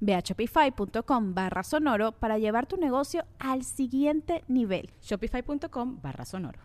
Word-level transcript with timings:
Ve 0.00 0.14
a 0.14 0.20
shopify.com 0.20 1.34
barra 1.34 1.62
sonoro 1.62 2.12
para 2.12 2.38
llevar 2.38 2.66
tu 2.66 2.76
negocio 2.76 3.24
al 3.38 3.64
siguiente 3.64 4.44
nivel. 4.48 4.90
Shopify.com 5.02 6.00
barra 6.00 6.24
sonoro. 6.24 6.60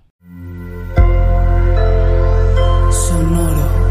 Sonoro. 2.91 3.83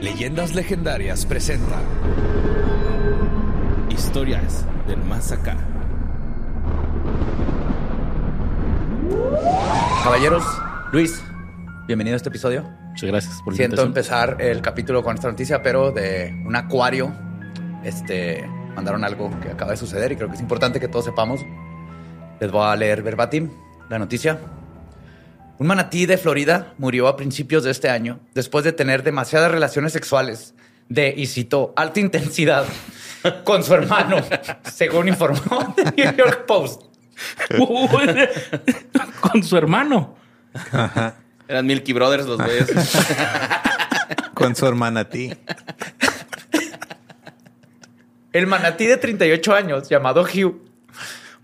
Leyendas 0.00 0.54
Legendarias 0.54 1.26
presenta 1.26 1.78
Historias 3.90 4.64
del 4.86 5.02
Más 5.02 5.30
Acá. 5.30 5.56
Caballeros, 10.02 10.44
Luis, 10.92 11.22
bienvenido 11.86 12.14
a 12.14 12.16
este 12.16 12.30
episodio. 12.30 12.79
Muchas 12.90 13.08
gracias 13.10 13.42
por 13.42 13.52
la 13.52 13.56
Siento 13.56 13.82
invitación. 13.82 14.28
empezar 14.28 14.42
el 14.42 14.62
capítulo 14.62 15.02
con 15.02 15.14
esta 15.14 15.28
noticia, 15.28 15.62
pero 15.62 15.92
de 15.92 16.34
un 16.44 16.54
acuario. 16.56 17.12
Este 17.84 18.46
mandaron 18.74 19.04
algo 19.04 19.30
que 19.40 19.50
acaba 19.50 19.72
de 19.72 19.76
suceder 19.76 20.12
y 20.12 20.16
creo 20.16 20.28
que 20.28 20.34
es 20.34 20.40
importante 20.40 20.80
que 20.80 20.88
todos 20.88 21.04
sepamos. 21.04 21.40
Les 22.40 22.50
voy 22.50 22.66
a 22.66 22.76
leer 22.76 23.02
verbatim 23.02 23.50
la 23.88 23.98
noticia. 23.98 24.38
Un 25.58 25.66
manatí 25.66 26.06
de 26.06 26.16
Florida 26.16 26.74
murió 26.78 27.06
a 27.06 27.16
principios 27.16 27.64
de 27.64 27.70
este 27.70 27.90
año 27.90 28.20
después 28.34 28.64
de 28.64 28.72
tener 28.72 29.02
demasiadas 29.02 29.50
relaciones 29.50 29.92
sexuales 29.92 30.54
de, 30.88 31.12
y 31.16 31.26
citó, 31.26 31.72
alta 31.76 32.00
intensidad 32.00 32.64
con 33.44 33.62
su 33.62 33.74
hermano, 33.74 34.16
según 34.64 35.08
informó 35.08 35.74
The 35.76 35.92
New 35.96 36.16
York 36.16 36.46
Post. 36.46 36.82
Con 39.20 39.42
su 39.42 39.58
hermano. 39.58 40.16
Eran 41.50 41.66
Milky 41.66 41.92
Brothers 41.92 42.26
los 42.26 42.38
güeyes. 42.38 42.70
Con 44.34 44.54
su 44.54 44.66
hermana 44.66 45.08
ti. 45.08 45.34
El 48.32 48.46
manatí 48.46 48.86
de 48.86 48.96
38 48.96 49.52
años, 49.52 49.88
llamado 49.88 50.22
Hugh, 50.22 50.62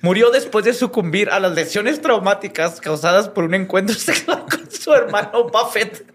murió 0.02 0.30
después 0.30 0.64
de 0.64 0.74
sucumbir 0.74 1.28
a 1.30 1.40
las 1.40 1.56
lesiones 1.56 2.00
traumáticas 2.00 2.80
causadas 2.80 3.28
por 3.28 3.42
un 3.42 3.54
encuentro 3.54 3.94
sexual 3.98 4.44
con 4.48 4.70
su 4.70 4.94
hermano 4.94 5.48
Buffett. 5.50 6.06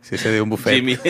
Sí, 0.00 0.18
se 0.18 0.32
dio 0.32 0.42
un 0.42 0.50
buffet. 0.50 0.74
Jimmy. 0.74 0.98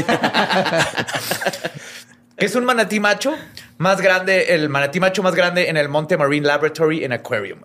Es 2.36 2.56
un 2.56 2.64
manatí 2.66 3.00
macho 3.00 3.34
más 3.78 4.00
grande, 4.02 4.54
el 4.54 4.68
manatí 4.68 5.00
macho 5.00 5.22
más 5.22 5.34
grande 5.34 5.70
en 5.70 5.78
el 5.78 5.88
Monte 5.88 6.18
Marine 6.18 6.46
Laboratory 6.46 7.04
and 7.04 7.14
Aquarium. 7.14 7.60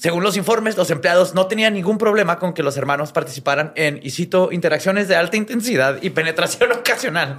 Según 0.00 0.22
los 0.22 0.38
informes, 0.38 0.78
los 0.78 0.90
empleados 0.90 1.34
no 1.34 1.46
tenían 1.46 1.74
ningún 1.74 1.98
problema 1.98 2.38
con 2.38 2.54
que 2.54 2.62
los 2.62 2.78
hermanos 2.78 3.12
participaran 3.12 3.74
en, 3.76 4.00
y 4.02 4.12
cito, 4.12 4.48
interacciones 4.50 5.08
de 5.08 5.16
alta 5.16 5.36
intensidad 5.36 5.98
y 6.00 6.08
penetración 6.08 6.72
ocasional 6.80 7.36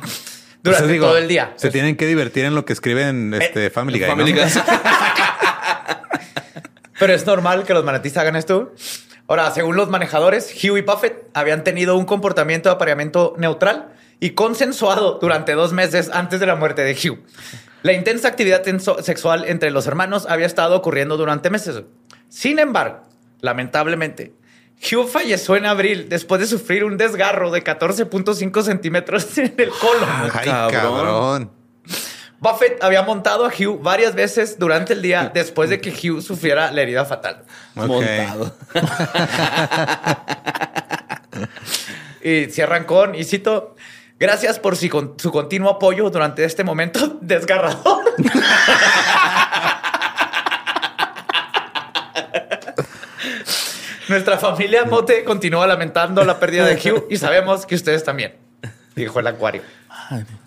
durante 0.62 0.88
digo, 0.88 1.08
todo 1.08 1.18
el 1.18 1.28
día. 1.28 1.54
Se 1.56 1.72
tienen 1.72 1.98
que 1.98 2.06
divertir 2.06 2.46
en 2.46 2.54
lo 2.54 2.64
que 2.64 2.74
escriben 2.74 3.34
este, 3.34 3.72
Family 3.72 3.98
Guy. 3.98 4.08
Pero 7.00 7.14
es 7.14 7.26
normal 7.26 7.64
que 7.64 7.74
los 7.74 7.84
manatíes 7.84 8.16
hagan 8.18 8.36
esto. 8.36 8.76
Ahora, 9.28 9.50
según 9.50 9.76
los 9.76 9.90
manejadores, 9.90 10.54
Hugh 10.54 10.78
y 10.78 10.82
Buffett 10.82 11.32
habían 11.34 11.64
tenido 11.64 11.98
un 11.98 12.06
comportamiento 12.06 12.70
de 12.70 12.76
apareamiento 12.76 13.34
neutral 13.40 13.92
y 14.20 14.32
consensuado 14.32 15.18
durante 15.20 15.54
dos 15.54 15.74
meses 15.74 16.12
antes 16.14 16.40
de 16.40 16.46
la 16.46 16.56
muerte 16.56 16.84
de 16.84 16.94
Hugh. 16.94 17.18
La 17.82 17.94
intensa 17.94 18.28
actividad 18.28 18.62
sexual 19.02 19.46
entre 19.48 19.72
los 19.72 19.88
hermanos 19.88 20.28
había 20.30 20.46
estado 20.46 20.78
ocurriendo 20.78 21.18
durante 21.18 21.50
meses. 21.50 21.82
Sin 22.32 22.60
embargo, 22.60 23.02
lamentablemente, 23.42 24.34
Hugh 24.82 25.08
falleció 25.10 25.58
en 25.58 25.66
abril 25.66 26.08
después 26.08 26.40
de 26.40 26.48
sufrir 26.48 26.86
un 26.86 26.96
desgarro 26.98 27.52
de 27.52 27.62
14.5 27.62 28.64
centímetros 28.64 29.38
en 29.38 29.54
el 29.58 29.70
colon. 29.70 30.10
Ay, 30.34 30.46
Cabrón. 30.50 30.72
cabrón. 30.72 31.52
Buffett 32.40 32.82
había 32.84 33.02
montado 33.04 33.46
a 33.46 33.50
Hugh 33.50 33.82
varias 33.84 34.16
veces 34.16 34.58
durante 34.58 34.94
el 34.94 35.02
día 35.02 35.30
después 35.32 35.70
de 35.70 35.80
que 35.82 35.92
Hugh 35.92 36.22
sufriera 36.24 36.72
la 36.72 36.82
herida 36.82 37.04
fatal. 37.06 37.44
Ok. 37.76 37.88
Montado. 37.88 38.56
Y 42.24 42.46
cierran 42.52 42.84
con, 42.84 43.16
y 43.16 43.24
cito, 43.24 43.76
gracias 44.20 44.60
por 44.60 44.76
su, 44.76 44.88
con- 44.90 45.16
su 45.18 45.32
continuo 45.32 45.72
apoyo 45.72 46.08
durante 46.12 46.44
este 46.46 46.64
momento 46.64 47.18
desgarrador. 47.20 48.04
Nuestra 54.12 54.38
familia 54.38 54.84
Mote 54.84 55.24
continúa 55.24 55.66
lamentando 55.66 56.24
la 56.26 56.38
pérdida 56.38 56.66
de 56.66 56.76
Hugh 56.76 57.08
y 57.10 57.16
sabemos 57.16 57.66
que 57.66 57.76
ustedes 57.76 58.04
también, 58.04 58.34
dijo 58.94 59.22
el 59.22 59.28
acuario. 59.28 59.62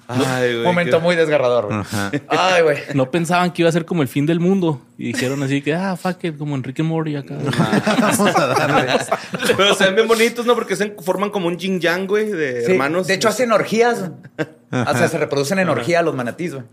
Ay, 0.07 0.53
güey. 0.53 0.65
Momento 0.65 1.01
muy 1.01 1.17
desgarrador. 1.17 1.67
güey. 1.67 2.23
Ay, 2.29 2.63
güey. 2.63 2.77
No 2.93 3.11
pensaban 3.11 3.51
que 3.53 3.63
iba 3.63 3.71
a 3.71 3.73
ser 3.73 3.87
como 3.87 4.03
el 4.03 4.09
fin 4.09 4.27
del 4.27 4.39
mundo. 4.39 4.83
Y 4.99 5.15
dijeron 5.15 5.43
así 5.43 5.63
que, 5.63 5.75
ah, 5.75 5.97
fuck 5.97 6.23
it, 6.25 6.37
como 6.37 6.55
Enrique 6.55 6.83
Mori 6.83 7.17
acá. 7.17 7.37
Vamos 8.01 8.37
a 8.37 8.47
darle. 8.49 8.93
Pero 9.57 9.75
se 9.75 9.85
ven 9.87 9.95
bien 9.95 10.09
bonitos, 10.09 10.45
¿no? 10.45 10.55
Porque 10.55 10.77
se 10.77 10.95
forman 11.03 11.31
como 11.31 11.47
un 11.49 11.57
yin 11.57 11.81
yang, 11.81 12.07
güey, 12.07 12.27
de 12.31 12.67
Sí, 12.67 12.73
hermanos. 12.73 13.07
De 13.07 13.15
hecho, 13.15 13.29
hacen 13.29 13.51
orgías. 13.51 14.11
O 14.39 14.93
sea, 14.97 15.09
se 15.09 15.17
reproducen 15.17 15.59
en 15.59 15.71
orgía 15.71 16.03
los 16.03 16.15
manatís, 16.15 16.53
güey. 16.53 16.67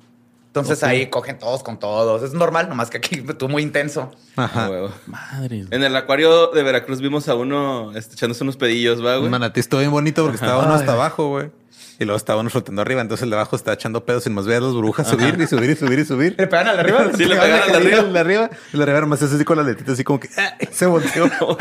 Entonces 0.52 0.84
ahí 0.84 1.08
cogen 1.08 1.40
todos 1.40 1.64
con 1.64 1.80
todos. 1.80 2.24
Es 2.24 2.34
normal, 2.34 2.68
nomás 2.68 2.90
que 2.90 2.98
aquí 2.98 3.22
tú 3.22 3.48
muy 3.48 3.64
intenso. 3.64 4.12
Ajá. 4.36 4.70
huevo. 4.70 4.92
Madre. 5.08 5.64
En 5.72 5.82
el 5.82 5.96
acuario 5.96 6.48
de 6.48 6.62
Veracruz 6.62 7.00
vimos 7.00 7.30
a 7.30 7.36
uno 7.36 7.96
este, 7.96 8.16
echándose 8.16 8.44
unos 8.44 8.58
pedillos, 8.58 9.02
¿va, 9.04 9.14
Un 9.14 9.20
güey? 9.22 9.32
manatí 9.32 9.62
estuvo 9.62 9.80
bien 9.80 9.92
bonito 9.94 10.24
porque 10.24 10.36
estaba 10.36 10.62
uno 10.66 10.74
hasta 10.74 10.92
abajo, 10.92 11.30
güey. 11.30 11.52
Y 12.00 12.04
luego 12.04 12.18
estaba 12.18 12.42
uno 12.42 12.50
flotando 12.50 12.82
arriba. 12.82 13.00
Entonces 13.00 13.24
el 13.24 13.30
de 13.30 13.38
abajo 13.38 13.56
está 13.56 13.72
echando 13.72 14.04
pedos 14.04 14.26
sin 14.26 14.34
más 14.34 14.46
ver 14.46 14.58
a 14.58 14.60
las 14.60 14.74
burbujas 14.74 15.08
subir 15.08 15.40
y 15.40 15.48
subir 15.48 15.70
y 15.70 15.76
subir 15.78 16.00
y 16.00 16.06
subir. 16.06 16.36
¿Le 16.38 16.48
pegan 16.48 16.68
al 16.68 16.76
de 16.76 16.82
arriba? 16.82 17.12
Sí, 17.18 17.24
le 17.24 17.38
pegan 17.38 17.62
al 17.62 17.72
de 17.72 17.78
arriba. 17.78 18.00
El 18.00 18.14
de 18.14 18.20
arriba. 18.20 18.50
El 18.74 18.80
de 18.80 18.84
arriba 18.84 19.00
nomás 19.00 19.22
es 19.22 19.32
así 19.32 19.46
con 19.46 19.56
la 19.56 19.64
letita 19.64 19.94
así 19.94 20.04
como 20.04 20.20
que 20.20 20.28
ah, 20.36 20.58
se 20.70 20.86
volteó. 20.86 21.30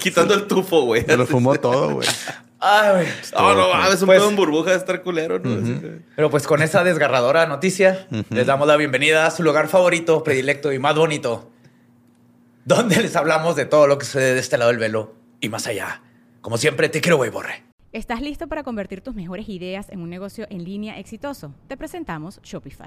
Quitando 0.00 0.32
el 0.32 0.46
tufo, 0.46 0.84
güey. 0.86 1.04
Se 1.04 1.18
lo 1.18 1.26
fumó 1.26 1.54
todo, 1.56 1.96
güey. 1.96 2.08
Ay, 2.60 2.90
güey. 2.94 3.06
No, 3.34 3.54
no, 3.54 3.68
mames, 3.74 4.00
un 4.02 4.06
Pues- 4.06 4.18
pedo 4.18 4.28
en 4.30 4.36
burbuja 4.36 4.70
de 4.70 4.76
estar 4.76 5.02
culero, 5.02 5.38
¿no? 5.38 5.80
Pero 6.16 6.30
pues 6.30 6.46
con 6.46 6.60
esa 6.62 6.82
desgarradora 6.84 7.46
noticia, 7.46 8.06
les 8.30 8.46
damos 8.46 8.66
la 8.66 8.76
bienvenida 8.76 9.26
a 9.26 9.30
su 9.30 9.42
lugar 9.42 9.68
favorito, 9.68 10.22
predilecto 10.24 10.72
y 10.72 10.78
más 10.78 10.96
bonito, 10.96 11.50
donde 12.64 12.96
les 13.00 13.14
hablamos 13.16 13.54
de 13.56 13.64
todo 13.64 13.86
lo 13.86 13.98
que 13.98 14.04
sucede 14.06 14.34
de 14.34 14.40
este 14.40 14.58
lado 14.58 14.70
del 14.70 14.80
velo 14.80 15.14
y 15.40 15.48
más 15.48 15.66
allá. 15.66 16.02
Como 16.40 16.56
siempre, 16.58 16.88
te 16.88 17.00
quiero, 17.00 17.16
güey, 17.16 17.30
borre. 17.30 17.64
¿Estás 17.92 18.20
listo 18.20 18.48
para 18.48 18.62
convertir 18.64 19.00
tus 19.00 19.14
mejores 19.14 19.48
ideas 19.48 19.88
en 19.90 20.00
un 20.02 20.10
negocio 20.10 20.46
en 20.50 20.64
línea 20.64 20.98
exitoso? 20.98 21.54
Te 21.68 21.76
presentamos 21.76 22.40
Shopify. 22.42 22.86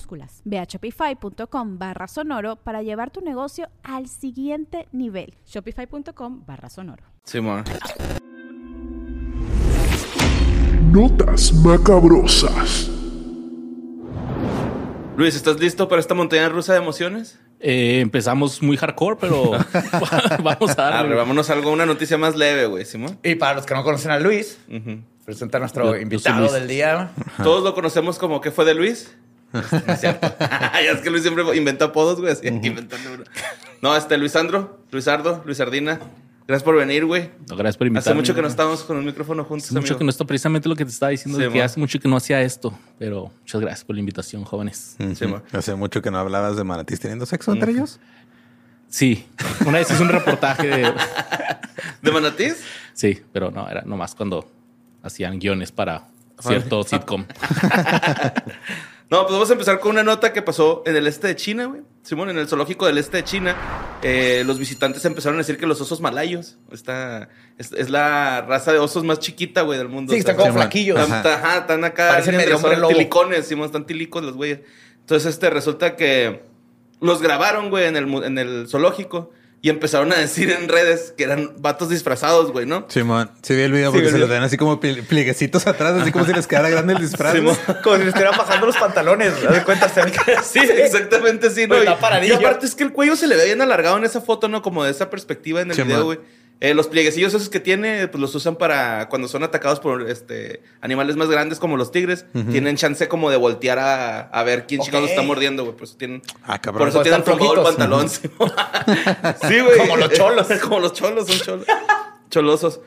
Ve 0.45 0.59
a 0.59 0.63
shopify.com 0.65 1.77
barra 1.77 2.07
sonoro 2.07 2.55
para 2.57 2.81
llevar 2.81 3.11
tu 3.11 3.21
negocio 3.21 3.67
al 3.83 4.07
siguiente 4.07 4.87
nivel. 4.91 5.33
Shopify.com 5.45 6.43
barra 6.45 6.69
sonoro. 6.69 7.03
Simón. 7.23 7.63
Notas 10.91 11.53
macabrosas. 11.53 12.89
Luis, 15.15 15.35
¿estás 15.35 15.59
listo 15.59 15.87
para 15.87 15.99
esta 15.99 16.13
montaña 16.13 16.49
rusa 16.49 16.73
de 16.73 16.79
emociones? 16.79 17.39
Eh, 17.59 17.99
empezamos 18.01 18.61
muy 18.63 18.75
hardcore, 18.75 19.17
pero 19.19 19.51
vamos 20.43 20.77
a 20.77 20.87
Arre, 20.87 20.97
darle. 20.97 21.15
vámonos 21.15 21.49
a 21.49 21.53
algo, 21.53 21.71
una 21.71 21.85
noticia 21.85 22.17
más 22.17 22.35
leve, 22.35 22.65
güey, 22.65 22.85
Simón. 22.85 23.19
Y 23.23 23.35
para 23.35 23.55
los 23.55 23.65
que 23.65 23.73
no 23.75 23.83
conocen 23.83 24.11
a 24.11 24.19
Luis, 24.19 24.57
presenta 25.23 25.57
a 25.57 25.59
nuestro 25.61 25.85
Yo- 25.95 26.01
invitado 26.01 26.51
del 26.51 26.67
día. 26.67 27.11
Todos 27.43 27.63
lo 27.63 27.73
conocemos 27.75 28.17
como 28.17 28.41
¿qué 28.41 28.51
fue 28.51 28.65
de 28.65 28.73
Luis? 28.73 29.15
No 29.87 29.93
es 29.93 29.99
cierto. 29.99 30.33
ya 30.39 30.91
es 30.93 31.01
que 31.01 31.09
Luis 31.09 31.23
siempre 31.23 31.43
inventa 31.57 31.85
apodos, 31.85 32.19
güey. 32.19 32.31
Así 32.31 32.41
que 32.41 32.67
inventando 32.67 33.13
uno. 33.13 33.23
No, 33.81 33.95
este, 33.95 34.17
Luisandro, 34.17 34.79
Luisardo, 34.91 35.41
Luisardina. 35.45 35.99
Gracias 36.47 36.63
por 36.63 36.75
venir, 36.75 37.05
güey. 37.05 37.29
No, 37.49 37.55
gracias 37.55 37.77
por 37.77 37.85
Hace 37.85 37.89
invitarme. 37.89 38.19
mucho 38.21 38.35
que 38.35 38.41
no 38.41 38.47
estábamos 38.47 38.81
con 38.83 38.97
un 38.97 39.05
micrófono 39.05 39.43
juntos, 39.45 39.67
Hace 39.67 39.75
mucho 39.75 39.93
amigo. 39.93 39.99
que 39.99 40.03
no 40.05 40.09
esto 40.09 40.25
precisamente 40.27 40.67
lo 40.67 40.75
que 40.75 40.83
te 40.83 40.91
estaba 40.91 41.09
diciendo, 41.11 41.37
Sí, 41.37 41.45
de 41.45 41.51
que 41.51 41.61
hace 41.61 41.79
mucho 41.79 41.99
que 41.99 42.07
no 42.09 42.17
hacía 42.17 42.41
esto, 42.41 42.77
pero 42.99 43.31
muchas 43.39 43.61
gracias 43.61 43.85
por 43.85 43.95
la 43.95 43.99
invitación, 44.01 44.43
jóvenes. 44.43 44.97
Sí. 45.15 45.25
Hace 45.53 45.75
mucho 45.75 46.01
que 46.01 46.11
no 46.11 46.17
hablabas 46.17 46.57
de 46.57 46.63
manatíes 46.63 46.99
teniendo 46.99 47.25
sexo 47.25 47.53
entre 47.53 47.71
ellos. 47.71 47.99
Sí, 48.89 49.25
una 49.65 49.77
vez 49.77 49.89
hice 49.89 50.03
un 50.03 50.09
reportaje 50.09 50.67
de... 50.67 50.93
¿De 52.01 52.11
Manatís? 52.11 52.57
Sí, 52.93 53.21
pero 53.31 53.49
no, 53.51 53.69
era 53.69 53.83
nomás 53.83 54.13
cuando 54.15 54.51
hacían 55.03 55.39
guiones 55.39 55.71
para 55.71 56.07
cierto 56.41 56.83
sitcom. 56.83 57.25
No, 59.11 59.23
pues 59.23 59.33
vamos 59.33 59.49
a 59.49 59.53
empezar 59.53 59.81
con 59.81 59.91
una 59.91 60.03
nota 60.03 60.31
que 60.31 60.41
pasó 60.41 60.83
en 60.85 60.95
el 60.95 61.05
este 61.05 61.27
de 61.27 61.35
China, 61.35 61.65
güey. 61.65 61.81
Simón, 62.01 62.29
en 62.29 62.37
el 62.37 62.47
zoológico 62.47 62.85
del 62.85 62.97
este 62.97 63.17
de 63.17 63.23
China, 63.25 63.57
eh, 64.01 64.43
los 64.45 64.57
visitantes 64.57 65.03
empezaron 65.03 65.35
a 65.35 65.39
decir 65.39 65.57
que 65.57 65.67
los 65.67 65.81
osos 65.81 65.99
malayos 65.99 66.57
esta, 66.71 67.27
es, 67.57 67.73
es 67.73 67.89
la 67.89 68.39
raza 68.47 68.71
de 68.71 68.79
osos 68.79 69.03
más 69.03 69.19
chiquita, 69.19 69.63
güey, 69.63 69.77
del 69.77 69.89
mundo. 69.89 70.13
Sí, 70.13 70.19
están 70.19 70.37
como 70.37 70.53
flaquillos. 70.53 70.97
Están, 70.97 71.27
ajá, 71.27 71.57
están 71.57 71.83
acá. 71.83 72.07
Parecen 72.07 72.37
medio 72.37 72.57
son 72.57 72.63
hombre 72.63 72.79
lobo. 72.79 72.93
tilicones, 72.93 73.45
Simón, 73.45 73.65
están 73.65 73.85
tilicos 73.85 74.23
los 74.23 74.35
güeyes. 74.35 74.61
Entonces, 75.01 75.33
este, 75.33 75.49
resulta 75.49 75.97
que 75.97 76.43
los 77.01 77.21
grabaron, 77.21 77.69
güey, 77.69 77.87
en 77.87 77.97
el, 77.97 78.23
en 78.23 78.37
el 78.37 78.69
zoológico 78.69 79.31
y 79.63 79.69
empezaron 79.69 80.11
a 80.11 80.15
decir 80.17 80.49
en 80.51 80.67
redes 80.67 81.13
que 81.15 81.23
eran 81.23 81.51
vatos 81.59 81.89
disfrazados, 81.89 82.51
güey, 82.51 82.65
¿no? 82.65 82.85
Simón, 82.89 83.29
sí 83.43 83.55
vi 83.55 83.61
el 83.61 83.71
video 83.71 83.91
porque 83.91 84.07
se 84.07 84.13
les 84.13 84.21
video. 84.21 84.27
ven 84.33 84.43
así 84.43 84.57
como 84.57 84.79
pli- 84.81 85.03
plieguecitos 85.03 85.67
atrás, 85.67 86.01
así 86.01 86.11
como 86.11 86.25
si 86.25 86.33
les 86.33 86.47
quedara 86.47 86.69
grande 86.69 86.93
el 86.93 86.99
disfraz. 86.99 87.33
Simón. 87.35 87.55
Como 87.83 87.95
si 87.97 88.01
le 88.03 88.07
estuvieran 88.09 88.35
bajando 88.37 88.65
los 88.65 88.77
pantalones. 88.77 89.33
Haz 89.47 89.53
de 89.53 89.63
cuenta, 89.63 89.87
Sí, 90.43 90.59
exactamente, 90.59 91.49
sí, 91.51 91.67
¿no? 91.67 91.75
Pero 91.75 91.83
Y, 91.83 92.31
aparte 92.31 92.65
es 92.65 92.73
que 92.75 92.83
el 92.83 92.91
cuello 92.91 93.15
se 93.15 93.27
le 93.27 93.35
ve 93.35 93.45
bien 93.45 93.61
alargado 93.61 93.97
en 93.97 94.03
esa 94.03 94.19
foto, 94.21 94.47
¿no? 94.47 94.61
Como 94.63 94.83
de 94.83 94.91
esa 94.91 95.09
perspectiva 95.09 95.61
en 95.61 95.69
el 95.69 95.75
Sí, 95.75 95.83
video, 95.83 96.05
güey. 96.05 96.19
Eh, 96.61 96.75
los 96.75 96.87
plieguecillos 96.87 97.33
esos 97.33 97.49
que 97.49 97.59
tiene, 97.59 98.07
pues 98.07 98.21
los 98.21 98.33
usan 98.35 98.55
para 98.55 99.09
cuando 99.09 99.27
son 99.27 99.41
atacados 99.43 99.79
por 99.79 100.07
este 100.07 100.61
animales 100.79 101.15
más 101.15 101.27
grandes 101.27 101.57
como 101.59 101.75
los 101.75 101.91
tigres. 101.91 102.25
Tienen 102.51 102.77
chance 102.77 103.07
como 103.07 103.29
de 103.31 103.37
voltear 103.37 103.79
a, 103.79 104.19
a 104.21 104.43
ver 104.43 104.67
quién 104.67 104.79
Ok. 104.79 104.85
chicados 104.85 105.09
está 105.09 105.23
mordiendo, 105.23 105.63
güey. 105.63 105.75
Por 105.75 105.85
eso 105.85 105.97
tienen, 105.97 106.21
Ah, 106.43 106.61
cabrón. 106.61 106.79
por 106.79 106.87
eso 106.89 107.01
tienen 107.01 107.23
el 107.27 107.63
pantalón. 107.63 108.07
sí, 108.07 108.29
Sí, 109.47 109.59
güey. 109.59 109.77
Como 109.79 109.97
los 109.97 110.11
cholos. 110.13 110.47
como 110.61 110.79
los 110.79 110.93
cholos, 110.93 111.27
son 111.27 111.39
cholos. 111.39 111.65
Cholosos. 112.29 112.79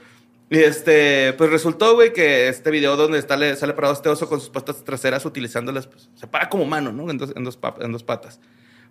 Y 0.50 0.58
este, 0.58 1.32
pues 1.32 1.50
resultó, 1.50 1.94
güey, 1.94 2.12
que 2.12 2.48
este 2.48 2.70
video 2.70 2.96
donde 2.96 3.20
sale, 3.22 3.56
sale 3.56 3.72
parado 3.72 3.94
este 3.94 4.08
oso 4.08 4.28
con 4.28 4.40
sus 4.40 4.50
patas 4.50 4.84
traseras 4.84 5.24
utilizándolas, 5.24 5.86
pues 5.86 6.08
se 6.14 6.26
para 6.26 6.48
como 6.48 6.62
humano, 6.64 6.92
¿no? 6.92 7.10
En 7.10 7.18
dos, 7.18 7.32
en 7.34 7.42
dos, 7.44 7.56
pa- 7.56 7.74
en 7.80 7.90
dos 7.90 8.04
patas. 8.04 8.38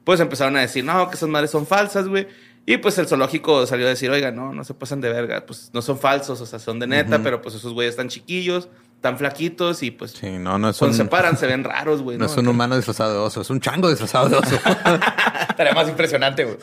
Pues 0.04 0.20
empezaron 0.20 0.58
a 0.58 0.62
decir, 0.62 0.84
no, 0.84 1.10
que 1.10 1.16
esas 1.16 1.30
madres 1.30 1.52
son 1.52 1.66
falsas, 1.66 2.08
güey. 2.10 2.28
Y 2.66 2.78
pues 2.78 2.98
el 2.98 3.08
zoológico 3.08 3.66
salió 3.68 3.86
a 3.86 3.90
decir, 3.90 4.10
oiga, 4.10 4.32
no, 4.32 4.54
no 4.54 4.64
se 4.64 4.74
pasan 4.74 5.02
de 5.02 5.12
verga. 5.12 5.46
Pues 5.46 5.72
no 5.74 5.82
son 5.82 6.00
falsos, 6.00 6.40
o 6.40 6.46
sea, 6.46 6.60
son 6.60 6.80
de 6.80 6.88
neta, 6.88 7.22
pero 7.22 7.42
pues 7.42 7.56
esos 7.56 7.74
güeyes 7.74 7.92
están 7.92 8.08
chiquillos, 8.08 8.70
tan 9.02 9.18
flaquitos 9.18 9.84
y 9.84 9.92
pues 9.92 10.12
Sí, 10.12 10.30
no, 10.40 10.58
no 10.58 10.70
es 10.70 10.78
cuando 10.78 10.94
un, 10.94 11.04
se 11.04 11.10
paran 11.10 11.38
se 11.38 11.46
ven 11.46 11.66
raros, 11.66 12.02
güey. 12.02 12.18
no 12.20 12.26
es 12.26 12.38
un 12.38 12.48
humano 12.48 12.78
disfrazado 12.78 13.12
de 13.12 13.20
oso, 13.20 13.42
es 13.42 13.50
un 13.50 13.60
chango 13.60 13.90
disfrazado 13.90 14.30
de 14.30 14.38
oso. 14.38 14.56
Estaría 15.50 15.74
más 15.74 15.90
impresionante, 15.90 16.46
güey. 16.46 16.58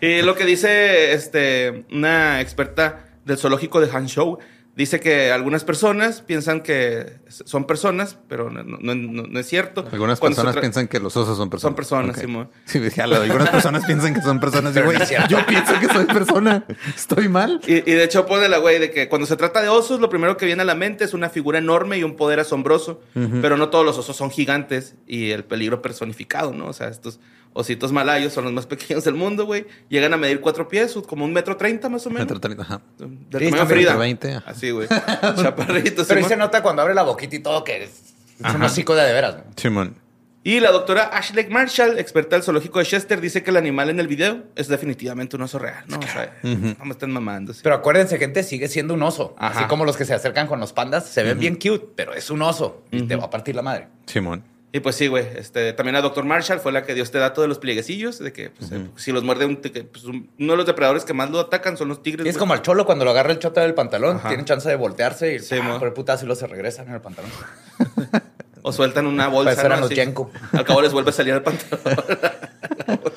Y 0.00 0.22
lo 0.22 0.34
que 0.34 0.44
dice 0.44 1.12
este, 1.12 1.84
una 1.92 2.40
experta 2.40 3.04
del 3.24 3.38
zoológico 3.38 3.80
de 3.80 3.88
Hangzhou, 3.88 4.38
dice 4.74 5.00
que 5.00 5.30
algunas 5.32 5.64
personas 5.64 6.22
piensan 6.22 6.62
que 6.62 7.18
son 7.28 7.66
personas, 7.66 8.16
pero 8.28 8.48
no, 8.50 8.62
no- 8.64 8.94
no- 8.94 9.22
no 9.28 9.38
es 9.38 9.46
cierto. 9.46 9.86
Algunas 9.92 10.18
Cuando 10.18 10.36
personas 10.36 10.56
piensan 10.60 10.88
que 10.88 10.98
los 10.98 11.16
osos 11.16 11.36
son 11.36 11.50
personas. 11.50 11.68
Son 11.70 11.74
personas, 11.76 12.16
Ok. 12.16 12.22
Simón. 12.22 12.50
Sí, 12.64 12.78
dije, 12.78 13.02
"Ala, 13.02 13.16
algunas 13.22 13.50
personas 13.50 13.84
piensan 13.84 14.14
que 14.14 14.22
son 14.22 14.40
personas. 14.40 14.74
Y, 14.76 14.80
güey, 14.80 14.96
yo 15.28 15.44
pienso 15.46 15.72
que 15.78 15.88
soy 15.88 16.06
persona. 16.06 16.64
¿Estoy 16.96 17.28
mal? 17.28 17.60
Y, 17.66 17.74
y 17.74 17.94
de 17.94 18.04
hecho 18.04 18.24
pone 18.26 18.48
la 18.48 18.58
güey 18.58 18.78
de 18.78 18.90
que 18.90 19.08
cuando 19.08 19.26
se 19.26 19.36
trata 19.36 19.60
de 19.60 19.68
osos, 19.68 20.00
lo 20.00 20.08
primero 20.08 20.36
que 20.36 20.46
viene 20.46 20.62
a 20.62 20.64
la 20.64 20.74
mente 20.74 21.04
es 21.04 21.12
una 21.14 21.28
figura 21.28 21.58
enorme 21.58 21.98
y 21.98 22.02
un 22.04 22.16
poder 22.16 22.40
asombroso. 22.40 23.00
Pero 23.42 23.56
no 23.56 23.68
todos 23.68 23.84
los 23.84 23.98
osos 23.98 24.16
son 24.16 24.30
gigantes 24.30 24.94
y 25.06 25.30
el 25.30 25.44
peligro 25.44 25.82
personificado, 25.82 26.52
¿no? 26.52 26.66
O 26.66 26.72
sea, 26.72 26.88
estos 26.88 27.20
ositos 27.54 27.92
malayos 27.92 28.32
son 28.32 28.44
los 28.44 28.52
más 28.52 28.66
pequeños 28.66 29.04
del 29.04 29.14
mundo, 29.14 29.44
güey. 29.46 29.66
Llegan 29.88 30.12
a 30.14 30.16
medir 30.16 30.40
cuatro 30.40 30.68
pies, 30.68 30.94
como 31.06 31.24
un 31.24 31.32
metro 31.32 31.56
treinta 31.56 31.88
más 31.88 32.06
o 32.06 32.10
menos. 32.10 32.24
Metro 32.24 32.40
treinta, 32.40 32.62
ajá. 32.62 32.80
Del 32.98 33.10
Sí, 33.10 33.50
tamaño 33.50 33.62
de 33.66 33.66
Frida. 33.74 33.90
metro 33.90 33.98
veinte, 33.98 34.34
ajá. 34.34 34.50
Así, 34.50 34.70
güey. 34.70 34.88
Chaparritos. 35.36 36.06
Pero 36.06 36.20
ahí 36.20 36.26
se 36.26 36.36
nota 36.36 36.62
cuando 36.62 36.82
abre 36.82 36.94
la 36.94 37.02
boquita 37.02 37.36
y 37.36 37.38
todo 37.40 37.64
que 37.64 37.84
es, 37.84 38.14
es 38.44 38.54
un 38.54 38.62
hocico 38.62 38.94
de, 38.94 39.04
de 39.04 39.12
veras. 39.12 39.34
güey. 39.34 39.46
Simón. 39.56 39.96
Y 40.44 40.58
la 40.58 40.72
doctora 40.72 41.04
Ashley 41.04 41.46
Marshall, 41.50 42.00
experta 42.00 42.34
del 42.34 42.42
zoológico 42.42 42.80
de 42.80 42.84
Chester, 42.84 43.20
dice 43.20 43.44
que 43.44 43.50
el 43.50 43.56
animal 43.56 43.90
en 43.90 44.00
el 44.00 44.08
video 44.08 44.42
es 44.56 44.66
definitivamente 44.66 45.36
un 45.36 45.42
oso 45.42 45.60
real, 45.60 45.84
¿no? 45.86 46.00
O 46.00 46.02
sea, 46.02 46.36
no 46.42 46.84
me 46.84 46.90
estén 46.90 47.12
mamando. 47.12 47.54
sí. 47.54 47.60
Pero 47.62 47.76
acuérdense, 47.76 48.18
gente, 48.18 48.42
sigue 48.42 48.66
siendo 48.66 48.94
un 48.94 49.02
oso. 49.04 49.36
Ajá. 49.38 49.60
Así 49.60 49.68
como 49.68 49.84
los 49.84 49.96
que 49.96 50.04
se 50.04 50.14
acercan 50.14 50.48
con 50.48 50.58
los 50.58 50.72
pandas, 50.72 51.06
se 51.06 51.22
ven 51.22 51.38
bien 51.38 51.54
cute, 51.54 51.86
pero 51.94 52.12
es 52.12 52.28
un 52.28 52.42
oso 52.42 52.82
y 52.90 53.02
te 53.02 53.14
va 53.14 53.26
a 53.26 53.30
partir 53.30 53.54
la 53.54 53.62
madre. 53.62 53.86
Simón. 54.06 54.42
Y 54.74 54.80
pues 54.80 54.96
sí, 54.96 55.06
güey. 55.06 55.26
Este, 55.36 55.74
también 55.74 55.92
la 55.94 56.00
doctor 56.00 56.24
Marshall 56.24 56.58
fue 56.58 56.72
la 56.72 56.84
que 56.84 56.94
dio 56.94 57.02
este 57.02 57.18
dato 57.18 57.42
de 57.42 57.48
los 57.48 57.58
plieguecillos, 57.58 58.18
de 58.18 58.32
que 58.32 58.48
pues, 58.50 58.72
eh, 58.72 58.86
si 58.96 59.12
los 59.12 59.22
muerde 59.22 59.44
un 59.44 59.60
tigre, 59.60 59.84
pues, 59.84 60.04
un- 60.04 60.30
uno 60.38 60.52
de 60.52 60.56
los 60.56 60.64
depredadores 60.66 61.04
que 61.04 61.12
más 61.12 61.30
lo 61.30 61.40
atacan 61.40 61.76
son 61.76 61.88
los 61.88 62.02
tigres. 62.02 62.24
Y 62.24 62.28
es 62.30 62.38
como 62.38 62.54
el 62.54 62.62
cholo 62.62 62.86
cuando 62.86 63.04
lo 63.04 63.10
agarra 63.10 63.32
el 63.32 63.38
chota 63.38 63.60
del 63.60 63.74
pantalón, 63.74 64.16
Ajá. 64.16 64.28
tienen 64.28 64.46
chance 64.46 64.66
de 64.68 64.76
voltearse 64.76 65.34
y 65.34 65.38
Sí, 65.40 65.56
ah, 65.62 65.76
por 65.78 65.88
el 65.88 65.94
putazo 65.94 66.24
y 66.24 66.28
lo 66.28 66.34
se 66.34 66.46
regresan 66.46 66.88
en 66.88 66.94
el 66.94 67.00
pantalón. 67.00 67.30
O 68.64 68.72
sueltan 68.72 69.06
una 69.06 69.26
bolsa. 69.26 69.60
¿no? 69.68 69.76
los 69.76 69.86
Así. 69.86 69.96
Yenko. 69.96 70.30
Al 70.52 70.64
cabo 70.64 70.80
les 70.82 70.92
vuelve 70.92 71.10
a 71.10 71.12
salir 71.12 71.34
el 71.34 71.42
pantalón. 71.42 71.80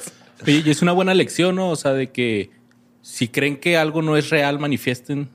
Oye, 0.44 0.64
y 0.66 0.70
es 0.72 0.82
una 0.82 0.92
buena 0.92 1.14
lección, 1.14 1.56
¿no? 1.56 1.70
O 1.70 1.76
sea, 1.76 1.94
de 1.94 2.10
que 2.12 2.50
si 3.04 3.28
creen 3.28 3.58
que 3.58 3.78
algo 3.78 4.02
no 4.02 4.18
es 4.18 4.32
real, 4.32 4.58
manifiesten 4.60 5.30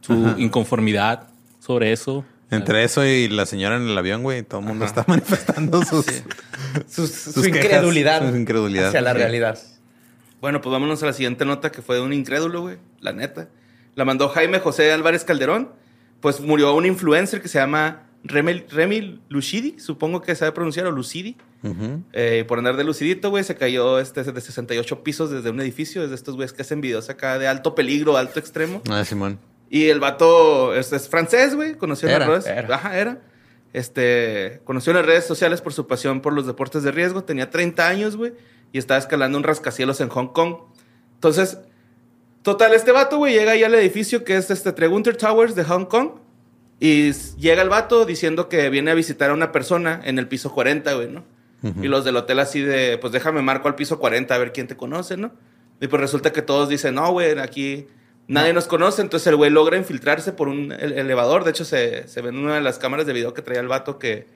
su 0.00 0.14
inconformidad 0.38 1.28
sobre 1.58 1.92
eso. 1.92 2.24
Entre 2.50 2.82
eso 2.84 3.04
y 3.06 3.28
la 3.28 3.46
señora 3.46 3.76
en 3.76 3.88
el 3.88 3.96
avión, 3.96 4.22
güey, 4.22 4.42
todo 4.42 4.60
el 4.60 4.66
mundo 4.66 4.84
está 4.84 5.04
manifestando 5.08 5.84
sus, 5.84 6.04
Su, 6.88 7.06
sus 7.06 7.34
su 7.34 7.42
quejas, 7.42 7.64
incredulidad, 7.64 8.28
Su 8.30 8.36
incredulidad. 8.36 8.88
hacia 8.88 9.00
la 9.00 9.12
Sí. 9.12 9.18
realidad. 9.18 9.58
bueno, 10.40 10.60
pues 10.60 10.72
vámonos 10.72 11.02
a 11.02 11.06
la 11.06 11.12
siguiente 11.12 11.44
nota 11.44 11.70
que 11.70 11.82
fue 11.82 11.96
de 11.96 12.02
un 12.02 12.12
incrédulo, 12.12 12.62
güey. 12.62 12.78
La 13.00 13.12
neta. 13.12 13.48
La 13.94 14.04
mandó 14.04 14.28
Jaime 14.28 14.58
José 14.60 14.90
Álvarez 14.92 15.24
Calderón. 15.24 15.70
Pues 16.20 16.40
murió 16.40 16.74
un 16.74 16.84
influencer 16.86 17.40
que 17.40 17.48
se 17.48 17.58
llama 17.58 18.02
Remy, 18.24 18.64
Remy 18.70 19.20
Lucidi, 19.30 19.78
supongo 19.78 20.20
que 20.20 20.34
sabe 20.34 20.52
pronunciar, 20.52 20.86
o 20.86 20.90
Lucidi. 20.90 21.36
Eh, 22.12 22.44
por 22.48 22.58
andar 22.58 22.76
de 22.76 22.84
lucidito, 22.84 23.30
güey, 23.30 23.42
se 23.44 23.54
cayó 23.54 23.98
este 23.98 24.22
de 24.24 24.40
68 24.40 25.02
pisos 25.02 25.30
desde 25.30 25.50
un 25.50 25.60
edificio, 25.60 26.02
desde 26.02 26.14
estos 26.16 26.34
güeyes 26.36 26.52
que 26.52 26.62
hacen 26.62 26.80
videos 26.82 27.08
acá 27.10 27.38
de 27.38 27.48
alto 27.48 27.74
peligro, 27.74 28.16
alto 28.18 28.38
extremo. 28.38 28.82
Ah, 28.90 29.04
Simón. 29.04 29.38
Y 29.70 29.88
el 29.88 30.00
vato 30.00 30.74
es, 30.74 30.92
es 30.92 31.08
francés, 31.08 31.54
güey, 31.54 31.76
conoció 31.76 32.08
en 32.08 32.18
las 32.18 32.28
redes. 32.28 32.46
era. 32.46 32.74
Ajá, 32.74 32.98
era. 32.98 33.18
Este, 33.72 34.60
conoció 34.64 34.90
en 34.90 34.96
las 34.96 35.06
redes 35.06 35.24
sociales 35.24 35.60
por 35.60 35.72
su 35.72 35.86
pasión 35.86 36.20
por 36.20 36.32
los 36.32 36.44
deportes 36.44 36.82
de 36.82 36.90
riesgo. 36.90 37.22
Tenía 37.22 37.50
30 37.50 37.86
años, 37.86 38.16
güey, 38.16 38.32
y 38.72 38.78
estaba 38.78 38.98
escalando 38.98 39.38
un 39.38 39.44
rascacielos 39.44 40.00
en 40.00 40.08
Hong 40.08 40.32
Kong. 40.32 40.56
Entonces, 41.14 41.58
total, 42.42 42.74
este 42.74 42.90
vato, 42.90 43.18
güey, 43.18 43.32
llega 43.32 43.52
ahí 43.52 43.62
al 43.62 43.72
edificio 43.76 44.24
que 44.24 44.36
es 44.36 44.50
este 44.50 44.72
Tregunter 44.72 45.16
Towers 45.16 45.54
de 45.54 45.62
Hong 45.62 45.84
Kong. 45.84 46.18
Y 46.80 47.12
llega 47.38 47.62
el 47.62 47.68
vato 47.68 48.06
diciendo 48.06 48.48
que 48.48 48.70
viene 48.70 48.90
a 48.90 48.94
visitar 48.94 49.30
a 49.30 49.34
una 49.34 49.52
persona 49.52 50.00
en 50.02 50.18
el 50.18 50.26
piso 50.26 50.52
40, 50.52 50.94
güey, 50.94 51.08
¿no? 51.08 51.24
Y 51.62 51.88
los 51.88 52.06
del 52.06 52.16
hotel 52.16 52.38
así 52.40 52.62
de, 52.62 52.96
pues 52.98 53.12
déjame 53.12 53.42
marco 53.42 53.68
al 53.68 53.74
piso 53.74 53.98
40 53.98 54.34
a 54.34 54.38
ver 54.38 54.50
quién 54.50 54.66
te 54.66 54.78
conoce, 54.78 55.18
¿no? 55.18 55.30
Y 55.78 55.88
pues 55.88 56.00
resulta 56.00 56.32
que 56.32 56.40
todos 56.40 56.70
dicen, 56.70 56.94
no, 56.94 57.12
güey, 57.12 57.38
aquí 57.38 57.86
nadie 58.30 58.52
nos 58.52 58.66
conoce. 58.66 59.02
Entonces 59.02 59.26
el 59.26 59.36
güey 59.36 59.50
logra 59.50 59.76
infiltrarse 59.76 60.32
por 60.32 60.48
un 60.48 60.72
el- 60.72 60.92
elevador. 60.94 61.44
De 61.44 61.50
hecho, 61.50 61.64
se, 61.64 62.08
se 62.08 62.20
ve 62.22 62.30
en 62.30 62.38
una 62.38 62.54
de 62.54 62.60
las 62.60 62.78
cámaras 62.78 63.06
de 63.06 63.12
video 63.12 63.34
que 63.34 63.42
traía 63.42 63.60
el 63.60 63.68
vato 63.68 63.98
que 63.98 64.26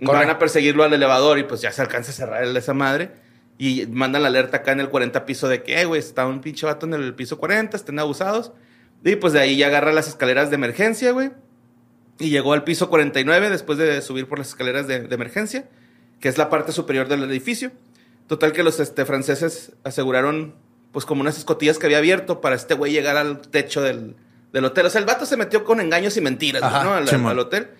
van 0.00 0.30
a 0.30 0.38
perseguirlo 0.38 0.84
al 0.84 0.92
elevador 0.92 1.38
y 1.38 1.44
pues 1.44 1.60
ya 1.60 1.70
se 1.72 1.80
alcanza 1.82 2.10
a 2.10 2.14
cerrar 2.14 2.44
esa 2.44 2.74
madre. 2.74 3.10
Y 3.58 3.86
mandan 3.86 4.22
la 4.22 4.28
alerta 4.28 4.58
acá 4.58 4.72
en 4.72 4.80
el 4.80 4.88
40 4.88 5.24
piso 5.26 5.48
de 5.48 5.62
que, 5.62 5.80
"Eh, 5.80 5.84
güey, 5.84 6.00
está 6.00 6.26
un 6.26 6.40
pinche 6.40 6.66
vato 6.66 6.86
en 6.86 6.94
el 6.94 7.14
piso 7.14 7.38
40, 7.38 7.76
estén 7.76 7.98
abusados. 7.98 8.52
Y 9.04 9.16
pues 9.16 9.32
de 9.32 9.40
ahí 9.40 9.56
ya 9.56 9.66
agarra 9.68 9.92
las 9.92 10.08
escaleras 10.08 10.50
de 10.50 10.56
emergencia, 10.56 11.12
güey. 11.12 11.30
Y 12.18 12.30
llegó 12.30 12.52
al 12.52 12.64
piso 12.64 12.88
49 12.88 13.50
después 13.50 13.78
de 13.78 14.00
subir 14.02 14.26
por 14.28 14.38
las 14.38 14.48
escaleras 14.48 14.86
de, 14.86 15.00
de 15.00 15.14
emergencia, 15.14 15.68
que 16.20 16.28
es 16.28 16.38
la 16.38 16.50
parte 16.50 16.72
superior 16.72 17.08
del 17.08 17.22
edificio. 17.24 17.72
Total 18.26 18.52
que 18.52 18.62
los 18.62 18.78
este, 18.80 19.04
franceses 19.04 19.72
aseguraron, 19.84 20.54
pues 20.92 21.06
como 21.06 21.22
unas 21.22 21.38
escotillas 21.38 21.78
que 21.78 21.86
había 21.86 21.98
abierto 21.98 22.40
para 22.40 22.54
este 22.54 22.74
güey 22.74 22.92
llegar 22.92 23.16
al 23.16 23.40
techo 23.40 23.80
del, 23.82 24.14
del 24.52 24.64
hotel. 24.64 24.86
O 24.86 24.90
sea, 24.90 25.00
el 25.00 25.06
vato 25.06 25.26
se 25.26 25.36
metió 25.36 25.64
con 25.64 25.80
engaños 25.80 26.16
y 26.16 26.20
mentiras, 26.20 26.62
Ajá, 26.62 26.84
¿no? 26.84 27.28
Al, 27.28 27.38
hotel. 27.38 27.70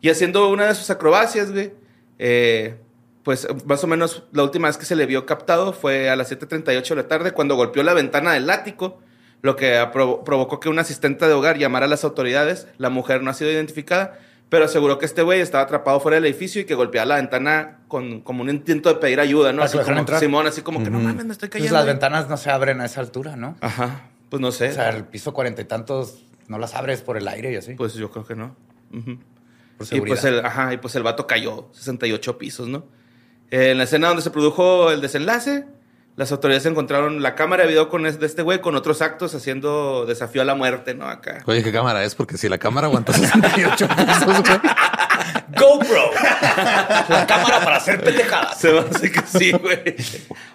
Y 0.00 0.08
haciendo 0.08 0.48
una 0.48 0.66
de 0.66 0.74
sus 0.74 0.88
acrobacias, 0.90 1.52
güey, 1.52 1.72
eh, 2.18 2.76
pues 3.22 3.46
más 3.66 3.84
o 3.84 3.86
menos 3.86 4.22
la 4.32 4.44
última 4.44 4.68
vez 4.68 4.78
que 4.78 4.86
se 4.86 4.96
le 4.96 5.04
vio 5.06 5.26
captado 5.26 5.72
fue 5.72 6.08
a 6.08 6.16
las 6.16 6.32
7.38 6.32 6.88
de 6.88 6.94
la 6.96 7.08
tarde 7.08 7.32
cuando 7.32 7.54
golpeó 7.56 7.82
la 7.82 7.92
ventana 7.92 8.32
del 8.32 8.48
ático, 8.48 9.00
lo 9.42 9.56
que 9.56 9.86
provocó 9.92 10.60
que 10.60 10.68
una 10.68 10.82
asistente 10.82 11.26
de 11.26 11.32
hogar 11.32 11.58
llamara 11.58 11.86
a 11.86 11.88
las 11.88 12.04
autoridades. 12.04 12.68
La 12.78 12.88
mujer 12.88 13.22
no 13.22 13.30
ha 13.30 13.34
sido 13.34 13.50
identificada, 13.50 14.18
pero 14.50 14.66
aseguró 14.66 14.98
que 14.98 15.06
este 15.06 15.22
güey 15.22 15.40
estaba 15.40 15.64
atrapado 15.64 15.98
fuera 16.00 16.16
del 16.16 16.26
edificio 16.26 16.60
y 16.60 16.64
que 16.66 16.74
golpeaba 16.74 17.06
la 17.06 17.16
ventana 17.16 17.78
con 17.88 18.20
como 18.20 18.42
un 18.42 18.50
intento 18.50 18.90
de 18.90 18.96
pedir 18.96 19.18
ayuda, 19.20 19.52
¿no? 19.54 19.62
Así 19.62 19.78
como, 19.78 19.98
entrar. 19.98 20.20
Simón, 20.20 20.46
así 20.46 20.60
como 20.60 20.82
que 20.84 20.90
no 20.90 20.98
mames, 21.00 21.24
me 21.24 21.32
estoy 21.32 21.48
Pues 21.48 21.52
cayendo. 21.62 21.74
las 21.74 21.84
güey". 21.84 21.94
ventanas 21.94 22.28
no 22.28 22.36
se 22.36 22.50
abren 22.50 22.80
a 22.82 22.84
esa 22.84 23.00
altura, 23.00 23.36
¿no? 23.36 23.56
Ajá, 23.62 24.08
pues 24.28 24.42
no 24.42 24.52
sé. 24.52 24.68
O 24.68 24.72
sea, 24.74 24.90
el 24.90 25.04
piso 25.04 25.32
cuarenta 25.32 25.62
y 25.62 25.64
tantos 25.64 26.22
no 26.48 26.58
las 26.58 26.74
abres 26.74 27.00
por 27.00 27.16
el 27.16 27.26
aire 27.28 27.52
y 27.52 27.56
así. 27.56 27.74
Pues 27.74 27.94
yo 27.94 28.10
creo 28.10 28.26
que 28.26 28.34
no. 28.34 28.54
Ujú. 28.92 29.18
por 29.78 29.86
Y 29.94 30.00
pues, 30.02 30.24
el, 30.24 30.44
ajá, 30.44 30.74
y 30.74 30.76
pues 30.76 30.94
el 30.96 31.02
vato 31.04 31.26
cayó 31.26 31.68
68 31.72 32.36
pisos, 32.36 32.68
¿no? 32.68 32.84
En 33.50 33.78
la 33.78 33.84
escena 33.84 34.08
donde 34.08 34.22
se 34.22 34.30
produjo 34.30 34.90
el 34.90 35.00
desenlace, 35.00 35.64
las 36.20 36.32
autoridades 36.32 36.66
encontraron 36.66 37.22
la 37.22 37.34
cámara 37.34 37.62
de 37.62 37.70
video 37.70 37.88
con 37.88 38.04
es- 38.04 38.20
de 38.20 38.26
este 38.26 38.42
güey 38.42 38.60
con 38.60 38.76
otros 38.76 39.00
actos 39.00 39.34
haciendo 39.34 40.04
desafío 40.04 40.42
a 40.42 40.44
la 40.44 40.54
muerte, 40.54 40.94
¿no? 40.94 41.08
Acá. 41.08 41.42
Oye, 41.46 41.62
¿qué 41.64 41.72
cámara 41.72 42.04
es? 42.04 42.14
Porque 42.14 42.36
si 42.36 42.46
la 42.50 42.58
cámara 42.58 42.88
aguanta 42.88 43.12
68 43.14 43.88
pesos, 43.88 44.24
güey. 44.26 44.42
GoPro. 45.56 46.10
la 47.08 47.26
cámara 47.26 47.60
para 47.64 47.76
hacer 47.76 48.02
pendejadas. 48.04 48.60
Se 48.60 48.70
me 48.70 48.80
hace 48.80 49.10
que 49.10 49.22
sí, 49.26 49.52
güey. 49.52 49.96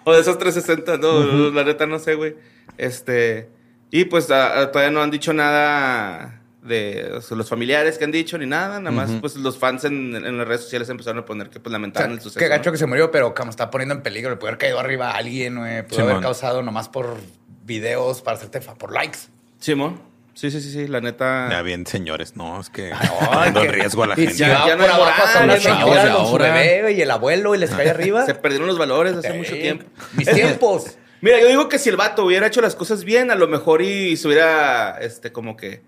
O 0.03 0.13
de 0.13 0.21
esos 0.21 0.37
360, 0.37 0.97
no, 0.97 1.49
la 1.51 1.63
neta 1.63 1.87
no 1.87 1.97
sé, 1.97 2.13
güey. 2.13 2.35
Este. 2.77 3.49
Y 3.89 4.05
pues 4.05 4.29
a- 4.29 4.59
a- 4.61 4.71
todavía 4.71 4.91
no 4.91 5.01
han 5.01 5.09
dicho 5.09 5.33
nada 5.33 6.41
de 6.65 7.11
o 7.15 7.21
sea, 7.21 7.37
los 7.37 7.47
familiares 7.49 7.97
que 7.97 8.03
han 8.05 8.11
dicho 8.11 8.37
ni 8.37 8.45
nada. 8.45 8.79
Nada 8.79 8.95
más, 8.95 9.11
pues 9.21 9.35
los 9.35 9.57
fans 9.57 9.83
en, 9.85 10.15
en 10.15 10.37
las 10.37 10.47
redes 10.47 10.61
sociales 10.61 10.89
empezaron 10.89 11.19
a 11.19 11.25
poner 11.25 11.49
que 11.49 11.59
pues 11.59 11.67
O 11.67 11.69
sea, 11.69 11.73
lamentaban 11.73 12.11
el 12.11 12.19
suceso. 12.21 12.39
qué 12.39 12.47
gacho 12.47 12.69
¿no? 12.69 12.71
que 12.73 12.77
se 12.77 12.85
murió, 12.85 13.11
pero 13.11 13.33
como 13.33 13.49
está 13.51 13.69
poniendo 13.71 13.95
en 13.95 14.01
peligro, 14.01 14.29
le 14.31 14.35
puede 14.37 14.51
haber 14.51 14.59
caído 14.59 14.79
arriba 14.79 15.11
a 15.11 15.17
alguien, 15.17 15.57
güey. 15.57 15.85
Pudo 15.87 16.01
haber 16.03 16.19
causado 16.21 16.61
nomás 16.63 16.89
por 16.89 17.17
videos 17.63 18.21
para 18.21 18.37
hacerte 18.37 18.61
fa- 18.61 18.75
por 18.75 18.91
likes. 18.93 19.19
Simón. 19.59 20.01
Sí, 20.33 20.51
sí, 20.51 20.59
sí, 20.59 20.69
sí. 20.71 20.87
La 20.89 20.99
neta. 20.99 21.47
Ya 21.49 21.61
bien, 21.61 21.85
señores, 21.87 22.35
no, 22.35 22.59
es 22.59 22.69
que 22.69 22.91
poniendo 23.33 23.63
en 23.63 23.71
riesgo 23.73 24.03
a 24.03 24.07
la 24.07 24.13
y 24.15 24.27
gente. 24.27 24.33
Ya- 24.37 24.75
no 24.75 24.83
por 24.85 24.89
abajo 24.91 26.25
su 26.27 26.31
ahora. 26.35 26.53
bebé 26.53 26.91
y 26.91 27.01
el 27.01 27.09
abuelo 27.09 27.55
y 27.55 27.57
les 27.57 27.69
cae 27.71 27.89
arriba. 27.91 28.25
Se 28.25 28.35
perdieron 28.35 28.67
los 28.67 28.77
valores 28.77 29.13
hace 29.15 29.31
Sí. 29.31 29.37
mucho 29.37 29.53
tiempo. 29.53 29.85
Mis 30.13 30.29
tiempos. 30.29 30.97
Mira, 31.21 31.39
yo 31.39 31.47
digo 31.47 31.69
que 31.69 31.79
si 31.79 31.89
el 31.89 31.95
vato 31.95 32.25
hubiera 32.25 32.45
hecho 32.47 32.61
las 32.61 32.75
cosas 32.75 33.03
bien, 33.05 33.31
a 33.31 33.35
lo 33.35 33.47
mejor 33.47 33.81
y 33.81 34.17
se 34.17 34.27
hubiera, 34.27 34.97
este, 34.99 35.31
como 35.31 35.55
que, 35.55 35.81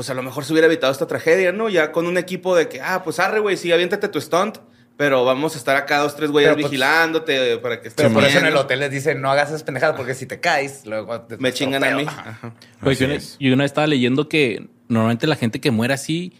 pues 0.00 0.08
a 0.08 0.14
lo 0.14 0.22
mejor 0.22 0.46
se 0.46 0.52
hubiera 0.54 0.66
evitado 0.66 0.90
esta 0.90 1.06
tragedia, 1.06 1.52
¿no? 1.52 1.68
Ya 1.68 1.92
con 1.92 2.06
un 2.06 2.16
equipo 2.16 2.56
de 2.56 2.70
que, 2.70 2.80
ah, 2.80 3.02
pues 3.04 3.18
arre, 3.18 3.38
güey, 3.38 3.58
sí, 3.58 3.70
aviéntate 3.70 4.08
tu 4.08 4.18
stunt, 4.18 4.56
pero 4.96 5.26
vamos 5.26 5.54
a 5.56 5.58
estar 5.58 5.76
acá 5.76 5.98
dos, 5.98 6.16
tres 6.16 6.30
güeyes 6.30 6.54
pues, 6.54 6.64
vigilándote 6.64 7.58
para 7.58 7.82
que 7.82 7.88
estés 7.88 8.02
Pero 8.06 8.14
por 8.14 8.24
eso 8.24 8.38
en 8.38 8.46
el 8.46 8.56
hotel 8.56 8.80
les 8.80 8.90
dicen, 8.90 9.20
no 9.20 9.30
hagas 9.30 9.48
esas 9.50 9.62
pendejadas 9.62 9.96
porque 9.98 10.14
si 10.14 10.24
te 10.24 10.40
caes, 10.40 10.86
luego... 10.86 11.20
te- 11.20 11.36
Me 11.36 11.52
chingan 11.52 11.84
a 11.84 11.94
mí. 11.94 12.04
Ajá. 12.06 12.54
Pues 12.82 12.98
yo, 12.98 13.08
una- 13.08 13.18
yo 13.18 13.52
una 13.52 13.64
vez 13.64 13.70
estaba 13.72 13.86
leyendo 13.86 14.26
que 14.26 14.70
normalmente 14.88 15.26
la 15.26 15.36
gente 15.36 15.60
que 15.60 15.70
muere 15.70 15.92
así 15.92 16.32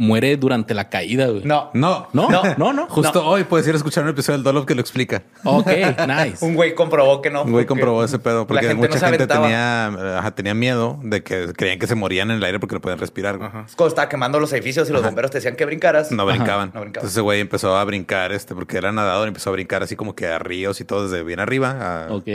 muere 0.00 0.36
durante 0.38 0.72
la 0.72 0.88
caída, 0.88 1.26
güey. 1.28 1.42
No. 1.44 1.70
No, 1.74 2.08
No, 2.14 2.28
No. 2.30 2.42
no, 2.56 2.72
no. 2.72 2.86
Justo 2.88 3.24
hoy 3.26 3.44
puedes 3.44 3.66
ir 3.68 3.74
a 3.74 3.76
escuchar 3.76 4.02
un 4.04 4.10
episodio 4.10 4.38
del 4.38 4.44
Dolop 4.44 4.66
que 4.66 4.74
lo 4.74 4.80
explica. 4.80 5.22
Ok, 5.44 5.66
nice. 6.08 6.42
Un 6.44 6.54
güey 6.54 6.74
comprobó 6.74 7.20
que 7.20 7.28
no. 7.30 7.42
Un 7.42 7.52
güey 7.52 7.66
comprobó 7.66 8.02
ese 8.02 8.18
pedo 8.18 8.46
porque 8.46 8.62
la 8.64 8.68
gente 8.70 8.88
mucha 8.88 8.98
no 9.00 9.10
gente 9.12 9.26
tenía, 9.26 10.18
ajá, 10.18 10.30
tenía 10.34 10.54
miedo 10.54 10.98
de 11.02 11.22
que 11.22 11.52
creían 11.54 11.78
que 11.78 11.86
se 11.86 11.94
morían 11.94 12.30
en 12.30 12.38
el 12.38 12.44
aire 12.44 12.58
porque 12.58 12.74
no 12.74 12.80
podían 12.80 12.98
respirar. 12.98 13.38
Ajá. 13.42 13.64
Es 13.68 13.76
Cuando 13.76 13.88
estaba 13.88 14.08
quemando 14.08 14.40
los 14.40 14.52
edificios 14.54 14.88
y 14.88 14.92
los 14.92 15.02
bomberos 15.02 15.30
te 15.30 15.36
decían 15.38 15.54
que 15.54 15.66
brincaras. 15.66 16.10
No 16.10 16.24
brincaban. 16.24 16.70
no 16.74 16.80
brincaban. 16.80 16.86
Entonces 16.86 17.10
ese 17.12 17.20
güey 17.20 17.40
empezó 17.40 17.76
a 17.76 17.84
brincar, 17.84 18.32
este, 18.32 18.54
porque 18.54 18.78
era 18.78 18.92
nadador, 18.92 19.26
y 19.26 19.28
empezó 19.28 19.50
a 19.50 19.52
brincar 19.52 19.82
así 19.82 19.96
como 19.96 20.14
que 20.14 20.26
a 20.26 20.38
ríos 20.38 20.80
y 20.80 20.84
todo 20.84 21.08
desde 21.08 21.22
bien 21.24 21.40
arriba. 21.40 22.06
a- 22.06 22.12
Ok. 22.14 22.28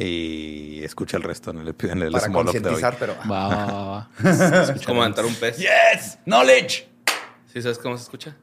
Y 0.00 0.84
escucha 0.84 1.16
el 1.16 1.24
resto 1.24 1.50
en 1.50 1.58
el, 1.58 1.74
en 1.90 2.02
el 2.02 2.12
para 2.12 2.28
concientizar, 2.30 2.96
pero... 3.00 3.14
Va, 3.30 3.48
va, 3.48 3.66
va, 3.66 4.08
va. 4.22 4.72
Es 4.74 4.86
como 4.86 5.02
aventar 5.02 5.24
un 5.24 5.34
pez. 5.34 5.56
¡Yes! 5.58 6.18
¡Knowledge! 6.24 6.86
¿Sí 7.58 7.62
sabes 7.62 7.78
cómo 7.78 7.96
se 7.96 8.04
escucha? 8.04 8.36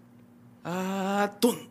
Atún. 0.66 1.70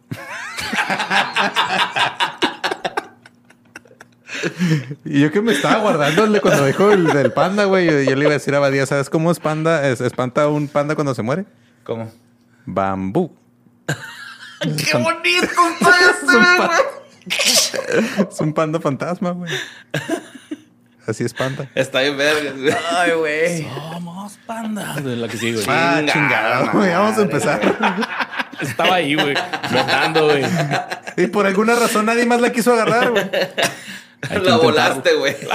Y 5.05 5.21
yo 5.21 5.31
que 5.31 5.43
me 5.43 5.53
estaba 5.53 5.77
guardándole 5.81 6.41
cuando 6.41 6.65
dijo 6.65 6.91
el 6.91 7.05
del 7.09 7.33
panda, 7.33 7.65
güey. 7.67 7.85
Yo, 7.87 8.01
yo 8.01 8.17
le 8.17 8.23
iba 8.23 8.31
a 8.31 8.33
decir 8.33 8.55
a 8.55 8.61
Badía, 8.61 8.87
¿sabes 8.87 9.11
cómo 9.11 9.31
es 9.31 9.41
panda? 9.41 9.87
Es, 9.87 10.01
espanta 10.01 10.49
un 10.49 10.69
panda 10.69 10.95
cuando 10.95 11.15
se 11.15 11.21
muere. 11.21 11.45
¿Cómo? 11.85 12.11
Bambú. 12.65 13.31
¡Qué 14.61 14.97
bonito! 14.97 15.47
Es 17.27 17.71
un, 17.73 17.77
pa- 17.77 18.31
es 18.31 18.41
un 18.41 18.55
panda 18.55 18.81
fantasma, 18.81 19.33
güey. 19.33 19.53
Así 21.07 21.25
es 21.25 21.35
panda. 21.35 21.69
Está 21.75 22.01
bien 22.01 22.17
vergas, 22.17 22.55
güey. 22.59 22.75
Ay, 22.91 23.11
güey. 23.13 23.63
Somos 23.93 24.39
panda. 24.47 24.95
De 24.95 25.17
la 25.17 25.29
que 25.29 25.37
sigue, 25.37 25.55
güey. 25.55 25.67
Ah, 25.69 26.03
Chingada 26.07 26.71
güey. 26.73 26.91
Vamos 26.91 27.19
a 27.19 27.23
empezar. 27.23 27.61
Estaba 28.61 28.95
ahí, 28.97 29.15
güey. 29.15 29.35
Flotando, 29.69 30.25
güey. 30.27 30.45
Y 31.17 31.27
por 31.27 31.47
alguna 31.47 31.75
razón 31.75 32.07
nadie 32.07 32.25
más 32.25 32.41
la 32.41 32.51
quiso 32.53 32.73
agarrar, 32.73 33.11
güey. 33.11 33.31
La 34.43 34.57
volaste, 34.57 35.15
güey. 35.15 35.37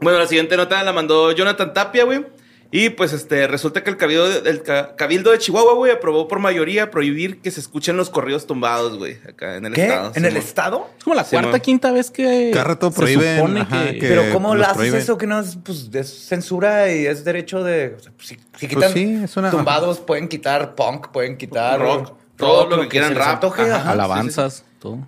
bueno, 0.00 0.18
la 0.18 0.26
siguiente 0.26 0.56
nota 0.56 0.82
la 0.82 0.92
mandó 0.92 1.32
Jonathan 1.32 1.74
Tapia, 1.74 2.04
güey. 2.04 2.24
Y 2.72 2.90
pues 2.90 3.12
este, 3.12 3.46
resulta 3.46 3.84
que 3.84 3.90
el 3.90 3.96
cabildo 3.96 4.28
de, 4.28 4.50
el 4.50 4.62
ca- 4.62 4.96
cabildo 4.96 5.30
de 5.30 5.38
Chihuahua, 5.38 5.74
güey, 5.74 5.92
aprobó 5.92 6.26
por 6.28 6.38
mayoría 6.40 6.90
prohibir 6.90 7.40
que 7.40 7.50
se 7.50 7.60
escuchen 7.60 7.96
los 7.96 8.10
corridos 8.10 8.46
tumbados, 8.46 8.98
güey, 8.98 9.18
acá 9.28 9.56
en 9.56 9.66
el 9.66 9.72
¿Qué? 9.72 9.82
estado. 9.86 10.12
¿En 10.14 10.24
el 10.24 10.36
estado? 10.36 10.90
Es 10.98 11.04
como 11.04 11.14
la 11.16 11.24
Sí, 11.24 11.30
cuarta, 11.30 11.52
man. 11.52 11.60
quinta 11.60 11.92
vez 11.92 12.10
que. 12.10 12.52
Se 12.52 12.90
prohíben, 12.90 13.36
supone 13.38 13.60
ajá, 13.60 13.84
que. 13.92 13.98
que- 13.98 14.08
Pero 14.08 14.32
¿cómo 14.32 14.54
lo 14.54 14.64
haces 14.64 14.76
prohíben. 14.76 15.00
eso 15.00 15.16
que 15.16 15.26
no 15.26 15.40
es, 15.40 15.56
pues, 15.64 15.88
es 15.92 16.08
censura 16.26 16.92
y 16.92 17.06
es 17.06 17.24
derecho 17.24 17.62
de... 17.62 17.94
o 17.96 18.00
sea, 18.00 18.12
pues, 18.16 18.28
si, 18.28 18.38
si 18.58 18.66
quitan 18.68 18.92
sí, 18.92 19.20
es 19.24 19.36
una- 19.36 19.50
tumbados, 19.50 20.00
pueden 20.00 20.28
quitar 20.28 20.74
punk, 20.74 21.08
pueden 21.08 21.36
quitar... 21.36 21.80
Rock, 21.80 22.12
todo 22.36 22.66
lo 22.66 22.82
que 22.82 22.88
quieran, 22.88 23.14
rap, 23.14 23.28
antoje, 23.36 23.62
ajá. 23.62 23.76
ajá. 23.76 23.90
Alabanzas, 23.92 24.64
todo. 24.78 24.98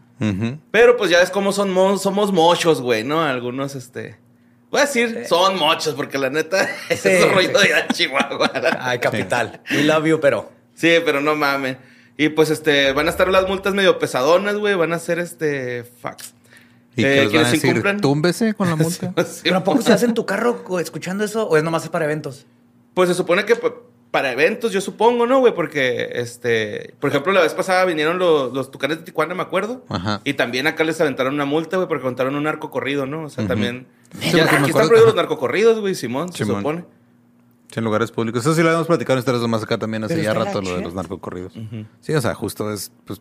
Pero 0.71 0.97
pues 0.97 1.11
ya 1.11 1.19
ves 1.19 1.31
cómo 1.31 1.53
son 1.53 1.71
mo- 1.73 1.99
somos 1.99 2.33
mochos, 2.33 2.81
güey, 2.81 3.05
¿no? 3.05 3.23
Algunos, 3.23 3.75
este. 3.75 4.17
Voy 4.71 4.81
a 4.81 4.85
decir, 4.85 5.25
son 5.29 5.59
mochos, 5.59 5.95
porque 5.95 6.19
la 6.19 6.31
neta 6.31 6.69
es 6.89 7.01
Sí, 7.01 7.09
un 7.25 7.33
rollo 7.35 7.59
sí. 7.59 7.69
de 7.69 7.87
Chihuahua. 7.95 8.51
Ay, 8.81 8.99
capital. 8.99 9.61
We 9.71 9.83
love 9.85 10.05
you, 10.07 10.21
pero... 10.21 10.51
Sí, 10.75 10.97
pero 11.05 11.21
no 11.21 11.35
mamen. 11.35 11.79
Y 12.17 12.29
pues 12.31 12.51
este, 12.51 12.93
van 12.93 13.07
a 13.07 13.11
estar 13.11 13.29
las 13.29 13.49
multas 13.49 13.75
medio 13.75 13.99
pesadonas, 13.99 14.57
güey. 14.57 14.75
Van 14.75 14.93
a 14.93 14.99
ser 14.99 15.19
este. 15.19 15.85
Fax. 15.85 16.35
¿Y 16.97 17.05
Eh, 17.05 17.05
que 17.05 17.09
les 17.09 17.17
van 17.19 17.27
a 17.27 17.31
¿quieres 17.31 17.53
decir? 17.53 17.71
incumplan? 17.71 18.01
Túmbese 18.01 18.55
con 18.55 18.69
la 18.69 18.77
multa. 18.77 19.13
Sí. 19.25 19.41
¿Pero 19.45 19.57
a 19.57 19.65
poco 19.65 19.83
se 19.83 19.93
hace 19.93 20.05
en 20.07 20.15
tu 20.15 20.25
carro 20.27 20.65
escuchando 20.81 21.25
eso 21.25 21.49
o 21.49 21.57
es 21.57 21.63
nomás 21.65 21.89
para 21.89 22.05
eventos? 22.05 22.47
Pues 22.95 23.09
se 23.09 23.15
supone 23.15 23.45
que 23.45 23.57
pa- 23.57 23.75
para 24.11 24.33
eventos, 24.33 24.73
yo 24.73 24.81
supongo, 24.81 25.27
¿no, 25.27 25.39
güey? 25.41 25.55
Porque, 25.55 26.11
este, 26.15 26.95
por 27.01 27.11
ejemplo, 27.11 27.33
la 27.33 27.41
vez 27.41 27.55
pasada 27.55 27.85
vinieron 27.85 28.19
los, 28.19 28.53
los 28.53 28.71
tucanes 28.71 28.99
de 28.99 29.05
Tijuana, 29.05 29.35
me 29.35 29.43
acuerdo. 29.43 29.85
Ajá. 29.89 30.21
Y 30.25 30.35
también 30.35 30.67
acá 30.69 30.83
les 30.85 31.01
aventaron 31.01 31.35
una 31.35 31.45
multa, 31.45 31.77
güey, 31.77 31.89
porque 31.89 32.03
contaron 32.03 32.35
un 32.37 32.45
narcocorrido, 32.45 33.07
¿no? 33.07 33.25
O 33.25 33.31
sea, 33.31 33.47
también. 33.47 33.87
Sí, 34.21 34.37
Ya, 34.37 34.45
aquí 34.45 34.55
están 34.71 34.73
prohibidos 34.89 35.07
los 35.07 35.15
narcocorridos, 35.15 35.81
güey, 35.81 35.95
Simón, 35.95 36.33
se 36.33 36.45
supone. 36.45 36.85
Sí, 37.71 37.79
en 37.81 37.85
lugares 37.85 38.11
públicos. 38.11 38.41
Eso 38.41 38.55
sí 38.55 38.63
lo 38.63 38.69
habíamos 38.69 38.87
platicado 38.87 39.15
en 39.15 39.19
Esteros 39.19 39.47
más 39.49 39.63
acá 39.63 39.77
también 39.79 40.03
hace 40.05 40.23
ya 40.23 40.33
rato, 40.33 40.63
lo 40.63 40.77
de 40.77 40.83
los 40.83 40.95
narcocorridos. 40.95 41.53
Sí, 42.01 42.15
o 42.15 42.21
sea, 42.21 42.35
justo 42.35 42.73
es, 42.73 42.91
pues, 43.05 43.21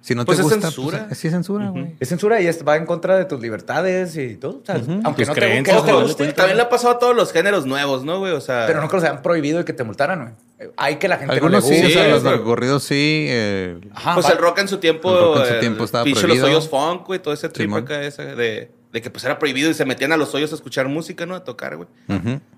si 0.00 0.14
no 0.14 0.24
Pues 0.24 0.38
te 0.38 0.42
es 0.42 0.48
gusta, 0.48 0.60
censura. 0.70 1.06
pues, 1.08 1.18
sí 1.18 1.26
es 1.26 1.32
censura, 1.34 1.68
güey. 1.70 1.94
Es 2.00 2.08
censura 2.08 2.40
y 2.40 2.46
es- 2.46 2.64
va 2.66 2.76
en 2.76 2.86
contra 2.86 3.16
de 3.18 3.24
tus 3.24 3.40
libertades 3.40 4.16
y 4.16 4.36
todo. 4.36 4.60
O 4.62 4.64
sea, 4.64 4.76
Aunque 5.04 5.22
Tus 5.24 5.28
no 5.28 5.34
te, 5.34 5.40
creencias, 5.40 5.82
que 5.82 5.90
no 5.92 5.98
te 5.98 6.02
guste, 6.04 6.32
También 6.32 6.56
le 6.56 6.62
ha 6.62 6.68
pasado 6.70 6.94
a 6.94 6.98
todos 6.98 7.14
los 7.16 7.32
géneros 7.32 7.66
nuevos, 7.66 8.04
¿no, 8.04 8.18
güey? 8.20 8.32
O 8.32 8.40
sea. 8.40 8.64
pero 8.66 8.80
no 8.80 8.88
que 8.88 8.96
los 8.96 9.04
hayan 9.04 9.20
prohibido 9.20 9.60
y 9.60 9.64
que 9.64 9.72
te 9.74 9.84
multaran, 9.84 10.20
güey. 10.58 10.70
Hay 10.78 10.96
que 10.96 11.08
la 11.08 11.18
gente 11.18 11.34
Algunos 11.34 11.64
no 11.64 11.68
le 11.70 11.76
sí, 11.76 11.82
gusta. 11.82 11.98
o 11.98 12.02
sea, 12.02 12.08
los 12.12 12.22
güey. 12.22 12.32
narcocorridos 12.34 12.82
sí. 12.84 13.26
eh, 13.28 13.78
Ajá, 13.94 14.14
pues 14.14 14.26
va- 14.26 14.30
el 14.30 14.38
rock 14.38 14.58
en 14.60 14.68
su 14.68 14.78
tiempo. 14.78 15.10
El 15.12 15.18
rock 15.24 15.46
en 15.48 15.54
su 15.54 15.60
tiempo 15.60 15.84
estaba 15.84 16.04
pinche 16.04 16.20
prohibido. 16.22 16.46
los 16.46 16.56
hoyos 16.56 16.68
funk, 16.70 17.06
güey, 17.06 17.20
todo 17.20 17.34
ese 17.34 17.48
trip 17.50 17.66
Simón. 17.66 17.82
acá 17.82 18.00
ese 18.02 18.22
de, 18.36 18.70
de 18.96 19.02
que 19.02 19.10
pues 19.10 19.22
era 19.24 19.38
prohibido 19.38 19.70
y 19.70 19.74
se 19.74 19.84
metían 19.84 20.10
a 20.12 20.16
los 20.16 20.34
hoyos 20.34 20.50
a 20.52 20.54
escuchar 20.54 20.88
música, 20.88 21.26
¿no? 21.26 21.34
A 21.34 21.44
tocar, 21.44 21.76
güey. 21.76 21.86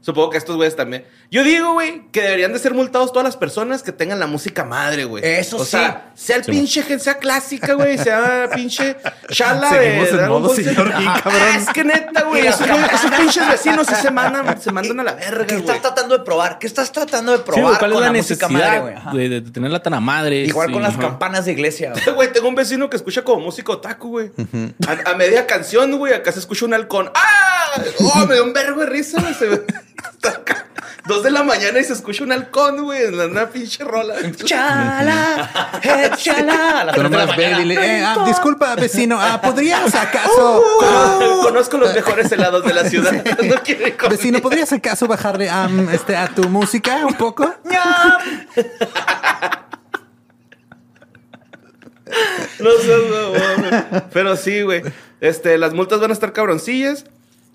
Supongo 0.01 0.31
que 0.31 0.39
estos 0.39 0.55
güeyes 0.55 0.77
también. 0.77 1.05
Yo 1.33 1.43
digo, 1.43 1.73
güey, 1.73 2.05
que 2.13 2.23
deberían 2.23 2.53
de 2.53 2.61
ser 2.61 2.75
multados 2.75 3.11
todas 3.13 3.25
las 3.25 3.37
personas 3.37 3.83
que 3.83 3.91
tengan 3.91 4.21
la 4.21 4.29
música 4.29 4.65
madre, 4.65 5.05
güey. 5.05 5.25
Eso 5.27 5.57
o 5.57 5.65
sí. 5.65 5.73
sea, 5.73 6.13
sea 6.15 6.37
el 6.37 6.45
pinche, 6.45 6.85
gen- 6.85 7.01
sea 7.01 7.19
clásica, 7.19 7.75
güey, 7.75 7.99
sea 7.99 8.49
pinche 8.55 8.97
chala 9.31 9.73
de 9.73 9.79
Seguimos 9.81 10.13
Dragon 10.13 10.43
modo 10.43 10.55
señor 10.55 10.95
King, 10.97 11.07
Ajá. 11.09 11.23
cabrón. 11.23 11.43
Es 11.57 11.67
que 11.71 11.83
neta, 11.85 12.23
güey, 12.23 12.47
esos, 12.47 12.69
esos 12.69 13.11
pinches 13.11 13.49
vecinos 13.49 13.87
sí 13.89 13.95
se 13.97 14.11
mandan, 14.13 14.61
se 14.61 14.71
mandan 14.71 15.01
a 15.01 15.03
la 15.03 15.15
verga, 15.15 15.45
¿Qué 15.45 15.57
estás 15.57 15.83
tratando 15.83 16.17
de 16.19 16.25
probar? 16.25 16.61
¿Qué 16.61 16.69
estás 16.69 16.93
tratando 16.93 17.33
de 17.33 17.39
probar 17.41 17.79
¿cuál 17.81 17.91
es 17.91 17.95
con 17.97 18.01
la, 18.01 18.07
la, 18.13 18.13
música 18.17 18.49
madre, 18.49 18.81
necesidad 18.81 19.11
güey? 19.13 19.29
De, 19.29 19.41
de 19.41 19.51
tenerla 19.51 19.83
tan 19.83 19.95
a 19.95 20.01
madre? 20.01 20.45
Igual 20.45 20.69
Sí. 20.69 20.73
con 20.73 20.83
las 20.83 20.93
Ajá. 20.93 21.01
campanas 21.03 21.45
de 21.47 21.53
iglesia. 21.53 21.93
güey. 22.05 22.15
Güey, 22.15 22.33
tengo 22.33 22.49
un 22.49 22.55
vecino 22.55 22.89
que 22.89 22.97
escucha 22.97 23.23
como 23.25 23.41
música 23.41 23.73
otaku, 23.73 24.09
güey. 24.11 24.31
a, 24.87 25.11
a 25.11 25.15
media 25.17 25.47
canción, 25.49 25.97
güey, 25.99 26.13
acá 26.13 26.28
se 26.33 26.39
escucha 26.41 26.65
un 26.65 26.75
halcón. 26.75 27.11
¡Ah! 27.15 27.81
¡Oh, 28.01 28.27
me 28.27 28.35
dio 28.35 28.45
un 28.45 28.53
vergo 28.53 28.81
de 28.81 28.87
risa! 28.87 29.21
Se 29.35 29.65
Dos 31.07 31.23
de 31.23 31.31
la 31.31 31.43
mañana 31.43 31.79
y 31.79 31.85
se 31.85 31.95
escucha 31.95 32.23
un 32.23 32.33
halcón, 32.33 32.83
güey, 32.83 33.05
en 33.05 33.17
la- 33.17 33.27
una 33.27 33.47
pinche 33.49 33.83
rola. 33.83 34.15
Chala, 34.45 35.81
eh, 35.83 36.11
chala. 36.19 36.93
Nomás 36.95 37.35
ve 37.35 37.51
y 37.51 37.55
dile, 37.55 37.75
eh, 37.99 38.05
ah, 38.05 38.25
disculpa, 38.27 38.75
vecino, 38.75 39.19
ah, 39.19 39.41
¿podrías 39.41 39.95
acaso? 39.95 40.63
ah, 40.83 41.17
Conozco, 41.19 41.43
conozco 41.45 41.77
los 41.79 41.95
mejores 41.95 42.31
helados 42.31 42.63
de 42.63 42.75
la 42.75 42.85
ciudad. 42.85 43.13
No 43.43 43.55
con- 43.99 44.11
Vecino, 44.11 44.41
¿podrías 44.41 44.71
acaso 44.73 45.07
bajarle 45.07 45.49
am, 45.49 45.89
este, 45.89 46.15
a 46.15 46.29
tu 46.29 46.47
música 46.51 47.07
un 47.07 47.15
poco? 47.15 47.55
No 52.61 52.71
seas 52.81 53.01
mamón, 53.11 53.71
güey. 53.91 54.03
Pero 54.13 54.37
sí, 54.37 54.63
güey. 54.63 54.83
Este, 55.21 55.59
las 55.59 55.75
multas 55.75 56.01
van 56.01 56.11
a 56.11 56.15
estar 56.15 56.33
cabroncillas. 56.33 57.05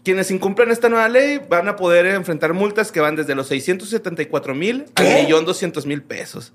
Quienes 0.04 0.32
incumplan 0.32 0.70
esta 0.70 0.90
nueva 0.90 1.08
ley 1.08 1.40
van 1.50 1.68
a 1.70 1.76
poder 1.78 2.06
enfrentar 2.08 2.54
multas 2.54 2.92
que 2.92 3.00
van 3.00 3.16
desde 3.16 3.36
los 3.36 3.48
674 3.48 4.54
mil 4.54 4.86
al 4.96 5.24
millón 5.24 5.46
200 5.46 5.86
mil 5.86 6.04
pesos. 6.04 6.54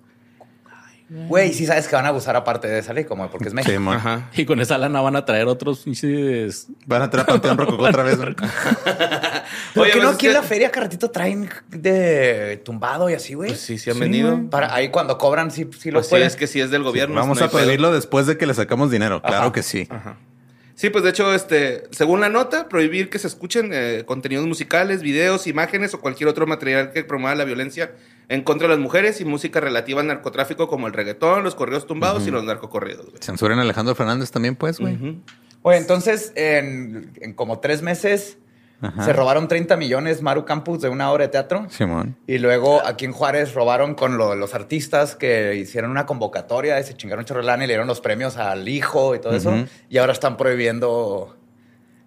Güey, 1.11 1.55
sí 1.55 1.64
sabes 1.64 1.88
que 1.88 1.97
van 1.97 2.05
a 2.05 2.09
abusar 2.09 2.37
aparte 2.37 2.69
de 2.69 2.81
esa 2.81 2.93
ley, 2.93 3.05
como 3.05 3.31
porque 3.31 3.49
es 3.49 3.55
México. 3.55 3.75
Sí. 3.75 3.88
Ajá. 3.88 4.28
Y 4.35 4.45
con 4.45 4.61
esa 4.61 4.76
lana 4.76 5.00
van 5.00 5.17
a 5.17 5.25
traer 5.25 5.47
otros. 5.47 5.85
Van 6.85 7.00
a 7.00 7.09
traer 7.09 7.25
a 7.25 7.33
Panteón 7.33 7.57
Rococó 7.57 7.85
otra 7.85 8.02
vez. 8.02 8.19
Oye, 9.82 9.90
que 9.92 9.99
no 9.99 10.02
pues 10.04 10.11
es 10.12 10.16
aquí 10.16 10.26
en 10.28 10.32
la 10.35 10.42
feria 10.42 10.70
carretito 10.70 11.11
traen 11.11 11.49
de 11.68 12.61
tumbado 12.64 13.08
y 13.11 13.14
así, 13.14 13.35
güey. 13.35 13.50
Pues 13.50 13.61
sí, 13.61 13.78
sí 13.78 13.90
han 13.90 13.99
venido. 13.99 14.49
Para 14.50 14.75
ahí 14.75 14.88
cuando 14.90 15.18
cobran, 15.18 15.50
sí, 15.50 15.68
sí 15.78 15.90
lo 15.90 15.99
Pues 15.99 16.06
sí, 16.06 16.11
pueden. 16.11 16.26
es 16.26 16.37
que 16.37 16.47
sí 16.47 16.61
es 16.61 16.70
del 16.70 16.82
gobierno. 16.82 17.14
Vamos 17.16 17.38
no 17.40 17.47
a 17.47 17.49
pedo. 17.49 17.61
pedirlo 17.64 17.92
después 17.92 18.26
de 18.26 18.37
que 18.38 18.47
le 18.47 18.54
sacamos 18.54 18.90
dinero. 18.90 19.20
Claro 19.23 19.37
Ajá. 19.44 19.52
que 19.52 19.62
sí. 19.62 19.88
Sí, 20.75 20.90
pues 20.90 21.02
de 21.02 21.11
hecho, 21.11 21.35
este, 21.35 21.82
según 21.90 22.20
la 22.20 22.28
nota, 22.28 22.68
prohibir 22.68 23.11
que 23.11 23.18
se 23.18 23.26
escuchen 23.26 23.70
eh, 23.73 24.04
contenidos 24.06 24.47
musicales, 24.47 25.02
videos, 25.02 25.49
imágenes 25.49 25.92
o 25.94 26.00
cualquier 26.00 26.28
otro 26.28 26.47
material 26.47 26.92
que 26.92 27.02
promueva 27.02 27.35
la 27.35 27.44
violencia 27.44 27.90
en 28.28 28.42
contra 28.42 28.68
de 28.68 28.75
las 28.75 28.80
mujeres 28.80 29.20
y 29.20 29.25
música 29.25 29.58
relativa 29.58 30.02
al 30.02 30.06
narcotráfico 30.06 30.68
como 30.68 30.87
el 30.87 30.92
reggaetón, 30.92 31.42
los 31.42 31.56
correos 31.56 31.88
tumbados 31.88 32.28
y 32.28 32.30
los 32.30 32.44
narcocorridos. 32.44 33.06
güey. 33.06 33.16
Censuren 33.20 33.58
a 33.58 33.62
Alejandro 33.62 33.97
Fernández 33.97 34.30
también, 34.30 34.54
pues, 34.54 34.78
güey. 34.78 34.97
Oye, 35.62 35.78
entonces, 35.78 36.30
en, 36.37 37.11
en 37.20 37.32
como 37.35 37.58
tres 37.58 37.82
meses 37.82 38.38
Ajá. 38.80 39.04
se 39.04 39.12
robaron 39.12 39.49
30 39.49 39.76
millones 39.76 40.23
Maru 40.23 40.44
Campus 40.44 40.80
de 40.80 40.88
una 40.88 41.11
obra 41.11 41.25
de 41.25 41.28
teatro. 41.30 41.66
Simón. 41.68 42.16
Y 42.28 42.38
luego 42.38 42.80
aquí 42.87 43.04
en 43.06 43.12
Juárez 43.12 43.52
robaron 43.54 43.94
con 43.94 44.16
lo- 44.18 44.37
los 44.37 44.54
artistas 44.54 45.16
que 45.16 45.56
hicieron 45.56 45.90
una 45.90 46.06
convocatoria 46.06 46.78
y 46.78 46.85
se 46.85 46.94
chingaron 46.97 47.23
un 47.23 47.26
chorro 47.26 47.40
de 47.40 47.47
lana 47.47 47.64
y 47.64 47.66
le 47.66 47.73
dieron 47.73 47.88
los 47.88 48.00
premios 48.00 48.37
al 48.37 48.68
hijo 48.68 49.14
y 49.16 49.20
todo 49.20 49.35
eso. 49.35 49.52
Y 49.90 49.99
ahora 49.99 50.12
están 50.12 50.37
prohibiendo 50.37 51.37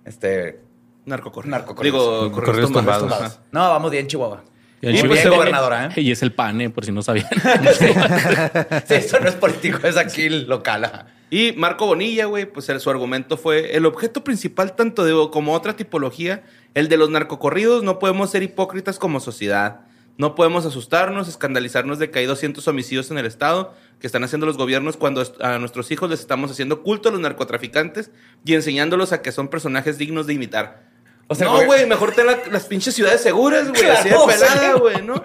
este 0.05 0.61
Narcocorridos. 1.05 1.51
Narcocorridos. 1.59 1.99
Digo, 2.01 2.31
Corridos 2.31 2.45
corridos 2.45 2.71
tumbados. 2.71 3.01
tumbados. 3.03 3.39
No, 3.51 3.59
vamos 3.69 3.91
bien, 3.91 4.07
Chihuahua. 4.07 4.43
Y, 4.83 4.97
Y, 4.99 5.03
pues, 5.03 5.27
gobernadora, 5.29 5.87
¿eh? 5.95 6.01
y 6.01 6.11
es 6.11 6.21
el 6.23 6.31
pane, 6.31 6.69
por 6.69 6.85
si 6.85 6.91
no 6.91 7.01
sabían. 7.03 7.27
Sí, 8.87 8.93
eso 8.95 9.19
no 9.19 9.27
es 9.27 9.35
político, 9.35 9.79
es 9.87 9.97
aquí 9.97 10.29
local. 10.29 11.05
Y 11.31 11.53
Marco 11.53 11.85
Bonilla, 11.87 12.25
güey, 12.25 12.45
pues 12.45 12.65
su 12.77 12.89
argumento 12.89 13.37
fue 13.37 13.75
el 13.75 13.85
objeto 13.87 14.23
principal 14.23 14.75
tanto 14.75 15.05
de 15.05 15.13
como 15.31 15.53
otra 15.53 15.75
tipología, 15.77 16.43
el 16.75 16.89
de 16.89 16.97
los 16.97 17.09
narcocorridos, 17.09 17.83
no 17.83 17.97
podemos 17.99 18.29
ser 18.29 18.43
hipócritas 18.43 18.99
como 18.99 19.19
sociedad. 19.21 19.79
No 20.17 20.35
podemos 20.35 20.65
asustarnos, 20.65 21.29
escandalizarnos 21.29 21.97
de 21.97 22.11
que 22.11 22.19
hay 22.19 22.25
200 22.25 22.67
homicidios 22.67 23.09
en 23.11 23.17
el 23.17 23.25
Estado 23.25 23.73
que 23.99 24.07
están 24.07 24.23
haciendo 24.25 24.45
los 24.45 24.57
gobiernos 24.57 24.97
cuando 24.97 25.23
a 25.39 25.57
nuestros 25.57 25.89
hijos 25.89 26.09
les 26.09 26.19
estamos 26.19 26.51
haciendo 26.51 26.83
culto 26.83 27.07
a 27.09 27.11
los 27.13 27.21
narcotraficantes 27.21 28.11
y 28.43 28.53
enseñándolos 28.53 29.13
a 29.13 29.21
que 29.21 29.31
son 29.31 29.47
personajes 29.47 29.97
dignos 29.97 30.27
de 30.27 30.33
imitar. 30.33 30.83
O 31.27 31.33
sea, 31.35 31.47
no, 31.47 31.53
güey- 31.61 31.87
mejor 31.87 32.11
ten 32.11 32.25
la- 32.27 32.41
las 32.51 32.65
pinches 32.65 32.93
ciudades 32.93 33.21
seguras, 33.21 33.69
güey, 33.69 33.87
así 33.89 34.09
de 34.09 34.15
pelada, 34.27 34.73
güey, 34.73 35.01
¿no? 35.01 35.23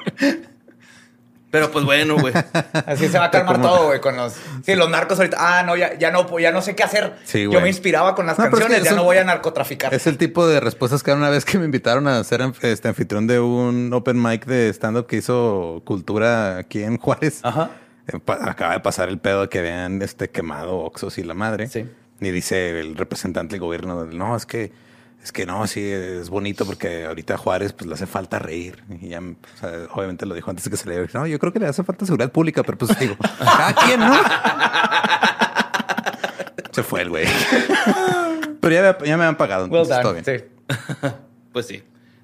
Pero 1.57 1.71
pues 1.73 1.87
bueno, 1.87 2.19
güey. 2.19 2.35
Así 2.87 3.09
se 3.09 3.19
va 3.19 3.25
a 3.27 3.31
calmar 3.31 3.57
Como- 3.57 3.69
todo, 3.69 3.87
güey, 3.87 3.99
con 4.01 4.15
los... 4.15 4.35
Sí, 4.63 4.75
los 4.75 4.91
narcos 4.91 5.19
ahorita... 5.19 5.39
Ah, 5.41 5.63
no, 5.63 5.75
ya, 5.75 5.99
ya, 5.99 6.11
no, 6.11 6.39
ya 6.39 6.53
no 6.53 6.61
sé 6.61 6.75
qué 6.77 6.83
hacer. 6.83 7.15
Sí, 7.25 7.45
Yo 7.51 7.63
me 7.63 7.69
inspiraba 7.69 8.15
con 8.15 8.27
las 8.27 8.39
No, 8.39 8.45
pero 8.45 8.57
es 8.59 8.61
que 8.61 8.67
canciones, 8.67 8.91
ya 8.91 8.95
no 8.95 9.05
voy 9.05 9.17
a 9.17 9.25
narcotraficar. 9.25 9.95
Es 9.95 10.07
el 10.07 10.19
tipo 10.19 10.47
de 10.47 10.61
respuestas 10.61 11.03
que 11.03 11.13
una 11.13 11.31
vez 11.31 11.47
que 11.47 11.59
me 11.59 11.65
invitaron 11.65 12.09
a 12.09 12.23
ser 12.25 12.43
este 12.61 12.89
anfitrión 12.89 13.27
de 13.27 13.41
un 13.41 13.91
open 13.95 14.23
mic 14.23 14.45
de 14.45 14.69
stand-up 14.69 15.07
que 15.07 15.17
hizo 15.17 15.81
cultura 15.87 16.59
aquí 16.59 16.83
en 16.83 16.99
Juárez. 16.99 17.41
Ajá. 17.43 17.71
Eh, 18.09 18.19
Acaba 18.27 18.75
de 18.75 18.81
pasar 18.81 19.09
el 19.09 19.19
pedo 19.19 19.41
de 19.43 19.49
que 19.49 19.61
habían 19.61 20.03
este, 20.03 20.29
quemado 20.29 20.77
Oxos 20.81 21.17
y 21.17 21.23
la 21.23 21.33
madre. 21.33 21.69
Sí. 21.69 21.89
Y 22.21 22.31
dice 22.31 22.79
el 22.81 22.97
representante 22.97 23.55
del 23.55 23.61
gobierno, 23.61 24.05
no, 24.05 24.37
es 24.37 24.45
que, 24.45 24.73
es 25.27 25.33
que 25.33 25.45
no, 25.45 25.67
sí, 25.67 25.83
es 25.83 26.31
bonito 26.31 26.65
porque 26.65 27.05
ahorita 27.05 27.35
a 27.35 27.37
Juárez 27.37 27.73
pues 27.73 27.89
le 27.89 27.95
hace 27.95 28.07
falta 28.07 28.39
reír. 28.39 28.85
Y 29.03 29.09
ya, 29.09 29.19
o 29.21 29.59
sea, 29.59 29.71
obviamente 29.93 30.25
lo 30.25 30.37
dijo 30.37 30.49
antes 30.51 30.65
de 30.65 30.71
que 30.71 30.77
se 30.77 30.89
le 30.89 30.95
diera. 30.97 31.11
No, 31.15 31.27
yo 31.27 31.41
creo 31.41 31.53
que 31.53 31.59
le 31.59 31.67
hace 31.67 31.83
falta 31.83 32.07
seguridad 32.07 32.31
pública, 32.31 32.63
pero 32.63 32.79
pues 32.79 32.97
digo, 32.97 33.17
cada 33.41 33.75
quien, 33.75 33.99
¿no? 33.99 34.15
se 36.73 36.83
fue 36.85 37.03
el 37.03 37.11
güey. 37.11 37.27
pero 38.61 38.73
ya, 38.75 38.97
me- 39.01 39.07
ya 39.09 39.17
me 39.17 39.25
han 39.25 39.37
pagado, 39.37 39.65
Well 39.67 39.83
entonces 39.83 40.01
todo 40.03 40.13
done. 40.13 40.23
bien. 40.23 40.41
Sí. 40.41 40.45
Pues 41.53 41.67
sí. 41.67 41.83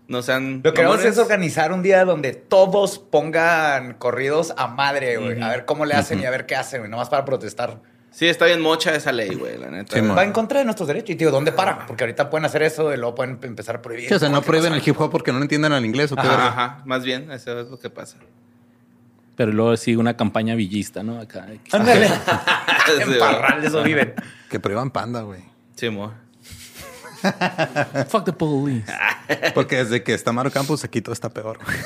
No 0.08 0.20
sean. 0.22 0.60
Lo 0.62 0.74
que 0.74 0.84
vamos 0.84 1.02
a 1.02 1.08
es 1.08 1.16
organizar 1.16 1.72
un 1.72 1.82
día 1.82 2.04
donde 2.04 2.34
todos 2.34 2.98
pongan 2.98 3.94
corridos 3.94 4.52
a 4.58 4.66
madre, 4.68 5.16
güey. 5.16 5.40
A 5.40 5.48
ver 5.48 5.64
cómo 5.64 5.86
le 5.86 5.94
hacen 5.94 6.20
y 6.20 6.26
a 6.26 6.30
ver 6.30 6.44
qué 6.44 6.54
hacen, 6.54 6.80
güey. 6.82 6.90
Nomás 6.90 7.08
para 7.08 7.24
protestar. 7.24 7.80
Sí, 8.12 8.28
está 8.28 8.44
bien 8.44 8.60
mocha 8.60 8.94
esa 8.94 9.10
ley, 9.10 9.34
güey, 9.34 9.56
la 9.58 9.70
neta. 9.70 9.98
Sí, 9.98 10.06
Va 10.06 10.22
en 10.22 10.32
contra 10.32 10.58
de 10.58 10.64
nuestros 10.66 10.86
derechos. 10.86 11.10
Y 11.10 11.14
digo, 11.14 11.30
¿dónde 11.30 11.50
para? 11.50 11.86
Porque 11.86 12.04
ahorita 12.04 12.28
pueden 12.28 12.44
hacer 12.44 12.62
eso 12.62 12.92
y 12.92 12.96
luego 12.98 13.14
pueden 13.14 13.38
empezar 13.42 13.76
a 13.76 13.82
prohibir. 13.82 14.08
Sí, 14.08 14.14
o 14.14 14.18
sea, 14.18 14.28
no 14.28 14.42
prohíben 14.42 14.74
el 14.74 14.82
hip 14.86 15.00
hop 15.00 15.10
porque 15.10 15.32
no 15.32 15.40
entienden 15.40 15.72
al 15.72 15.84
inglés 15.84 16.12
o 16.12 16.16
qué 16.16 16.20
Ajá, 16.20 16.48
ajá, 16.48 16.82
más 16.84 17.04
bien, 17.04 17.30
eso 17.30 17.58
es 17.58 17.68
lo 17.68 17.78
que 17.78 17.88
pasa. 17.88 18.18
Pero 19.34 19.50
luego 19.50 19.76
sigue 19.78 19.96
una 19.96 20.14
campaña 20.14 20.54
villista, 20.54 21.02
¿no? 21.02 21.18
Acá. 21.18 21.46
Ándale. 21.72 22.08
Sí, 22.84 22.92
en 23.00 23.18
parral 23.18 23.60
de 23.62 23.68
eso 23.68 23.82
viven. 23.82 24.14
Que 24.50 24.60
prohíban 24.60 24.90
panda, 24.90 25.22
güey. 25.22 25.40
Sí, 25.76 25.88
mo. 25.88 26.12
Fuck 28.08 28.24
the 28.24 28.32
police. 28.32 28.84
Porque 29.54 29.76
desde 29.76 30.02
que 30.02 30.12
está 30.12 30.32
Maro 30.32 30.50
Campos 30.50 30.84
aquí 30.84 31.00
todo 31.00 31.12
está 31.14 31.30
peor. 31.30 31.58
güey. 31.64 31.76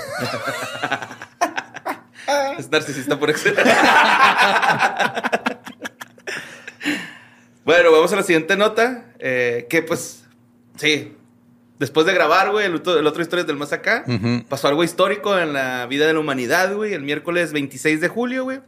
Es 2.58 2.70
narcisista 2.70 3.18
por 3.18 3.30
excelencia. 3.30 3.76
Bueno, 7.66 7.92
vamos 7.92 8.10
a 8.12 8.16
la 8.16 8.22
siguiente 8.22 8.56
nota. 8.56 9.12
eh, 9.18 9.66
que 9.68 9.82
pues, 9.82 10.24
sí. 10.76 11.12
Después 11.78 12.06
de 12.06 12.14
grabar, 12.14 12.52
güey, 12.52 12.64
el, 12.64 12.76
otro- 12.76 12.98
el 12.98 13.06
otro 13.06 13.20
historia 13.20 13.44
del 13.44 13.56
más 13.56 13.74
acá, 13.74 14.02
pasó 14.48 14.68
algo 14.68 14.82
histórico 14.82 15.38
en 15.38 15.52
la 15.52 15.84
vida 15.86 16.06
de 16.06 16.14
la 16.14 16.20
humanidad, 16.20 16.74
güey. 16.74 16.94
El 16.94 17.02
miércoles 17.02 17.52
26 17.52 18.00
de 18.00 18.08
julio, 18.08 18.44
güey. 18.44 18.60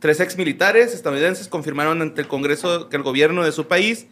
Tres 0.00 0.18
ex 0.18 0.36
militares 0.36 0.92
estadounidenses 0.92 1.46
confirmaron 1.46 2.02
ante 2.02 2.20
el 2.20 2.26
Congreso 2.26 2.88
que 2.88 2.96
el 2.96 3.04
gobierno 3.04 3.44
de 3.44 3.52
su 3.52 3.68
país 3.68 4.06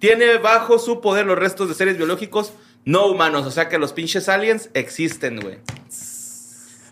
tiene 0.00 0.38
bajo 0.38 0.80
su 0.80 1.00
poder 1.00 1.26
los 1.26 1.38
restos 1.38 1.68
de 1.68 1.74
seres 1.76 1.96
biológicos 1.96 2.52
no 2.84 3.06
humanos. 3.06 3.46
O 3.46 3.52
sea 3.52 3.68
que 3.68 3.78
los 3.78 3.92
pinches 3.92 4.28
aliens 4.28 4.68
existen, 4.74 5.38
güey. 5.40 5.58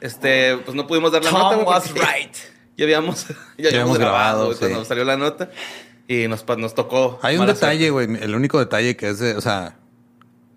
Este, 0.00 0.56
pues 0.58 0.74
no 0.76 0.86
pudimos 0.86 1.12
dar 1.12 1.24
la 1.24 1.30
nota, 1.32 1.56
Tom 1.56 1.64
güey, 1.64 1.66
was 1.76 1.92
right. 1.94 2.34
Ya 2.76 2.84
habíamos, 2.84 3.26
ya 3.58 3.68
habíamos 3.68 3.98
grabado, 3.98 4.38
grabado, 4.48 4.58
cuando 4.58 4.84
salió 4.86 5.04
la 5.04 5.16
nota. 5.18 5.50
Y 6.12 6.26
nos, 6.26 6.44
nos 6.58 6.74
tocó. 6.74 7.20
Hay 7.22 7.36
un 7.36 7.46
detalle, 7.46 7.90
güey. 7.90 8.08
El 8.20 8.34
único 8.34 8.58
detalle 8.58 8.96
que 8.96 9.10
es 9.10 9.20
de, 9.20 9.36
o 9.36 9.40
sea, 9.40 9.76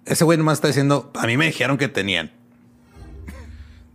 ese 0.03 0.23
güey 0.23 0.35
nomás 0.35 0.55
está 0.57 0.67
diciendo, 0.67 1.11
a 1.13 1.27
mí 1.27 1.37
me 1.37 1.45
dijeron 1.45 1.77
que 1.77 1.87
tenían. 1.87 2.31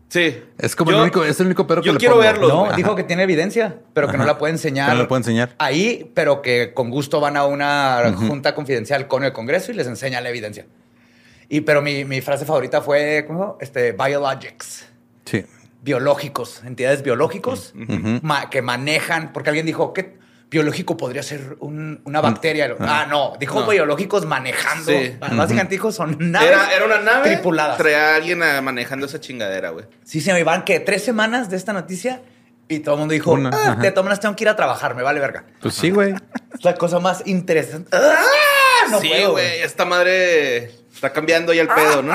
Sí. 0.08 0.40
Es 0.56 0.76
como 0.76 0.90
Yo- 0.92 0.96
el 0.98 1.02
único, 1.02 1.24
es 1.24 1.38
el 1.40 1.46
único 1.46 1.66
pero 1.66 1.82
que 1.82 1.86
yo 1.88 1.92
le 1.94 1.98
quiero 1.98 2.14
pongo. 2.14 2.24
verlo. 2.26 2.48
No, 2.48 2.76
dijo 2.76 2.94
que 2.94 3.02
tiene 3.02 3.24
evidencia, 3.24 3.80
pero 3.92 4.08
que 4.08 4.16
no 4.16 4.24
la 4.24 4.38
puede 4.38 4.52
enseñar. 4.52 4.88
No 4.94 5.02
la 5.02 5.08
puede 5.08 5.20
enseñar. 5.20 5.54
Ahí, 5.58 6.10
pero 6.14 6.42
que 6.42 6.72
con 6.72 6.90
gusto 6.90 7.20
van 7.20 7.36
a 7.36 7.44
una 7.44 8.14
junta 8.16 8.54
confidencial 8.54 9.08
con 9.08 9.24
el 9.24 9.32
Congreso 9.32 9.72
y 9.72 9.74
les 9.74 9.86
enseña 9.88 10.20
la 10.20 10.30
evidencia. 10.30 10.64
Y 11.48 11.62
pero 11.62 11.82
mi, 11.82 12.04
mi 12.04 12.20
frase 12.20 12.44
favorita 12.46 12.80
fue, 12.82 13.24
¿cómo? 13.26 13.58
Este, 13.60 13.92
biologics. 13.92 14.86
Sí. 15.24 15.44
biológicos, 15.82 16.62
entidades 16.64 17.02
biológicos 17.02 17.72
ma- 18.22 18.48
que 18.48 18.62
manejan, 18.62 19.32
porque 19.32 19.50
alguien 19.50 19.66
dijo 19.66 19.92
que 19.92 20.16
biológico 20.50 20.96
podría 20.96 21.22
ser 21.22 21.56
un- 21.60 22.00
una 22.04 22.20
bacteria. 22.20 22.74
Ah, 22.80 23.06
no, 23.08 23.34
dijo 23.38 23.60
No. 23.60 23.66
biológicos 23.68 24.24
manejando. 24.26 24.90
Sí. 24.92 25.16
Básicamente 25.20 25.74
dijo 25.74 25.92
son 25.92 26.16
naves 26.32 26.48
Era, 26.48 26.72
era 26.74 26.84
una 26.86 26.98
nave 27.00 27.30
tripuladas. 27.32 27.76
Traía 27.76 28.12
a 28.12 28.16
alguien 28.16 28.42
ah, 28.42 28.60
manejando 28.62 29.06
esa 29.06 29.20
chingadera, 29.20 29.70
güey. 29.70 29.84
Sí, 30.04 30.20
se 30.20 30.32
me 30.32 30.40
iban 30.40 30.64
que 30.64 30.80
tres 30.80 31.04
semanas 31.04 31.50
de 31.50 31.56
esta 31.56 31.72
noticia 31.72 32.22
y 32.66 32.80
todo 32.80 32.94
el 32.94 32.98
mundo 33.00 33.12
dijo, 33.12 33.32
Una, 33.32 33.50
ah, 33.52 33.76
de 33.76 33.90
todas 33.90 34.04
maneras 34.04 34.20
tengo 34.20 34.36
que 34.36 34.44
ir 34.44 34.48
a 34.48 34.56
trabajar, 34.56 34.94
me 34.94 35.02
vale 35.02 35.20
verga. 35.20 35.44
Pues 35.60 35.74
sí, 35.74 35.90
güey. 35.90 36.14
Es 36.54 36.64
la 36.64 36.74
cosa 36.74 36.98
más 36.98 37.22
interesante. 37.26 37.90
¡Ah! 37.96 38.16
No 38.90 39.00
sí, 39.00 39.10
güey, 39.30 39.60
esta 39.60 39.84
madre 39.84 40.64
está 40.94 41.12
cambiando 41.12 41.52
ya 41.52 41.60
el 41.62 41.68
pedo, 41.68 42.02
¿no? 42.02 42.14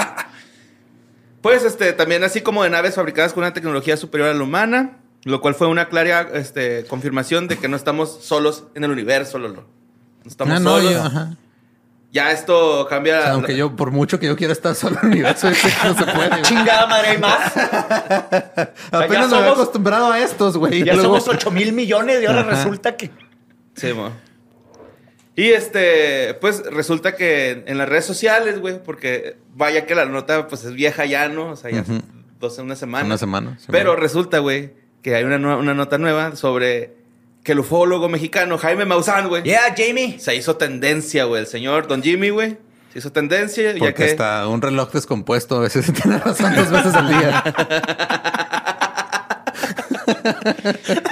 Pues 1.41 1.63
este, 1.63 1.93
también 1.93 2.23
así 2.23 2.41
como 2.41 2.63
de 2.63 2.69
naves 2.69 2.95
fabricadas 2.95 3.33
con 3.33 3.43
una 3.43 3.53
tecnología 3.53 3.97
superior 3.97 4.29
a 4.29 4.33
la 4.33 4.41
humana, 4.43 4.97
lo 5.25 5.41
cual 5.41 5.55
fue 5.55 5.67
una 5.67 5.87
clara 5.89 6.27
este, 6.33 6.85
confirmación 6.85 7.47
de 7.47 7.57
que 7.57 7.67
no 7.67 7.75
estamos 7.77 8.19
solos 8.23 8.65
en 8.75 8.83
el 8.83 8.91
universo, 8.91 9.37
Lolo. 9.39 9.65
No 10.23 10.29
estamos 10.29 10.55
Ah, 10.55 10.59
no, 10.59 10.77
solos. 10.77 10.91
yo, 10.93 11.03
ajá. 11.03 11.35
Ya 12.11 12.31
esto 12.31 12.85
cambia. 12.89 13.19
O 13.19 13.21
sea, 13.23 13.31
aunque 13.31 13.57
yo, 13.57 13.75
por 13.75 13.89
mucho 13.91 14.19
que 14.19 14.27
yo 14.27 14.35
quiera 14.35 14.53
estar 14.53 14.75
solo 14.75 14.97
en 15.01 15.07
el 15.07 15.11
universo, 15.13 15.49
no 15.83 15.93
se 15.97 16.05
puede. 16.05 16.29
güey. 16.29 16.41
Chingada 16.43 16.85
madre, 16.87 17.07
hay 17.09 17.17
más. 17.17 17.51
Apenas 18.91 19.29
me 19.31 19.37
había 19.37 19.51
acostumbrado 19.51 20.11
a 20.11 20.19
estos, 20.19 20.57
güey. 20.57 20.83
Ya 20.83 20.93
Luego- 20.93 21.19
somos 21.19 21.27
8 21.27 21.51
mil 21.51 21.73
millones 21.73 22.21
y 22.21 22.25
ahora 22.25 22.41
Ajá. 22.41 22.51
resulta 22.51 22.95
que... 22.97 23.09
Sí, 23.75 23.93
mo. 23.93 24.11
Y 25.35 25.49
este, 25.49 26.35
pues 26.35 26.63
resulta 26.71 27.15
que 27.15 27.63
en 27.65 27.79
las 27.79 27.89
redes 27.89 28.05
sociales, 28.05 28.59
güey, 28.59 28.83
porque 28.83 29.37
vaya 29.55 29.87
que 29.87 29.95
la 29.95 30.05
nota 30.05 30.47
pues 30.47 30.63
es 30.63 30.73
vieja 30.73 31.05
ya, 31.05 31.27
¿no? 31.29 31.49
O 31.49 31.55
sea, 31.55 31.71
ya 31.71 31.81
Ujú. 31.81 31.99
dos 32.39 32.59
una 32.59 32.75
semana. 32.75 33.05
Una 33.05 33.17
semana. 33.17 33.57
sí, 33.59 33.65
Pero 33.71 33.91
güey. 33.93 34.01
resulta, 34.03 34.37
güey, 34.37 34.73
que 35.03 35.13
hay 35.15 35.23
una, 35.25 35.37
una 35.57 35.73
nota 35.75 35.97
nueva 35.99 36.35
sobre 36.35 36.95
que 37.43 37.51
el 37.51 37.59
ufólogo 37.59 38.09
mexicano 38.09 38.57
Jaime 38.57 38.85
Maussan, 38.85 39.27
güey, 39.27 39.43
Yeah, 39.43 39.75
Jamie. 39.77 40.17
se 40.19 40.35
hizo 40.35 40.55
tendencia, 40.55 41.25
güey, 41.25 41.41
el 41.41 41.47
señor 41.47 41.87
Don 41.87 42.01
Jimmy, 42.01 42.29
güey, 42.29 42.57
se 42.93 42.99
hizo 42.99 43.11
tendencia 43.11 43.73
ya 43.73 43.79
Porque 43.79 43.93
que 43.93 44.03
hasta 44.05 44.47
un 44.47 44.61
reloj 44.61 44.91
descompuesto 44.91 45.57
a 45.57 45.59
veces 45.59 45.91
tiene 46.01 46.17
razón 46.19 46.55
dos 46.55 46.71
veces 46.71 46.93
al 46.95 47.07
día. 47.09 47.43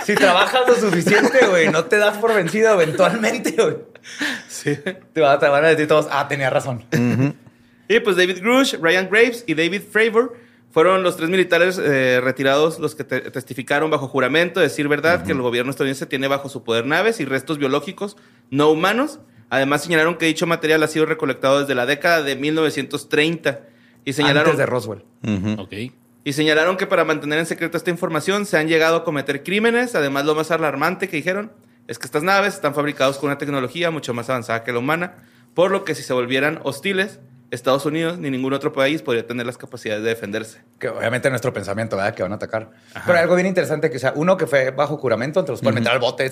Si 0.06 0.16
trabajas 0.16 0.62
lo 0.68 0.76
suficiente, 0.76 1.46
güey, 1.48 1.70
no 1.70 1.86
te 1.86 1.98
das 1.98 2.18
por 2.18 2.34
vencido 2.34 2.74
eventualmente, 2.74 3.52
güey. 3.52 3.78
Sí. 4.48 4.76
Te 5.14 5.22
van, 5.22 5.40
te 5.40 5.48
van 5.48 5.66
a 5.66 5.68
decir 5.70 5.88
todos, 5.88 6.08
ah, 6.12 6.28
tenía 6.28 6.50
razón. 6.50 6.84
Y 7.88 8.00
pues 8.00 8.16
David 8.16 8.40
Grush, 8.42 8.76
Ryan 8.82 9.08
Graves 9.10 9.44
y 9.48 9.54
David 9.54 9.82
Fravor 9.92 10.38
fueron 10.72 11.04
los 11.04 11.18
tres 11.18 11.30
militares 11.30 11.78
eh, 11.78 12.20
retirados 12.24 12.80
los 12.80 12.96
que 12.96 13.04
te- 13.04 13.30
testificaron 13.32 13.92
bajo 13.92 14.08
juramento 14.08 14.60
de 14.60 14.68
decir 14.68 14.88
verdad 14.88 15.24
que 15.26 15.32
el 15.34 15.42
gobierno 15.42 15.70
estadounidense 15.72 16.06
tiene 16.06 16.28
bajo 16.28 16.50
su 16.50 16.64
poder 16.64 16.86
naves 16.86 17.20
y 17.20 17.26
restos 17.26 17.58
biológicos 17.58 18.18
no 18.50 18.70
humanos. 18.72 19.20
Además 19.50 19.84
señalaron 19.84 20.16
que 20.16 20.26
dicho 20.28 20.48
material 20.48 20.82
ha 20.84 20.88
sido 20.88 21.06
recolectado 21.06 21.60
desde 21.60 21.76
la 21.76 21.86
década 21.86 22.24
de 22.24 22.36
1930 22.38 23.60
y 24.06 24.14
señalaron 24.14 24.52
Antes 24.52 24.58
de 24.58 24.66
Roswell. 24.66 25.04
Ujú. 25.24 25.62
Ok. 25.62 25.74
y 26.24 26.34
señalaron 26.34 26.78
que 26.78 26.86
para 26.88 27.04
mantener 27.04 27.40
en 27.40 27.46
secreto 27.46 27.78
esta 27.78 27.90
información 27.90 28.46
se 28.46 28.58
han 28.58 28.68
llegado 28.68 28.96
a 28.98 29.04
cometer 29.04 29.44
crímenes. 29.44 29.96
Además, 29.96 30.26
lo 30.26 30.36
más 30.36 30.52
alarmante 30.52 31.10
que 31.10 31.18
dijeron 31.18 31.52
es 31.88 31.98
que 32.00 32.06
estas 32.06 32.24
naves 32.24 32.54
están 32.54 32.74
fabricadas 32.76 33.18
con 33.18 33.28
una 33.30 33.38
tecnología 33.38 33.90
mucho 33.92 34.14
más 34.14 34.30
avanzada 34.30 34.64
que 34.64 34.72
la 34.72 34.80
humana, 34.80 35.16
por 35.54 35.72
lo 35.72 35.84
que 35.84 35.96
si 35.96 36.04
se 36.04 36.14
volvieran 36.14 36.60
hostiles, 36.64 37.20
Estados 37.52 37.86
Unidos 37.86 38.18
ni 38.18 38.30
ningún 38.32 38.54
otro 38.54 38.72
país 38.74 39.02
podría 39.02 39.28
tener 39.28 39.46
las 39.46 39.58
capacidades 39.58 40.04
de 40.04 40.10
defenderse. 40.10 40.62
Que 40.80 40.90
obviamente 40.90 41.30
nuestro 41.30 41.54
pensamiento, 41.54 41.98
¿verdad? 41.98 42.16
Que 42.16 42.24
van 42.24 42.32
a 42.32 42.36
atacar. 42.36 42.72
Pero 43.06 43.18
hay 43.18 43.24
algo 43.24 43.36
bien 43.36 43.48
interesante 43.48 43.90
que, 43.90 43.98
o 43.98 44.00
sea, 44.00 44.14
uno 44.16 44.38
que 44.38 44.48
fue 44.48 44.72
bajo 44.72 44.98
juramento, 44.98 45.40
entonces 45.42 45.62
los 45.62 45.70
pueden 45.74 45.84
meter 45.84 45.92
al 45.94 46.00
bote. 46.00 46.32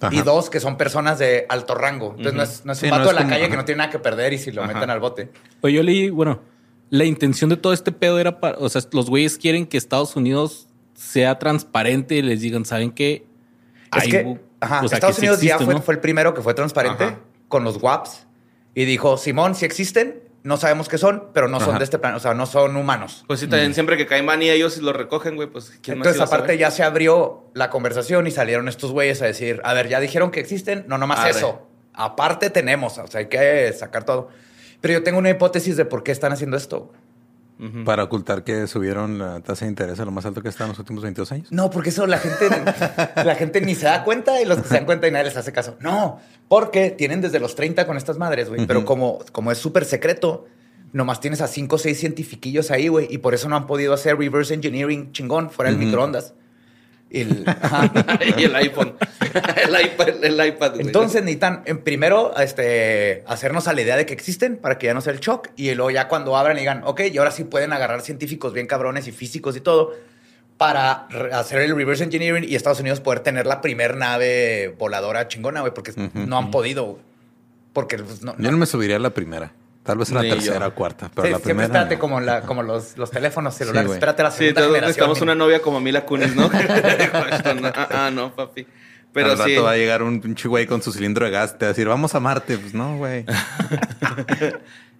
Ajá. 0.00 0.14
Y 0.14 0.20
dos, 0.22 0.50
que 0.50 0.60
son 0.60 0.76
personas 0.76 1.18
de 1.18 1.46
alto 1.48 1.74
rango. 1.74 2.14
Entonces 2.18 2.34
no 2.34 2.42
es, 2.42 2.64
no 2.66 2.72
es 2.72 2.78
Sí, 2.78 2.86
un 2.86 2.90
no 2.90 2.96
vato 2.98 3.10
es 3.10 3.10
de 3.10 3.14
la 3.14 3.20
como- 3.22 3.30
calle 3.30 3.42
ajá. 3.44 3.50
que 3.50 3.56
no 3.56 3.64
tiene 3.64 3.78
nada 3.78 3.90
que 3.90 3.98
perder 3.98 4.32
y 4.32 4.38
si 4.38 4.50
lo 4.52 4.62
Ajá. 4.62 4.72
meten 4.74 4.90
al 4.90 5.00
bote. 5.00 5.30
Pues 5.60 5.72
yo 5.74 5.82
leí, 5.82 6.10
bueno, 6.10 6.40
la 6.90 7.04
intención 7.04 7.48
de 7.50 7.56
todo 7.56 7.72
este 7.72 7.92
pedo 7.92 8.18
era 8.18 8.40
para, 8.40 8.58
o 8.58 8.68
sea, 8.68 8.82
los 8.92 9.08
güeyes 9.10 9.38
quieren 9.38 9.66
que 9.66 9.76
Estados 9.78 10.14
Unidos 10.16 10.68
sea 10.94 11.38
transparente 11.38 12.14
y 12.16 12.22
les 12.22 12.40
digan, 12.40 12.64
¿saben 12.64 12.90
qué? 12.92 13.26
Es 13.96 14.02
Hay 14.04 14.10
que 14.10 14.38
ajá, 14.60 14.82
o 14.84 14.88
sea, 14.88 14.96
Estados 14.96 15.16
que 15.16 15.20
sí 15.20 15.26
Unidos 15.28 15.40
ya 15.42 15.58
fue, 15.58 15.74
¿no? 15.74 15.82
fue 15.82 15.94
el 15.94 16.00
primero 16.00 16.32
que 16.34 16.42
fue 16.42 16.52
transparente 16.54 17.04
Ajá. 17.04 17.18
con 17.48 17.64
los 17.64 17.82
WAPs 17.82 18.26
y 18.74 18.84
dijo, 18.84 19.16
Simón, 19.16 19.54
si 19.54 19.64
existen, 19.64 20.20
no 20.46 20.56
sabemos 20.56 20.88
qué 20.88 20.96
son, 20.96 21.24
pero 21.32 21.48
no 21.48 21.58
son 21.58 21.70
Ajá. 21.70 21.78
de 21.78 21.84
este 21.84 21.98
plan, 21.98 22.14
o 22.14 22.20
sea, 22.20 22.32
no 22.32 22.46
son 22.46 22.76
humanos. 22.76 23.24
Pues 23.26 23.40
sí, 23.40 23.48
también 23.48 23.74
siempre 23.74 23.96
que 23.96 24.06
cae 24.06 24.22
Manny 24.22 24.48
ellos 24.48 24.78
lo 24.78 24.92
recogen, 24.92 25.34
güey, 25.34 25.48
pues 25.48 25.72
¿quién 25.82 25.98
más 25.98 26.06
Entonces, 26.06 26.22
aparte, 26.22 26.56
ya 26.56 26.70
se 26.70 26.84
abrió 26.84 27.50
la 27.52 27.68
conversación 27.68 28.28
y 28.28 28.30
salieron 28.30 28.68
estos 28.68 28.92
güeyes 28.92 29.20
a 29.22 29.26
decir, 29.26 29.60
a 29.64 29.74
ver, 29.74 29.88
ya 29.88 29.98
dijeron 29.98 30.30
que 30.30 30.38
existen, 30.38 30.84
no 30.86 30.98
nomás 30.98 31.18
Arre. 31.18 31.30
eso. 31.30 31.66
Aparte 31.94 32.50
tenemos, 32.50 32.96
o 32.96 33.08
sea, 33.08 33.18
hay 33.18 33.26
que 33.26 33.72
sacar 33.72 34.04
todo. 34.04 34.28
Pero 34.80 34.94
yo 34.94 35.02
tengo 35.02 35.18
una 35.18 35.30
hipótesis 35.30 35.76
de 35.76 35.84
por 35.84 36.04
qué 36.04 36.12
están 36.12 36.32
haciendo 36.32 36.56
esto. 36.56 36.92
Para 37.86 38.04
ocultar 38.04 38.44
que 38.44 38.66
subieron 38.66 39.18
la 39.18 39.40
tasa 39.40 39.64
de 39.64 39.70
interés 39.70 39.98
a 39.98 40.04
lo 40.04 40.10
más 40.10 40.26
alto 40.26 40.42
que 40.42 40.48
está 40.50 40.64
en 40.64 40.70
los 40.70 40.78
últimos 40.78 41.02
22 41.02 41.32
años. 41.32 41.48
No, 41.50 41.70
porque 41.70 41.88
eso 41.88 42.06
la 42.06 42.18
gente, 42.18 42.50
la 43.24 43.34
gente 43.34 43.62
ni 43.62 43.74
se 43.74 43.86
da 43.86 44.04
cuenta 44.04 44.42
y 44.42 44.44
los 44.44 44.58
que 44.58 44.68
se 44.68 44.74
dan 44.74 44.84
cuenta 44.84 45.08
y 45.08 45.10
nadie 45.10 45.24
les 45.24 45.36
hace 45.38 45.52
caso. 45.52 45.76
No, 45.80 46.20
porque 46.48 46.90
tienen 46.90 47.22
desde 47.22 47.40
los 47.40 47.54
30 47.54 47.86
con 47.86 47.96
estas 47.96 48.18
madres, 48.18 48.50
güey. 48.50 48.66
Pero 48.66 48.84
como, 48.84 49.20
como 49.32 49.50
es 49.52 49.58
súper 49.58 49.86
secreto, 49.86 50.44
nomás 50.92 51.20
tienes 51.20 51.40
a 51.40 51.48
cinco 51.48 51.76
o 51.76 51.78
seis 51.78 51.98
cientifiquillos 51.98 52.70
ahí, 52.70 52.88
güey. 52.88 53.06
Y 53.10 53.18
por 53.18 53.32
eso 53.32 53.48
no 53.48 53.56
han 53.56 53.66
podido 53.66 53.94
hacer 53.94 54.18
reverse 54.18 54.52
engineering 54.52 55.12
chingón 55.12 55.50
fuera 55.50 55.70
del 55.70 55.78
microondas. 55.78 56.34
Y 57.08 57.20
el- 57.20 57.44
ajá. 57.46 57.90
y 58.36 58.44
el 58.44 58.56
iPhone. 58.56 58.94
el 59.62 59.86
iPad, 59.86 60.24
el 60.24 60.46
iPad, 60.48 60.70
güey. 60.74 60.86
Entonces 60.86 61.22
necesitan 61.22 61.62
en 61.66 61.78
primero 61.82 62.36
este, 62.38 63.22
hacernos 63.26 63.68
a 63.68 63.72
la 63.72 63.82
idea 63.82 63.96
de 63.96 64.06
que 64.06 64.12
existen 64.14 64.56
para 64.56 64.76
que 64.78 64.86
ya 64.86 64.94
no 64.94 65.00
sea 65.00 65.12
el 65.12 65.20
shock 65.20 65.48
y 65.56 65.72
luego 65.74 65.90
ya 65.90 66.08
cuando 66.08 66.36
abran 66.36 66.56
y 66.56 66.60
digan, 66.60 66.82
ok, 66.84 67.02
y 67.12 67.18
ahora 67.18 67.30
sí 67.30 67.44
pueden 67.44 67.72
agarrar 67.72 68.00
científicos 68.02 68.52
bien 68.52 68.66
cabrones 68.66 69.06
y 69.06 69.12
físicos 69.12 69.56
y 69.56 69.60
todo 69.60 69.94
para 70.56 71.06
hacer 71.34 71.60
el 71.60 71.76
reverse 71.76 72.02
engineering 72.04 72.44
y 72.48 72.54
Estados 72.56 72.80
Unidos 72.80 73.00
poder 73.00 73.20
tener 73.20 73.46
la 73.46 73.60
primer 73.60 73.96
nave 73.96 74.74
voladora 74.78 75.28
chingona, 75.28 75.60
güey, 75.60 75.72
porque 75.74 75.92
no 76.14 76.38
han 76.38 76.50
podido. 76.50 76.98
Porque 77.72 77.98
pues, 77.98 78.22
no, 78.22 78.32
Yo 78.38 78.42
no- 78.44 78.50
no 78.52 78.56
me 78.56 78.66
subiría 78.66 78.96
a 78.96 79.00
la 79.00 79.10
primera. 79.10 79.52
Tal 79.86 79.98
vez 79.98 80.10
a 80.10 80.14
la 80.16 80.22
Ni 80.22 80.28
yo. 80.30 80.34
tercera 80.34 80.66
o 80.66 80.74
cuarta. 80.74 81.10
Pero 81.14 81.26
Sí, 81.28 81.32
la 81.32 81.38
siempre 81.38 81.42
primera. 81.44 81.66
espérate 81.66 81.94
no. 81.94 82.00
como, 82.00 82.20
la, 82.20 82.40
como 82.42 82.62
los, 82.62 82.98
los 82.98 83.10
teléfonos 83.10 83.54
celulares. 83.54 83.86
güey. 83.86 83.96
espérate 83.96 84.20
a 84.22 84.24
la 84.24 84.30
Sí, 84.32 84.38
segunda 84.38 84.60
todos 84.60 84.74
generación. 84.74 84.88
necesitamos 84.88 85.20
mira. 85.20 85.32
una 85.32 85.34
novia 85.44 85.62
como 85.62 85.80
Mila 85.80 86.04
Kunis, 86.04 86.34
no, 86.36 86.50
ah, 86.52 87.88
ah, 87.92 88.10
no, 88.12 88.34
papi. 88.34 88.66
Pero 89.12 89.30
Al 89.32 89.38
rato 89.38 89.48
sí. 89.50 89.56
va 89.56 89.70
a 89.70 89.76
llegar 89.76 90.02
un 90.02 90.20
pinche 90.20 90.46
güey 90.48 90.66
con 90.66 90.82
su 90.82 90.92
cilindro 90.92 91.24
de 91.24 91.30
gas. 91.30 91.56
Te 91.56 91.64
va 91.64 91.68
a 91.70 91.72
decir, 91.72 91.88
vamos 91.88 92.14
a 92.14 92.20
Marte. 92.20 92.58
Pues 92.58 92.74
no, 92.74 92.96
güey. 92.98 93.24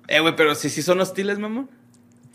Eh, 0.09 0.21
güey, 0.21 0.37
pero 0.37 0.55
si 0.55 0.71
sí 0.71 0.83
son 0.83 1.01
hostiles, 1.01 1.39
mamón. 1.41 1.69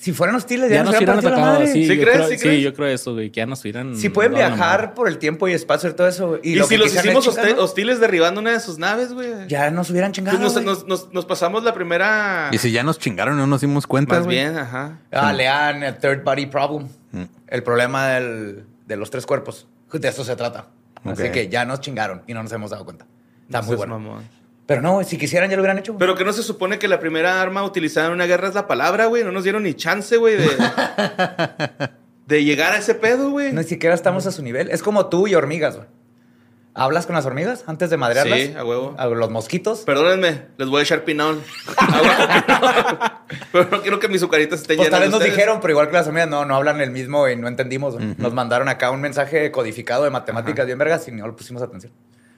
Si 0.01 0.13
fueran 0.13 0.35
hostiles, 0.35 0.67
ya, 0.69 0.77
Ya 0.77 0.83
nos 0.83 0.95
hubieran 0.97 1.19
atacado. 1.19 1.41
madre. 1.41 1.67
Sí, 1.67 1.85
¿Sí 1.85 1.95
yo 1.95 2.01
crees? 2.03 2.17
creo- 2.17 2.27
¿Sí 2.29 2.37
sí, 2.39 2.61
yo 2.63 2.73
creo 2.73 2.87
eso, 2.87 3.13
güey, 3.13 3.29
que 3.29 3.37
ya 3.39 3.45
nos 3.45 3.61
hubieran. 3.61 3.95
Si 3.95 4.09
pueden 4.09 4.33
viajar 4.33 4.95
por 4.95 5.07
el 5.07 5.19
tiempo 5.19 5.47
y 5.47 5.53
espacio 5.53 5.91
y 5.91 5.93
todo 5.93 6.07
eso. 6.07 6.39
Y, 6.41 6.55
lo 6.55 6.63
si 6.65 6.69
que 6.69 6.77
los 6.79 6.95
hicimos 6.95 7.27
hostiles 7.27 7.99
derribando 7.99 8.41
una 8.41 8.51
de 8.51 8.59
sus 8.59 8.79
naves, 8.79 9.13
güey. 9.13 9.29
Ya 9.47 9.69
nos 9.69 9.91
hubieran 9.91 10.11
chingado. 10.11 10.39
Pues 10.39 10.53
nos, 10.55 10.63
güey. 10.63 10.65
nos- 10.65 10.87
nos- 10.87 11.13
nos 11.13 11.25
pasamos 11.27 11.63
la 11.63 11.73
primera. 11.75 12.49
Y 12.51 12.57
si 12.57 12.71
ya 12.71 12.81
nos 12.81 12.97
chingaron 12.97 13.35
y 13.35 13.37
no 13.37 13.45
nos 13.47 13.61
dimos 13.61 13.85
cuenta, 13.85 14.15
Más 14.15 14.23
güey. 14.25 14.37
bien, 14.37 14.57
ajá. 14.57 14.97
Ah, 15.11 15.31
lean 15.33 15.83
el 15.83 15.95
third 15.99 16.23
body 16.23 16.47
problem. 16.47 16.87
Mm. 17.11 17.23
El 17.47 17.61
problema 17.61 18.07
del- 18.07 18.63
de 18.87 18.95
los 18.95 19.11
tres 19.11 19.27
cuerpos. 19.27 19.67
De 19.93 20.07
eso 20.07 20.23
se 20.23 20.35
trata. 20.35 20.65
Así 21.03 21.29
que 21.31 21.47
ya 21.47 21.63
nos 21.65 21.79
chingaron 21.79 22.23
y 22.25 22.33
no 22.33 22.41
nos 22.41 22.51
hemos 22.53 22.71
dado 22.71 22.85
cuenta. 22.85 23.05
Está 23.45 23.61
muy 23.61 23.75
bueno. 23.75 23.99
mamón. 23.99 24.23
Pero 24.71 24.81
no, 24.81 25.03
si 25.03 25.17
quisieran 25.17 25.49
ya 25.49 25.57
lo 25.57 25.63
hubieran 25.63 25.79
hecho. 25.79 25.91
güey. 25.91 25.99
Pero 25.99 26.15
que 26.15 26.23
no 26.23 26.31
se 26.31 26.43
supone 26.43 26.79
que 26.79 26.87
la 26.87 27.01
primera 27.01 27.41
arma 27.41 27.61
utilizada 27.65 28.07
en 28.07 28.13
una 28.13 28.25
guerra 28.25 28.47
es 28.47 28.53
la 28.55 28.67
palabra, 28.67 29.07
güey. 29.07 29.21
No 29.21 29.33
nos 29.33 29.43
dieron 29.43 29.63
ni 29.63 29.73
chance, 29.73 30.15
güey, 30.15 30.37
de, 30.37 30.47
de 32.27 32.43
llegar 32.45 32.71
a 32.71 32.77
ese 32.77 32.95
pedo, 32.95 33.31
güey. 33.31 33.51
Ni 33.51 33.65
siquiera 33.65 33.93
estamos 33.93 34.27
a 34.27 34.31
su 34.31 34.41
nivel. 34.41 34.69
Es 34.71 34.81
como 34.81 35.07
tú 35.07 35.27
y 35.27 35.35
hormigas, 35.35 35.75
güey. 35.75 35.89
¿Hablas 36.73 37.05
con 37.05 37.15
las 37.17 37.25
hormigas 37.25 37.65
antes 37.67 37.89
de 37.89 37.97
madrearlas? 37.97 38.39
Sí, 38.39 38.53
a 38.57 38.63
huevo. 38.63 38.95
A 38.97 39.07
los 39.07 39.29
mosquitos. 39.29 39.79
Perdónenme, 39.79 40.43
les 40.55 40.69
voy 40.69 40.79
a 40.79 40.83
echar. 40.83 41.03
Agua. 41.77 43.25
pero 43.51 43.67
no 43.71 43.81
quiero 43.81 43.99
que 43.99 44.07
mis 44.07 44.21
azucaritas 44.21 44.61
estén 44.61 44.77
Pues 44.77 44.87
llenas 44.87 44.91
tal 44.91 45.01
vez 45.01 45.09
de 45.09 45.11
nos 45.11 45.19
ustedes. 45.19 45.35
dijeron, 45.35 45.59
pero 45.59 45.71
igual 45.71 45.87
que 45.89 45.93
las 45.95 46.07
hormigas 46.07 46.29
no, 46.29 46.45
no 46.45 46.55
hablan 46.55 46.79
el 46.79 46.91
mismo 46.91 47.27
y 47.27 47.35
no 47.35 47.49
entendimos. 47.49 47.97
Nos 47.99 48.33
mandaron 48.33 48.69
acá 48.69 48.89
un 48.91 49.01
mensaje 49.01 49.51
codificado 49.51 50.05
de 50.05 50.11
matemáticas 50.11 50.65
bien 50.65 50.77
vergas 50.77 51.05
y 51.09 51.11
no 51.11 51.27
le 51.27 51.33
pusimos 51.33 51.61
atención. 51.61 51.91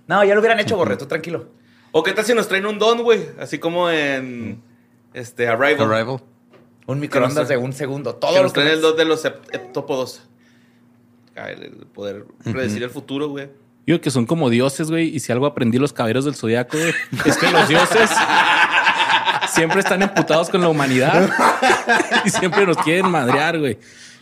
No, 0.08 0.24
ya 0.24 0.34
lo 0.34 0.40
hubieran 0.40 0.60
hecho, 0.60 0.78
Borre, 0.78 0.98
tú 0.98 1.06
tranquilo. 1.06 1.50
O 1.96 2.02
qué 2.04 2.12
tal 2.12 2.26
si 2.26 2.34
nos 2.34 2.48
traen 2.50 2.66
un 2.66 2.80
don, 2.80 3.04
güey. 3.04 3.22
Así 3.40 3.60
como 3.60 3.90
en 3.90 4.62
este 5.14 5.48
Arrival. 5.48 5.90
Arrival. 5.94 6.22
Un 6.88 7.00
microondas 7.00 7.48
de 7.48 7.56
un 7.56 7.72
segundo. 7.72 8.16
Todo 8.16 8.32
Que 8.32 8.38
lo 8.38 8.44
nos 8.44 8.52
que 8.54 8.62
traen 8.62 8.74
el 8.76 8.82
don 8.82 8.98
de 8.98 9.06
los 9.06 9.24
hep- 9.24 9.40
heptópodos. 9.54 10.24
El 11.36 11.86
poder 11.94 12.26
predecir 12.44 12.84
el 12.84 12.90
futuro, 12.90 13.30
güey. 13.30 13.50
Digo 13.86 14.02
que 14.02 14.12
son 14.12 14.26
como 14.26 14.50
dioses, 14.50 14.90
güey. 14.90 15.16
Y 15.16 15.20
si 15.20 15.32
algo 15.32 15.46
aprendí 15.46 15.78
los 15.78 15.94
caballeros 15.94 16.26
del 16.26 16.36
zodiaco, 16.36 16.78
güey, 16.78 16.94
es 17.26 17.38
que 17.38 17.52
los 17.52 17.68
dioses 17.68 18.10
siempre 19.50 19.80
están 19.80 20.02
emputados 20.02 20.50
con 20.50 20.62
la 20.62 20.70
humanidad 20.70 21.30
y 22.26 22.30
siempre 22.30 22.66
nos 22.66 22.78
quieren 22.78 23.10
madrear, 23.10 23.60
güey. 23.60 23.78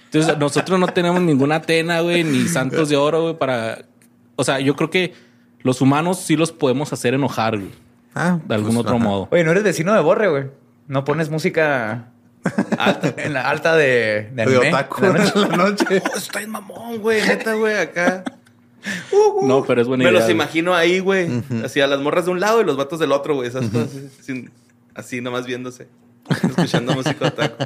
Entonces, 0.05 0.37
nosotros 0.37 0.77
no 0.79 0.87
tenemos 0.87 1.21
ninguna 1.21 1.55
Atena, 1.55 2.01
güey, 2.01 2.23
ni 2.23 2.47
santos 2.47 2.89
de 2.89 2.97
oro, 2.97 3.21
güey, 3.23 3.37
para. 3.37 3.85
O 4.35 4.43
sea, 4.43 4.59
yo 4.59 4.75
creo 4.75 4.89
que 4.89 5.13
los 5.63 5.81
humanos 5.81 6.19
sí 6.19 6.35
los 6.35 6.51
podemos 6.51 6.91
hacer 6.93 7.13
enojar, 7.13 7.57
güey. 7.57 7.71
Ah, 8.15 8.39
De 8.45 8.55
algún 8.55 8.71
pues, 8.75 8.79
otro 8.85 8.95
ajá. 8.97 9.03
modo. 9.03 9.27
Oye, 9.31 9.43
no 9.43 9.51
eres 9.51 9.63
vecino 9.63 9.93
de 9.93 10.01
Borre, 10.01 10.27
güey. 10.29 10.45
No 10.87 11.03
pones 11.05 11.29
música 11.29 12.09
alta, 12.77 13.13
en 13.17 13.33
la 13.33 13.49
alta 13.49 13.75
de, 13.75 14.29
de 14.31 14.31
De 14.33 14.41
anime. 14.43 14.69
otaku 14.69 15.05
en 15.05 15.13
la 15.13 15.19
noche. 15.23 15.39
en 15.43 15.49
la 15.51 15.57
noche. 15.57 15.85
Oh, 16.13 16.17
está 16.17 16.47
mamón, 16.47 16.97
güey. 16.99 17.21
Neta, 17.25 17.53
güey, 17.53 17.77
acá. 17.77 18.23
No, 19.43 19.63
pero 19.63 19.79
es 19.81 19.87
buena 19.87 20.03
Me 20.03 20.09
idea. 20.09 20.19
los 20.19 20.23
güey. 20.23 20.35
imagino 20.35 20.73
ahí, 20.75 20.99
güey. 20.99 21.29
Así 21.63 21.79
a 21.81 21.87
las 21.87 21.99
morras 21.99 22.25
de 22.25 22.31
un 22.31 22.39
lado 22.39 22.61
y 22.61 22.63
los 22.65 22.77
vatos 22.77 22.97
del 22.99 23.11
otro, 23.11 23.35
güey. 23.35 23.47
Esas 23.47 23.67
cosas 23.69 23.89
así, 23.89 24.09
sin- 24.21 24.51
así 24.95 25.21
nomás 25.21 25.45
viéndose. 25.45 25.87
Escuchando 26.29 26.93
música 26.93 27.27
otaku. 27.27 27.63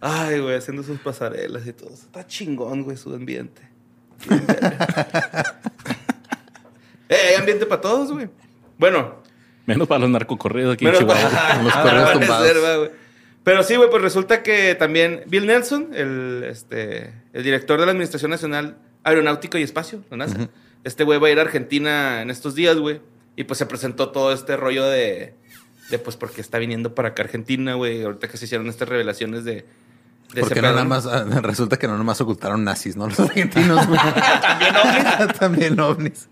Ay, 0.00 0.38
güey, 0.38 0.56
haciendo 0.56 0.82
sus 0.84 1.00
pasarelas 1.00 1.66
y 1.66 1.72
todo. 1.72 1.90
Está 1.92 2.24
chingón, 2.26 2.84
güey, 2.84 2.96
su 2.96 3.12
ambiente. 3.12 3.62
Eh, 7.10 7.16
hay 7.30 7.34
ambiente 7.34 7.66
para 7.66 7.82
todos, 7.82 8.10
güey. 8.10 8.30
Bueno, 8.78 9.20
Menos 9.66 9.86
para 9.86 10.00
los 10.00 10.10
narcocorridos 10.10 10.74
aquí 10.74 10.86
en 10.86 10.94
Chihuahua. 10.94 11.30
para 11.30 11.62
los 11.62 11.74
al 11.76 11.82
correos 11.88 12.12
tumbados. 12.12 12.90
Pero 13.44 13.62
sí, 13.62 13.76
güey, 13.76 13.88
pues 13.88 14.02
resulta 14.02 14.42
que 14.42 14.74
también 14.74 15.22
Bill 15.26 15.46
Nelson, 15.46 15.90
el, 15.94 16.44
este, 16.48 17.12
el 17.32 17.42
director 17.42 17.78
de 17.78 17.86
la 17.86 17.92
Administración 17.92 18.30
Nacional 18.30 18.76
Aeronáutico 19.02 19.58
y 19.58 19.62
Espacio, 19.62 20.02
la 20.10 20.18
NASA, 20.18 20.48
este 20.84 21.04
güey 21.04 21.18
va 21.18 21.28
a 21.28 21.30
ir 21.30 21.38
a 21.38 21.42
Argentina 21.42 22.20
en 22.20 22.30
estos 22.30 22.54
días, 22.54 22.76
güey. 22.76 23.00
Y 23.36 23.44
pues 23.44 23.58
se 23.58 23.66
presentó 23.66 24.10
todo 24.10 24.32
este 24.32 24.56
rollo 24.56 24.84
de, 24.86 25.34
de 25.88 25.98
pues, 25.98 26.16
porque 26.16 26.40
está 26.40 26.58
viniendo 26.58 26.94
para 26.94 27.10
acá 27.10 27.22
Argentina, 27.22 27.74
güey. 27.74 28.02
Ahorita 28.02 28.28
que 28.28 28.36
se 28.36 28.44
hicieron 28.46 28.68
estas 28.68 28.88
revelaciones 28.88 29.44
de... 29.44 29.64
Porque 30.38 30.62
no 30.62 30.72
nada 30.72 30.84
más, 30.84 31.06
ah, 31.06 31.24
resulta 31.42 31.76
que 31.76 31.86
no 31.86 31.94
nada 31.94 32.04
más 32.04 32.20
ocultaron 32.20 32.62
nazis, 32.62 32.96
¿no? 32.96 33.06
Los 33.06 33.18
argentinos, 33.18 33.86
güey. 33.86 34.00
También 34.42 34.76
ovnis. 34.76 35.38
También 35.38 35.80
ovnis. 35.80 36.28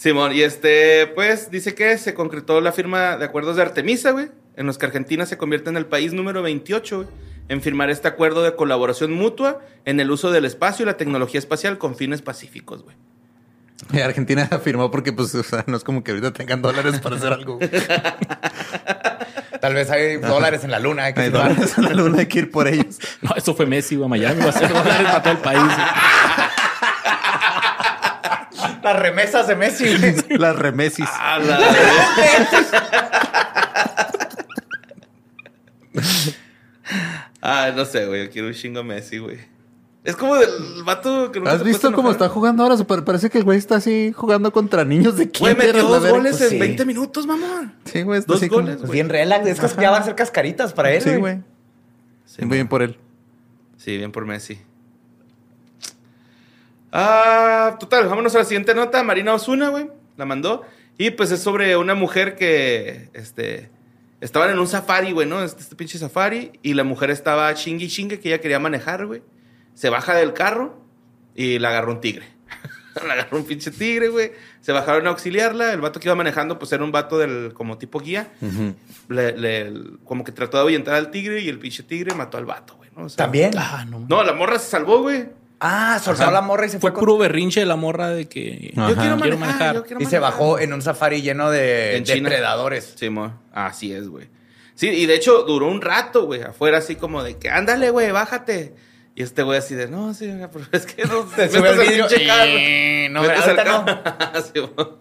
Simón, 0.00 0.32
y 0.32 0.40
este, 0.40 1.08
pues, 1.08 1.50
dice 1.50 1.74
que 1.74 1.98
se 1.98 2.14
concretó 2.14 2.62
la 2.62 2.72
firma 2.72 3.18
de 3.18 3.26
acuerdos 3.26 3.56
de 3.56 3.62
Artemisa, 3.62 4.12
güey, 4.12 4.30
en 4.56 4.64
los 4.64 4.78
que 4.78 4.86
Argentina 4.86 5.26
se 5.26 5.36
convierte 5.36 5.68
en 5.68 5.76
el 5.76 5.84
país 5.84 6.14
número 6.14 6.40
28, 6.40 6.96
güey, 6.96 7.08
en 7.50 7.60
firmar 7.60 7.90
este 7.90 8.08
acuerdo 8.08 8.42
de 8.42 8.56
colaboración 8.56 9.12
mutua 9.12 9.60
en 9.84 10.00
el 10.00 10.10
uso 10.10 10.30
del 10.30 10.46
espacio 10.46 10.84
y 10.84 10.86
la 10.86 10.96
tecnología 10.96 11.38
espacial 11.38 11.76
con 11.76 11.96
fines 11.96 12.22
pacíficos, 12.22 12.82
güey. 12.82 12.96
Argentina 14.02 14.48
afirmó 14.50 14.90
porque, 14.90 15.12
pues, 15.12 15.34
o 15.34 15.42
sea, 15.42 15.64
no 15.66 15.76
es 15.76 15.84
como 15.84 16.02
que 16.02 16.12
ahorita 16.12 16.32
tengan 16.32 16.62
dólares 16.62 16.98
para 17.00 17.16
hacer 17.16 17.34
algo. 17.34 17.58
Tal 19.60 19.74
vez 19.74 19.90
hay 19.90 20.16
dólares 20.16 20.64
en 20.64 20.70
la 20.70 20.78
luna. 20.78 21.04
Hay 21.04 21.12
que 21.12 21.20
Hay 21.20 21.28
dólares 21.28 21.74
en 21.76 21.84
la 21.84 21.92
luna, 21.92 22.20
hay 22.20 22.26
que 22.26 22.38
ir 22.38 22.50
por 22.50 22.66
ellos. 22.68 22.98
No, 23.20 23.34
eso 23.36 23.54
fue 23.54 23.66
Messi, 23.66 23.96
güey, 23.96 24.06
a 24.06 24.08
Miami. 24.08 24.40
Va 24.40 24.48
a 24.48 24.52
ser 24.52 24.72
dólares 24.72 25.06
para 25.06 25.22
todo 25.22 25.32
el 25.34 25.40
país. 25.40 25.72
Güey. 28.80 28.92
Las 28.94 29.02
remesas 29.02 29.46
de 29.48 29.56
Messi. 29.56 29.96
güey. 29.96 30.14
Las 30.38 30.56
remesis. 30.56 31.08
A 31.18 31.38
la 31.38 31.58
Ah, 37.40 37.72
no 37.74 37.84
sé, 37.84 38.06
güey. 38.06 38.24
Yo 38.26 38.30
quiero 38.30 38.48
un 38.48 38.54
chingo 38.54 38.82
Messi, 38.82 39.18
güey. 39.18 39.38
Es 40.02 40.16
como 40.16 40.34
del 40.36 40.48
vato 40.84 41.30
que 41.30 41.40
nunca 41.40 41.52
¿Has 41.52 41.62
visto 41.62 41.92
cómo 41.92 42.10
está 42.10 42.28
jugando 42.30 42.62
ahora? 42.62 42.76
Super- 42.76 43.04
Parece 43.04 43.28
que 43.28 43.36
el 43.38 43.44
güey 43.44 43.58
está 43.58 43.76
así 43.76 44.12
jugando 44.16 44.50
contra 44.50 44.82
niños 44.84 45.16
de 45.16 45.24
Güey, 45.26 45.54
kinder. 45.54 45.56
metió 45.58 45.80
a 45.86 45.90
la 45.90 45.98
dos 45.98 46.08
goles 46.10 46.36
Pues 46.38 46.42
en 46.42 46.48
sí. 46.50 46.58
20 46.58 46.84
minutos, 46.86 47.26
mamón. 47.26 47.74
Sí, 47.84 48.02
güey. 48.02 48.22
Dos 48.26 48.40
como- 48.40 48.62
goles, 48.62 48.90
bien 48.90 49.08
relax. 49.10 49.46
Es 49.46 49.60
que 49.60 49.82
ya 49.82 49.90
van 49.90 50.02
a 50.02 50.04
ser 50.04 50.14
cascaritas 50.14 50.72
para 50.72 50.90
él. 50.92 51.02
Sí, 51.02 51.16
güey. 51.16 51.40
Sí, 52.24 52.44
Muy 52.44 52.56
bien 52.56 52.68
por 52.68 52.82
él. 52.82 52.96
Sí, 53.76 53.96
bien 53.98 54.10
por 54.12 54.24
Messi. 54.24 54.58
Ah, 56.92 57.76
total, 57.78 58.08
vámonos 58.08 58.34
a 58.34 58.38
la 58.38 58.44
siguiente 58.44 58.74
nota. 58.74 59.02
Marina 59.02 59.34
Osuna, 59.34 59.68
güey, 59.68 59.88
la 60.16 60.24
mandó. 60.24 60.62
Y 60.98 61.10
pues 61.10 61.30
es 61.30 61.40
sobre 61.40 61.76
una 61.76 61.94
mujer 61.94 62.36
que, 62.36 63.10
este, 63.14 63.70
estaban 64.20 64.50
en 64.50 64.58
un 64.58 64.66
safari, 64.66 65.12
güey, 65.12 65.26
¿no? 65.26 65.42
Este, 65.42 65.62
este 65.62 65.76
pinche 65.76 65.98
safari. 65.98 66.52
Y 66.62 66.74
la 66.74 66.84
mujer 66.84 67.10
estaba 67.10 67.52
chingue 67.54 67.84
y 67.86 67.88
chingue 67.88 68.20
que 68.20 68.28
ella 68.28 68.40
quería 68.40 68.58
manejar, 68.58 69.06
güey. 69.06 69.22
Se 69.74 69.88
baja 69.88 70.14
del 70.14 70.32
carro 70.34 70.78
y 71.34 71.58
la 71.58 71.68
agarró 71.70 71.92
un 71.92 72.00
tigre. 72.00 72.26
la 73.06 73.14
agarró 73.14 73.38
un 73.38 73.44
pinche 73.44 73.70
tigre, 73.70 74.08
güey. 74.08 74.32
Se 74.60 74.72
bajaron 74.72 75.06
a 75.06 75.10
auxiliarla. 75.10 75.72
El 75.72 75.80
vato 75.80 76.00
que 76.00 76.08
iba 76.08 76.14
manejando, 76.16 76.58
pues 76.58 76.70
era 76.72 76.84
un 76.84 76.92
vato 76.92 77.18
del, 77.18 77.54
como 77.54 77.78
tipo 77.78 77.98
guía. 78.00 78.28
Le- 79.08 79.38
le- 79.38 79.72
como 80.04 80.22
que 80.24 80.32
trató 80.32 80.58
de 80.58 80.64
ahuyentar 80.64 80.94
al 80.94 81.10
tigre 81.10 81.40
y 81.40 81.48
el 81.48 81.58
pinche 81.58 81.82
tigre 81.82 82.14
mató 82.14 82.36
al 82.36 82.44
vato, 82.44 82.76
güey, 82.76 82.90
¿no? 82.94 83.04
O 83.04 83.08
sea, 83.08 83.24
También. 83.24 83.52
Ah, 83.56 83.86
no. 83.88 84.04
no, 84.06 84.22
la 84.22 84.34
morra 84.34 84.58
se 84.58 84.68
salvó, 84.68 85.00
güey. 85.00 85.28
Ah, 85.60 86.00
soltó 86.02 86.22
Ajá. 86.22 86.32
la 86.32 86.40
morra 86.40 86.64
y 86.66 86.70
se 86.70 86.78
fue. 86.78 86.90
Fue 86.90 86.94
con- 86.94 87.00
puro 87.00 87.18
berrinche 87.18 87.60
de 87.60 87.66
la 87.66 87.76
morra 87.76 88.08
de 88.08 88.26
que. 88.28 88.72
Ajá. 88.76 88.88
Yo 88.88 88.96
quiero 88.96 89.16
manejar, 89.16 89.20
Quiero 89.20 89.38
manejar. 89.38 89.74
yo 89.74 89.84
quiero 89.84 90.00
Y 90.02 90.06
se 90.06 90.18
bajó 90.18 90.58
en 90.58 90.72
un 90.72 90.80
safari 90.82 91.20
lleno 91.22 91.50
de 91.50 92.02
depredadores. 92.06 92.94
Sí, 92.96 93.10
mo. 93.10 93.38
Así 93.52 93.92
es, 93.92 94.08
güey. 94.08 94.28
Sí, 94.74 94.88
y 94.88 95.04
de 95.04 95.14
hecho 95.14 95.42
duró 95.42 95.68
un 95.68 95.82
rato, 95.82 96.24
güey, 96.24 96.40
afuera 96.42 96.78
así 96.78 96.96
como 96.96 97.22
de 97.22 97.36
que, 97.36 97.50
ándale, 97.50 97.90
güey, 97.90 98.10
bájate. 98.10 98.74
Y 99.14 99.22
este 99.22 99.42
güey 99.42 99.58
así 99.58 99.74
de, 99.74 99.88
no, 99.88 100.14
sí, 100.14 100.32
pero 100.50 100.64
es 100.72 100.86
que 100.86 101.04
no... 101.04 101.28
Se 101.36 101.50
sube 101.50 101.68
el 101.70 102.26
carro. 102.26 102.44
Eh, 102.46 103.08
no, 103.10 103.20
Vete 103.20 103.34
ahorita 103.34 103.64
carro. 103.64 104.40
Sí, 104.54 104.60
mo. 104.60 104.98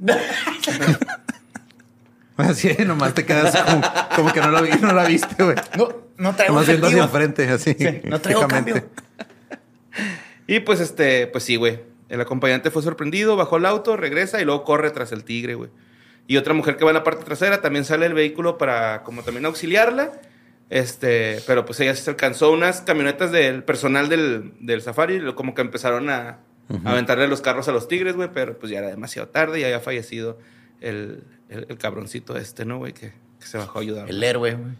Así, 2.48 2.76
nomás 2.84 3.14
te 3.14 3.24
quedas 3.24 3.56
como, 3.62 3.82
como 4.16 4.32
que 4.32 4.40
no 4.40 4.92
la 4.92 5.04
viste, 5.04 5.42
güey. 5.42 5.56
No, 5.76 5.88
no 6.16 6.34
traigo 6.34 6.54
Nomás 6.54 6.68
viendo 6.68 6.86
hacia 6.86 7.02
enfrente, 7.04 7.48
así. 7.48 7.74
Sí, 7.78 8.00
no 8.04 8.20
traigo 8.20 8.46
cambio. 8.48 8.84
Y 10.46 10.60
pues 10.60 10.80
este, 10.80 11.26
pues 11.26 11.44
sí, 11.44 11.56
güey. 11.56 11.80
El 12.08 12.20
acompañante 12.20 12.70
fue 12.70 12.82
sorprendido, 12.82 13.36
bajó 13.36 13.56
el 13.56 13.66
auto, 13.66 13.96
regresa 13.96 14.40
y 14.40 14.44
luego 14.44 14.64
corre 14.64 14.90
tras 14.90 15.12
el 15.12 15.24
tigre, 15.24 15.54
güey. 15.54 15.70
Y 16.26 16.36
otra 16.36 16.54
mujer 16.54 16.76
que 16.76 16.84
va 16.84 16.90
en 16.90 16.96
la 16.96 17.04
parte 17.04 17.24
trasera 17.24 17.60
también 17.60 17.84
sale 17.84 18.04
del 18.04 18.14
vehículo 18.14 18.58
para 18.58 19.02
como 19.02 19.22
también 19.22 19.46
auxiliarla. 19.46 20.12
Este, 20.68 21.42
pero 21.46 21.64
pues 21.64 21.80
ella 21.80 21.94
se 21.94 22.08
alcanzó 22.10 22.50
unas 22.52 22.80
camionetas 22.82 23.32
del 23.32 23.62
personal 23.64 24.08
del, 24.08 24.52
del 24.60 24.80
safari, 24.82 25.20
como 25.34 25.54
que 25.54 25.60
empezaron 25.62 26.08
a, 26.08 26.38
a 26.84 26.90
aventarle 26.90 27.28
los 27.28 27.40
carros 27.40 27.68
a 27.68 27.72
los 27.72 27.88
tigres, 27.88 28.16
güey, 28.16 28.30
pero 28.32 28.58
pues 28.58 28.72
ya 28.72 28.78
era 28.78 28.88
demasiado 28.88 29.28
tarde 29.28 29.60
y 29.60 29.64
había 29.64 29.80
fallecido 29.80 30.38
el, 30.80 31.24
el, 31.52 31.66
el 31.68 31.78
cabroncito 31.78 32.36
este, 32.36 32.64
¿no, 32.64 32.78
güey? 32.78 32.92
Que, 32.92 33.12
que 33.40 33.46
se 33.46 33.58
bajó 33.58 33.78
a 33.78 33.82
ayudar. 33.82 34.08
El 34.10 34.22
héroe, 34.22 34.54
güey. 34.54 34.74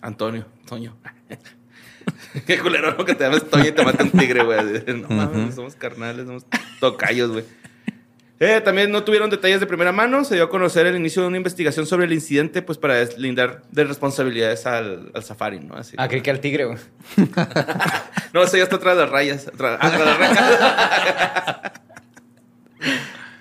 Antonio, 0.00 0.46
Toño. 0.66 0.96
Qué 2.46 2.58
culero, 2.60 2.94
¿no? 2.96 3.04
Que 3.04 3.14
te 3.14 3.24
llames 3.24 3.48
Toño 3.48 3.66
y 3.66 3.72
te 3.72 3.84
mata 3.84 4.04
un 4.04 4.10
tigre, 4.12 4.44
güey. 4.44 4.58
No 5.00 5.08
mames, 5.08 5.54
somos 5.54 5.74
carnales, 5.74 6.26
somos 6.26 6.46
tocayos, 6.80 7.30
güey. 7.32 7.44
Eh, 8.38 8.60
también 8.60 8.92
no 8.92 9.02
tuvieron 9.02 9.30
detalles 9.30 9.60
de 9.60 9.66
primera 9.66 9.92
mano. 9.92 10.22
Se 10.22 10.34
dio 10.34 10.44
a 10.44 10.50
conocer 10.50 10.84
el 10.86 10.94
inicio 10.94 11.22
de 11.22 11.28
una 11.28 11.38
investigación 11.38 11.86
sobre 11.86 12.04
el 12.04 12.12
incidente, 12.12 12.60
pues 12.60 12.76
para 12.76 12.94
deslindar 12.96 13.62
de 13.72 13.84
responsabilidades 13.84 14.66
al, 14.66 15.10
al 15.14 15.24
safari, 15.24 15.58
¿no? 15.60 15.74
Así 15.74 15.96
Ah, 15.98 16.06
creí 16.06 16.20
que 16.20 16.30
al 16.30 16.40
tigre, 16.40 16.66
güey. 16.66 16.78
no, 18.34 18.42
eso 18.42 18.58
ya 18.58 18.64
está 18.64 18.76
atrás 18.76 18.94
de 18.96 19.02
las 19.04 19.10
rayas. 19.10 19.48
Atrás, 19.48 19.78
atrás 19.80 19.98
de 19.98 20.04
las 20.04 20.18
rayas. 20.18 21.60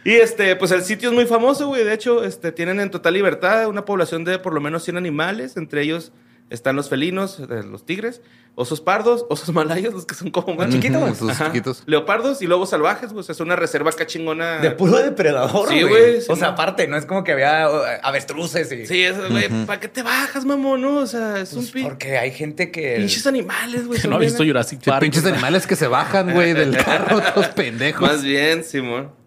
Y 0.05 0.13
este, 0.13 0.55
pues 0.55 0.71
el 0.71 0.83
sitio 0.83 1.09
es 1.09 1.15
muy 1.15 1.25
famoso, 1.25 1.67
güey. 1.67 1.83
De 1.83 1.93
hecho, 1.93 2.23
este, 2.23 2.51
tienen 2.53 2.79
en 2.79 2.89
total 2.91 3.13
libertad 3.15 3.67
una 3.67 3.83
población 3.83 4.23
de 4.23 4.39
por 4.39 4.53
lo 4.53 4.61
menos 4.61 4.83
100 4.83 4.95
animales. 4.97 5.57
Entre 5.57 5.81
ellos 5.81 6.13
están 6.51 6.75
los 6.75 6.89
felinos, 6.89 7.39
eh, 7.39 7.63
los 7.63 7.87
tigres, 7.87 8.21
osos 8.53 8.79
pardos, 8.79 9.25
osos 9.31 9.51
malayos, 9.53 9.95
los 9.95 10.05
que 10.05 10.13
son 10.13 10.29
como 10.29 10.53
más 10.53 10.69
chiquitos. 10.69 11.19
güey. 11.19 11.31
Ajá. 11.31 11.47
chiquitos. 11.47 11.81
Leopardos 11.87 12.43
y 12.43 12.45
lobos 12.47 12.69
salvajes, 12.69 13.09
güey. 13.13 13.21
O 13.21 13.23
sea, 13.23 13.33
es 13.33 13.39
una 13.39 13.55
reserva 13.55 13.89
acá 13.89 14.05
chingona. 14.05 14.59
De 14.59 14.69
puro 14.69 14.95
depredador, 14.97 15.67
Sí, 15.69 15.81
güey. 15.81 15.87
güey, 15.89 16.21
sí, 16.21 16.27
o 16.31 16.35
sea, 16.35 16.49
no. 16.49 16.53
aparte, 16.53 16.87
no 16.87 16.97
es 16.97 17.07
como 17.07 17.23
que 17.23 17.31
había 17.31 17.65
avestruces 18.03 18.71
y... 18.71 18.85
Sí, 18.85 19.01
eso, 19.01 19.23
güey. 19.31 19.49
¿Para 19.65 19.79
qué 19.79 19.87
te 19.87 20.03
bajas, 20.03 20.45
mamón? 20.45 20.81
No, 20.81 20.97
o 20.97 21.07
sea, 21.07 21.39
es 21.41 21.49
Pues 21.51 21.65
un 21.65 21.71
pin- 21.81 21.83
porque 21.87 22.19
hay 22.19 22.29
gente 22.29 22.69
que... 22.69 22.97
pinches 22.97 23.25
animales, 23.25 23.87
güey. 23.87 23.99
No 24.07 24.17
ha 24.17 24.19
bien- 24.19 24.29
visto 24.29 24.43
Jurassic 24.45 24.83
Park. 24.85 25.01
pinches 25.01 25.25
animales 25.25 25.65
que 25.65 25.75
se 25.75 25.87
bajan, 25.87 26.31
güey, 26.31 26.53
del 26.53 26.77
carro, 26.77 27.21
todos 27.33 27.47
pendejos. 27.55 28.07
Más 28.07 28.23
bien, 28.23 28.63
Simón. 28.63 29.24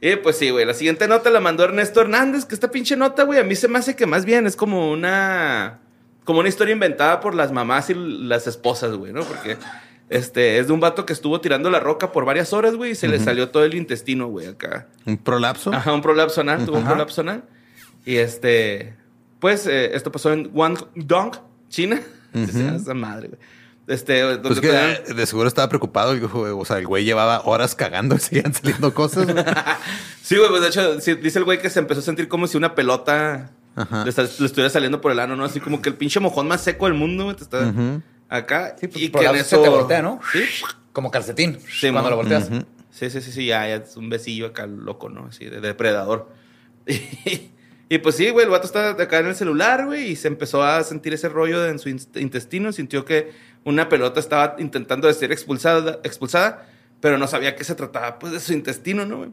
Y 0.00 0.16
pues 0.16 0.36
sí, 0.36 0.50
güey. 0.50 0.64
La 0.64 0.74
siguiente 0.74 1.06
nota 1.08 1.30
la 1.30 1.40
mandó 1.40 1.64
Ernesto 1.64 2.00
Hernández, 2.00 2.46
que 2.46 2.54
esta 2.54 2.70
pinche 2.70 2.96
nota, 2.96 3.24
güey, 3.24 3.38
a 3.38 3.44
mí 3.44 3.54
se 3.54 3.68
me 3.68 3.78
hace 3.78 3.96
que 3.96 4.06
más 4.06 4.24
bien 4.24 4.46
es 4.46 4.56
como 4.56 4.90
una. 4.90 5.80
Como 6.24 6.40
una 6.40 6.48
historia 6.48 6.72
inventada 6.72 7.20
por 7.20 7.34
las 7.34 7.50
mamás 7.50 7.90
y 7.90 7.94
las 7.94 8.46
esposas, 8.46 8.94
güey, 8.94 9.12
¿no? 9.12 9.22
Porque 9.24 9.56
este 10.08 10.58
es 10.58 10.68
de 10.68 10.72
un 10.72 10.80
vato 10.80 11.04
que 11.04 11.12
estuvo 11.12 11.40
tirando 11.40 11.70
la 11.70 11.80
roca 11.80 12.12
por 12.12 12.24
varias 12.24 12.52
horas, 12.52 12.76
güey, 12.76 12.92
y 12.92 12.94
se 12.94 13.08
le 13.08 13.18
salió 13.18 13.50
todo 13.50 13.64
el 13.64 13.74
intestino, 13.74 14.28
güey, 14.28 14.46
acá. 14.46 14.86
Un 15.06 15.18
prolapso. 15.18 15.72
Ajá, 15.72 15.92
un 15.92 16.02
prolapso 16.02 16.40
anal, 16.40 16.64
tuvo 16.64 16.78
un 16.78 16.84
prolapso 16.84 17.20
anal. 17.22 17.44
Y 18.04 18.16
este. 18.16 18.94
Pues 19.38 19.66
eh, 19.66 19.94
esto 19.94 20.12
pasó 20.12 20.32
en 20.32 20.48
Guangdong, 20.48 21.32
China. 21.68 22.00
Esa 22.34 22.94
madre, 22.94 23.28
güey. 23.28 23.40
Este, 23.90 24.20
donde 24.20 24.48
Pues 24.48 24.60
que 24.60 25.14
de 25.14 25.26
seguro 25.26 25.48
estaba 25.48 25.68
preocupado. 25.68 26.14
y 26.14 26.20
dijo, 26.20 26.40
O 26.56 26.64
sea, 26.64 26.78
el 26.78 26.86
güey 26.86 27.04
llevaba 27.04 27.42
horas 27.44 27.74
cagando 27.74 28.14
y 28.14 28.18
seguían 28.20 28.54
saliendo 28.54 28.94
cosas. 28.94 29.26
Sí, 30.22 30.36
güey, 30.36 30.48
pues 30.48 30.62
de 30.62 30.68
hecho, 30.68 31.00
sí, 31.00 31.14
dice 31.14 31.40
el 31.40 31.44
güey 31.44 31.60
que 31.60 31.68
se 31.70 31.80
empezó 31.80 31.98
a 32.00 32.04
sentir 32.04 32.28
como 32.28 32.46
si 32.46 32.56
una 32.56 32.76
pelota 32.76 33.50
le, 34.04 34.08
estuviera 34.10 34.70
saliendo 34.70 35.00
por 35.00 35.10
el 35.10 35.18
ano, 35.18 35.34
¿no? 35.34 35.44
Así 35.44 35.58
como 35.58 35.82
que 35.82 35.88
el 35.88 35.96
pinche 35.96 36.20
mojón 36.20 36.46
más 36.46 36.60
seco 36.62 36.84
del 36.84 36.94
mundo, 36.94 37.24
güey, 37.24 37.34
te 37.36 37.42
está 37.42 37.72
acá. 38.28 38.76
Sí, 38.80 38.86
pues, 38.86 39.02
y 39.02 39.08
por 39.08 39.22
que 39.22 39.26
la 39.26 39.36
en 39.36 39.44
se 39.44 39.58
te 39.58 39.68
voltea, 39.68 40.02
¿no? 40.02 40.20
Sí, 40.32 40.44
Como 40.92 41.10
calcetín. 41.10 41.58
Sí, 41.68 41.90
cuando 41.90 42.10
lo 42.10 42.16
volteas. 42.16 42.48
Sí, 42.92 43.10
sí, 43.10 43.20
sí, 43.20 43.32
sí, 43.32 43.46
ya, 43.46 43.66
ya 43.66 43.76
es 43.76 43.96
un 43.96 44.08
besillo 44.08 44.46
acá 44.46 44.66
loco, 44.68 45.08
¿no? 45.08 45.26
Así, 45.26 45.46
de 45.46 45.60
depredador. 45.60 46.28
Y, 46.86 47.50
y 47.88 47.98
pues 47.98 48.14
sí, 48.14 48.30
güey, 48.30 48.44
el 48.44 48.50
vato 48.52 48.66
está 48.66 48.90
acá 48.90 49.18
en 49.18 49.26
el 49.26 49.34
celular, 49.34 49.86
güey, 49.86 50.12
y 50.12 50.16
se 50.16 50.28
empezó 50.28 50.62
a 50.62 50.84
sentir 50.84 51.12
ese 51.12 51.28
rollo 51.28 51.66
en 51.66 51.80
su 51.80 51.88
in- 51.88 52.00
intestino, 52.14 52.70
sintió 52.72 53.04
que 53.04 53.32
una 53.64 53.88
pelota 53.88 54.20
estaba 54.20 54.56
intentando 54.58 55.08
de 55.08 55.14
ser 55.14 55.32
expulsada, 55.32 55.98
expulsada, 56.04 56.66
pero 57.00 57.18
no 57.18 57.26
sabía 57.26 57.56
que 57.56 57.64
se 57.64 57.74
trataba, 57.74 58.18
pues, 58.18 58.32
de 58.32 58.40
su 58.40 58.52
intestino, 58.52 59.04
¿no, 59.06 59.18
güey? 59.18 59.30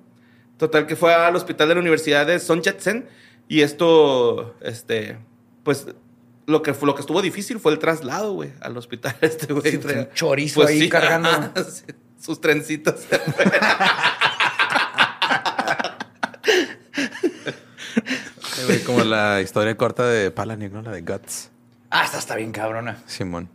Total 0.58 0.88
que 0.88 0.96
fue 0.96 1.13
al 1.13 1.36
hospital 1.36 1.68
de 1.70 1.76
la 1.76 1.82
Universidad 1.82 2.26
de 2.26 2.40
Son 2.40 2.62
Yat-sen, 2.62 3.08
y 3.48 3.62
esto, 3.62 4.56
este, 4.62 5.18
pues, 5.63 5.86
lo 6.48 6.62
que, 6.62 6.74
fue- 6.74 6.88
lo 6.88 6.96
que 6.96 7.02
estuvo 7.02 7.22
difícil 7.22 7.60
fue 7.60 7.72
el 7.74 7.80
traslado, 7.80 8.34
güey, 8.34 8.52
al 8.62 8.76
hospital. 8.78 9.16
Este, 9.22 9.52
güey. 9.54 9.72
Sí, 9.72 9.80
un 9.86 10.10
chorizo 10.13 10.66
ahí 10.66 10.90
cargando. 10.90 11.30
sí, 11.70 11.84
sus 12.20 12.42
trencitos. 12.42 13.06
Como 18.86 19.04
la 19.04 19.42
historia 19.42 19.76
corta 19.76 20.06
de 20.08 20.32
Palaniuk, 20.32 20.72
¿no? 20.72 20.82
La 20.82 20.92
de 20.92 21.02
Guts. 21.02 21.50
Ah, 21.90 22.04
esta 22.06 22.18
está 22.20 22.36
bien 22.36 22.52
cabrona. 22.52 22.98
Simón. 23.06 23.50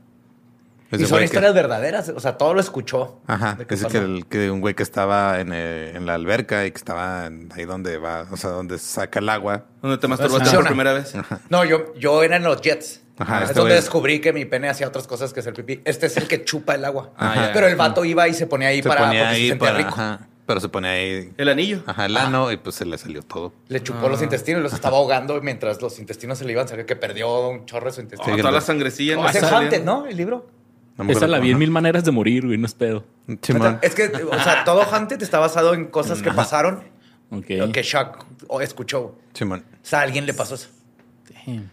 Y 0.92 1.06
son 1.06 1.18
que- 1.20 1.24
historias 1.24 1.54
verdaderas. 1.54 2.08
O 2.10 2.20
sea, 2.20 2.36
todo 2.36 2.54
lo 2.54 2.60
escuchó. 2.60 3.20
Ajá, 3.26 3.54
¿De 3.54 3.66
qué 3.66 3.74
es 3.74 3.84
que, 3.86 3.98
el, 3.98 4.26
que 4.28 4.50
un 4.50 4.60
güey 4.60 4.74
que 4.74 4.82
estaba 4.82 5.40
en, 5.40 5.50
eh, 5.52 5.92
en 5.94 6.04
la 6.06 6.14
alberca 6.14 6.66
y 6.66 6.70
que 6.70 6.76
estaba 6.78 7.26
en- 7.26 7.48
ahí 7.54 7.64
donde 7.64 7.98
va, 7.98 8.26
o 8.30 8.36
sea, 8.36 8.50
donde 8.50 8.78
saca 8.78 9.18
el 9.20 9.28
agua. 9.28 9.64
Donde 9.80 9.98
te 9.98 10.06
masturbaste 10.08 10.40
Funciona. 10.44 10.58
por 10.64 10.68
primera 10.68 10.92
vez. 10.92 11.12
No, 11.48 11.64
yo, 11.64 11.94
yo 11.94 12.22
era 12.22 12.36
en 12.36 12.42
los 12.44 12.60
Jets. 12.60 13.00
Ajá, 13.18 13.38
es 13.42 13.50
este 13.50 13.58
donde 13.60 13.74
güey- 13.74 13.80
descubrí 13.80 14.20
que 14.20 14.32
mi 14.32 14.44
pene 14.46 14.68
hacía 14.68 14.88
otras 14.88 15.06
cosas 15.06 15.32
que 15.32 15.40
hacer 15.40 15.52
pipí. 15.54 15.80
Este 15.84 16.06
es 16.06 16.16
el 16.16 16.26
que 16.28 16.44
chupa 16.44 16.74
el 16.74 16.84
agua. 16.84 17.12
Ah, 17.16 17.34
ya. 17.36 17.52
Pero 17.52 17.68
el 17.68 17.76
vato 17.76 18.04
iba 18.04 18.26
y 18.28 18.34
se 18.34 18.46
ponía 18.46 18.68
ahí 18.68 18.82
Se 18.82 18.88
para 18.88 19.02
ponía 19.06 19.20
porque 19.22 19.34
se 19.36 19.40
ahí 19.42 19.48
sentía 19.50 19.66
para, 19.68 19.78
rico. 19.78 19.90
ajá, 19.90 20.28
pero 20.46 20.60
se 20.60 20.68
ponía 20.70 20.90
ahí, 20.92 21.32
El 21.36 21.48
anillo. 21.48 21.82
ajá, 21.86 22.06
el 22.06 22.16
ano 22.16 22.50
y 22.50 22.56
pues 22.56 22.74
se 22.74 22.84
le 22.86 22.96
salió 22.98 23.22
todo. 23.22 23.52
Le 23.68 23.82
chupó 23.82 24.08
los 24.08 24.22
intestinos 24.22 24.60
y 24.60 24.62
los 24.64 24.72
estaba 24.72 24.96
ahogando 24.96 25.40
mientras 25.42 25.80
los 25.80 25.98
intestinos 25.98 26.38
se 26.38 26.44
le 26.46 26.52
iban, 26.52 26.66
salió 26.66 26.84
que 26.86 26.96
perdió 26.96 27.48
un 27.48 27.64
chorro 27.66 27.86
de 27.86 27.92
su 27.92 28.00
Oh, 28.00 28.04
intestino. 28.04 28.34
Sí, 28.36 28.40
toda 28.40 28.52
la 28.52 28.60
sangrecilla. 28.60 29.18
Oh, 29.18 29.22
no 29.22 29.28
es 29.28 29.36
el 29.72 29.84
¿no? 29.84 30.06
El 30.06 30.16
libro. 30.16 30.46
No 31.02 31.12
Esa 31.12 31.26
la 31.26 31.38
vi 31.38 31.50
en 31.52 31.58
mil 31.58 31.70
maneras 31.70 32.04
de 32.04 32.10
morir, 32.10 32.46
güey, 32.46 32.58
no 32.58 32.66
es 32.66 32.74
pedo. 32.74 33.04
Simón. 33.42 33.78
Es 33.82 33.94
que, 33.94 34.04
o 34.06 34.42
sea, 34.42 34.64
todo 34.64 34.82
Haunted 34.82 35.22
está 35.22 35.38
basado 35.38 35.74
en 35.74 35.86
cosas 35.86 36.22
que 36.22 36.30
pasaron 36.32 36.84
Ok. 37.30 37.46
lo 37.50 37.72
que 37.72 37.82
Chuck 37.82 38.24
o 38.48 38.60
escuchó. 38.60 39.16
Simón. 39.32 39.64
O 39.72 39.76
sea, 39.86 40.00
a 40.00 40.02
alguien 40.02 40.26
le 40.26 40.34
pasó 40.34 40.54
eso. 40.56 40.68
Damn. 41.46 41.70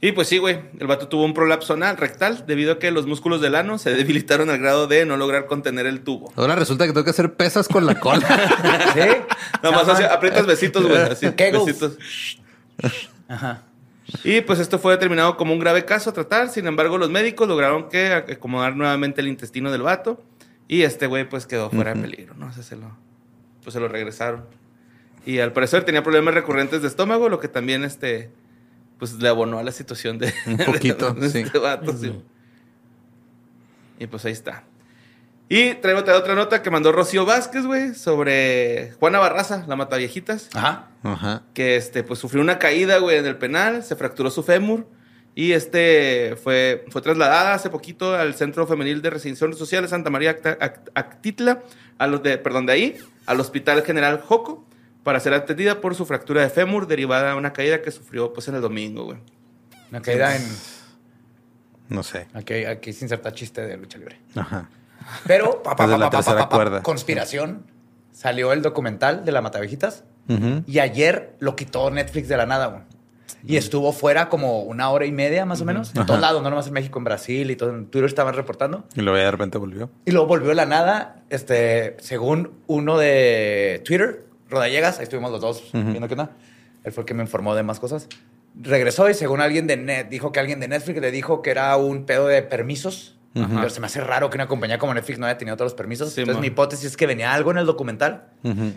Y 0.00 0.12
pues 0.12 0.28
sí, 0.28 0.38
güey. 0.38 0.60
El 0.78 0.86
vato 0.86 1.08
tuvo 1.08 1.24
un 1.24 1.34
prolapso 1.34 1.72
anal 1.72 1.96
rectal 1.96 2.44
debido 2.46 2.74
a 2.74 2.78
que 2.78 2.90
los 2.92 3.06
músculos 3.06 3.40
del 3.40 3.54
ano 3.56 3.78
se 3.78 3.90
debilitaron 3.94 4.48
al 4.50 4.58
grado 4.58 4.86
de 4.86 5.04
no 5.06 5.16
lograr 5.16 5.46
contener 5.46 5.86
el 5.86 6.02
tubo. 6.02 6.32
Ahora 6.36 6.54
resulta 6.54 6.86
que 6.86 6.92
tengo 6.92 7.02
que 7.04 7.10
hacer 7.10 7.34
pesas 7.34 7.66
con 7.66 7.84
la 7.86 7.98
cola. 7.98 8.20
¿Sí? 8.94 9.00
Nada 9.62 9.74
más 9.76 9.88
así, 9.88 10.04
aprietas 10.04 10.46
besitos, 10.46 10.86
güey. 10.86 10.98
Así, 11.00 11.28
Kegels. 11.32 11.64
besitos. 11.66 11.98
Ajá. 13.28 13.62
Y 14.24 14.40
pues 14.40 14.58
esto 14.58 14.78
fue 14.78 14.92
determinado 14.92 15.36
como 15.36 15.52
un 15.52 15.58
grave 15.58 15.84
caso 15.84 16.10
a 16.10 16.12
tratar. 16.12 16.48
Sin 16.48 16.66
embargo, 16.66 16.98
los 16.98 17.10
médicos 17.10 17.48
lograron 17.48 17.88
que 17.88 18.12
acomodar 18.12 18.76
nuevamente 18.76 19.20
el 19.20 19.28
intestino 19.28 19.70
del 19.70 19.82
vato. 19.82 20.22
Y 20.66 20.82
este 20.82 21.06
güey 21.06 21.28
pues 21.28 21.46
quedó 21.46 21.70
fuera 21.70 21.94
de 21.94 22.00
peligro, 22.00 22.34
¿no? 22.34 22.46
O 22.46 22.52
sea, 22.52 22.62
se 22.62 22.76
lo, 22.76 22.96
pues 23.62 23.74
se 23.74 23.80
lo 23.80 23.88
regresaron. 23.88 24.44
Y 25.24 25.40
al 25.40 25.52
parecer 25.52 25.84
tenía 25.84 26.02
problemas 26.02 26.34
recurrentes 26.34 26.82
de 26.82 26.88
estómago, 26.88 27.28
lo 27.28 27.40
que 27.40 27.48
también 27.48 27.84
este, 27.84 28.30
pues 28.98 29.14
le 29.14 29.28
abonó 29.28 29.58
a 29.58 29.62
la 29.62 29.72
situación 29.72 30.18
de, 30.18 30.32
Un 30.46 30.58
poquito, 30.58 31.12
de 31.14 31.28
sí. 31.30 31.40
este 31.40 31.58
vato. 31.58 31.92
sí. 31.96 32.12
Y 33.98 34.06
pues 34.06 34.24
ahí 34.24 34.32
está. 34.32 34.64
Y 35.50 35.74
traigo 35.76 36.00
otra, 36.00 36.16
otra 36.16 36.34
nota 36.34 36.62
que 36.62 36.70
mandó 36.70 36.92
Rocío 36.92 37.24
Vázquez, 37.24 37.64
güey, 37.64 37.94
sobre 37.94 38.92
Juana 39.00 39.18
Barraza, 39.18 39.64
la 39.66 39.76
mataviejitas 39.76 40.50
Ajá. 40.54 40.88
Ajá. 41.02 41.42
que 41.54 41.76
este, 41.76 42.02
pues 42.02 42.18
sufrió 42.18 42.42
una 42.42 42.58
caída, 42.58 42.98
güey, 42.98 43.16
en 43.16 43.24
el 43.26 43.36
penal, 43.38 43.82
se 43.82 43.96
fracturó 43.96 44.30
su 44.30 44.42
fémur 44.42 44.86
y 45.34 45.52
este 45.52 46.36
fue, 46.42 46.84
fue 46.90 47.00
trasladada 47.00 47.54
hace 47.54 47.70
poquito 47.70 48.14
al 48.14 48.34
Centro 48.34 48.66
Femenil 48.66 49.00
de 49.00 49.08
Residencia 49.10 49.50
Social 49.54 49.82
de 49.84 49.88
Santa 49.88 50.10
María 50.10 50.36
Act- 50.36 50.90
Actitla, 50.94 51.62
a 51.96 52.06
los 52.06 52.22
de, 52.22 52.36
perdón, 52.36 52.66
de 52.66 52.72
ahí, 52.74 52.96
al 53.24 53.40
Hospital 53.40 53.82
General 53.84 54.20
Joco, 54.20 54.66
para 55.02 55.18
ser 55.20 55.32
atendida 55.32 55.80
por 55.80 55.94
su 55.94 56.04
fractura 56.04 56.42
de 56.42 56.50
fémur 56.50 56.86
derivada 56.86 57.30
de 57.30 57.36
una 57.38 57.52
caída 57.54 57.80
que 57.80 57.90
sufrió, 57.90 58.32
pues, 58.34 58.48
en 58.48 58.56
el 58.56 58.60
domingo, 58.60 59.04
güey. 59.04 59.18
Una 59.90 60.02
caída 60.02 60.36
en. 60.36 60.42
No 61.88 62.02
sé. 62.02 62.26
Aquí, 62.34 62.64
aquí 62.66 62.92
se 62.92 63.06
inserta 63.06 63.32
chiste 63.32 63.62
de 63.62 63.76
lucha 63.78 63.96
libre. 63.96 64.20
Ajá. 64.36 64.68
Pero, 65.26 65.62
pa, 65.62 65.76
pa, 65.76 65.84
Desde 65.86 65.94
pa, 65.98 66.04
la 66.04 66.10
tercera 66.10 66.48
cuerda. 66.48 66.82
conspiración. 66.82 67.64
Salió 68.12 68.52
el 68.52 68.62
documental 68.62 69.24
de 69.24 69.30
la 69.32 69.40
Matavejitas 69.42 70.02
Ujú. 70.28 70.64
y 70.66 70.80
ayer 70.80 71.36
lo 71.38 71.54
quitó 71.54 71.90
Netflix 71.90 72.26
de 72.28 72.36
la 72.36 72.46
nada, 72.46 72.66
güey. 72.66 72.82
Y 73.46 73.56
estuvo 73.56 73.92
fuera 73.92 74.28
como 74.28 74.62
una 74.62 74.90
hora 74.90 75.06
y 75.06 75.12
media 75.12 75.44
más 75.44 75.60
o 75.60 75.64
menos. 75.64 75.94
En 75.94 76.04
todos 76.04 76.20
lados, 76.20 76.42
no 76.42 76.50
nomás 76.50 76.66
en 76.66 76.72
México, 76.72 76.98
en 76.98 77.04
Brasil 77.04 77.48
y 77.50 77.54
todo. 77.56 77.70
En 77.70 77.86
Twitter 77.86 78.08
estaban 78.08 78.34
reportando. 78.34 78.84
Y 78.96 79.00
luego 79.02 79.16
de 79.16 79.30
repente 79.30 79.58
volvió. 79.58 79.90
Y 80.04 80.10
luego 80.10 80.26
volvió 80.26 80.48
de 80.48 80.56
la 80.56 80.66
nada, 80.66 81.22
este, 81.30 81.96
según 82.00 82.50
uno 82.66 82.98
de 82.98 83.80
Twitter, 83.84 84.26
Rodallegas, 84.50 84.98
ahí 84.98 85.04
estuvimos 85.04 85.30
los 85.30 85.40
dos 85.40 85.62
Ujú. 85.72 85.84
viendo 85.84 86.08
qué 86.08 86.14
onda. 86.14 86.30
Él 86.82 86.90
fue 86.92 87.02
el 87.02 87.06
que 87.06 87.14
me 87.14 87.22
informó 87.22 87.54
de 87.54 87.62
más 87.62 87.78
cosas. 87.78 88.08
Regresó 88.60 89.08
y 89.08 89.14
según 89.14 89.40
alguien 89.40 89.68
de 89.68 89.76
Net, 89.76 90.08
dijo 90.08 90.32
que 90.32 90.40
alguien 90.40 90.58
de 90.58 90.66
Netflix 90.66 91.00
le 91.00 91.12
dijo 91.12 91.40
que 91.42 91.50
era 91.50 91.76
un 91.76 92.04
pedo 92.06 92.26
de 92.26 92.42
permisos. 92.42 93.16
Pero 93.34 93.70
se 93.70 93.78
me 93.80 93.86
hace 93.86 94.00
raro 94.00 94.30
que 94.30 94.36
una 94.36 94.48
compañía 94.48 94.78
como 94.78 94.92
Netflix 94.94 95.18
no 95.20 95.26
haya 95.26 95.38
tenido 95.38 95.56
todos 95.56 95.72
los 95.72 95.76
permisos. 95.76 96.12
Sí, 96.12 96.22
Entonces 96.22 96.40
mi 96.40 96.48
hipótesis 96.48 96.86
es 96.86 96.96
que 96.96 97.06
venía 97.06 97.32
algo 97.32 97.50
en 97.52 97.58
el 97.58 97.66
documental 97.66 98.24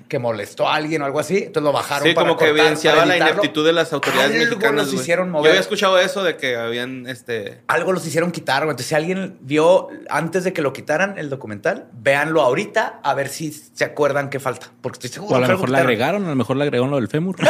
que 0.07 0.19
molestó 0.19 0.67
a 0.69 0.75
alguien 0.75 1.01
o 1.01 1.05
algo 1.05 1.19
así. 1.19 1.37
Entonces 1.37 1.63
lo 1.63 1.71
bajaron 1.71 2.07
Sí, 2.07 2.13
para 2.13 2.27
como 2.27 2.37
que 2.37 2.49
evidenciaba 2.49 3.05
la 3.05 3.17
ineptitud 3.17 3.65
de 3.65 3.73
las 3.73 3.91
autoridades 3.93 4.31
Algo 4.33 4.45
mexicanas, 4.45 4.85
los 4.85 4.93
hicieron 4.93 5.27
Yo 5.27 5.31
mover. 5.33 5.51
había 5.51 5.61
escuchado 5.61 5.97
eso 5.97 6.21
de 6.23 6.37
que 6.37 6.57
habían, 6.57 7.07
este... 7.07 7.61
algo 7.67 7.91
los 7.93 8.05
hicieron 8.05 8.31
quitar. 8.31 8.61
Entonces, 8.63 8.85
si 8.87 8.93
alguien 8.95 9.37
vio 9.41 9.87
antes 10.09 10.43
de 10.43 10.53
que 10.53 10.61
lo 10.61 10.73
quitaran 10.73 11.17
el 11.17 11.29
documental, 11.29 11.87
véanlo 11.93 12.41
ahorita 12.41 12.99
a 13.03 13.13
ver 13.15 13.29
si 13.29 13.51
se 13.51 13.83
acuerdan 13.83 14.29
qué 14.29 14.39
falta. 14.39 14.67
Porque 14.81 14.97
estoy 14.97 15.09
seguro 15.09 15.33
O 15.33 15.37
a 15.37 15.41
lo 15.41 15.47
mejor 15.47 15.61
le 15.69 15.77
quitaron. 15.77 15.87
agregaron, 15.87 16.25
a 16.25 16.29
lo 16.29 16.35
mejor 16.35 16.57
le 16.57 16.63
agregaron 16.63 16.91
lo 16.91 16.97
del 16.97 17.07
fémur. 17.07 17.35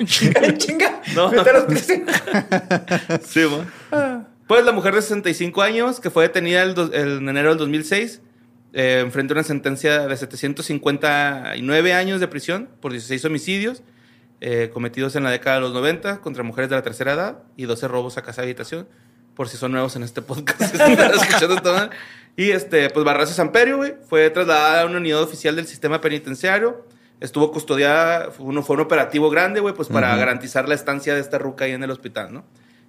Un. 0.00 0.58
Chinga. 0.58 1.02
No. 1.14 1.30
Vete 1.30 1.50
a 1.50 1.52
los. 1.52 1.80
Sí. 3.24 3.46
Pues 4.46 4.64
la 4.64 4.72
mujer 4.72 4.94
de 4.94 5.02
65 5.02 5.62
años, 5.62 6.00
que 6.00 6.10
fue 6.10 6.24
detenida 6.24 6.62
el 6.62 6.74
en 6.92 7.28
enero 7.28 7.50
del 7.50 7.58
2006, 7.58 8.20
eh, 8.74 9.00
enfrenta 9.04 9.34
una 9.34 9.42
sentencia 9.42 10.06
de 10.06 10.16
759 10.16 11.92
años 11.92 12.20
de 12.20 12.28
prisión 12.28 12.68
por 12.80 12.92
16 12.92 13.24
homicidios 13.26 13.82
eh, 14.44 14.70
cometidos 14.72 15.14
en 15.14 15.22
la 15.22 15.30
década 15.30 15.56
de 15.56 15.62
los 15.62 15.72
90 15.72 16.20
contra 16.20 16.42
mujeres 16.42 16.68
de 16.68 16.74
la 16.74 16.82
tercera 16.82 17.12
edad 17.12 17.42
y 17.56 17.64
12 17.64 17.86
robos 17.86 18.18
a 18.18 18.22
casa 18.22 18.42
de 18.42 18.48
habitación, 18.48 18.88
por 19.36 19.48
si 19.48 19.56
son 19.56 19.70
nuevos 19.70 19.94
en 19.94 20.02
este 20.02 20.20
podcast. 20.20 20.74
y 22.36 22.50
este, 22.50 22.90
pues 22.90 23.04
Barraza 23.04 23.34
Samperio, 23.34 23.76
güey, 23.76 23.94
fue 24.08 24.30
trasladada 24.30 24.82
a 24.82 24.86
una 24.86 24.96
unidad 24.96 25.22
oficial 25.22 25.54
del 25.54 25.68
sistema 25.68 26.00
penitenciario. 26.00 26.84
Estuvo 27.22 27.52
custodiada, 27.52 28.32
fue, 28.32 28.46
uno, 28.46 28.64
fue 28.64 28.74
un 28.74 28.80
operativo 28.80 29.30
grande, 29.30 29.60
güey, 29.60 29.74
pues 29.74 29.88
para 29.88 30.14
garantizar 30.16 30.68
la 30.68 30.74
estancia 30.74 31.14
de 31.14 31.20
esta 31.20 31.38
ruca 31.38 31.66
ahí 31.66 31.72
en 31.72 31.84
el 31.84 31.90
hospital, 31.90 32.32
¿no? 32.34 32.44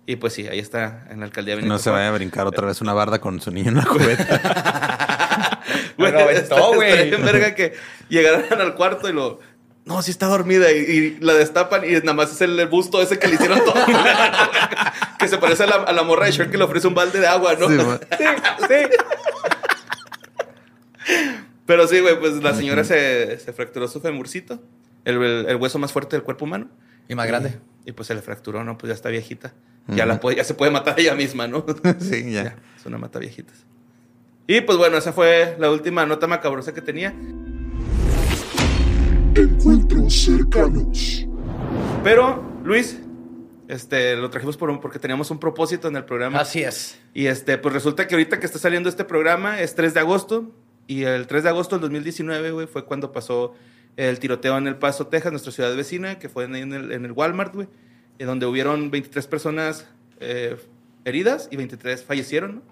Y 0.07 0.15
pues 0.15 0.33
sí, 0.33 0.47
ahí 0.47 0.57
está 0.57 1.05
en 1.11 1.19
la 1.19 1.25
alcaldía 1.27 1.55
de 1.55 1.61
No 1.61 1.67
Benito 1.67 1.83
se 1.83 1.89
vaya 1.91 2.09
a 2.09 2.11
brincar 2.11 2.47
otra 2.47 2.65
vez 2.65 2.81
una 2.81 2.93
barda 2.93 3.21
con 3.21 3.39
su 3.39 3.51
niño 3.51 3.69
en 3.69 3.77
la 3.77 3.85
cubeta. 3.85 5.59
Güey, 5.97 6.11
lo 6.11 6.19
aventó, 6.19 6.73
güey. 6.73 7.09
bien 7.09 7.23
verga 7.23 7.53
que 7.55 7.73
llegaran 8.09 8.59
al 8.59 8.73
cuarto 8.75 9.07
y 9.07 9.13
lo... 9.13 9.39
No, 9.85 10.01
sí 10.01 10.11
está 10.11 10.25
dormida 10.25 10.71
y, 10.71 10.77
y 10.77 11.17
la 11.19 11.33
destapan 11.33 11.85
y 11.85 11.91
nada 11.93 12.13
más 12.13 12.31
es 12.31 12.41
el, 12.41 12.59
el 12.59 12.67
busto 12.67 13.01
ese 13.01 13.19
que 13.19 13.27
le 13.27 13.35
hicieron 13.35 13.63
todo. 13.63 13.75
que 15.19 15.27
se 15.27 15.37
parece 15.37 15.63
a 15.63 15.67
la, 15.67 15.75
a 15.75 15.93
la 15.93 16.03
morra 16.03 16.25
de 16.25 16.31
Shrek 16.31 16.49
que 16.51 16.57
le 16.57 16.63
ofrece 16.63 16.87
un 16.87 16.95
balde 16.95 17.19
de 17.19 17.27
agua, 17.27 17.55
¿no? 17.55 17.69
Sí, 17.69 17.77
Sí, 18.67 18.75
sí. 21.05 21.15
Pero 21.65 21.87
sí, 21.87 21.99
güey, 22.01 22.19
pues 22.19 22.43
la 22.43 22.53
señora 22.53 22.83
se, 22.83 23.39
se 23.39 23.53
fracturó 23.53 23.87
su 23.87 24.01
femurcito, 24.01 24.61
el, 25.05 25.21
el- 25.21 25.45
el 25.47 25.55
hueso 25.55 25.79
más 25.79 25.91
fuerte 25.93 26.15
del 26.15 26.23
cuerpo 26.23 26.45
humano. 26.45 26.69
Y 27.07 27.15
más 27.15 27.27
grande. 27.27 27.59
Y 27.85 27.91
pues 27.91 28.07
se 28.07 28.15
le 28.15 28.21
fracturó, 28.21 28.63
¿no? 28.63 28.77
Pues 28.77 28.89
ya 28.89 28.93
está 28.93 29.09
viejita. 29.09 29.53
Ya, 29.87 30.05
la 30.05 30.19
puede, 30.21 30.37
ya 30.37 30.45
se 30.45 30.53
puede 30.53 30.71
matar 30.71 30.97
ella 30.99 31.15
misma, 31.15 31.47
¿no? 31.47 31.65
sí, 31.99 32.31
ya. 32.31 32.43
Ya, 32.43 32.55
es 32.79 32.85
una 32.85 32.97
mata 32.97 33.19
viejitas. 33.19 33.65
Y 34.47 34.61
pues 34.61 34.77
bueno, 34.77 34.97
esa 34.97 35.11
fue 35.13 35.55
la 35.59 35.69
última 35.69 36.05
nota 36.05 36.27
macabrosa 36.27 36.73
que 36.73 36.81
tenía. 36.81 37.13
Encuentros 39.35 40.13
cercanos. 40.13 41.25
Pero, 42.03 42.43
Luis, 42.63 42.99
este, 43.67 44.15
lo 44.15 44.29
trajimos 44.29 44.57
por 44.57 44.69
un- 44.69 44.79
porque 44.79 44.99
teníamos 44.99 45.31
un 45.31 45.39
propósito 45.39 45.87
en 45.87 45.95
el 45.95 46.05
programa. 46.05 46.39
Así 46.39 46.61
es. 46.63 46.99
Y 47.13 47.25
este, 47.27 47.57
pues 47.57 47.73
resulta 47.73 48.07
que 48.07 48.15
ahorita 48.15 48.39
que 48.39 48.45
está 48.45 48.59
saliendo 48.59 48.89
este 48.89 49.03
programa 49.03 49.59
es 49.61 49.75
3 49.75 49.93
de 49.93 49.99
agosto. 49.99 50.51
Y 50.87 51.03
el 51.03 51.27
3 51.27 51.43
de 51.43 51.49
agosto 51.49 51.75
del 51.75 51.81
2019, 51.81 52.51
güey, 52.51 52.67
fue 52.67 52.85
cuando 52.85 53.11
pasó 53.11 53.53
el 53.95 54.19
tiroteo 54.19 54.57
en 54.57 54.67
El 54.67 54.75
Paso, 54.75 55.07
Texas, 55.07 55.31
nuestra 55.31 55.51
ciudad 55.51 55.75
vecina, 55.75 56.19
que 56.19 56.29
fue 56.29 56.45
en 56.45 56.55
el, 56.55 56.91
en 56.91 57.05
el 57.05 57.11
Walmart, 57.11 57.53
güey. 57.53 57.67
donde 58.19 58.45
hubieron 58.45 58.89
23 58.91 59.27
personas 59.27 59.87
eh, 60.19 60.57
heridas 61.05 61.47
y 61.51 61.57
23 61.57 62.03
fallecieron. 62.03 62.63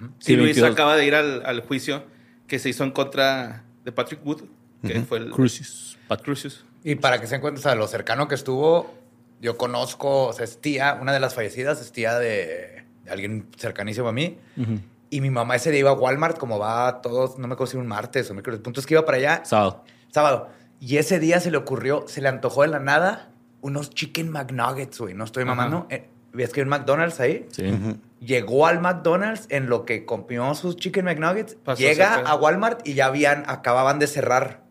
¿no? 0.00 0.12
Sí, 0.18 0.32
y 0.32 0.36
Luis 0.36 0.48
22. 0.56 0.70
acaba 0.72 0.96
de 0.96 1.06
ir 1.06 1.14
al, 1.14 1.44
al 1.46 1.60
juicio 1.62 2.04
que 2.46 2.58
se 2.58 2.68
hizo 2.68 2.84
en 2.84 2.90
contra 2.90 3.64
de 3.84 3.92
Patrick 3.92 4.24
Wood, 4.24 4.42
que 4.86 5.00
fue 5.02 5.18
el 5.18 5.30
Crucis. 5.30 5.98
Pat- 6.06 6.22
Crucius. 6.22 6.64
Y 6.84 6.94
para 6.94 7.20
que 7.20 7.26
se 7.26 7.36
o 7.36 7.56
sea, 7.56 7.74
lo 7.74 7.86
cercano 7.88 8.28
que 8.28 8.34
estuvo, 8.34 8.94
yo 9.40 9.56
conozco, 9.56 10.26
o 10.28 10.32
sea, 10.32 10.44
es 10.44 10.60
tía, 10.60 10.98
una 11.00 11.12
de 11.12 11.20
las 11.20 11.34
fallecidas 11.34 11.80
es 11.80 11.92
tía 11.92 12.18
de, 12.18 12.84
de 13.04 13.10
alguien 13.10 13.46
cercanísimo 13.56 14.08
a 14.08 14.12
mí. 14.12 14.38
Ujú. 14.56 14.78
Y 15.10 15.20
mi 15.20 15.30
mamá 15.30 15.56
ese 15.56 15.70
día 15.70 15.80
iba 15.80 15.90
a 15.90 15.94
Walmart, 15.94 16.38
como 16.38 16.58
va 16.58 17.00
todos, 17.00 17.38
no 17.38 17.48
me 17.48 17.54
acuerdo 17.54 17.70
si 17.72 17.76
un 17.76 17.86
martes 17.86 18.30
o 18.30 18.34
miércoles. 18.34 18.58
El 18.58 18.62
punto 18.62 18.80
es 18.80 18.86
que 18.86 18.94
iba 18.94 19.04
para 19.04 19.18
allá 19.18 19.40
Sábado. 19.44 19.84
sábado. 20.10 20.48
Y 20.80 20.98
ese 20.98 21.18
día 21.18 21.40
se 21.40 21.50
le 21.50 21.56
ocurrió, 21.56 22.04
se 22.06 22.20
le 22.20 22.28
antojó 22.28 22.62
de 22.62 22.68
la 22.68 22.78
nada 22.78 23.30
unos 23.60 23.90
chicken 23.90 24.30
McNuggets, 24.30 24.98
güey. 24.98 25.14
No 25.14 25.24
estoy 25.24 25.44
mamando. 25.44 25.86
Eh, 25.90 26.08
¿Ves 26.32 26.52
que 26.52 26.60
hay 26.60 26.64
un 26.64 26.68
McDonald's 26.68 27.20
ahí? 27.20 27.46
Sí. 27.50 27.72
Llegó 28.20 28.66
al 28.66 28.80
McDonald's 28.80 29.46
en 29.48 29.68
lo 29.68 29.84
que 29.84 30.04
comió 30.04 30.54
sus 30.54 30.76
chicken 30.76 31.06
McNuggets. 31.06 31.54
Pasó 31.56 31.80
llega 31.80 32.14
a 32.16 32.34
Walmart 32.36 32.86
y 32.86 32.94
ya 32.94 33.06
habían, 33.06 33.44
acababan 33.48 33.98
de 33.98 34.06
cerrar. 34.06 34.62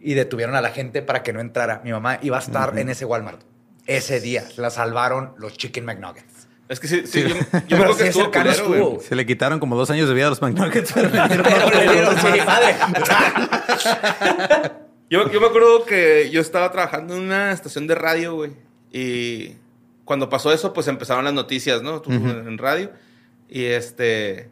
Y 0.00 0.14
detuvieron 0.14 0.54
a 0.54 0.60
la 0.60 0.70
gente 0.70 1.02
para 1.02 1.22
que 1.22 1.32
no 1.32 1.40
entrara. 1.40 1.80
Mi 1.84 1.90
mamá 1.90 2.18
iba 2.22 2.36
a 2.36 2.40
estar 2.40 2.78
en 2.78 2.88
ese 2.88 3.04
Walmart. 3.04 3.40
Ese 3.86 4.20
día 4.20 4.44
la 4.56 4.70
salvaron 4.70 5.34
los 5.38 5.54
chicken 5.58 5.84
McNuggets. 5.84 6.37
Es 6.68 6.80
que 6.80 6.86
sí, 6.88 7.02
sí, 7.06 7.22
yo, 7.22 7.28
yo 7.28 7.34
Pero 7.68 7.82
creo 7.82 7.92
sí 7.94 8.02
que 8.02 8.08
estuvo 8.08 8.30
culero, 8.30 8.66
güey. 8.68 9.00
Se 9.00 9.14
le 9.16 9.24
quitaron 9.24 9.58
como 9.58 9.74
dos 9.76 9.90
años 9.90 10.08
de 10.08 10.14
vida 10.14 10.26
a 10.26 10.30
los 10.30 10.42
McNuggets. 10.42 10.92
pero 10.94 11.08
le 11.70 11.92
dieron 11.92 12.14
sí. 12.18 12.28
Yo, 15.10 15.30
yo 15.32 15.40
me 15.40 15.46
acuerdo 15.46 15.84
que 15.86 16.28
yo 16.30 16.40
estaba 16.40 16.70
trabajando 16.70 17.16
en 17.16 17.22
una 17.22 17.52
estación 17.52 17.86
de 17.86 17.94
radio, 17.94 18.34
güey. 18.34 18.52
Y 18.92 19.54
cuando 20.04 20.28
pasó 20.28 20.52
eso, 20.52 20.72
pues 20.74 20.86
empezaron 20.88 21.24
las 21.24 21.32
noticias, 21.32 21.82
¿no? 21.82 22.02
Tú, 22.02 22.12
En 22.12 22.58
radio. 22.58 22.90
Y 23.48 23.64
este, 23.64 24.50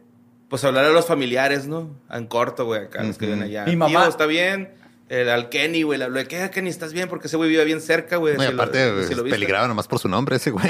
pues 0.49 0.63
hablar 0.63 0.85
a 0.85 0.89
los 0.89 1.05
familiares, 1.05 1.67
¿no? 1.67 1.95
En 2.09 2.25
corto, 2.25 2.65
güey, 2.65 2.85
acá, 2.85 3.03
los 3.03 3.17
que 3.19 3.27
viven 3.27 3.43
allá. 3.43 3.65
Mi 3.65 3.75
mamá- 3.75 4.01
Tío, 4.01 4.09
está 4.09 4.25
bien. 4.25 4.71
El, 5.09 5.29
al 5.29 5.47
Kenny, 5.49 5.83
güey, 5.83 5.99
le 5.99 6.05
habló 6.05 6.17
de 6.17 6.25
que, 6.27 6.49
Kenny, 6.49 6.69
estás 6.69 6.91
bien, 6.91 7.07
porque 7.07 7.27
ese 7.27 7.37
güey 7.37 7.49
vive 7.49 7.63
bien 7.63 7.79
cerca, 7.79 8.17
güey. 8.17 8.35
No, 8.35 8.43
y 8.43 8.47
si 8.47 8.51
lo- 8.53 8.61
aparte, 8.61 9.03
si 9.07 9.13
lo 9.15 9.23
viste. 9.23 9.35
peligraba 9.37 9.67
nomás 9.67 9.87
por 9.87 9.99
su 9.99 10.09
nombre 10.09 10.35
ese 10.35 10.49
güey. 10.51 10.65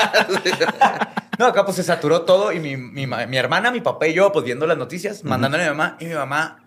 No, 1.38 1.46
acá 1.46 1.64
pues 1.64 1.76
se 1.76 1.82
saturó 1.82 2.22
todo 2.22 2.52
y 2.52 2.60
mi, 2.60 2.76
mi, 2.76 3.06
ma- 3.06 3.24
mi 3.26 3.38
hermana, 3.38 3.70
mi 3.70 3.80
papá 3.80 4.06
y 4.06 4.12
yo, 4.12 4.30
pues 4.30 4.44
viendo 4.44 4.66
las 4.66 4.76
noticias, 4.76 5.24
mandándole 5.24 5.64
a 5.64 5.70
mi 5.70 5.76
mamá 5.76 5.96
y 5.98 6.04
mi 6.04 6.12
mamá, 6.14 6.58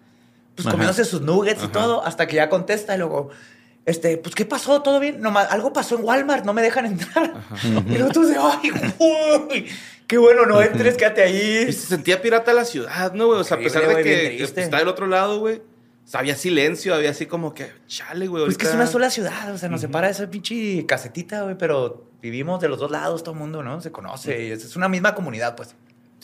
pues 0.55 0.65
Ajá. 0.65 0.71
comiéndose 0.71 1.05
sus 1.05 1.21
nuggets 1.21 1.63
y 1.63 1.67
todo, 1.67 2.03
hasta 2.03 2.25
que 2.25 2.37
ya 2.37 2.49
contesta 2.49 2.95
y 2.95 2.97
luego, 2.97 3.29
este, 3.85 4.17
pues, 4.17 4.33
¿qué 4.33 4.45
pasó? 4.45 4.81
¿Todo 4.81 4.99
bien? 4.99 5.21
Nomás, 5.21 5.51
algo 5.51 5.73
pasó 5.73 5.95
en 5.95 6.03
Walmart, 6.03 6.43
no 6.43 6.53
me 6.53 6.63
dejan 6.63 6.87
entrar. 6.87 7.33
Y 7.87 7.97
nosotros 7.99 8.29
de, 8.29 8.37
ay, 8.39 8.71
güey, 8.97 9.67
qué 10.07 10.17
bueno, 10.17 10.47
no 10.47 10.59
entres, 10.59 10.95
quédate 10.97 11.21
ahí. 11.21 11.65
Y 11.69 11.73
se 11.73 11.85
sentía 11.87 12.19
pirata 12.19 12.51
la 12.53 12.65
ciudad, 12.65 13.13
¿no, 13.13 13.27
güey? 13.27 13.41
O 13.41 13.43
sea, 13.43 13.57
a 13.57 13.59
pesar 13.59 13.85
de 13.87 14.01
que, 14.03 14.35
triste. 14.37 14.63
está 14.63 14.77
del 14.77 14.87
otro 14.87 15.05
lado, 15.05 15.39
güey. 15.39 15.61
O 16.03 16.07
sea, 16.07 16.19
había 16.19 16.35
silencio, 16.35 16.93
había 16.93 17.11
así 17.11 17.25
como 17.27 17.53
que, 17.53 17.71
chale, 17.87 18.27
güey. 18.27 18.43
Pues 18.45 18.57
que 18.57 18.65
es 18.65 18.71
ahorita- 18.71 18.83
una 18.83 18.91
sola 18.91 19.09
ciudad, 19.09 19.53
o 19.53 19.57
sea, 19.57 19.69
nos 19.69 19.81
separa 19.81 20.09
esa 20.09 20.29
pinche 20.29 20.85
casetita, 20.85 21.43
güey, 21.43 21.57
pero 21.57 22.09
vivimos 22.21 22.59
de 22.59 22.67
los 22.69 22.77
dos 22.79 22.91
lados, 22.91 23.23
todo 23.23 23.33
el 23.33 23.39
mundo, 23.39 23.63
¿no? 23.63 23.79
Se 23.81 23.91
conoce, 23.91 24.47
y 24.47 24.51
es, 24.51 24.63
es 24.65 24.75
una 24.75 24.89
misma 24.89 25.15
comunidad, 25.15 25.55
pues. 25.55 25.75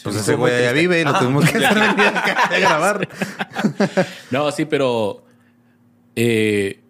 Pues 0.03 0.15
Sí, 0.15 0.21
ese 0.21 0.35
güey 0.35 0.53
allá 0.55 0.71
vive 0.71 1.01
y 1.01 1.03
lo 1.03 1.09
Ajá. 1.09 1.19
tuvimos 1.19 1.49
que 1.49 1.57
hacer 1.57 1.67
a 1.77 2.59
grabar. 2.59 3.07
No, 4.31 4.51
sí, 4.51 4.65
pero 4.65 5.23
eh, 6.15 6.81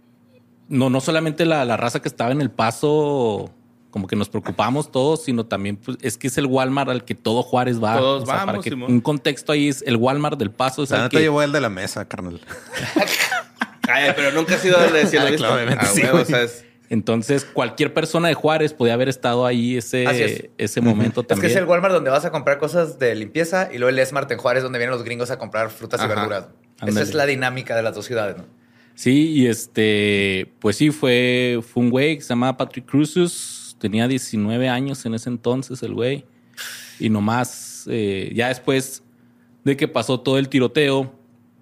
no, 0.67 0.89
no 0.89 1.01
solamente 1.01 1.45
la, 1.45 1.65
la 1.65 1.77
raza 1.77 2.01
que 2.01 2.07
estaba 2.07 2.31
en 2.31 2.41
el 2.41 2.51
paso, 2.51 3.51
como 3.89 4.07
que 4.07 4.15
nos 4.15 4.29
preocupamos 4.29 4.91
todos, 4.91 5.23
sino 5.23 5.45
también 5.45 5.77
pues, 5.77 5.97
es 6.01 6.17
que 6.17 6.27
es 6.27 6.37
el 6.37 6.45
Walmart 6.45 6.89
al 6.89 7.05
que 7.05 7.15
todo 7.15 7.41
Juárez 7.43 7.81
va. 7.83 7.97
Todos 7.97 8.25
para 8.25 8.45
vamos, 8.45 8.63
que 8.63 8.69
Simón. 8.69 8.91
un 8.91 9.01
contexto 9.01 9.51
ahí 9.51 9.67
es 9.67 9.83
el 9.85 9.95
Walmart 9.97 10.37
del 10.37 10.51
paso. 10.51 10.83
Es 10.83 10.91
La 10.91 10.97
neta 10.99 11.09
que, 11.09 11.19
llevó 11.21 11.41
el 11.41 11.51
de 11.51 11.61
la 11.61 11.69
mesa, 11.69 12.07
carnal. 12.07 12.39
Ay, 13.91 14.11
pero 14.15 14.31
nunca 14.31 14.55
ha 14.55 14.57
sido 14.59 14.79
de 14.91 15.07
cielo 15.07 15.25
Ah, 15.25 15.29
visto. 15.31 15.37
claro, 15.45 15.55
obviamente 15.55 15.85
Ah, 15.85 15.89
sí, 15.91 16.01
o 16.03 16.25
sea, 16.25 16.43
es- 16.43 16.65
entonces, 16.91 17.45
cualquier 17.45 17.93
persona 17.93 18.29
de 18.29 18.33
Juárez 18.33 18.73
podía 18.73 18.95
haber 18.95 19.09
estado 19.09 19.45
ahí 19.45 19.77
es. 19.77 19.93
ese, 19.93 20.49
ese 20.57 20.81
momento 20.81 21.21
Es 21.21 21.27
que 21.27 21.33
también. 21.35 21.51
es 21.51 21.57
el 21.57 21.65
Walmart 21.65 21.93
donde 21.93 22.09
vas 22.09 22.25
a 22.25 22.31
comprar 22.31 22.57
cosas 22.57 22.97
de 22.97 23.13
limpieza 23.13 23.69
y 23.71 23.77
luego 23.77 23.89
el 23.89 23.99
Esmart 23.99 24.31
en 24.31 24.39
Juárez 24.39 24.63
donde 24.63 24.79
vienen 24.79 24.95
los 24.95 25.03
gringos 25.03 25.29
a 25.29 25.37
comprar 25.37 25.69
frutas 25.69 26.01
y 26.03 26.07
verduras. 26.07 26.47
Esa 26.85 27.01
es 27.01 27.13
la 27.13 27.25
dinámica 27.27 27.75
de 27.75 27.83
las 27.83 27.93
dos 27.93 28.05
ciudades, 28.05 28.37
¿no? 28.37 28.45
Sí, 28.95 29.29
y 29.33 29.47
este, 29.47 30.51
pues 30.59 30.77
sí, 30.77 30.89
fue, 30.89 31.61
fue 31.61 31.83
un 31.83 31.89
güey 31.91 32.15
que 32.17 32.21
se 32.23 32.29
llamaba 32.29 32.57
Patrick 32.57 32.85
Cruzus. 32.87 33.58
Tenía 33.79 34.07
19 34.07 34.69
años 34.69 35.05
en 35.05 35.13
ese 35.15 35.29
entonces, 35.29 35.81
el 35.83 35.93
güey. 35.93 36.25
Y 36.99 37.09
nomás, 37.09 37.85
eh, 37.89 38.31
ya 38.35 38.49
después 38.49 39.03
de 39.63 39.77
que 39.77 39.87
pasó 39.87 40.19
todo 40.19 40.37
el 40.37 40.49
tiroteo, 40.49 41.13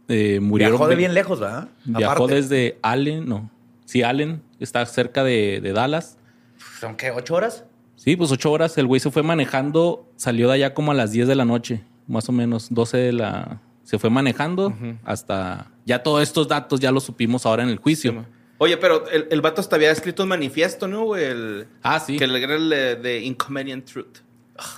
eh, 0.08 0.40
murieron. 0.40 0.74
Viajó 0.74 0.90
de 0.90 0.96
bien 0.96 1.14
lejos, 1.14 1.40
¿verdad? 1.40 1.70
Viajó 1.86 2.14
Aparte. 2.14 2.36
desde 2.36 2.80
Allen, 2.82 3.28
no. 3.28 3.50
Sí, 3.86 4.04
Allen, 4.04 4.42
está 4.60 4.86
cerca 4.86 5.24
de, 5.24 5.62
de 5.62 5.74
Dallas. 5.74 6.18
¿Son 6.80 6.96
qué? 6.96 7.12
¿Ocho 7.12 7.36
horas? 7.36 7.64
Sí, 7.96 8.16
pues 8.16 8.32
ocho 8.32 8.52
horas. 8.52 8.78
El 8.78 8.88
güey 8.88 9.00
se 9.00 9.12
fue 9.12 9.24
manejando, 9.24 10.08
salió 10.16 10.48
de 10.48 10.56
allá 10.56 10.74
como 10.74 10.92
a 10.92 10.96
las 10.96 11.12
10 11.12 11.28
de 11.28 11.36
la 11.36 11.46
noche, 11.46 11.84
más 12.08 12.30
o 12.30 12.32
menos, 12.32 12.68
12 12.70 12.98
de 12.98 13.14
la... 13.14 13.62
Se 13.84 13.98
fue 14.00 14.10
manejando 14.10 14.74
hasta... 15.06 15.72
Ya 15.86 16.04
todos 16.04 16.22
estos 16.22 16.48
datos 16.48 16.80
ya 16.82 16.92
los 16.92 17.04
supimos 17.04 17.46
ahora 17.46 17.64
en 17.64 17.70
el 17.70 17.78
juicio. 17.78 18.26
Oye, 18.60 18.78
pero 18.78 19.08
el, 19.10 19.28
el 19.30 19.42
vato 19.42 19.62
hasta 19.62 19.76
había 19.76 19.92
escrito 19.92 20.24
un 20.24 20.30
manifiesto, 20.30 20.88
¿no? 20.88 21.16
El, 21.16 21.68
ah, 21.84 22.00
sí. 22.00 22.18
Que 22.18 22.24
el- 22.26 22.36
el 22.36 22.70
de, 23.02 23.22
Inconvenient 23.24 23.86
Truth. 23.86 24.18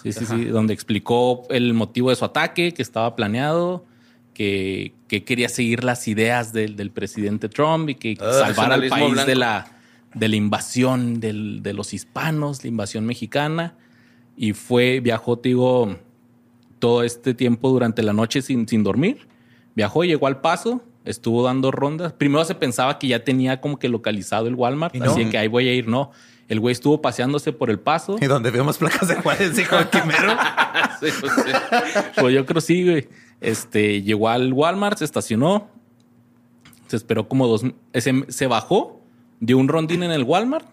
Sí, 0.04 0.12
sí, 0.12 0.26
sí, 0.26 0.46
donde 0.46 0.74
explicó 0.74 1.44
el 1.50 1.74
motivo 1.74 2.10
de 2.10 2.18
su 2.18 2.26
ataque, 2.26 2.74
que 2.74 2.82
estaba 2.82 3.16
planeado, 3.16 3.86
que, 4.34 4.94
que 5.08 5.24
quería 5.24 5.48
seguir 5.48 5.86
las 5.86 6.08
ideas 6.10 6.52
del, 6.52 6.76
del 6.76 6.92
presidente 6.92 7.48
Trump 7.48 7.90
y 7.90 7.96
que 7.96 8.18
Ah, 8.20 8.34
salvar 8.46 8.74
al 8.74 8.88
país 8.90 9.14
blanco. 9.14 9.30
de 9.30 9.36
la, 9.36 9.80
de 10.14 10.28
la 10.28 10.36
invasión 10.36 11.22
del- 11.22 11.64
de 11.64 11.74
los 11.74 11.94
hispanos, 11.94 12.62
la 12.64 12.68
invasión 12.70 13.06
mexicana. 13.06 13.76
Y 14.36 14.52
fue, 14.54 15.00
viajó, 15.00 15.40
te 15.40 15.50
digo, 15.50 15.98
todo 16.80 17.04
este 17.04 17.34
tiempo 17.34 17.70
durante 17.70 18.04
la 18.04 18.12
noche 18.14 18.42
sin, 18.42 18.68
sin 18.68 18.84
dormir. 18.84 19.28
Viajó, 19.76 20.04
llegó 20.04 20.28
al 20.28 20.42
paso, 20.42 20.82
estuvo 21.06 21.44
dando 21.44 21.72
rondas. 21.72 22.14
Primero 22.14 22.44
se 22.46 22.56
pensaba 22.56 23.00
que 23.00 23.08
ya 23.08 23.24
tenía 23.24 23.62
como 23.62 23.80
que 23.80 23.90
localizado 23.90 24.48
el 24.48 24.56
Walmart, 24.56 24.96
¿Y 24.96 25.00
no? 25.00 25.12
así 25.12 25.26
que 25.30 25.38
ahí 25.38 25.48
voy 25.48 25.68
a 25.68 25.74
ir. 25.74 25.88
No, 25.88 26.12
el 26.48 26.60
güey 26.60 26.74
estuvo 26.74 27.02
paseándose 27.02 27.54
por 27.54 27.70
el 27.70 27.80
paso. 27.80 28.18
Y 28.20 28.26
donde 28.26 28.52
vemos 28.52 28.78
placas 28.78 29.08
de 29.08 29.16
Juárez, 29.16 29.56
dijo 29.56 29.76
Quimero. 29.92 30.36
Sí, 31.00 31.08
pues, 31.22 31.32
sí. 31.34 31.52
Pues 32.20 32.36
yo 32.36 32.46
creo 32.46 32.60
sí, 32.60 32.84
güey. 32.84 33.08
Este, 33.40 34.02
llegó 34.02 34.28
al 34.28 34.52
Walmart, 34.52 34.98
se 34.98 35.06
estacionó, 35.06 35.70
se 36.88 36.98
esperó 36.98 37.30
como 37.30 37.48
dos... 37.48 37.64
Se, 37.94 38.26
se 38.28 38.48
bajó, 38.48 39.02
dio 39.40 39.58
un 39.58 39.70
rondín 39.70 40.04
en 40.04 40.12
el 40.12 40.24
Walmart 40.24 40.68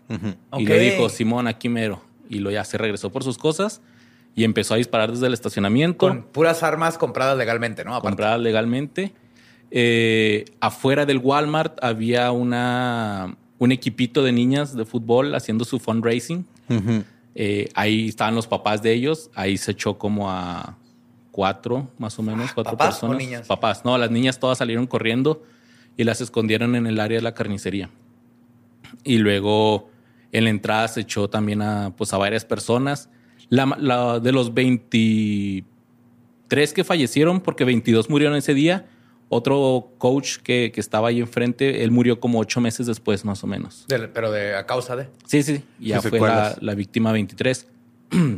y 0.59 0.67
le 0.67 0.79
dijo, 0.81 1.09
Simón, 1.09 1.47
aquí 1.47 1.69
mero. 1.69 2.03
Y 2.29 2.41
lo 2.41 2.51
ya 2.51 2.65
se 2.65 2.77
regresó 2.77 3.13
por 3.13 3.23
sus 3.23 3.39
cosas 3.39 3.83
y 4.35 4.43
empezó 4.45 4.75
a 4.75 4.79
disparar 4.79 5.13
desde 5.13 5.27
el 5.29 5.33
estacionamiento, 5.33 5.99
Con 5.99 6.25
puras 6.25 6.63
armas 6.63 6.99
compradas 6.99 7.39
legalmente, 7.39 7.85
¿no? 7.85 7.93
Aparte. 7.93 8.09
compradas 8.09 8.41
legalmente. 8.41 9.15
Eh, 9.71 10.45
afuera 10.61 11.07
del 11.07 11.19
Walmart 11.19 11.83
había 11.83 12.31
una, 12.33 13.37
un 13.59 13.73
equipito 13.73 14.23
de 14.23 14.33
niñas 14.33 14.77
de 14.77 14.85
fútbol 14.85 15.35
haciendo 15.35 15.65
su 15.65 15.79
fundraising. 15.79 16.45
Eh, 17.35 17.69
ahí 17.75 18.09
estaban 18.09 18.35
los 18.35 18.47
papás 18.47 18.83
de 18.83 18.93
ellos. 18.93 19.31
Ahí 19.35 19.57
se 19.59 19.73
echó 19.73 19.99
como 19.99 20.31
a 20.31 20.77
cuatro, 21.31 21.91
más 21.99 22.19
o 22.19 22.23
menos, 22.23 22.53
cuatro 22.55 22.73
¿Papás 22.77 22.97
o 22.99 23.01
personas. 23.09 23.19
niñas? 23.19 23.47
Papás. 23.47 23.85
No, 23.85 23.99
las 23.99 24.11
niñas 24.11 24.39
todas 24.41 24.59
salieron 24.59 24.87
corriendo 24.87 25.43
y 25.97 26.05
las 26.05 26.21
escondieron 26.21 26.75
en 26.77 26.87
el 26.87 27.01
área 27.01 27.19
de 27.19 27.23
la 27.23 27.35
carnicería. 27.35 27.91
Y 29.05 29.19
luego 29.19 29.91
en 30.33 30.45
la 30.45 30.51
entrada 30.51 30.89
se 30.89 31.01
echó 31.03 31.29
también 31.29 31.61
a, 31.63 31.93
pues, 31.97 32.13
a 32.15 32.19
varias 32.19 32.45
personas. 32.45 33.09
La, 33.49 33.67
la- 33.79 34.19
de 34.21 34.33
los 34.33 34.55
23 34.55 36.73
que 36.73 36.85
fallecieron, 36.85 37.41
porque 37.41 37.65
22 37.65 38.09
murieron 38.11 38.37
ese 38.37 38.55
día, 38.55 38.87
otro 39.29 39.93
coach 39.99 40.39
que, 40.39 40.71
que 40.73 40.81
estaba 40.81 41.09
ahí 41.09 41.21
enfrente, 41.21 41.83
él 41.83 41.91
murió 41.91 42.21
como 42.21 42.39
ocho 42.39 42.61
meses 42.61 42.87
después, 42.87 43.25
más 43.25 43.43
o 43.43 43.47
menos. 43.47 43.87
Pero 43.89 44.31
de, 44.31 44.57
a 44.57 44.67
causa 44.67 44.97
de. 44.97 45.09
Sí, 45.27 45.43
sí, 45.43 45.63
ya 45.81 46.01
Sí, 46.01 46.09
fue 46.09 46.21
la, 46.21 46.57
la 46.61 46.75
víctima 46.75 47.13
23. 47.13 47.67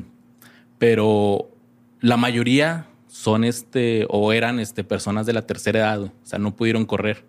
Pero 0.79 1.51
la 2.01 2.17
mayoría 2.17 2.87
son 3.09 3.45
este, 3.45 4.07
o 4.09 4.33
eran 4.33 4.61
este, 4.61 4.85
personas 4.85 5.27
de 5.27 5.33
la 5.33 5.47
tercera 5.47 5.81
edad, 5.81 6.03
o 6.03 6.13
sea, 6.23 6.39
no 6.39 6.55
pudieron 6.55 6.87
correr. 6.87 7.25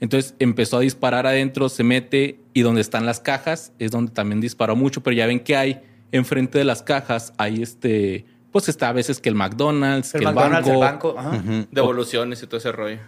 Entonces 0.00 0.34
empezó 0.38 0.76
a 0.76 0.80
disparar 0.80 1.26
adentro, 1.26 1.68
se 1.68 1.84
mete 1.84 2.40
y 2.52 2.60
donde 2.60 2.82
están 2.82 3.06
las 3.06 3.20
cajas 3.20 3.72
es 3.78 3.90
donde 3.90 4.12
también 4.12 4.40
disparó 4.40 4.76
mucho, 4.76 5.02
pero 5.02 5.16
ya 5.16 5.26
ven 5.26 5.40
que 5.40 5.56
hay 5.56 5.80
enfrente 6.12 6.58
de 6.58 6.64
las 6.64 6.82
cajas, 6.82 7.32
hay 7.38 7.62
este, 7.62 8.26
pues 8.54 8.68
está 8.68 8.90
a 8.90 8.92
veces 8.92 9.18
que 9.20 9.28
el 9.28 9.34
McDonald's, 9.34 10.14
El 10.14 10.20
que 10.20 10.26
McDonald's, 10.26 10.68
el 10.68 10.74
el 10.74 10.80
banco. 10.80 11.14
banco. 11.14 11.28
ajá. 11.36 11.66
Devoluciones 11.72 12.40
y 12.40 12.46
todo 12.46 12.58
ese 12.58 12.70
rollo. 12.70 12.98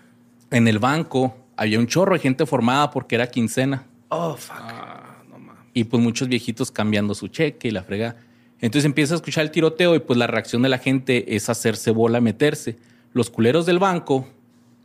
En 0.51 0.67
el 0.67 0.81
banco 0.81 1.37
había 1.57 1.79
un 1.79 1.87
chorro 1.87 2.15
de 2.15 2.19
gente 2.19 2.47
formada 2.47 2.91
porque 2.91 3.15
era 3.15 3.29
quincena. 3.29 3.85
Oh, 4.09 4.35
fuck. 4.35 4.57
Ah, 4.59 5.23
no 5.31 5.39
mames. 5.39 5.63
Y 5.73 5.85
pues 5.85 6.03
muchos 6.03 6.27
viejitos 6.27 6.73
cambiando 6.73 7.15
su 7.15 7.29
cheque 7.29 7.69
y 7.69 7.71
la 7.71 7.85
frega. 7.85 8.17
Entonces 8.61 8.87
empieza 8.87 9.15
a 9.15 9.19
escuchar 9.19 9.45
el 9.45 9.53
tiroteo 9.53 9.95
y 9.95 10.01
pues 10.01 10.19
la 10.19 10.27
reacción 10.27 10.63
de 10.63 10.69
la 10.69 10.79
gente 10.79 11.37
es 11.37 11.49
hacerse 11.49 11.93
bola, 11.93 12.21
meterse. 12.21 12.77
Los 13.13 13.31
culeros 13.31 13.67
del 13.67 13.79
banco, 13.79 14.27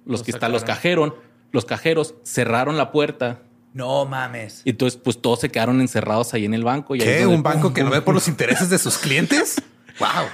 los, 0.06 0.22
que 0.22 0.30
están, 0.30 0.52
los 0.52 0.64
cajeron, 0.64 1.16
los 1.52 1.66
cajeros 1.66 2.14
cerraron 2.24 2.78
la 2.78 2.92
puerta. 2.92 3.40
No 3.74 4.06
mames. 4.06 4.62
Y 4.64 4.70
entonces 4.70 5.02
pues 5.04 5.20
todos 5.20 5.40
se 5.40 5.50
quedaron 5.50 5.82
encerrados 5.82 6.36
ahí 6.36 6.46
en 6.46 6.54
el 6.54 6.64
banco. 6.64 6.96
Y 6.96 7.00
¿Qué? 7.00 7.26
¿Un 7.26 7.42
banco 7.42 7.74
que 7.74 7.84
no 7.84 7.90
ve 7.90 8.04
por 8.04 8.14
los 8.14 8.28
intereses 8.28 8.70
de 8.70 8.78
sus 8.78 9.00
clientes? 9.00 9.56
¡Wow! 10.00 10.28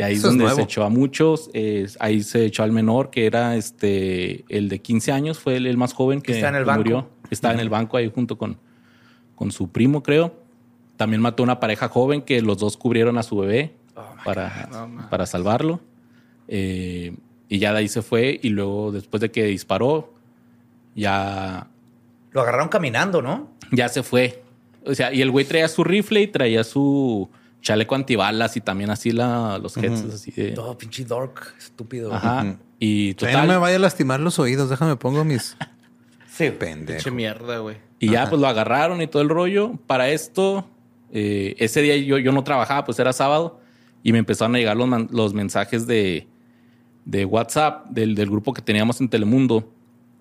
Y 0.00 0.02
ahí 0.02 0.12
es 0.14 0.18
Eso 0.20 0.28
es 0.28 0.30
donde 0.32 0.44
nuevo. 0.44 0.56
se 0.56 0.62
echó 0.62 0.82
a 0.84 0.88
muchos. 0.88 1.50
eh, 1.52 1.86
ahí 1.98 2.22
se 2.22 2.46
echó 2.46 2.62
al 2.62 2.72
menor, 2.72 3.10
que 3.10 3.26
era 3.26 3.54
este 3.56 4.46
el 4.48 4.70
de 4.70 4.78
15 4.80 5.12
años, 5.12 5.38
fue 5.38 5.56
el, 5.56 5.66
el 5.66 5.76
más 5.76 5.92
joven 5.92 6.22
que, 6.22 6.32
está 6.32 6.48
en 6.48 6.54
el 6.54 6.62
que 6.62 6.66
banco. 6.68 6.78
murió. 6.80 7.08
Estaba 7.30 7.52
en 7.52 7.60
el 7.60 7.68
banco 7.68 7.98
ahí 7.98 8.10
junto 8.14 8.38
con, 8.38 8.56
con 9.34 9.52
su 9.52 9.68
primo, 9.70 10.02
creo. 10.02 10.34
También 10.96 11.20
mató 11.20 11.42
a 11.42 11.44
una 11.44 11.60
pareja 11.60 11.88
joven 11.88 12.22
que 12.22 12.40
los 12.40 12.56
dos 12.56 12.78
cubrieron 12.78 13.18
a 13.18 13.22
su 13.22 13.36
bebé 13.36 13.74
para, 14.24 14.88
para 15.10 15.26
salvarlo. 15.26 15.80
Eh, 16.48 17.14
y 17.50 17.58
ya 17.58 17.72
de 17.72 17.80
ahí 17.80 17.88
se 17.88 18.00
fue. 18.00 18.40
Y 18.42 18.48
luego, 18.48 18.92
después 18.92 19.20
de 19.20 19.30
que 19.30 19.44
disparó, 19.44 20.14
ya, 20.94 21.66
Lo 22.32 22.40
agarraron 22.40 22.68
caminando, 22.68 23.20
¿no? 23.22 23.48
ya 23.70 23.88
se 23.90 24.02
fue. 24.02 24.42
O 24.86 24.94
sea, 24.94 25.12
y 25.12 25.20
el 25.20 25.30
güey 25.30 25.44
traía 25.44 25.68
su 25.68 25.84
rifle 25.84 26.22
y 26.22 26.26
traía 26.26 26.64
su 26.64 27.28
chaleco 27.60 27.94
antibalas 27.94 28.56
y 28.56 28.60
también 28.60 28.90
así 28.90 29.12
la, 29.12 29.58
los 29.58 29.76
headsets 29.76 30.14
así 30.14 30.30
de. 30.32 30.52
Todo 30.52 30.76
pinche 30.78 31.04
dork, 31.04 31.54
estúpido. 31.58 32.12
Ajá. 32.14 32.56
Y 32.78 33.08
Ay, 33.08 33.14
total. 33.14 33.46
no 33.46 33.52
me 33.54 33.58
vaya 33.58 33.76
a 33.76 33.80
lastimar 33.80 34.20
los 34.20 34.38
oídos. 34.38 34.70
Déjame 34.70 34.96
pongo 34.96 35.24
mis 35.24 35.56
Sí. 36.32 36.50
pendejos. 36.50 37.02
Pinche 37.04 37.10
mierda, 37.10 37.58
güey. 37.58 37.76
Y 37.98 38.10
ya 38.12 38.28
pues 38.28 38.40
lo 38.40 38.46
agarraron 38.48 39.02
y 39.02 39.06
todo 39.06 39.20
el 39.22 39.28
rollo. 39.28 39.72
Para 39.86 40.08
esto, 40.08 40.66
eh, 41.12 41.54
ese 41.58 41.82
día 41.82 41.96
yo, 41.98 42.16
yo 42.18 42.32
no 42.32 42.42
trabajaba, 42.44 42.84
pues 42.84 42.98
era 42.98 43.12
sábado. 43.12 43.60
Y 44.02 44.12
me 44.12 44.18
empezaron 44.18 44.54
a 44.54 44.58
llegar 44.58 44.76
los, 44.78 44.88
los 45.12 45.34
mensajes 45.34 45.86
de, 45.86 46.26
de 47.04 47.26
WhatsApp 47.26 47.86
del, 47.90 48.14
del 48.14 48.30
grupo 48.30 48.54
que 48.54 48.62
teníamos 48.62 48.98
en 49.02 49.10
Telemundo. 49.10 49.70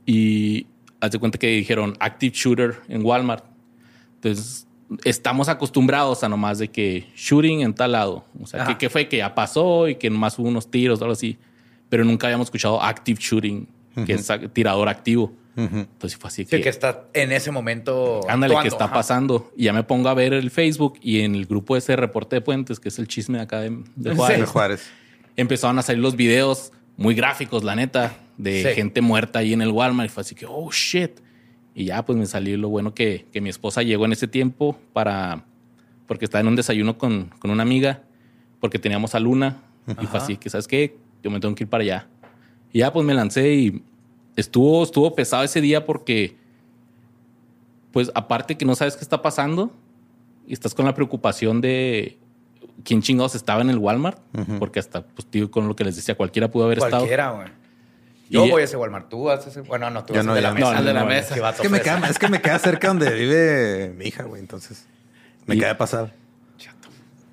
Y 0.05 0.67
haz 0.99 1.11
de 1.11 1.19
cuenta 1.19 1.37
que 1.37 1.47
dijeron 1.47 1.95
Active 2.01 2.33
Shooter 2.35 2.81
en 2.89 3.05
Walmart. 3.05 3.45
Entonces, 4.15 4.67
estamos 5.03 5.49
acostumbrados 5.49 6.23
a 6.23 6.29
nomás 6.29 6.57
de 6.59 6.69
que 6.69 7.07
shooting 7.15 7.61
en 7.61 7.73
tal 7.73 7.91
lado. 7.93 8.25
O 8.41 8.47
sea, 8.47 8.65
que, 8.65 8.77
que 8.77 8.89
fue 8.89 9.07
que 9.07 9.17
ya 9.17 9.35
pasó 9.35 9.87
y 9.87 9.95
que 9.95 10.09
nomás 10.09 10.37
hubo 10.39 10.47
unos 10.47 10.69
tiros 10.71 10.99
o 11.01 11.03
algo 11.03 11.13
así. 11.13 11.37
Pero 11.89 12.03
nunca 12.05 12.27
habíamos 12.27 12.47
escuchado 12.47 12.81
Active 12.81 13.19
Shooting, 13.21 13.67
que 14.05 14.13
es 14.13 14.27
tirador 14.53 14.89
activo. 14.89 15.33
Entonces 15.55 16.17
fue 16.17 16.29
así 16.29 16.45
Sí, 16.45 16.61
que 16.61 16.69
está 16.69 17.05
en 17.13 17.31
ese 17.33 17.51
momento. 17.51 18.21
Ándale, 18.29 18.53
actuando, 18.53 18.61
que 18.61 18.67
está 18.69 18.85
ajá. 18.85 18.93
pasando. 18.93 19.51
Y 19.57 19.65
ya 19.65 19.73
me 19.73 19.83
pongo 19.83 20.07
a 20.07 20.13
ver 20.13 20.33
el 20.33 20.51
Facebook 20.51 20.97
y 21.01 21.19
en 21.21 21.35
el 21.35 21.45
grupo 21.47 21.75
ese 21.75 21.95
reporte 21.97 22.37
de 22.37 22.41
puentes, 22.41 22.79
que 22.79 22.87
es 22.89 22.97
el 22.99 23.07
chisme 23.09 23.41
acá 23.41 23.59
de, 23.61 23.77
de 23.97 24.15
Juárez, 24.15 24.39
De 24.39 24.45
Juárez. 24.45 24.89
empezaron 25.35 25.77
a 25.77 25.81
salir 25.81 26.01
los 26.01 26.15
videos 26.15 26.71
muy 26.95 27.13
gráficos, 27.13 27.63
la 27.65 27.75
neta, 27.75 28.13
de 28.37 28.63
Sí. 28.63 28.69
gente 28.75 29.01
muerta 29.01 29.39
ahí 29.39 29.51
en 29.51 29.61
el 29.61 29.69
Walmart. 29.71 30.09
Y 30.09 30.13
fue 30.13 30.21
así 30.21 30.33
que, 30.35 30.45
oh 30.47 30.71
shit. 30.71 31.19
Y 31.79 31.85
ya, 31.85 32.03
pues 32.03 32.17
me 32.17 32.25
salió 32.25 32.57
lo 32.57 32.67
bueno 32.67 32.93
que, 32.93 33.25
que 33.31 33.39
mi 33.39 33.47
esposa 33.47 33.83
llegó 33.83 34.03
en 34.03 34.11
ese 34.11 34.27
tiempo 34.27 34.77
para. 34.91 35.45
Porque 36.07 36.25
estaba 36.25 36.41
en 36.41 36.49
un 36.49 36.57
desayuno 36.57 36.97
con, 36.97 37.31
con 37.39 37.51
una 37.51 37.63
amiga, 37.63 38.03
porque 38.59 38.79
teníamos 38.79 39.15
a 39.15 39.19
Luna. 39.21 39.61
Y 40.01 40.05
fue 40.05 40.19
así 40.19 40.35
que, 40.35 40.49
¿sabes 40.49 40.67
qué? 40.67 40.97
Yo 41.23 41.31
me 41.31 41.39
tengo 41.39 41.55
que 41.55 41.63
ir 41.63 41.69
para 41.69 41.83
allá. 41.83 42.07
Y 42.73 42.79
ya, 42.79 42.91
pues 42.91 43.05
me 43.05 43.13
lancé 43.13 43.53
y 43.53 43.81
estuvo, 44.35 44.83
estuvo 44.83 45.15
pesado 45.15 45.43
ese 45.43 45.61
día 45.61 45.85
porque, 45.85 46.35
pues 47.93 48.11
aparte 48.13 48.57
que 48.57 48.65
no 48.65 48.75
sabes 48.75 48.97
qué 48.97 49.01
está 49.05 49.21
pasando, 49.21 49.71
y 50.45 50.51
estás 50.51 50.75
con 50.75 50.83
la 50.83 50.93
preocupación 50.93 51.61
de 51.61 52.17
quién 52.83 53.01
chingados 53.01 53.35
estaba 53.35 53.61
en 53.61 53.69
el 53.69 53.77
Walmart, 53.77 54.19
porque 54.59 54.79
hasta, 54.79 55.07
pues, 55.07 55.31
digo, 55.31 55.49
con 55.49 55.69
lo 55.69 55.77
que 55.77 55.85
les 55.85 55.95
decía, 55.95 56.15
cualquiera 56.15 56.51
pudo 56.51 56.65
haber 56.65 56.79
estado. 56.79 56.97
Cualquiera, 57.03 57.31
güey. 57.31 57.58
Yo 58.29 58.45
Y- 58.45 58.51
voy 58.51 58.61
a 58.61 58.65
ese 58.65 58.77
Walmart. 58.77 59.09
Tú 59.09 59.23
vas 59.23 59.45
a 59.45 59.49
ese. 59.49 59.61
Bueno, 59.61 59.89
no, 59.89 60.05
tú 60.05 60.13
vas 60.13 60.23
no, 60.25 60.33
de 60.35 60.41
la 60.41 60.49
no. 60.49 60.55
mesa. 60.55 60.73
No, 60.73 60.83
de 60.83 60.93
la 60.93 60.99
no, 60.99 61.05
no, 61.05 61.11
mesa. 61.11 61.35
Es 61.49 61.59
que, 61.61 61.69
me 61.69 61.81
queda, 61.81 62.07
es 62.07 62.19
que 62.19 62.27
me 62.29 62.41
queda 62.41 62.59
cerca 62.59 62.87
donde 62.89 63.11
vive 63.13 63.89
mi 63.97 64.05
hija, 64.05 64.23
güey. 64.23 64.39
Entonces, 64.39 64.85
me 65.47 65.55
Y- 65.55 65.59
queda 65.59 65.77
pasar. 65.77 66.13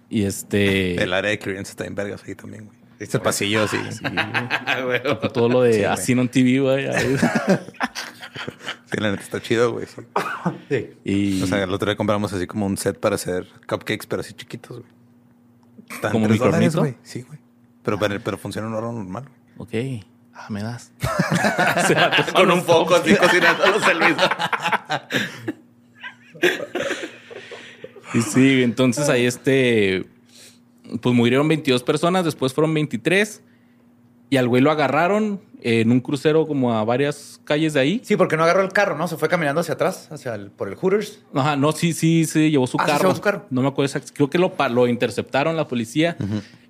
Y 0.09 0.25
este. 0.25 1.03
El 1.03 1.13
área 1.13 1.31
de 1.31 1.39
clientes 1.39 1.71
está 1.71 1.85
en 1.85 1.95
vergas 1.95 2.23
ahí 2.27 2.35
también, 2.35 2.67
güey. 2.67 2.79
Este 2.99 3.19
pasillo 3.19 3.65
así. 3.65 3.77
Ah, 4.05 4.81
güey. 4.85 5.03
todo 5.35 5.49
lo 5.49 5.63
de 5.63 5.73
Sí, 5.75 5.85
así 5.85 6.13
en 6.13 6.29
TV, 6.29 6.61
güey. 6.61 6.89
ahí. 6.89 7.17
Sí, 8.89 8.99
la 9.01 9.11
neta 9.11 9.23
está 9.23 9.41
chido, 9.43 9.73
güey. 9.73 9.87
sí. 9.87 10.03
Sí. 10.69 10.91
Y 11.05 11.43
O 11.43 11.47
sea, 11.49 11.63
el 11.65 11.73
otro 11.73 11.87
día 11.91 11.97
compramos 11.97 12.33
así 12.33 12.47
como 12.47 12.67
un 12.67 12.77
set 12.77 13.01
para 13.01 13.17
hacer 13.17 13.47
cupcakes, 13.67 14.07
pero 14.09 14.21
así 14.21 14.33
chiquitos, 14.35 14.79
güey. 14.81 14.91
Están 15.91 16.13
¿Como 16.13 16.27
tres 16.29 16.39
dólares, 16.39 16.61
microornito? 16.69 16.79
güey. 16.81 16.97
Sí, 17.03 17.23
güey. 17.23 17.39
Pero, 17.83 17.99
pero, 17.99 18.21
pero 18.23 18.39
funciona 18.39 18.69
en 18.69 18.75
un 18.75 18.79
horno 18.79 18.93
normal, 18.93 19.25
güey. 19.57 19.99
ok. 19.99 20.07
Ah, 20.39 20.47
me 20.51 20.63
das. 20.63 20.93
Con 22.35 22.51
un 22.51 22.63
foco 22.63 22.95
así 22.95 23.11
mismo. 23.11 24.23
Y 28.15 28.23
sí, 28.23 28.63
entonces 28.63 29.09
ahí 29.09 29.27
este. 29.27 30.07
Pues 31.01 31.15
murieron 31.15 31.49
22 31.49 31.83
personas, 31.83 32.25
después 32.25 32.55
fueron 32.55 32.73
23. 32.73 33.43
Y 34.31 34.37
al 34.37 34.49
güey 34.49 34.63
lo 34.63 34.71
agarraron 34.71 35.41
en 35.63 35.91
un 35.91 36.01
crucero 36.01 36.47
como 36.47 36.75
a 36.75 36.85
varias 36.85 37.41
calles 37.45 37.75
de 37.75 37.81
ahí. 37.81 38.01
Sí, 38.05 38.17
porque 38.17 38.37
no 38.37 38.45
agarró 38.45 38.63
el 38.63 38.73
carro, 38.73 38.97
¿no? 38.97 39.09
Se 39.09 39.17
fue 39.17 39.29
caminando 39.29 39.61
hacia 39.61 39.75
atrás, 39.75 40.09
hacia 40.13 40.35
el, 40.35 40.51
por 40.51 40.69
el 40.69 40.77
Hooters. 40.77 41.21
Ajá, 41.35 41.57
no, 41.57 41.73
sí, 41.73 41.93
sí, 41.93 42.25
sí, 42.25 42.51
llevó 42.51 42.67
su 42.67 42.77
Ah, 42.81 42.85
sí, 42.85 42.91
carro. 42.93 43.03
llevó 43.03 43.15
su 43.17 43.21
carro. 43.21 43.47
No 43.51 43.63
me 43.63 43.69
acuerdo 43.69 43.87
exacto. 43.87 44.13
Creo 44.15 44.31
que 44.31 44.39
lo, 44.39 44.53
lo 44.71 44.87
interceptaron 44.87 45.57
la 45.57 45.67
policía. 45.67 46.17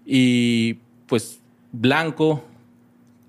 Y 0.04 0.74
pues 1.06 1.40
Blanco. 1.72 2.44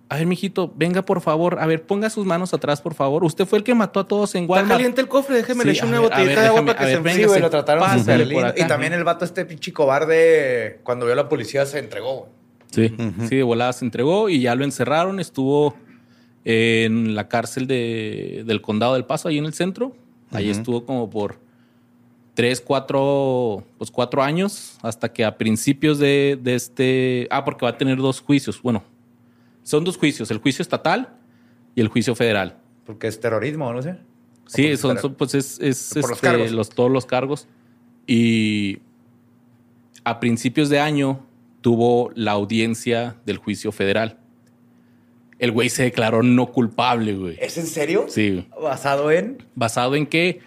A 0.10 0.16
ver, 0.18 0.26
mijito, 0.26 0.72
venga 0.76 1.02
por 1.02 1.20
favor. 1.20 1.60
A 1.60 1.66
ver, 1.66 1.86
ponga 1.86 2.10
sus 2.10 2.26
manos 2.26 2.54
atrás, 2.54 2.82
por 2.82 2.94
favor. 2.94 3.26
Usted 3.26 3.46
fue 3.46 3.58
el 3.60 3.64
que 3.66 3.76
mató 3.76 4.00
a 4.00 4.08
todos 4.08 4.34
en 4.36 4.44
Está 4.44 4.54
Walmart. 4.54 4.72
caliente 4.78 5.02
el 5.02 5.08
cofre, 5.10 5.36
déjeme 5.36 5.62
Sí, 5.64 5.68
le 5.68 5.74
echo 5.74 5.84
a 5.86 5.88
una 5.90 6.00
ver, 6.00 6.10
botellita 6.10 6.30
ver, 6.36 6.40
de 6.40 6.48
agua 6.48 6.62
déjame- 6.62 6.66
para 6.76 6.80
que 6.80 6.86
se 6.92 6.98
enfríe. 6.98 7.16
Sí, 7.16 7.24
güey, 7.26 7.42
lo 7.42 7.50
trataron 7.50 8.00
súper 8.00 8.28
lindo. 8.28 8.54
Y 8.56 8.68
también 8.68 8.94
el 8.94 9.04
vato 9.04 9.26
este 9.26 9.44
pinche 9.46 9.74
cobarde, 9.74 10.80
cuando 10.84 11.06
vio 11.06 11.14
a 11.14 11.18
la 11.18 11.28
policía, 11.28 11.66
se 11.66 11.80
entregó, 11.80 12.20
güey. 12.20 12.32
Sí, 12.72 12.96
sí, 13.28 13.36
de 13.38 13.44
volada 13.44 13.74
se 13.74 13.84
entregó 13.86 14.30
y 14.30 14.40
ya 14.42 14.56
lo 14.56 14.64
encerraron. 14.64 15.20
Estuvo 15.20 15.76
en 16.46 17.14
la 17.16 17.28
cárcel 17.28 17.68
de- 17.68 18.44
del 18.46 18.62
condado 18.62 18.94
del 18.94 19.04
Paso, 19.06 19.28
ahí 19.28 19.38
en 19.38 19.46
el 19.46 19.54
centro. 19.54 19.94
Ahí 20.32 20.50
estuvo 20.50 20.86
como 20.86 21.10
por 21.10 21.40
tres, 22.34 22.62
cuatro, 22.62 23.64
pues 23.78 23.90
cuatro 23.92 24.22
años, 24.24 24.78
hasta 24.82 25.12
que 25.12 25.26
a 25.26 25.38
principios 25.38 25.98
de, 26.00 26.38
de 26.42 26.56
este... 26.56 27.28
Ah, 27.32 27.44
porque 27.44 27.66
va 27.66 27.72
a 27.72 27.78
tener 27.78 27.98
dos 27.98 28.22
juicios. 28.22 28.62
Bueno, 28.62 28.84
son 29.68 29.84
dos 29.84 29.98
juicios, 29.98 30.32
el 30.32 30.38
juicio 30.38 30.62
estatal 30.64 31.10
y 31.76 31.82
el 31.82 31.90
juicio 31.90 32.16
federal. 32.16 32.56
Porque 32.86 33.08
es 33.08 33.20
terrorismo, 33.20 33.74
no 33.74 33.82
sé. 33.82 33.98
Sí, 34.46 34.78
son, 34.78 34.98
son, 34.98 35.16
pues 35.16 35.36
es, 35.36 35.60
es, 35.60 35.94
los 35.94 36.10
este, 36.12 36.22
cargos. 36.22 36.52
los- 36.52 36.70
todos 36.70 36.90
los 36.90 37.06
cargos. 37.06 37.48
Y 38.08 38.80
a 40.06 40.22
principios 40.22 40.70
de 40.70 40.80
año 40.80 41.26
tuvo 41.60 42.12
la 42.16 42.32
audiencia 42.32 43.18
del 43.26 43.38
juicio 43.40 43.74
federal. 43.74 44.18
El 45.38 45.52
güey 45.52 45.68
se 45.70 45.84
declaró 45.84 46.24
no 46.24 46.46
culpable, 46.48 47.14
güey. 47.16 47.38
¿Es 47.42 47.58
en 47.58 47.68
serio? 47.68 48.06
Sí. 48.08 48.48
Basado 48.62 49.12
en. 49.12 49.44
Basado 49.54 49.96
en 49.96 50.08
que, 50.08 50.40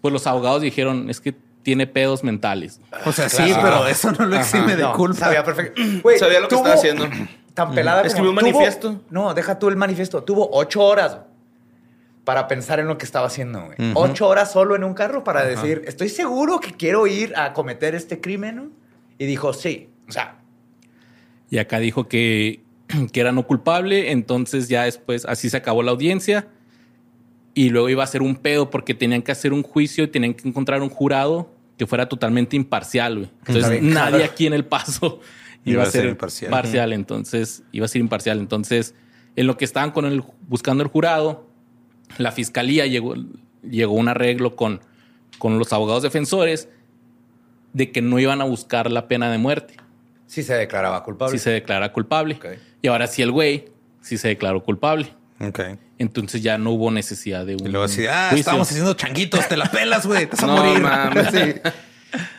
pues 0.00 0.12
los 0.12 0.26
abogados 0.26 0.62
dijeron, 0.62 1.08
es 1.08 1.20
que 1.20 1.32
tiene 1.62 1.86
pedos 1.86 2.24
mentales. 2.24 2.80
O 3.06 3.12
sea, 3.12 3.28
sí, 3.28 3.52
pero 3.62 3.86
eso 3.86 4.10
no 4.10 4.26
lo 4.26 4.34
exime 4.36 4.74
de 4.74 4.82
No, 4.82 4.94
culpa. 4.94 5.16
Sabía 5.20 5.44
perfecto. 5.44 5.80
Güey, 6.02 6.18
Sabía 6.18 6.40
lo 6.40 6.48
que 6.48 6.56
tuvo 6.56 6.66
estaba 6.66 6.74
haciendo. 6.74 7.06
Tan 7.54 7.74
pelada 7.74 7.98
como- 7.98 8.06
Escribió 8.08 8.30
un 8.30 8.36
tuvo- 8.36 8.42
manifiesto. 8.52 9.00
No, 9.10 9.32
deja 9.34 9.58
tú 9.58 9.68
el 9.68 9.76
manifiesto. 9.76 10.22
Tuvo 10.24 10.48
ocho 10.52 10.82
horas 10.82 11.18
para 12.24 12.48
pensar 12.48 12.80
en 12.80 12.86
lo 12.88 12.98
que 12.98 13.04
estaba 13.04 13.26
haciendo, 13.26 13.66
güey. 13.66 13.76
Ocho 13.94 14.26
horas 14.28 14.50
solo 14.52 14.74
en 14.76 14.82
un 14.84 14.94
carro 14.94 15.24
para 15.24 15.44
decir, 15.44 15.82
estoy 15.86 16.08
seguro 16.08 16.58
que 16.58 16.72
quiero 16.72 17.06
ir 17.06 17.34
a 17.36 17.52
cometer 17.52 17.94
este 17.94 18.20
crimen, 18.20 18.56
¿no? 18.56 18.66
Y 19.18 19.26
dijo, 19.26 19.52
sí. 19.52 19.88
O 20.08 20.12
sea, 20.12 20.38
Y 21.50 21.58
acá 21.58 21.78
dijo 21.78 22.08
que, 22.08 22.62
que 23.12 23.20
era 23.20 23.30
no 23.30 23.46
culpable, 23.46 24.10
entonces 24.10 24.68
ya 24.68 24.84
después 24.84 25.24
así 25.26 25.48
se 25.50 25.56
acabó 25.56 25.82
la 25.82 25.92
audiencia 25.92 26.48
y 27.54 27.68
luego 27.70 27.88
iba 27.88 28.02
a 28.02 28.06
ser 28.06 28.22
un 28.22 28.34
pedo 28.36 28.70
porque 28.70 28.94
tenían 28.94 29.22
que 29.22 29.30
hacer 29.30 29.52
un 29.52 29.62
juicio 29.62 30.04
y 30.04 30.08
tenían 30.08 30.34
que 30.34 30.48
encontrar 30.48 30.82
un 30.82 30.88
jurado 30.88 31.50
que 31.78 31.86
fuera 31.86 32.08
totalmente 32.08 32.56
imparcial, 32.56 33.18
güey. 33.18 33.30
Entonces 33.46 33.82
nadie 33.82 34.24
aquí 34.24 34.46
en 34.46 34.54
el 34.54 34.64
paso 34.64 35.20
iba, 35.64 35.82
a 35.82 35.86
ser 35.86 36.06
imparcial. 36.06 36.50
parcial, 36.50 36.92
entonces 36.92 37.62
iba 37.72 37.86
a 37.86 37.88
ser 37.88 38.00
imparcial. 38.00 38.38
Entonces, 38.38 38.94
en 39.36 39.46
lo 39.46 39.56
que 39.56 39.64
estaban 39.64 39.90
con 39.90 40.04
el, 40.04 40.22
buscando 40.48 40.82
el 40.82 40.88
jurado, 40.88 41.46
la 42.18 42.32
fiscalía 42.32 42.86
llegó, 42.86 43.14
llegó 43.62 43.96
a 43.96 44.00
un 44.00 44.08
arreglo 44.08 44.56
con, 44.56 44.80
con 45.38 45.58
los 45.58 45.72
abogados 45.72 46.02
defensores 46.02 46.68
de 47.72 47.90
que 47.90 48.02
no 48.02 48.18
iban 48.18 48.40
a 48.40 48.44
buscar 48.44 48.90
la 48.90 49.08
pena 49.08 49.30
de 49.30 49.38
muerte 49.38 49.76
sí 50.34 50.42
se 50.42 50.54
declaraba 50.54 51.02
culpable. 51.04 51.38
si 51.38 51.42
se 51.42 51.50
declara 51.50 51.92
culpable. 51.92 52.38
Y 52.82 52.88
ahora 52.88 53.06
sí 53.06 53.22
el 53.22 53.30
güey 53.30 53.66
sí 54.00 54.18
se 54.18 54.28
declaró 54.28 54.62
culpable. 54.62 55.14
Ok. 55.40 55.60
Entonces 55.98 56.42
ya 56.42 56.58
no 56.58 56.70
hubo 56.72 56.90
necesidad 56.90 57.46
de 57.46 57.54
un 57.54 57.66
Y 57.66 57.68
luego 57.70 57.84
así, 57.84 58.06
ah, 58.06 58.30
estamos 58.34 58.68
haciendo 58.68 58.94
changuitos, 58.94 59.48
te 59.48 59.56
la 59.56 59.66
pelas, 59.66 60.06
güey. 60.06 60.26
Te 60.26 60.32
vas 60.36 60.42
a 60.42 60.46
No 60.48 60.56
morir. 60.56 60.82
mames. 60.82 61.28
Sí. 61.32 61.60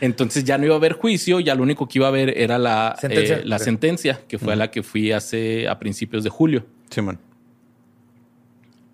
Entonces 0.02 0.44
ya 0.44 0.58
no 0.58 0.66
iba 0.66 0.76
a 0.76 0.78
haber 0.78 0.94
juicio, 0.94 1.40
ya 1.40 1.56
lo 1.56 1.64
único 1.64 1.88
que 1.88 2.00
iba 2.00 2.08
a 2.08 2.10
haber 2.10 2.38
era 2.38 2.58
la 2.58 2.96
Sentencia. 3.00 3.38
eh, 3.38 3.42
la 3.46 3.60
sentencia, 3.60 4.22
que 4.28 4.38
fue 4.40 4.54
a 4.54 4.56
la 4.56 4.72
que 4.72 4.84
fui 4.84 5.12
hace 5.12 5.68
a 5.68 5.78
principios 5.80 6.24
de 6.24 6.30
julio. 6.30 6.66
Simón. 6.90 7.20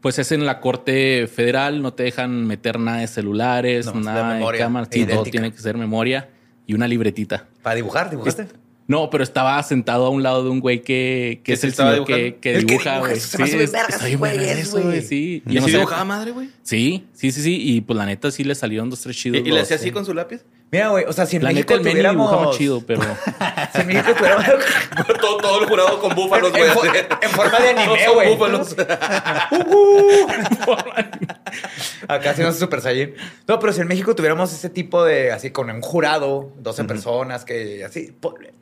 Pues 0.02 0.18
es 0.18 0.32
en 0.32 0.46
la 0.46 0.60
Corte 0.60 1.28
Federal, 1.28 1.82
no 1.84 1.94
te 1.94 2.04
dejan 2.04 2.48
meter 2.48 2.80
nada 2.80 3.00
de 3.02 3.08
celulares, 3.08 3.86
No, 3.86 3.92
es 3.92 3.98
de 4.00 4.04
nada 4.04 4.30
de, 4.30 4.40
memoria, 4.40 4.62
cámaras, 4.62 4.90
sí, 4.92 5.06
todo 5.06 5.24
tiene 5.24 5.52
que 5.52 5.60
ser 5.60 5.78
memoria 5.78 6.30
y 6.66 6.74
una 6.74 6.88
libretita. 6.88 7.48
Para 7.62 7.76
dibujar, 7.76 8.10
dibujaste. 8.10 8.48
No, 8.88 9.10
pero 9.12 9.24
estaba 9.24 9.62
sentado 9.62 10.08
a 10.08 10.10
un 10.10 10.24
lado 10.24 10.44
de 10.44 10.50
un 10.50 10.60
güey 10.60 10.82
que, 10.82 11.40
que 11.44 11.44
¿Que 11.44 11.54
es 11.54 11.64
el 11.64 11.74
señor 11.74 12.04
que, 12.06 12.38
que 12.42 12.58
dibuja, 12.58 13.00
güey. 13.00 13.14
bien 14.38 14.58
güey. 14.72 15.02
Sí. 15.02 15.44
¿Y 15.46 15.54
Yo 15.54 15.62
no 15.62 15.68
si 15.68 15.74
dibujaba 15.74 16.04
madre, 16.04 16.32
güey? 16.32 16.50
Sí, 16.64 17.06
sí, 17.14 17.32
sí, 17.32 17.42
sí. 17.44 17.58
Y 17.62 17.82
pues 17.82 17.96
la 17.96 18.06
neta 18.08 18.32
sí 18.32 18.44
le 18.44 18.56
salieron 18.56 18.90
dos, 18.90 19.02
tres 19.02 19.16
¿Y, 19.18 19.20
chidos. 19.22 19.40
y 19.42 19.44
le 19.44 19.50
los- 19.52 19.62
hacía 19.62 19.78
así 19.78 19.92
con 19.92 20.04
su 20.04 20.14
lápiz? 20.16 20.42
Mira, 20.72 20.88
güey, 20.88 21.04
o 21.06 21.12
sea, 21.12 21.26
si 21.26 21.36
en 21.36 21.44
La 21.44 21.50
México 21.50 21.74
neta 21.74 21.90
el 21.90 21.92
tuviéramos... 21.92 22.58
chido, 22.58 22.82
pero... 22.86 23.02
Si 23.76 23.82
en 23.82 23.88
México 23.88 24.14
tuviéramos... 24.18 24.46
todo, 25.22 25.38
todo 25.38 25.62
el 25.62 25.68
jurado 25.68 26.00
con 26.00 26.16
búfalos, 26.16 26.54
en, 26.56 26.74
güey. 26.74 26.90
en 27.22 27.30
forma 27.32 27.60
de 27.60 27.70
anime, 27.72 28.00
son 28.06 28.14
güey. 28.14 28.34
búfalos. 28.34 28.76
Acá 32.08 32.34
sí 32.34 32.42
no 32.42 32.50
es 32.50 32.58
Super 32.58 32.82
Saiyan. 32.82 33.12
No, 33.48 33.60
pero 33.60 33.74
si 33.74 33.82
en 33.82 33.88
México 33.88 34.16
tuviéramos 34.16 34.54
ese 34.54 34.70
tipo 34.70 35.04
de, 35.04 35.32
así, 35.32 35.52
con 35.52 35.70
un 35.70 35.82
jurado, 35.82 36.52
12 36.60 36.86
personas, 36.86 37.46
que 37.46 37.84
así, 37.84 38.14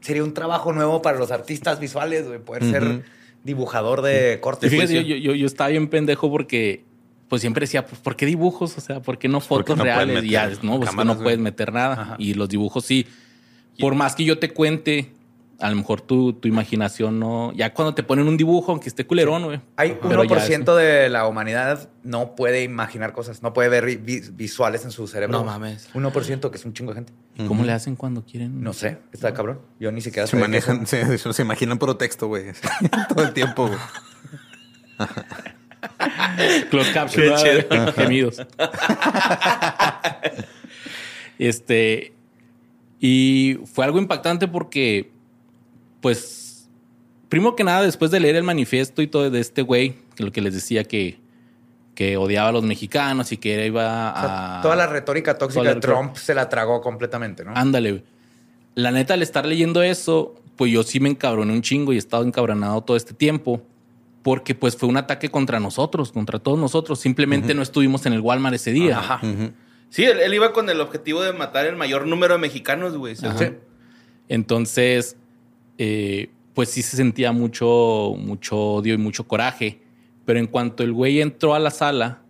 sería 0.02 0.24
un 0.24 0.34
trabajo 0.34 0.74
nuevo 0.74 1.02
para 1.02 1.18
los 1.18 1.32
artistas 1.32 1.80
visuales, 1.80 2.28
güey, 2.28 2.40
poder 2.40 2.64
ser 2.66 3.04
dibujador 3.44 4.02
de 4.02 4.34
Y 4.38 4.42
cortes. 4.42 4.70
fíjate, 4.70 4.94
yo, 5.06 5.16
yo, 5.16 5.34
yo 5.34 5.46
estaba 5.46 5.70
bien 5.70 5.88
pendejo 5.90 6.30
porque 6.30 6.84
pues 7.30 7.42
siempre 7.42 7.62
decía, 7.62 7.86
pues, 7.86 8.02
¿por 8.02 8.16
qué 8.18 8.26
dibujos? 8.26 8.78
O 8.78 8.82
sea, 8.82 9.02
¿por 9.02 9.18
qué 9.18 9.28
no 9.30 9.40
¿Por 9.40 9.64
qué 9.64 9.72
fotos 9.74 9.78
no 9.78 9.84
reales? 9.86 10.24
Y 10.26 10.32
ya, 10.32 10.50
no, 10.64 10.78
pues 10.78 10.90
cámaras, 10.90 11.06
no 11.06 11.14
güey? 11.14 11.24
puedes 11.24 11.40
meter 11.40 11.72
nada. 11.72 12.16
Y 12.20 12.34
los 12.34 12.50
dibujos 12.50 12.84
sí. 12.84 13.08
Por 13.80 13.96
más 13.96 14.16
que 14.16 14.26
yo 14.26 14.40
te 14.40 14.50
cuente, 14.50 15.14
a 15.60 15.70
lo 15.70 15.76
mejor 15.76 16.02
tu, 16.02 16.34
tu 16.34 16.48
imaginación 16.48 17.20
no... 17.20 17.54
Ya 17.54 17.74
cuando 17.74 17.94
te 17.94 18.02
ponen 18.04 18.28
un 18.28 18.36
dibujo, 18.36 18.72
aunque 18.72 18.90
esté 18.90 19.06
culerón, 19.06 19.44
güey. 19.46 19.62
Hay 19.78 19.98
Pero 20.02 20.24
ya 20.24 20.36
1% 20.38 20.76
de 20.76 21.10
la 21.10 21.28
humanidad 21.28 21.90
no 22.04 22.36
puede 22.36 22.64
imaginar 22.64 23.14
cosas, 23.14 23.42
no 23.44 23.54
puede 23.54 23.70
ver 23.70 23.86
vi- 24.00 24.22
visuales 24.34 24.84
en 24.86 24.92
su 24.92 25.08
cerebro. 25.08 25.38
No 25.38 25.46
mames. 25.46 25.90
1% 25.94 26.50
que 26.50 26.58
es 26.58 26.66
un 26.66 26.74
chingo 26.74 26.92
de 26.94 26.96
gente. 27.04 27.14
¿Cómo 27.48 27.64
le 27.64 27.72
hacen 27.72 27.96
cuando 27.96 28.26
quieren? 28.26 28.62
No 28.62 28.74
sé, 28.74 28.98
está 29.14 29.34
cabrón. 29.34 29.62
Yo 29.80 29.92
ni 29.94 30.02
siquiera 30.02 30.28
Se 30.28 30.36
manejan, 30.36 30.86
se, 30.88 31.18
se 31.18 31.42
imaginan 31.42 31.78
puro 31.78 31.96
texto, 31.96 32.28
güey. 32.28 32.46
Todo 33.10 33.24
el 33.24 33.34
tiempo, 33.34 33.68
güey. 33.68 33.80
Close 36.70 36.94
caption. 36.94 37.34
Gemidos. 37.94 38.38
este. 41.40 42.14
Y 43.00 43.58
fue 43.66 43.86
algo 43.86 43.98
impactante 43.98 44.48
porque, 44.48 45.12
pues, 46.02 46.70
primero 47.30 47.56
que 47.56 47.64
nada, 47.64 47.84
después 47.84 48.12
de 48.12 48.20
leer 48.20 48.36
el 48.36 48.44
manifiesto 48.44 49.02
y 49.02 49.08
todo 49.08 49.30
de 49.30 49.40
este 49.40 49.62
güey, 49.62 49.96
lo 50.18 50.32
que 50.32 50.42
les 50.42 50.54
decía 50.54 50.84
que, 50.84 51.20
que 51.96 52.18
odiaba 52.18 52.50
a 52.50 52.52
los 52.52 52.64
mexicanos 52.64 53.32
y 53.32 53.38
que 53.38 53.66
iba 53.66 54.12
o 54.12 54.20
sea, 54.20 54.60
a. 54.60 54.62
toda 54.62 54.76
la 54.76 54.88
retórica 54.88 55.38
tóxica 55.38 55.64
la 55.64 55.76
de. 55.76 55.80
Trump 55.80 56.18
se 56.18 56.36
la 56.36 56.50
tragó 56.50 56.82
completamente, 56.82 57.46
¿no? 57.46 57.54
Ándale, 57.56 57.92
güey. 57.92 58.04
La 58.76 58.92
neta, 58.92 59.14
al 59.14 59.22
estar 59.22 59.46
leyendo 59.46 59.82
eso, 59.82 60.36
pues 60.56 60.72
yo 60.72 60.84
sí 60.84 61.00
me 61.00 61.10
encabroné 61.10 61.54
un 61.54 61.62
chingo 61.62 61.94
y 61.94 61.96
he 61.96 62.00
estado 62.00 62.24
encabronado 62.24 62.82
todo 62.82 62.98
este 62.98 63.14
tiempo. 63.14 63.62
Porque 64.22 64.54
pues 64.56 64.76
fue 64.76 64.90
un 64.90 64.98
ataque 64.98 65.30
contra 65.30 65.60
nosotros, 65.60 66.12
contra 66.12 66.40
todos 66.40 66.60
nosotros. 66.60 67.00
Simplemente 67.00 67.54
no 67.54 67.62
estuvimos 67.62 68.06
en 68.06 68.14
el 68.14 68.20
Walmart 68.20 68.56
ese 68.56 68.72
día. 68.72 69.00
Ajá. 69.00 69.22
Sí, 69.90 70.04
él, 70.04 70.20
él 70.20 70.34
iba 70.34 70.54
con 70.54 70.70
el 70.70 70.82
objetivo 70.82 71.22
de 71.22 71.34
matar 71.34 71.66
el 71.66 71.76
mayor 71.76 72.06
número 72.06 72.36
de 72.36 72.40
mexicanos, 72.40 72.96
güey. 72.96 73.16
Entonces, 74.28 75.18
eh, 75.78 76.30
pues 76.54 76.70
sí 76.70 76.82
se 76.82 76.98
sentía 76.98 77.32
mucho, 77.32 78.14
mucho 78.18 78.58
odio 78.58 78.94
y 78.94 78.98
mucho 78.98 79.28
coraje. 79.28 79.82
Pero 80.26 80.40
en 80.40 80.48
cuanto 80.48 80.84
el 80.84 80.94
güey 80.94 81.22
entró 81.22 81.56
a 81.56 81.60
la 81.60 81.72
sala, 81.72 82.22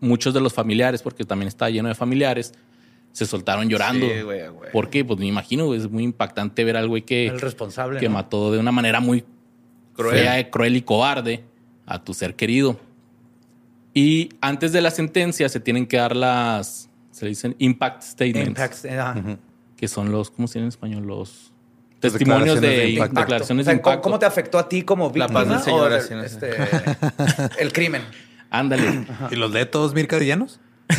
muchos 0.00 0.34
de 0.34 0.40
los 0.40 0.52
familiares, 0.52 1.00
porque 1.00 1.24
también 1.24 1.48
estaba 1.48 1.70
lleno 1.70 1.88
de 1.88 1.94
familiares, 1.94 2.52
se 3.12 3.24
soltaron 3.24 3.68
llorando. 3.68 4.06
Sí, 4.06 4.20
güey, 4.22 4.48
güey. 4.48 4.70
¿Por 4.70 4.90
qué? 4.90 5.04
Pues 5.04 5.18
me 5.18 5.26
imagino, 5.26 5.64
güey, 5.66 5.80
es 5.80 5.90
muy 5.90 6.04
impactante 6.04 6.62
ver 6.64 6.76
al 6.76 6.88
güey 6.88 7.02
que, 7.02 7.28
El 7.28 7.40
responsable. 7.40 7.98
que 8.00 8.08
¿no? 8.08 8.14
mató 8.14 8.52
de 8.52 8.58
una 8.58 8.70
manera 8.70 9.00
muy 9.00 9.24
Cruel. 10.02 10.18
fea, 10.18 10.50
cruel 10.50 10.76
y 10.76 10.82
cobarde 10.82 11.44
a 11.86 12.02
tu 12.02 12.14
ser 12.14 12.34
querido. 12.36 12.78
Y 13.94 14.30
antes 14.40 14.72
de 14.72 14.80
la 14.80 14.90
sentencia 14.90 15.48
se 15.48 15.60
tienen 15.60 15.86
que 15.86 15.96
dar 15.96 16.14
las, 16.14 16.88
se 17.10 17.24
le 17.24 17.30
dicen 17.30 17.56
impact 17.58 18.02
statements, 18.02 18.48
Impacts, 18.48 18.84
eh, 18.84 18.98
ajá. 18.98 19.38
que 19.76 19.88
son 19.88 20.12
los, 20.12 20.30
¿cómo 20.30 20.46
se 20.46 20.58
dice 20.58 20.62
en 20.64 20.68
español? 20.68 21.06
Los 21.06 21.52
testimonios 22.00 22.60
de, 22.60 22.68
declaraciones 22.68 22.84
de 22.84 22.90
impacto. 22.92 23.20
declaraciones 23.20 23.64
O 23.64 23.66
sea, 23.66 23.74
de 23.74 23.80
¿cómo, 23.80 23.92
impacto. 23.92 24.02
cómo 24.04 24.18
te 24.20 24.26
afectó 24.26 24.58
a 24.58 24.68
ti 24.68 24.82
como 24.82 25.06
La 25.06 25.26
víctima? 25.26 25.40
paz 25.40 25.48
del 25.48 25.60
Señor, 25.60 25.90
no 25.90 26.00
sé. 26.00 26.24
este, 26.26 26.56
el 27.58 27.72
crimen. 27.72 28.02
Ándale. 28.50 29.04
¿Y 29.30 29.36
los 29.36 29.50
lee 29.52 29.66
todos 29.66 29.94
Mircadillanos? 29.94 30.60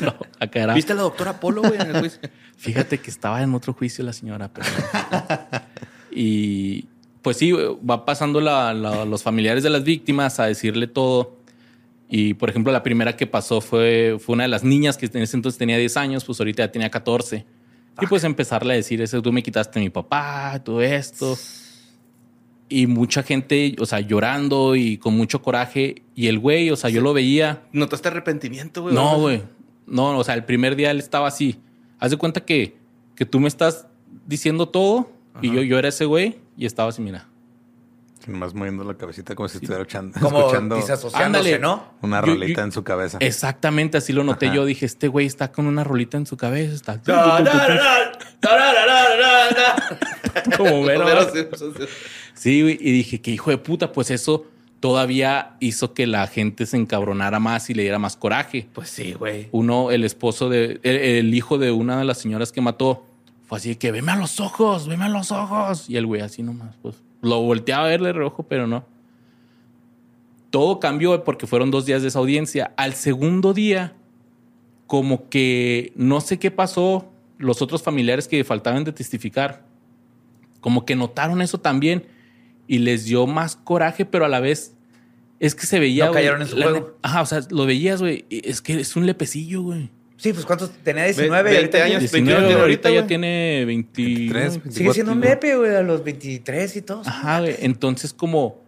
No, 0.00 0.14
acá 0.40 0.62
era. 0.62 0.72
¿Viste 0.74 0.92
a 0.92 0.96
la 0.96 1.02
doctora 1.02 1.38
Polo, 1.38 1.60
güey, 1.60 1.74
en 1.78 1.90
el 1.94 2.00
juicio? 2.00 2.18
Fíjate 2.56 2.98
que 2.98 3.10
estaba 3.10 3.42
en 3.42 3.52
otro 3.54 3.74
juicio 3.74 4.02
la 4.02 4.14
señora. 4.14 4.48
pero- 4.50 4.66
y 6.10 6.88
pues 7.22 7.36
sí, 7.36 7.52
va 7.52 8.04
pasando 8.04 8.40
la- 8.40 8.74
la- 8.74 9.04
los 9.04 9.22
familiares 9.22 9.62
de 9.62 9.70
las 9.70 9.84
víctimas 9.84 10.38
a 10.40 10.46
decirle 10.46 10.86
todo. 10.86 11.36
Y 12.08 12.34
por 12.34 12.50
ejemplo, 12.50 12.72
la 12.72 12.82
primera 12.82 13.16
que 13.16 13.26
pasó 13.26 13.60
fue, 13.60 14.18
fue 14.20 14.34
una 14.34 14.42
de 14.44 14.48
las 14.48 14.64
niñas 14.64 14.96
que 14.98 15.06
en 15.06 15.22
ese 15.22 15.36
entonces 15.36 15.58
tenía 15.58 15.78
10 15.78 15.96
años, 15.96 16.24
pues 16.24 16.38
ahorita 16.40 16.64
ya 16.64 16.70
tenía 16.72 16.90
14. 16.90 17.46
Y 18.00 18.06
pues 18.06 18.24
empezarle 18.24 18.72
a 18.74 18.76
decir 18.76 19.00
eso, 19.00 19.22
tú 19.22 19.32
me 19.32 19.42
quitaste 19.42 19.78
a 19.78 19.82
mi 19.82 19.88
papá, 19.90 20.60
todo 20.64 20.82
esto. 20.82 21.36
Y 22.68 22.86
mucha 22.86 23.22
gente, 23.22 23.76
o 23.78 23.86
sea, 23.86 24.00
llorando 24.00 24.76
y 24.76 24.96
con 24.96 25.14
mucho 25.14 25.42
coraje. 25.42 26.02
Y 26.14 26.28
el 26.28 26.38
güey, 26.38 26.70
o 26.70 26.76
sea, 26.76 26.88
yo 26.88 27.02
lo 27.02 27.12
veía. 27.12 27.62
¿Notaste 27.72 28.08
arrepentimiento, 28.08 28.82
güey? 28.82 28.94
No, 28.94 29.18
güey. 29.18 29.42
No, 29.86 30.16
o 30.18 30.24
sea, 30.24 30.34
el 30.34 30.44
primer 30.44 30.74
día 30.74 30.90
él 30.90 30.98
estaba 30.98 31.28
así. 31.28 31.60
Haz 31.98 32.10
de 32.12 32.16
cuenta 32.16 32.44
que, 32.44 32.76
que 33.14 33.26
tú 33.26 33.40
me 33.40 33.48
estás 33.48 33.86
diciendo 34.26 34.68
todo 34.68 35.10
y 35.42 35.48
yo, 35.52 35.62
yo 35.62 35.78
era 35.78 35.88
ese 35.88 36.04
güey 36.06 36.36
y 36.56 36.66
estaba 36.66 36.90
así, 36.90 37.02
mira. 37.02 37.26
Nomás 38.26 38.54
moviendo 38.54 38.84
la 38.84 38.94
cabecita 38.94 39.34
como 39.34 39.48
si 39.48 39.56
estuviera 39.58 39.82
echando- 39.82 40.18
Como 40.20 40.38
escuchando 40.38 40.76
disasociándose, 40.76 41.54
Ándale. 41.54 41.58
¿no? 41.58 41.84
una 42.02 42.20
Yo- 42.20 42.26
rolita 42.34 42.60
yo- 42.60 42.64
en 42.66 42.70
su 42.72 42.84
cabeza. 42.84 43.18
Exactamente 43.20 43.98
así 43.98 44.12
lo 44.12 44.22
noté 44.22 44.46
Ajá. 44.46 44.54
yo. 44.54 44.64
Dije, 44.64 44.86
este 44.86 45.08
güey 45.08 45.26
está 45.26 45.50
con 45.50 45.66
una 45.66 45.82
rolita 45.82 46.18
en 46.18 46.26
su 46.26 46.36
cabeza. 46.36 46.74
Está 46.74 47.00
como 50.56 50.84
Simpson, 51.32 51.74
sí. 51.78 51.84
Sí, 52.34 52.62
güey. 52.62 52.78
Y 52.80 52.92
dije, 52.92 53.20
que 53.20 53.30
hijo 53.30 53.50
de 53.50 53.58
puta, 53.58 53.92
pues 53.92 54.10
eso 54.10 54.46
todavía 54.80 55.56
hizo 55.60 55.94
que 55.94 56.06
la 56.06 56.26
gente 56.26 56.66
se 56.66 56.76
encabronara 56.76 57.38
más 57.38 57.70
y 57.70 57.74
le 57.74 57.82
diera 57.82 57.98
más 57.98 58.16
coraje. 58.16 58.68
Pues 58.72 58.88
sí, 58.88 59.12
güey. 59.12 59.48
Uno, 59.52 59.90
el 59.90 60.04
esposo 60.04 60.48
de, 60.48 60.80
el, 60.82 60.96
el 60.96 61.34
hijo 61.34 61.58
de 61.58 61.70
una 61.70 61.98
de 61.98 62.04
las 62.04 62.18
señoras 62.18 62.50
que 62.52 62.60
mató, 62.60 63.06
fue 63.52 63.58
así 63.58 63.68
de 63.68 63.76
que 63.76 63.92
veme 63.92 64.12
a 64.12 64.16
los 64.16 64.40
ojos, 64.40 64.88
veme 64.88 65.04
a 65.04 65.08
los 65.10 65.30
ojos. 65.30 65.84
Y 65.86 65.98
el 65.98 66.06
güey 66.06 66.22
así 66.22 66.42
nomás, 66.42 66.74
pues 66.80 67.02
lo 67.20 67.42
volteaba 67.42 67.84
a 67.84 67.88
verle 67.88 68.06
de 68.06 68.12
reojo, 68.14 68.44
pero 68.44 68.66
no. 68.66 68.86
Todo 70.48 70.80
cambió 70.80 71.22
porque 71.22 71.46
fueron 71.46 71.70
dos 71.70 71.84
días 71.84 72.00
de 72.00 72.08
esa 72.08 72.18
audiencia. 72.18 72.72
Al 72.78 72.94
segundo 72.94 73.52
día, 73.52 73.92
como 74.86 75.28
que 75.28 75.92
no 75.96 76.22
sé 76.22 76.38
qué 76.38 76.50
pasó, 76.50 77.12
los 77.36 77.60
otros 77.60 77.82
familiares 77.82 78.26
que 78.26 78.42
faltaban 78.42 78.84
de 78.84 78.92
testificar, 78.92 79.66
como 80.62 80.86
que 80.86 80.96
notaron 80.96 81.42
eso 81.42 81.60
también 81.60 82.06
y 82.66 82.78
les 82.78 83.04
dio 83.04 83.26
más 83.26 83.56
coraje, 83.56 84.06
pero 84.06 84.24
a 84.24 84.30
la 84.30 84.40
vez 84.40 84.78
es 85.40 85.54
que 85.54 85.66
se 85.66 85.78
veía. 85.78 86.06
No 86.06 86.12
cayeron 86.12 86.40
en 86.40 86.48
su 86.48 86.56
juego. 86.56 86.96
Ajá, 87.02 87.20
o 87.20 87.26
sea, 87.26 87.40
lo 87.50 87.66
veías, 87.66 88.00
güey. 88.00 88.24
Es 88.30 88.62
que 88.62 88.80
es 88.80 88.96
un 88.96 89.04
lepecillo, 89.04 89.60
güey. 89.60 89.90
Sí, 90.22 90.32
pues 90.32 90.46
¿cuántos? 90.46 90.70
Tenía 90.84 91.04
19 91.04 91.42
Ve- 91.42 91.52
y 91.52 91.56
ahorita 91.56 91.78
20 91.78 91.82
años. 91.82 92.00
19, 92.00 92.38
21 92.40 92.60
ahorita, 92.62 92.88
ya 92.90 92.94
güey. 92.96 93.06
tiene 93.08 93.64
20, 93.66 94.02
23, 94.02 94.64
¿no? 94.64 94.70
Sigue 94.72 94.92
siendo 94.92 95.12
un 95.12 95.20
24. 95.20 95.28
nepe, 95.50 95.56
güey, 95.56 95.74
a 95.74 95.82
los 95.82 96.04
23 96.04 96.76
y 96.76 96.82
todo. 96.82 97.02
Ajá, 97.04 97.40
güey. 97.40 97.56
Entonces, 97.58 98.12
como 98.12 98.62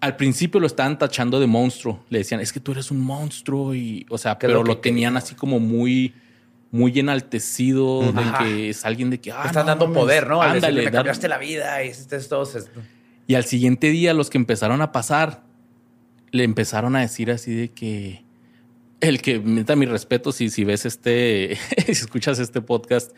al 0.00 0.14
principio 0.16 0.60
lo 0.60 0.66
estaban 0.68 0.96
tachando 0.98 1.40
de 1.40 1.46
monstruo. 1.48 2.04
Le 2.10 2.18
decían, 2.18 2.40
es 2.40 2.52
que 2.52 2.60
tú 2.60 2.70
eres 2.72 2.90
un 2.92 3.00
monstruo. 3.00 3.74
Y, 3.74 4.06
o 4.08 4.18
sea, 4.18 4.38
pero 4.38 4.62
lo 4.62 4.78
tenían 4.78 5.16
así 5.16 5.34
como 5.34 5.58
muy, 5.58 6.14
muy 6.70 6.96
enaltecido. 6.98 8.12
De 8.12 8.22
que 8.38 8.70
es 8.70 8.84
alguien 8.84 9.10
de 9.10 9.18
que. 9.18 9.32
Ah, 9.32 9.42
están 9.46 9.64
no 9.64 9.70
dando 9.70 9.86
mames. 9.88 10.02
poder, 10.02 10.28
¿no? 10.28 10.40
Al 10.40 10.50
Ándale, 10.52 10.60
decirle, 10.76 10.80
me 10.82 10.84
dar- 10.92 10.94
cambiaste 11.00 11.28
la 11.28 11.38
vida 11.38 11.82
y 11.82 11.88
hiciste 11.88 12.14
esto. 12.14 12.44
se- 12.46 12.60
Y 13.26 13.34
al 13.34 13.44
siguiente 13.44 13.88
día, 13.90 14.14
los 14.14 14.30
que 14.30 14.38
empezaron 14.38 14.80
a 14.82 14.92
pasar, 14.92 15.42
le 16.30 16.44
empezaron 16.44 16.94
a 16.94 17.00
decir 17.00 17.32
así 17.32 17.52
de 17.52 17.70
que. 17.70 18.24
El 19.00 19.20
que 19.20 19.38
neta 19.38 19.76
mi 19.76 19.86
respeto, 19.86 20.32
si, 20.32 20.48
si 20.50 20.64
ves 20.64 20.86
este, 20.86 21.56
si 21.86 21.92
escuchas 21.92 22.38
este 22.38 22.60
podcast, 22.62 23.14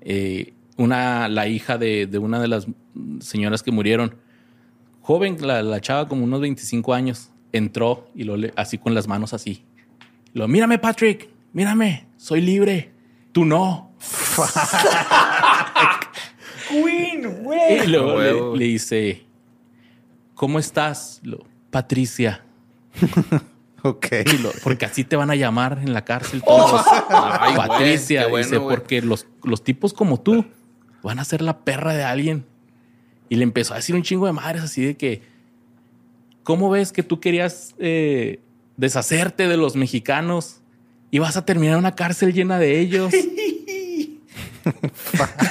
eh, 0.00 0.54
una, 0.76 1.28
la 1.28 1.46
hija 1.48 1.76
de, 1.78 2.06
de 2.06 2.18
una 2.18 2.40
de 2.40 2.48
las 2.48 2.66
señoras 3.20 3.62
que 3.62 3.70
murieron, 3.70 4.16
joven, 5.02 5.36
la, 5.40 5.62
la 5.62 5.80
chava 5.80 6.08
como 6.08 6.24
unos 6.24 6.40
25 6.40 6.94
años, 6.94 7.30
entró 7.52 8.10
y 8.14 8.24
lo 8.24 8.36
le- 8.36 8.52
así 8.56 8.78
con 8.78 8.94
las 8.94 9.06
manos 9.08 9.32
así. 9.34 9.64
Lo, 10.34 10.46
mírame, 10.48 10.78
Patrick, 10.78 11.28
mírame, 11.52 12.06
soy 12.16 12.40
libre. 12.40 12.92
tú 13.32 13.44
no. 13.44 13.92
Queen, 16.68 17.42
güey. 17.42 17.84
Y 17.84 17.86
luego 17.86 18.54
le, 18.54 18.58
le 18.58 18.64
dice, 18.66 19.24
¿cómo 20.34 20.58
estás? 20.58 21.20
Lo, 21.22 21.44
Patricia. 21.70 22.44
Ok. 23.82 24.06
Lo- 24.42 24.50
porque 24.64 24.86
así 24.86 25.04
te 25.04 25.14
van 25.16 25.30
a 25.30 25.36
llamar 25.36 25.78
en 25.80 25.92
la 25.92 26.04
cárcel 26.04 26.42
todos. 26.42 26.84
Ay, 27.10 27.54
güey, 27.54 27.68
Patricia, 27.68 28.26
bueno, 28.26 28.44
dice, 28.44 28.56
güey. 28.58 28.76
porque 28.76 29.02
los, 29.02 29.26
los 29.44 29.62
tipos 29.62 29.92
como 29.92 30.18
tú 30.20 30.44
van 31.02 31.18
a 31.20 31.24
ser 31.24 31.42
la 31.42 31.60
perra 31.60 31.94
de 31.94 32.02
alguien. 32.04 32.44
Y 33.28 33.36
le 33.36 33.44
empezó 33.44 33.74
a 33.74 33.76
decir 33.76 33.94
un 33.94 34.02
chingo 34.02 34.26
de 34.26 34.32
madres 34.32 34.62
así 34.62 34.82
de 34.84 34.96
que, 34.96 35.22
¿cómo 36.42 36.70
ves 36.70 36.92
que 36.92 37.02
tú 37.02 37.20
querías 37.20 37.74
eh, 37.78 38.40
deshacerte 38.76 39.46
de 39.46 39.56
los 39.56 39.76
mexicanos 39.76 40.60
y 41.10 41.18
vas 41.20 41.36
a 41.36 41.44
terminar 41.44 41.74
en 41.74 41.80
una 41.80 41.94
cárcel 41.94 42.32
llena 42.32 42.58
de 42.58 42.80
ellos? 42.80 43.12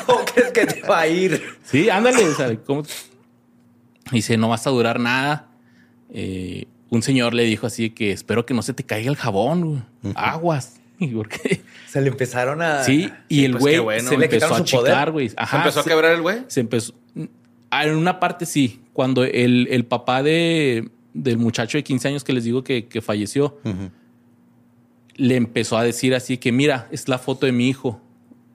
¿Cómo 0.05 0.19
crees 0.33 0.51
que 0.51 0.65
te 0.65 0.81
va 0.87 1.01
a 1.01 1.07
ir? 1.07 1.41
Sí, 1.63 1.89
ándale. 1.89 2.23
o 2.25 2.33
sea, 2.35 2.55
¿cómo? 2.57 2.83
Dice, 4.11 4.37
no 4.37 4.49
vas 4.49 4.65
a 4.67 4.69
durar 4.69 4.99
nada. 4.99 5.47
Eh, 6.09 6.65
un 6.89 7.01
señor 7.01 7.33
le 7.33 7.43
dijo 7.43 7.67
así 7.67 7.89
que 7.89 8.11
espero 8.11 8.45
que 8.45 8.53
no 8.53 8.61
se 8.61 8.73
te 8.73 8.83
caiga 8.83 9.09
el 9.09 9.15
jabón, 9.17 9.65
güey. 10.01 10.13
aguas. 10.15 10.73
Y 10.99 11.09
porque 11.09 11.61
Se 11.87 12.01
le 12.01 12.07
empezaron 12.09 12.59
a. 12.63 12.83
sí, 12.83 13.11
y 13.29 13.45
el 13.45 13.51
pues, 13.51 13.61
güey 13.61 13.73
qué 13.75 13.79
bueno. 13.81 14.09
se 14.09 14.17
Le 14.17 14.25
empezó 14.25 14.45
a 14.55 14.57
su 14.57 14.77
poder. 14.77 14.93
chicar, 14.93 15.11
güey. 15.11 15.29
¿Se 15.29 15.35
Ajá, 15.37 15.57
empezó 15.57 15.81
a 15.81 15.83
quebrar 15.83 16.11
el 16.15 16.21
güey? 16.23 16.39
se 16.47 16.59
empezó. 16.59 16.95
Ah, 17.69 17.85
En 17.85 17.95
una 17.97 18.19
parte 18.19 18.47
sí. 18.47 18.81
Cuando 18.93 19.23
el, 19.23 19.67
el 19.69 19.85
papá 19.85 20.23
de, 20.23 20.89
del 21.13 21.37
muchacho 21.37 21.77
de 21.77 21.83
15 21.83 22.07
años 22.07 22.23
que 22.23 22.33
les 22.33 22.45
digo 22.45 22.63
que, 22.63 22.87
que 22.87 23.01
falleció, 23.03 23.59
le 25.17 25.35
empezó 25.35 25.77
a 25.77 25.83
decir 25.83 26.15
así 26.15 26.37
que 26.39 26.51
mira, 26.51 26.87
es 26.91 27.07
la 27.07 27.19
foto 27.19 27.45
de 27.45 27.51
mi 27.51 27.69
hijo. 27.69 28.01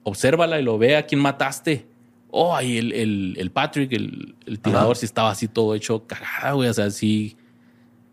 Obsérvala 0.03 0.59
y 0.59 0.63
lo 0.63 0.77
ve 0.77 0.97
a 0.97 1.05
quién 1.05 1.21
mataste. 1.21 1.85
Oh, 2.29 2.55
ahí 2.55 2.77
el, 2.77 2.91
el, 2.91 3.35
el 3.37 3.51
Patrick, 3.51 3.93
el, 3.93 4.35
el 4.45 4.59
tirador, 4.59 4.97
sí 4.97 5.05
estaba 5.05 5.31
así 5.31 5.47
todo 5.47 5.75
hecho 5.75 6.05
cagada, 6.07 6.51
güey. 6.53 6.67
O 6.67 6.73
sea, 6.73 6.89
sí. 6.91 7.37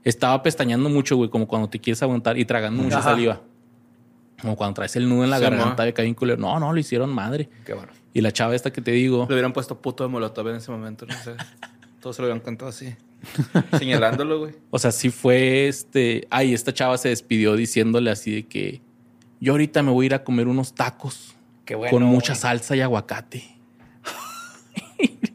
Estaba 0.05 0.43
pestañando 0.43 0.89
mucho, 0.89 1.17
güey, 1.17 1.29
como 1.31 1.47
cuando 1.47 1.69
te 1.69 1.79
quieres 1.79 2.03
aguantar 2.03 2.39
y 2.39 2.45
tragando 2.45 2.83
mucha 2.83 2.99
Ajá. 2.99 3.11
saliva. 3.11 3.41
Como 4.41 4.57
cuando 4.57 4.75
traes 4.75 4.97
el 4.97 5.09
nudo 5.09 5.25
en 5.25 5.31
la 5.31 5.37
Sí, 5.37 5.43
garganta 5.43 5.85
de 5.85 5.93
Kevin 5.93 6.15
culero. 6.15 6.41
No, 6.41 6.59
no, 6.59 6.73
lo 6.73 6.79
hicieron 6.81 7.11
madre. 7.13 7.51
Qué 7.67 7.75
bueno. 7.75 7.93
Y 8.15 8.23
la 8.23 8.33
chava 8.33 8.55
esta 8.55 8.73
que 8.73 8.81
te 8.81 8.93
digo. 8.93 9.27
Le 9.29 9.35
hubieran 9.35 9.53
puesto 9.53 9.79
puto 9.81 10.03
de 10.03 10.09
molotov 10.09 10.49
en 10.49 10.57
ese 10.57 10.71
momento, 10.71 11.05
no 11.07 11.15
sé. 11.23 11.35
Todos 12.01 12.17
se 12.17 12.23
lo 12.23 12.27
hubieran 12.29 12.41
cantado 12.43 12.71
así. 12.71 12.95
Señalándolo, 13.79 14.39
güey. 14.39 14.55
O 14.71 14.79
sea, 14.79 14.91
sí 14.93 15.11
fue 15.11 15.69
este. 15.69 16.27
Ay, 16.31 16.55
esta 16.55 16.73
chava 16.73 16.97
se 16.97 17.11
despidió 17.11 17.55
diciéndole 17.55 18.11
así 18.11 18.33
de 18.33 18.47
que 18.47 18.81
yo 19.41 19.53
ahorita 19.53 19.83
me 19.83 19.91
voy 19.91 20.05
a 20.05 20.07
ir 20.07 20.15
a 20.15 20.25
comer 20.25 20.49
unos 20.49 20.75
tacos 20.75 21.35
Qué 21.67 21.75
bueno. 21.75 21.91
con 21.91 22.03
mucha 22.05 22.33
güey. 22.33 22.41
salsa 22.41 22.75
y 22.77 22.81
aguacate. 22.81 23.45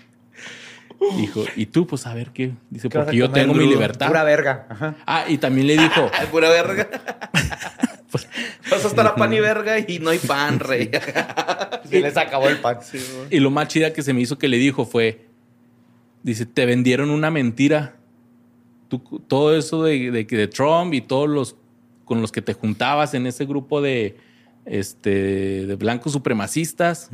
Dijo, 1.18 1.44
y 1.56 1.66
tú, 1.68 1.86
pues 1.88 2.06
a 2.08 2.14
ver 2.14 2.32
qué. 2.32 2.52
Dice, 2.70 2.90
¿Qué 2.90 2.98
vas 2.98 3.04
a 3.04 3.08
porque 3.08 3.18
yo 3.18 3.30
tengo 3.32 3.54
mi 3.54 3.68
libertad. 3.68 4.08
Pura 4.08 4.24
verga. 4.24 4.66
Ajá. 4.70 4.96
Ah, 5.06 5.26
y 5.28 5.38
también 5.38 5.68
le 5.68 5.78
dijo, 5.78 6.10
Ay, 6.14 6.28
pura 6.32 6.50
verga. 6.50 6.90
pues, 8.12 8.28
Vas 8.70 8.84
a 8.86 8.88
estar 8.88 9.06
a 9.08 9.16
pan 9.16 9.34
y 9.34 9.40
verga 9.40 9.80
y 9.80 10.00
no 10.00 10.10
hay 10.10 10.20
pan, 10.20 10.60
rey. 10.60 10.90
Se 11.90 12.00
les 12.02 12.18
acabó 12.18 12.50
el 12.50 12.58
pan. 12.58 12.80
y 13.30 13.40
lo 13.40 13.52
más 13.52 13.68
chida 13.68 13.94
que 13.94 14.02
se 14.02 14.14
me 14.14 14.22
hizo 14.22 14.38
que 14.38 14.48
le 14.48 14.58
dijo 14.58 14.86
fue, 14.86 15.28
dice, 16.24 16.46
te 16.46 16.66
vendieron 16.66 17.10
una 17.12 17.30
mentira. 17.32 17.96
Tú- 18.88 19.00
todo 19.28 19.56
eso 19.56 19.84
de, 19.84 20.12
de 20.12 20.48
Trump 20.48 20.94
y 20.94 21.02
todos 21.02 21.30
los 21.30 21.56
con 22.06 22.22
los 22.22 22.32
que 22.32 22.42
te 22.42 22.54
juntabas 22.54 23.14
en 23.16 23.26
ese 23.28 23.46
grupo 23.46 23.82
de, 23.82 24.16
este, 24.66 25.66
de 25.66 25.76
blancos 25.76 26.14
supremacistas. 26.14 27.10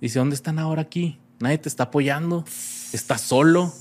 Dice, 0.00 0.18
¿dónde 0.18 0.34
están 0.34 0.58
ahora 0.58 0.82
aquí? 0.82 1.18
Nadie 1.40 1.58
te 1.58 1.68
está 1.68 1.84
apoyando. 1.84 2.44
Estás 2.92 3.20
solo. 3.20 3.72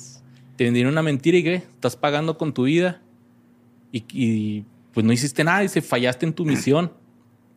Te 0.55 0.63
vendieron 0.63 0.93
una 0.93 1.03
mentira 1.03 1.37
y 1.37 1.43
qué? 1.43 1.55
Estás 1.55 1.95
pagando 1.95 2.37
con 2.37 2.53
tu 2.53 2.63
vida. 2.63 3.01
Y, 3.91 4.03
y, 4.11 4.65
pues 4.93 5.05
no 5.05 5.13
hiciste 5.13 5.43
nada. 5.43 5.59
Dice, 5.61 5.81
fallaste 5.81 6.25
en 6.25 6.33
tu 6.33 6.45
misión. 6.45 6.91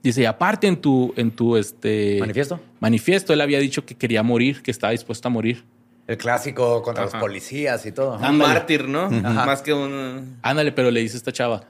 Dice, 0.02 0.22
y 0.22 0.24
aparte 0.24 0.66
en 0.66 0.80
tu, 0.80 1.12
en 1.16 1.30
tu 1.30 1.56
este 1.56 2.16
¿Manifiesto? 2.20 2.58
manifiesto, 2.80 3.34
él 3.34 3.40
había 3.42 3.58
dicho 3.58 3.84
que 3.84 3.94
quería 3.94 4.22
morir, 4.22 4.62
que 4.62 4.70
estaba 4.70 4.92
dispuesto 4.92 5.28
a 5.28 5.30
morir. 5.30 5.64
El 6.06 6.16
clásico 6.16 6.82
contra 6.82 7.04
Ajá. 7.04 7.18
los 7.18 7.22
policías 7.22 7.84
y 7.84 7.92
todo. 7.92 8.16
Un 8.16 8.38
mártir, 8.38 8.88
¿no? 8.88 9.02
Ajá. 9.04 9.46
Más 9.46 9.60
que 9.62 9.74
un... 9.74 10.38
Ándale, 10.42 10.72
pero 10.72 10.90
le 10.90 11.00
dice 11.00 11.16
esta 11.18 11.32
chava. 11.32 11.64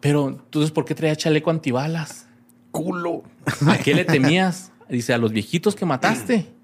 Pero 0.00 0.28
entonces, 0.28 0.70
¿por 0.70 0.84
qué 0.84 0.94
traía 0.94 1.16
chaleco 1.16 1.50
antibalas? 1.50 2.28
Culo. 2.70 3.24
¿A 3.66 3.76
qué 3.78 3.94
le 3.94 4.04
temías? 4.04 4.72
Dice, 4.88 5.12
a 5.12 5.18
los 5.18 5.32
viejitos 5.32 5.74
que 5.74 5.84
mataste. 5.84 6.46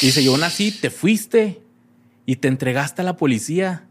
Dice, 0.00 0.22
yo 0.22 0.36
nací, 0.36 0.70
te 0.70 0.90
fuiste 0.90 1.60
y 2.26 2.36
te 2.36 2.48
entregaste 2.48 3.02
a 3.02 3.04
la 3.04 3.16
policía. 3.16 3.86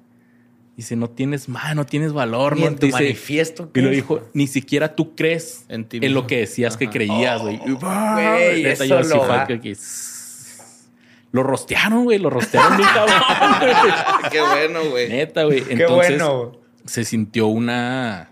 Dice, 0.77 0.95
no 0.95 1.09
tienes 1.09 1.49
más, 1.49 1.75
no 1.75 1.85
tienes 1.85 2.13
valor. 2.13 2.55
Ni 2.55 2.61
no 2.61 2.67
en 2.69 2.75
tu 2.77 2.85
Dice- 2.87 2.97
manifiesto. 2.97 3.69
Y 3.75 3.81
lo 3.81 3.89
dijo, 3.89 4.21
ni 4.33 4.47
siquiera 4.47 4.95
tú 4.95 5.15
crees 5.15 5.65
En 5.67 5.85
ti 5.85 5.97
en 5.97 6.01
mismo. 6.01 6.21
lo 6.21 6.27
que 6.27 6.37
decías 6.39 6.77
que 6.77 6.89
creías, 6.89 7.41
güey. 7.41 7.55
Y, 7.65 7.71
güey, 7.71 8.63
neta, 8.63 8.83
eso 8.83 8.85
yo 8.85 8.97
así 8.99 9.09
lo 11.33 11.43
rostearon, 11.43 12.03
güey, 12.03 12.19
lo 12.19 12.29
rostearon 12.29 12.75
bien 12.77 12.89
cabrón, 12.93 13.21
güey. 13.59 13.73
Qué 14.31 14.41
bueno, 14.41 14.89
güey. 14.89 15.09
Neta, 15.09 15.43
güey. 15.45 15.63
Qué 15.63 15.73
Entonces, 15.73 16.17
bueno. 16.21 16.57
se 16.85 17.05
sintió 17.05 17.47
una. 17.47 18.30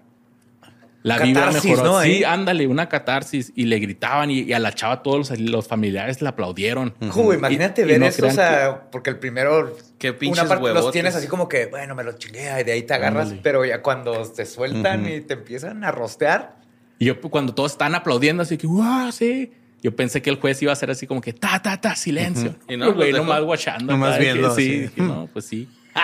La 1.01 1.15
Catarsis, 1.17 1.63
vibra 1.63 1.81
mejoró. 1.83 1.91
¿no? 1.99 2.01
Sí, 2.01 2.23
ándale, 2.25 2.67
una 2.67 2.89
catarsis. 2.89 3.53
Y 3.55 3.65
le 3.65 3.79
gritaban 3.79 4.29
y, 4.31 4.41
y 4.41 4.51
a 4.53 4.59
la 4.59 4.73
chava 4.73 5.01
todos 5.01 5.29
los, 5.29 5.39
los 5.39 5.65
familiares 5.67 6.21
le 6.21 6.27
aplaudieron. 6.27 6.93
Uy, 7.15 7.35
imagínate 7.37 7.81
Y- 7.81 7.85
y 7.85 7.87
ver 7.87 7.99
no 8.01 8.05
eso, 8.07 8.27
o 8.27 8.31
sea, 8.31 8.81
porque 8.91 9.09
el 9.11 9.17
primero, 9.17 9.77
Qué 9.97 10.11
pinches 10.13 10.41
una 10.43 10.49
parte 10.49 10.73
los 10.73 10.91
tienes 10.91 11.15
así 11.15 11.27
como 11.27 11.47
que, 11.47 11.67
bueno, 11.67 11.95
me 11.95 12.03
los 12.03 12.17
chingué 12.17 12.49
y 12.59 12.63
de 12.65 12.71
ahí 12.73 12.83
te 12.83 12.93
agarras, 12.93 13.23
Ándale. 13.27 13.41
pero 13.41 13.63
ya 13.63 13.81
cuando 13.81 14.11
te 14.29 14.45
sueltan 14.45 15.07
y 15.09 15.21
te 15.21 15.35
empiezan 15.35 15.83
a 15.85 15.91
rostear, 15.91 16.57
Y 16.99 17.05
yo, 17.05 17.21
pues, 17.21 17.31
cuando 17.31 17.53
todos 17.53 17.71
están 17.71 17.95
aplaudiendo, 17.95 18.43
así 18.43 18.57
que, 18.57 18.67
¡wow! 18.67 19.09
Sí. 19.13 19.53
Yo 19.81 19.95
pensé 19.95 20.21
que 20.21 20.29
el 20.29 20.35
juez 20.35 20.61
iba 20.61 20.71
a 20.71 20.73
hacer 20.73 20.91
así 20.91 21.07
como 21.07 21.21
que, 21.21 21.31
ta, 21.31 21.61
ta, 21.61 21.79
ta, 21.79 21.95
silencio. 21.95 22.55
Y 22.67 22.73
Y 22.73 22.77
no, 22.77 22.87
no, 22.87 22.93
güey, 22.95 23.13
dejó. 23.13 23.23
nomás 23.23 23.41
guachando. 23.43 23.93
Nomás 23.93 24.17
que 24.17 24.23
viendo, 24.23 24.53
Sí, 24.53 24.79
dije, 24.81 25.01
no, 25.01 25.29
pues 25.31 25.45
sí. 25.45 25.69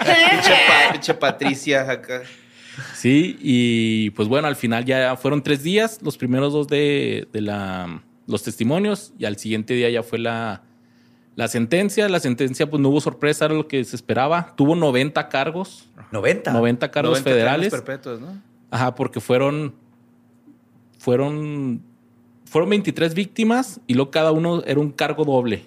Pinche, 0.00 0.54
pa- 0.66 0.92
pinche 0.92 1.14
Patricia 1.14 1.88
acá. 1.90 2.22
Sí, 2.94 3.38
y 3.40 4.10
pues 4.10 4.28
bueno, 4.28 4.48
al 4.48 4.56
final 4.56 4.84
ya 4.84 5.16
fueron 5.16 5.42
tres 5.42 5.62
días, 5.62 6.00
los 6.02 6.16
primeros 6.16 6.52
dos 6.52 6.68
de, 6.68 7.28
de 7.32 7.40
la, 7.40 8.02
los 8.26 8.42
testimonios, 8.42 9.12
y 9.18 9.24
al 9.24 9.36
siguiente 9.36 9.74
día 9.74 9.88
ya 9.90 10.02
fue 10.02 10.18
la, 10.18 10.62
la 11.36 11.46
sentencia. 11.46 12.08
La 12.08 12.18
sentencia, 12.18 12.68
pues 12.68 12.80
no 12.82 12.88
hubo 12.88 13.00
sorpresa, 13.00 13.44
era 13.44 13.54
lo 13.54 13.68
que 13.68 13.84
se 13.84 13.94
esperaba. 13.94 14.54
Tuvo 14.56 14.74
90 14.74 15.28
cargos, 15.28 15.88
90. 16.10 16.52
90 16.52 16.90
cargos 16.90 17.10
90 17.20 17.30
federales. 17.30 17.70
cadenas 17.70 17.84
perpetuas, 17.84 18.20
¿no? 18.20 18.42
Ajá, 18.70 18.94
porque 18.96 19.20
fueron, 19.20 19.74
fueron, 20.98 21.82
fueron 22.46 22.70
23 22.70 23.14
víctimas 23.14 23.80
y 23.86 23.94
luego 23.94 24.10
cada 24.10 24.32
uno 24.32 24.62
era 24.64 24.80
un 24.80 24.90
cargo 24.90 25.24
doble, 25.24 25.66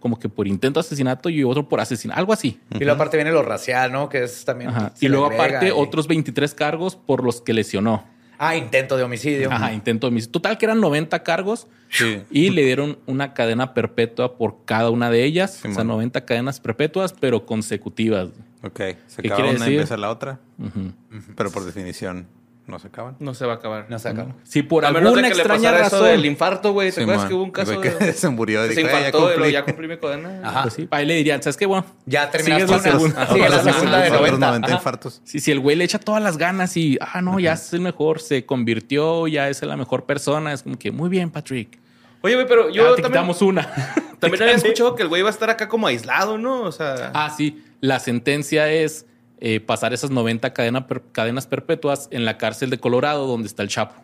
Como 0.00 0.18
que 0.18 0.28
por 0.28 0.48
intento 0.48 0.80
de 0.80 0.86
asesinato 0.86 1.28
y 1.28 1.44
otro 1.44 1.68
por 1.68 1.80
asesinato, 1.80 2.18
algo 2.18 2.32
así. 2.32 2.58
Y 2.74 2.78
luego 2.80 2.94
aparte 2.94 3.16
viene 3.16 3.30
lo 3.32 3.42
racial, 3.42 3.92
¿no? 3.92 4.08
Que 4.08 4.24
es 4.24 4.44
también. 4.44 4.70
Y 5.00 5.08
luego 5.08 5.26
aparte 5.26 5.68
y- 5.68 5.70
otros 5.70 6.08
23 6.08 6.52
cargos 6.54 6.96
por 6.96 7.22
los 7.24 7.40
que 7.40 7.52
lesionó. 7.52 8.04
Ah, 8.38 8.56
intento 8.56 8.96
de 8.96 9.04
homicidio. 9.04 9.52
Ajá, 9.52 9.72
intento 9.72 10.08
de 10.08 10.12
homicidio. 10.12 10.32
Total 10.32 10.58
que 10.58 10.66
eran 10.66 10.80
90 10.80 11.22
cargos 11.22 11.68
Sí. 11.90 12.22
y 12.28 12.50
le 12.50 12.64
dieron 12.64 12.98
una 13.06 13.34
cadena 13.34 13.72
perpetua 13.72 14.36
por 14.36 14.64
cada 14.64 14.90
una 14.90 15.10
de 15.10 15.22
ellas. 15.22 15.60
Sí, 15.62 15.68
o 15.68 15.72
sea, 15.74 15.84
man. 15.84 15.88
90 15.88 16.24
cadenas 16.24 16.58
perpetuas, 16.58 17.12
pero 17.12 17.46
consecutivas. 17.46 18.30
Ok. 18.64 18.80
Se 19.06 19.22
¿Qué 19.22 19.28
acaba 19.32 19.50
una 19.50 19.68
y 19.68 19.74
empieza 19.74 19.96
la 19.96 20.10
otra. 20.10 20.40
Pero 21.36 21.52
por 21.52 21.64
definición 21.64 22.26
no 22.72 22.78
se 22.80 22.88
acaban. 22.88 23.16
No 23.20 23.34
se 23.34 23.46
va 23.46 23.52
a 23.52 23.56
acabar. 23.56 23.86
No 23.88 23.98
se 23.98 24.08
acaba. 24.08 24.34
Si 24.42 24.62
por 24.62 24.84
a 24.84 24.88
menos 24.88 25.02
de 25.02 25.08
alguna 25.20 25.28
que 25.28 25.34
le 25.36 25.40
extraña 25.42 25.70
pasara 25.70 25.86
eso 25.86 25.96
razón... 25.96 26.10
del 26.10 26.26
infarto, 26.26 26.72
güey. 26.72 26.90
¿Te 26.90 27.02
acuerdas 27.02 27.22
Simón. 27.22 27.28
que 27.28 27.34
hubo 27.34 27.44
un 27.44 27.50
caso 27.52 27.76
Güey, 27.78 27.96
que 27.98 28.04
de... 28.06 28.12
se 28.14 28.28
murió. 28.28 28.62
Se 28.66 28.74
dijo, 28.74 28.80
"Ay, 28.80 28.84
ya 29.02 29.06
infartó 29.06 29.18
y 29.18 29.20
luego 29.20 29.34
cumplí". 29.36 29.52
ya 29.52 29.64
cumplí 29.64 29.88
mi 29.88 29.96
cadena. 29.98 30.40
Ajá. 30.42 30.62
Pues 30.62 30.74
sí, 30.74 30.88
ahí 30.90 31.06
le 31.06 31.14
dirían, 31.14 31.42
¿sabes 31.42 31.56
qué? 31.56 31.66
Bueno, 31.66 31.84
Ya 32.06 32.30
terminaste 32.30 32.66
la 32.66 32.74
una. 32.78 32.82
segunda. 32.82 33.26
Sigue 33.28 33.48
la 33.48 33.62
segunda 33.62 33.98
de 34.00 34.08
Otros 34.10 34.20
90. 34.20 34.46
90 34.48 34.66
Ajá. 34.66 34.76
infartos. 34.76 35.20
si, 35.24 35.38
si 35.40 35.50
el 35.52 35.60
güey 35.60 35.76
le 35.76 35.84
echa 35.84 35.98
todas 36.00 36.22
las 36.22 36.38
ganas 36.38 36.76
y, 36.76 36.98
ah, 37.00 37.20
no, 37.22 37.38
ya 37.38 37.52
es 37.52 37.72
el 37.72 37.80
mejor, 37.80 38.20
se 38.20 38.44
convirtió, 38.44 39.26
ya 39.28 39.48
es 39.48 39.62
la 39.62 39.76
mejor 39.76 40.04
persona, 40.06 40.52
es 40.52 40.62
como 40.62 40.78
que, 40.78 40.90
muy 40.90 41.08
bien, 41.10 41.30
Patrick. 41.30 41.78
Oye, 42.22 42.34
güey, 42.36 42.46
pero 42.46 42.70
Yo 42.70 42.94
te 42.94 43.02
también, 43.02 43.12
quitamos 43.12 43.42
una. 43.42 43.68
también 44.20 44.42
había 44.42 44.54
escuchado 44.54 44.94
que 44.94 45.02
el 45.02 45.08
güey 45.08 45.20
iba 45.20 45.28
a 45.28 45.32
estar 45.32 45.50
acá 45.50 45.68
como 45.68 45.86
aislado, 45.88 46.38
¿no? 46.38 46.62
O 46.62 46.72
sea... 46.72 47.10
Ah, 47.14 47.34
sí. 47.36 47.62
La 47.80 47.98
sentencia 47.98 48.70
es 48.70 49.06
eh, 49.44 49.58
pasar 49.58 49.92
esas 49.92 50.10
90 50.12 50.52
cadena 50.52 50.86
per- 50.86 51.02
cadenas 51.10 51.48
perpetuas 51.48 52.06
en 52.12 52.24
la 52.24 52.38
cárcel 52.38 52.70
de 52.70 52.78
Colorado, 52.78 53.26
donde 53.26 53.48
está 53.48 53.64
el 53.64 53.68
Chapo. 53.68 53.96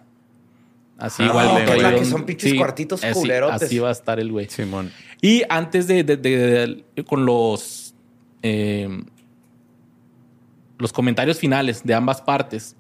Así 0.99 1.23
Ah, 1.23 1.27
igual. 1.27 1.47
ok, 1.47 1.69
ahí 1.71 1.81
la 1.81 1.95
que 1.95 2.05
son 2.05 2.25
pinches 2.27 2.55
cuartitos 2.55 3.05
así- 3.05 3.15
culerotes. 3.15 3.63
Así 3.63 3.79
va 3.79 3.89
a 3.91 3.93
estar 3.93 4.19
el 4.19 4.33
güey. 4.33 4.49
Simón. 4.49 4.91
Y 5.23 5.43
antes 5.49 5.87
de, 5.87 6.03
de- 6.03 6.17
de- 6.17 6.85
de- 6.97 7.05
con 7.05 7.25
los 7.25 7.95
eh, 8.43 8.89
los 10.79 10.93
comentarios 10.93 11.39
finales 11.39 11.83
de 11.85 11.95
ambas 11.95 12.21
partes, 12.21 12.77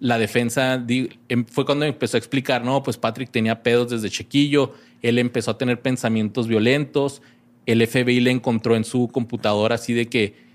la 0.00 0.18
defensa 0.18 0.78
di- 0.78 1.08
em- 1.28 1.44
fue 1.46 1.64
cuando 1.66 1.84
empezó 1.84 2.16
a 2.16 2.18
explicar, 2.18 2.64
no, 2.64 2.82
pues 2.82 2.96
Patrick 2.96 3.30
tenía 3.30 3.62
pedos 3.62 3.90
desde 3.90 4.10
chiquillo, 4.10 4.72
él 5.02 5.18
empezó 5.18 5.50
a 5.52 5.58
tener 5.58 5.80
pensamientos 5.80 6.48
violentos, 6.48 7.22
el 7.66 7.82
FBI 7.86 8.20
le 8.20 8.30
encontró 8.30 8.76
en 8.76 8.84
su 8.84 9.08
computadora 9.08 9.74
así 9.74 9.92
de 9.92 10.06
que, 10.06 10.45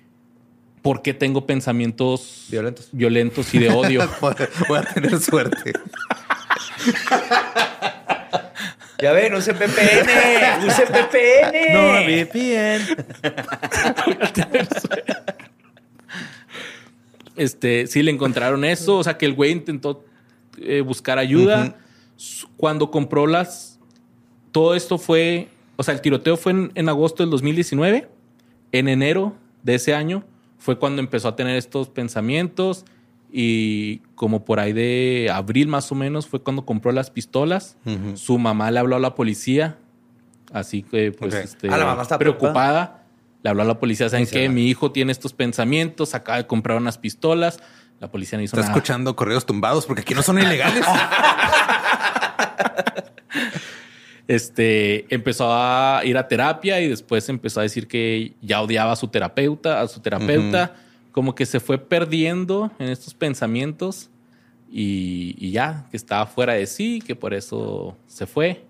¿por 0.82 1.02
qué 1.02 1.14
tengo 1.14 1.46
pensamientos 1.46 2.46
Violentos. 2.50 2.90
violentos 2.92 3.54
y 3.54 3.60
de 3.60 3.70
odio? 3.74 4.10
Voy 4.68 4.80
a 4.80 4.84
tener 4.84 5.20
suerte. 5.20 5.74
Ya 9.02 9.14
ven, 9.14 9.34
usen 9.34 9.56
VPN, 9.56 10.68
usen 10.68 10.88
VPN. 10.92 12.86
Este, 17.36 17.88
sí 17.88 18.04
le 18.04 18.12
encontraron 18.12 18.64
eso, 18.64 18.98
o 18.98 19.04
sea 19.04 19.18
que 19.18 19.26
el 19.26 19.34
güey 19.34 19.52
intentó 19.52 20.06
eh, 20.60 20.82
buscar 20.82 21.18
ayuda. 21.18 21.78
Cuando 22.58 22.92
compró 22.92 23.26
las, 23.26 23.80
todo 24.52 24.76
esto 24.76 25.00
fue, 25.00 25.48
o 25.78 25.84
sea, 25.84 25.96
el 25.96 26.02
tiroteo 26.02 26.38
fue 26.38 26.52
en, 26.52 26.72
en 26.76 26.88
agosto 26.88 27.24
del 27.24 27.32
2019. 27.32 28.08
En 28.74 28.88
enero 28.88 29.36
de 29.64 29.76
ese 29.76 29.96
año 29.96 30.24
fue 30.62 30.78
cuando 30.78 31.02
empezó 31.02 31.28
a 31.28 31.36
tener 31.36 31.58
estos 31.58 31.90
pensamientos 31.90 32.86
y 33.34 33.98
como 34.16 34.46
por 34.46 34.60
ahí 34.60 34.74
de 34.74 35.30
abril 35.34 35.68
más 35.68 35.92
o 35.92 35.96
menos 35.96 36.28
fue 36.28 36.42
cuando 36.42 36.66
compró 36.66 36.92
las 36.92 37.10
pistolas. 37.10 37.78
Su 38.14 38.38
mamá 38.38 38.70
le 38.70 38.80
habló 38.80 38.96
a 38.96 39.00
la 39.00 39.16
policía, 39.16 39.78
así 40.54 40.84
que 40.84 41.12
pues 41.12 41.34
este, 41.34 41.68
Ah, 41.72 41.78
la 41.78 41.86
mamá 41.86 42.04
está 42.04 42.20
preocupada. 42.20 43.04
Le 43.44 43.50
habló 43.50 43.64
a 43.64 43.66
la 43.66 43.80
policía, 43.80 44.08
¿saben 44.08 44.28
Sí, 44.28 44.34
qué? 44.36 44.50
Mi 44.50 44.68
hijo 44.68 44.92
tiene 44.92 45.12
estos 45.12 45.34
pensamientos, 45.34 46.14
acaba 46.14 46.38
de 46.38 46.46
comprar 46.46 46.78
unas 46.78 47.00
pistolas. 47.00 47.60
La 48.00 48.12
policía 48.12 48.38
no 48.38 48.44
hizo 48.44 48.56
Está 48.56 48.68
nada. 48.68 48.72
escuchando 48.78 49.16
correos 49.16 49.48
tumbados 49.48 49.88
porque 49.88 50.02
aquí 50.02 50.14
no 50.14 50.22
son 50.22 50.38
ilegales. 50.38 50.86
Este 54.32 55.14
empezó 55.14 55.52
a 55.52 56.02
ir 56.06 56.18
a 56.18 56.30
terapia 56.30 56.80
y 56.80 56.88
después 56.88 57.28
empezó 57.28 57.60
a 57.60 57.64
decir 57.64 57.86
que 57.90 58.34
ya 58.42 58.62
odiaba 58.62 58.94
a 58.94 58.96
su 58.96 59.10
terapeuta, 59.10 59.82
a 59.82 59.90
su 59.90 60.00
terapeuta, 60.00 60.76
como 61.12 61.36
que 61.36 61.46
se 61.46 61.60
fue 61.60 61.78
perdiendo 61.78 62.72
en 62.80 62.88
estos 62.88 63.14
pensamientos 63.14 64.10
y, 64.72 65.36
y 65.38 65.52
ya, 65.52 65.86
que 65.92 65.98
estaba 65.98 66.26
fuera 66.28 66.54
de 66.54 66.66
sí, 66.66 67.04
que 67.06 67.14
por 67.14 67.34
eso 67.34 67.98
se 68.08 68.26
fue. 68.26 68.64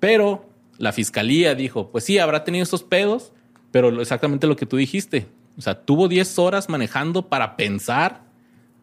Pero 0.00 0.50
la 0.78 0.92
fiscalía 0.92 1.54
dijo, 1.54 1.92
pues 1.92 2.02
sí, 2.02 2.18
habrá 2.18 2.42
tenido 2.42 2.64
estos 2.64 2.82
pedos, 2.82 3.30
pero 3.70 4.00
exactamente 4.00 4.48
lo 4.48 4.56
que 4.56 4.66
tú 4.66 4.78
dijiste. 4.78 5.28
O 5.56 5.62
sea, 5.62 5.80
tuvo 5.80 6.08
10 6.08 6.40
horas 6.40 6.68
manejando 6.68 7.28
para 7.28 7.54
pensar. 7.54 8.24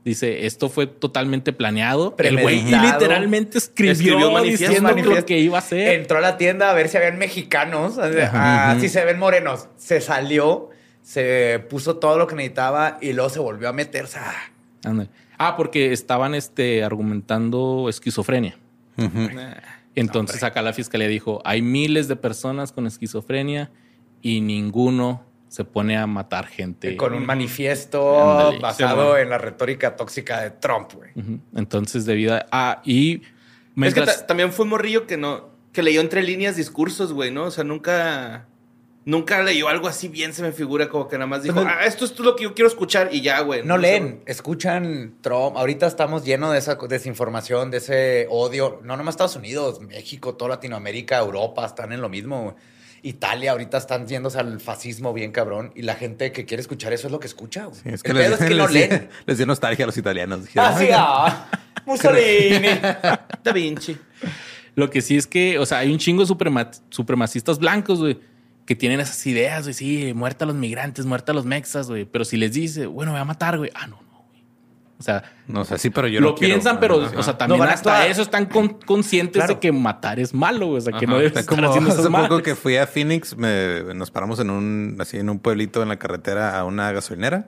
Dice, 0.09 0.47
esto 0.47 0.69
fue 0.69 0.87
totalmente 0.87 1.53
planeado. 1.53 2.15
El 2.17 2.41
güey 2.41 2.63
literalmente 2.63 3.59
escribió, 3.59 3.91
Escribió 3.91 4.31
manifiesto. 4.31 4.65
diciendo 4.73 5.15
lo 5.15 5.23
que 5.23 5.37
iba 5.37 5.57
a 5.57 5.59
hacer. 5.59 5.99
Entró 5.99 6.17
a 6.17 6.21
la 6.21 6.35
tienda 6.35 6.71
a 6.71 6.73
ver 6.73 6.89
si 6.89 6.97
habían 6.97 7.19
mexicanos. 7.19 7.99
Ah, 7.99 8.75
si 8.79 8.89
se 8.89 9.05
ven 9.05 9.19
morenos. 9.19 9.67
Se 9.77 10.01
salió, 10.01 10.71
se 11.03 11.63
puso 11.69 11.97
todo 11.97 12.17
lo 12.17 12.25
que 12.25 12.33
necesitaba 12.33 12.97
y 13.01 13.13
luego 13.13 13.29
se 13.29 13.37
volvió 13.37 13.69
a 13.69 13.73
meterse. 13.73 14.17
Ah. 14.17 15.05
Ah, 15.37 15.55
porque 15.55 15.93
estaban 15.93 16.33
este, 16.33 16.83
argumentando 16.83 17.85
esquizofrenia. 17.87 18.57
Entonces 19.93 20.41
acá 20.41 20.63
la 20.63 20.73
fiscalía 20.73 21.07
dijo, 21.07 21.39
hay 21.45 21.61
miles 21.61 22.07
de 22.07 22.15
personas 22.15 22.71
con 22.71 22.87
esquizofrenia 22.87 23.69
y 24.23 24.41
ninguno 24.41 25.23
se 25.49 25.65
pone 25.65 25.97
a 25.97 26.07
matar 26.07 26.47
gente. 26.47 26.95
Con 26.95 27.13
un 27.13 27.25
manifiesto 27.25 28.53
basado 28.61 29.15
Sí, 29.15 29.21
en 29.23 29.29
la 29.29 29.37
retórica 29.37 29.95
tóxica 29.95 30.41
de 30.41 30.51
Trump, 30.51 30.93
güey. 30.93 31.11
Entonces, 31.55 32.05
debido 32.05 32.35
a... 32.35 32.45
Ah, 32.51 32.81
y... 32.85 33.15
Es 33.15 33.19
que 33.21 33.31
mientras- 33.75 34.19
ta- 34.21 34.27
también 34.27 34.51
fue 34.53 34.63
un 34.63 34.69
morrillo 34.69 35.07
que 35.07 35.17
no, 35.17 35.49
que 35.73 35.83
leyó 35.83 36.01
entre 36.01 36.23
líneas 36.23 36.55
discursos, 36.55 37.13
güey, 37.13 37.31
¿no? 37.31 37.45
O 37.45 37.51
sea, 37.51 37.63
nunca, 37.63 38.45
nunca 39.05 39.41
leyó 39.41 39.69
algo 39.69 39.87
así 39.87 40.07
bien, 40.07 40.33
se 40.33 40.41
me 40.43 40.51
figura 40.51 40.89
como 40.89 41.07
que 41.07 41.17
nada 41.17 41.27
más 41.27 41.43
dijo, 41.43 41.61
ah, 41.65 41.85
esto 41.85 42.05
es 42.05 42.19
lo 42.19 42.35
que 42.35 42.43
yo 42.43 42.53
quiero 42.53 42.67
escuchar 42.67 43.09
y 43.11 43.21
ya, 43.21 43.39
güey. 43.41 43.63
No 43.63 43.77
leen, 43.77 44.21
escuchan 44.25 45.15
Trump. 45.21 45.55
Ahorita 45.57 45.87
estamos 45.87 46.25
llenos 46.25 46.51
de 46.51 46.59
esa 46.59 46.75
desinformación, 46.75 47.71
de 47.71 47.77
ese 47.77 48.27
odio. 48.29 48.81
No 48.83 48.97
nomás 48.97 49.13
Estados 49.13 49.35
Unidos, 49.35 49.79
México, 49.81 50.35
toda 50.35 50.49
Latinoamérica, 50.49 51.17
Europa 51.19 51.65
están 51.65 51.91
en 51.93 52.01
lo 52.01 52.09
mismo. 52.09 52.43
güey. 52.43 52.55
Italia 53.03 53.51
ahorita 53.51 53.77
están 53.77 54.07
yéndose 54.07 54.39
al 54.39 54.59
fascismo 54.59 55.13
bien 55.13 55.31
cabrón 55.31 55.71
y 55.75 55.81
la 55.83 55.95
gente 55.95 56.31
que 56.31 56.45
quiere 56.45 56.61
escuchar 56.61 56.91
eso 56.93 57.07
es 57.07 57.11
lo 57.11 57.19
que 57.19 57.27
escucha. 57.27 57.65
güey. 57.65 57.79
Sí, 57.81 57.89
es 57.89 58.03
que 58.03 58.11
El 58.11 58.17
les, 58.17 58.31
es 58.31 58.37
que 58.39 58.49
no 58.55 58.67
les- 58.67 58.89
leen. 58.89 59.09
les 59.25 59.37
dio 59.37 59.45
nostalgia 59.45 59.85
a 59.85 59.87
los 59.87 59.97
italianos. 59.97 60.43
Dijeron, 60.45 60.69
Ah, 60.73 60.77
sí, 60.77 60.83
"Oigan, 60.85 60.99
ah, 61.01 61.47
Mussolini. 61.85 62.67
Da 63.43 63.51
Vinci. 63.53 63.97
Lo 64.75 64.89
que 64.89 65.01
sí 65.01 65.17
es 65.17 65.27
que, 65.27 65.59
o 65.59 65.65
sea, 65.65 65.79
hay 65.79 65.91
un 65.91 65.97
chingo 65.97 66.21
de 66.23 66.27
suprema- 66.27 66.71
supremacistas 66.89 67.59
blancos, 67.59 67.99
güey, 67.99 68.19
que 68.65 68.75
tienen 68.75 68.99
esas 68.99 69.25
ideas, 69.27 69.63
güey, 69.63 69.73
sí, 69.73 70.13
muerta 70.13 70.45
a 70.45 70.47
los 70.47 70.55
migrantes, 70.55 71.05
muerta 71.05 71.31
a 71.31 71.35
los 71.35 71.45
mexas, 71.45 71.87
güey. 71.89 72.05
Pero 72.05 72.23
si 72.23 72.37
les 72.37 72.53
dice, 72.53 72.85
bueno, 72.85 73.11
voy 73.11 73.19
a 73.19 73.25
matar, 73.25 73.57
güey. 73.57 73.71
Ah, 73.73 73.87
no, 73.87 74.01
no. 74.01 74.08
O 74.99 75.01
sea, 75.03 75.23
No 75.47 75.63
sé, 75.63 75.77
sí, 75.77 75.89
pero 75.89 76.07
yo 76.09 76.19
lo 76.19 76.29
no 76.31 76.35
quiero- 76.35 76.55
piensan, 76.55 76.79
pero, 76.79 77.01
Ajá. 77.05 77.17
o 77.17 77.23
sea, 77.23 77.37
también 77.37 77.59
No 77.59 77.63
hasta 77.63 77.91
actuar. 77.93 78.11
eso 78.11 78.21
están 78.21 78.47
con- 78.47 78.73
conscientes 78.85 79.35
Claro. 79.39 79.53
de 79.53 79.59
que 79.61 79.71
matar 79.71 80.19
es 80.19 80.33
malo. 80.33 80.71
O 80.71 80.81
sea, 80.81 80.91
que 80.91 81.05
Ajá. 81.05 81.13
no 81.13 81.17
debes 81.17 81.31
estar 81.37 81.45
como 81.45 81.69
haciendo 81.69 81.89
hace 81.91 81.99
poco 82.01 82.09
madres. 82.11 82.41
que 82.43 82.55
fui 82.55 82.75
a 82.75 82.85
Phoenix, 82.85 83.37
me- 83.37 83.93
nos 83.95 84.11
paramos 84.11 84.39
en 84.41 84.49
un, 84.49 84.97
así 84.99 85.17
en 85.17 85.29
un 85.29 85.39
pueblito 85.39 85.81
en 85.81 85.87
la 85.89 85.97
carretera 85.97 86.59
a 86.59 86.65
una 86.65 86.91
gasolinera 86.91 87.47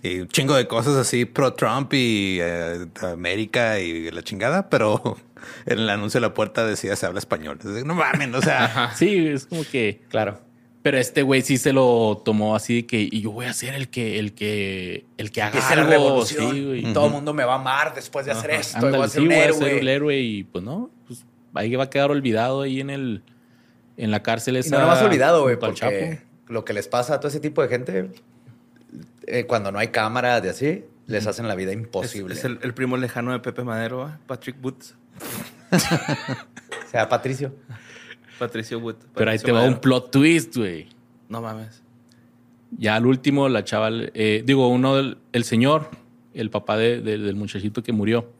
y 0.00 0.20
un 0.20 0.28
chingo 0.28 0.54
de 0.54 0.68
cosas 0.68 0.94
así 0.96 1.24
pro 1.24 1.54
Trump 1.54 1.92
y 1.92 2.38
eh, 2.40 2.86
América 3.02 3.80
y 3.80 4.10
la 4.12 4.22
chingada, 4.22 4.70
pero 4.70 5.16
en 5.66 5.78
el 5.80 5.90
anuncio 5.90 6.20
de 6.20 6.28
la 6.28 6.34
puerta 6.34 6.64
decía 6.64 6.94
se 6.94 7.04
habla 7.06 7.18
español. 7.18 7.56
Entonces, 7.60 7.84
No 7.84 7.94
mames, 7.96 8.32
o 8.32 8.42
sea, 8.42 8.92
Sí, 8.94 9.26
es 9.26 9.46
como 9.46 9.62
que... 9.64 10.02
claro. 10.08 10.38
Pero 10.82 10.98
este 10.98 11.22
güey 11.22 11.42
sí 11.42 11.58
se 11.58 11.72
lo 11.72 12.20
tomó 12.24 12.56
así 12.56 12.82
de 12.82 12.86
que... 12.86 13.00
Y 13.10 13.20
yo 13.20 13.30
voy 13.30 13.46
a 13.46 13.52
ser 13.52 13.74
el 13.74 13.88
que... 13.88 14.18
El 14.18 14.34
que... 14.34 15.04
El 15.16 15.30
que 15.30 15.40
haga 15.42 15.58
la 15.60 15.68
algo. 15.68 15.88
revolución. 15.90 16.50
Sí, 16.52 16.64
güey. 16.64 16.92
Todo 16.92 17.06
el 17.06 17.12
mundo 17.12 17.32
me 17.34 17.44
va 17.44 17.52
a 17.52 17.60
amar 17.60 17.94
después 17.94 18.26
de 18.26 18.32
hacer 18.32 18.50
esto. 18.50 18.78
y 18.78 18.84
Ándale, 18.86 18.96
voy 18.98 19.06
a 19.06 19.08
ser 19.08 19.20
sí, 19.20 19.22
un 19.22 19.28
voy 19.28 19.36
a 19.36 19.44
héroe. 19.44 19.58
ser 19.58 19.68
el 19.78 19.88
héroe 19.88 20.18
y 20.18 20.42
pues 20.44 20.64
no, 20.64 20.90
pues 21.06 21.24
ahí 21.54 21.74
va 21.76 21.84
a 21.84 21.90
quedar 21.90 22.10
olvidado 22.10 22.62
ahí 22.62 22.80
en 22.80 22.90
el 22.90 23.22
en 23.96 24.10
la 24.10 24.22
cárcel 24.24 24.56
Y 24.56 24.60
esa. 24.60 24.78
no 24.78 24.86
lo 24.86 24.90
has 24.92 25.02
olvidado, 25.02 25.42
güey, 25.42 25.56
porque 25.56 25.74
Chapo. 25.76 26.22
lo 26.48 26.64
que 26.64 26.72
les 26.72 26.88
pasa 26.88 27.14
a 27.14 27.20
todo 27.20 27.28
ese 27.28 27.38
tipo 27.40 27.62
de 27.62 27.68
gente, 27.68 28.10
eh, 29.26 29.44
cuando 29.44 29.70
no 29.70 29.78
hay 29.78 29.88
cámaras 29.88 30.42
de 30.42 30.50
así, 30.50 30.84
les 31.06 31.26
hacen 31.28 31.46
la 31.46 31.54
vida 31.54 31.70
Es, 31.70 31.76
imposible. 31.76 32.34
es 32.34 32.44
el, 32.44 32.58
el 32.62 32.74
primo 32.74 32.96
lejano 32.96 33.30
de 33.32 33.38
Pepe 33.38 33.62
Madero, 33.62 34.08
¿eh? 34.08 34.12
Patrick 34.26 34.56
Woods. 34.64 34.96
O 35.72 36.90
sea, 36.90 37.08
Patricio. 37.08 37.54
Patricio 38.46 38.78
Wood. 38.78 38.96
Pero 39.14 39.30
ahí 39.30 39.38
te 39.38 39.52
va 39.52 39.64
un 39.64 39.78
plot 39.80 40.10
twist, 40.10 40.56
güey. 40.56 40.88
No 41.28 41.40
mames. 41.40 41.82
Ya 42.76 42.96
al 42.96 43.06
último, 43.06 43.48
la 43.48 43.64
chava, 43.64 43.88
eh, 43.92 44.42
digo, 44.44 44.68
uno 44.68 44.96
del 44.96 45.18
el 45.32 45.44
señor, 45.44 45.90
el 46.34 46.50
papá 46.50 46.76
de- 46.76 47.00
de- 47.00 47.18
del 47.18 47.36
muchachito 47.36 47.82
que 47.82 47.92
murió, 47.92 48.30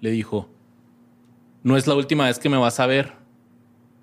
le 0.00 0.10
dijo: 0.10 0.48
No 1.62 1.76
es 1.76 1.86
la 1.86 1.94
última 1.94 2.26
vez 2.26 2.38
que 2.38 2.48
me 2.48 2.56
vas 2.56 2.80
a 2.80 2.86
ver. 2.86 3.12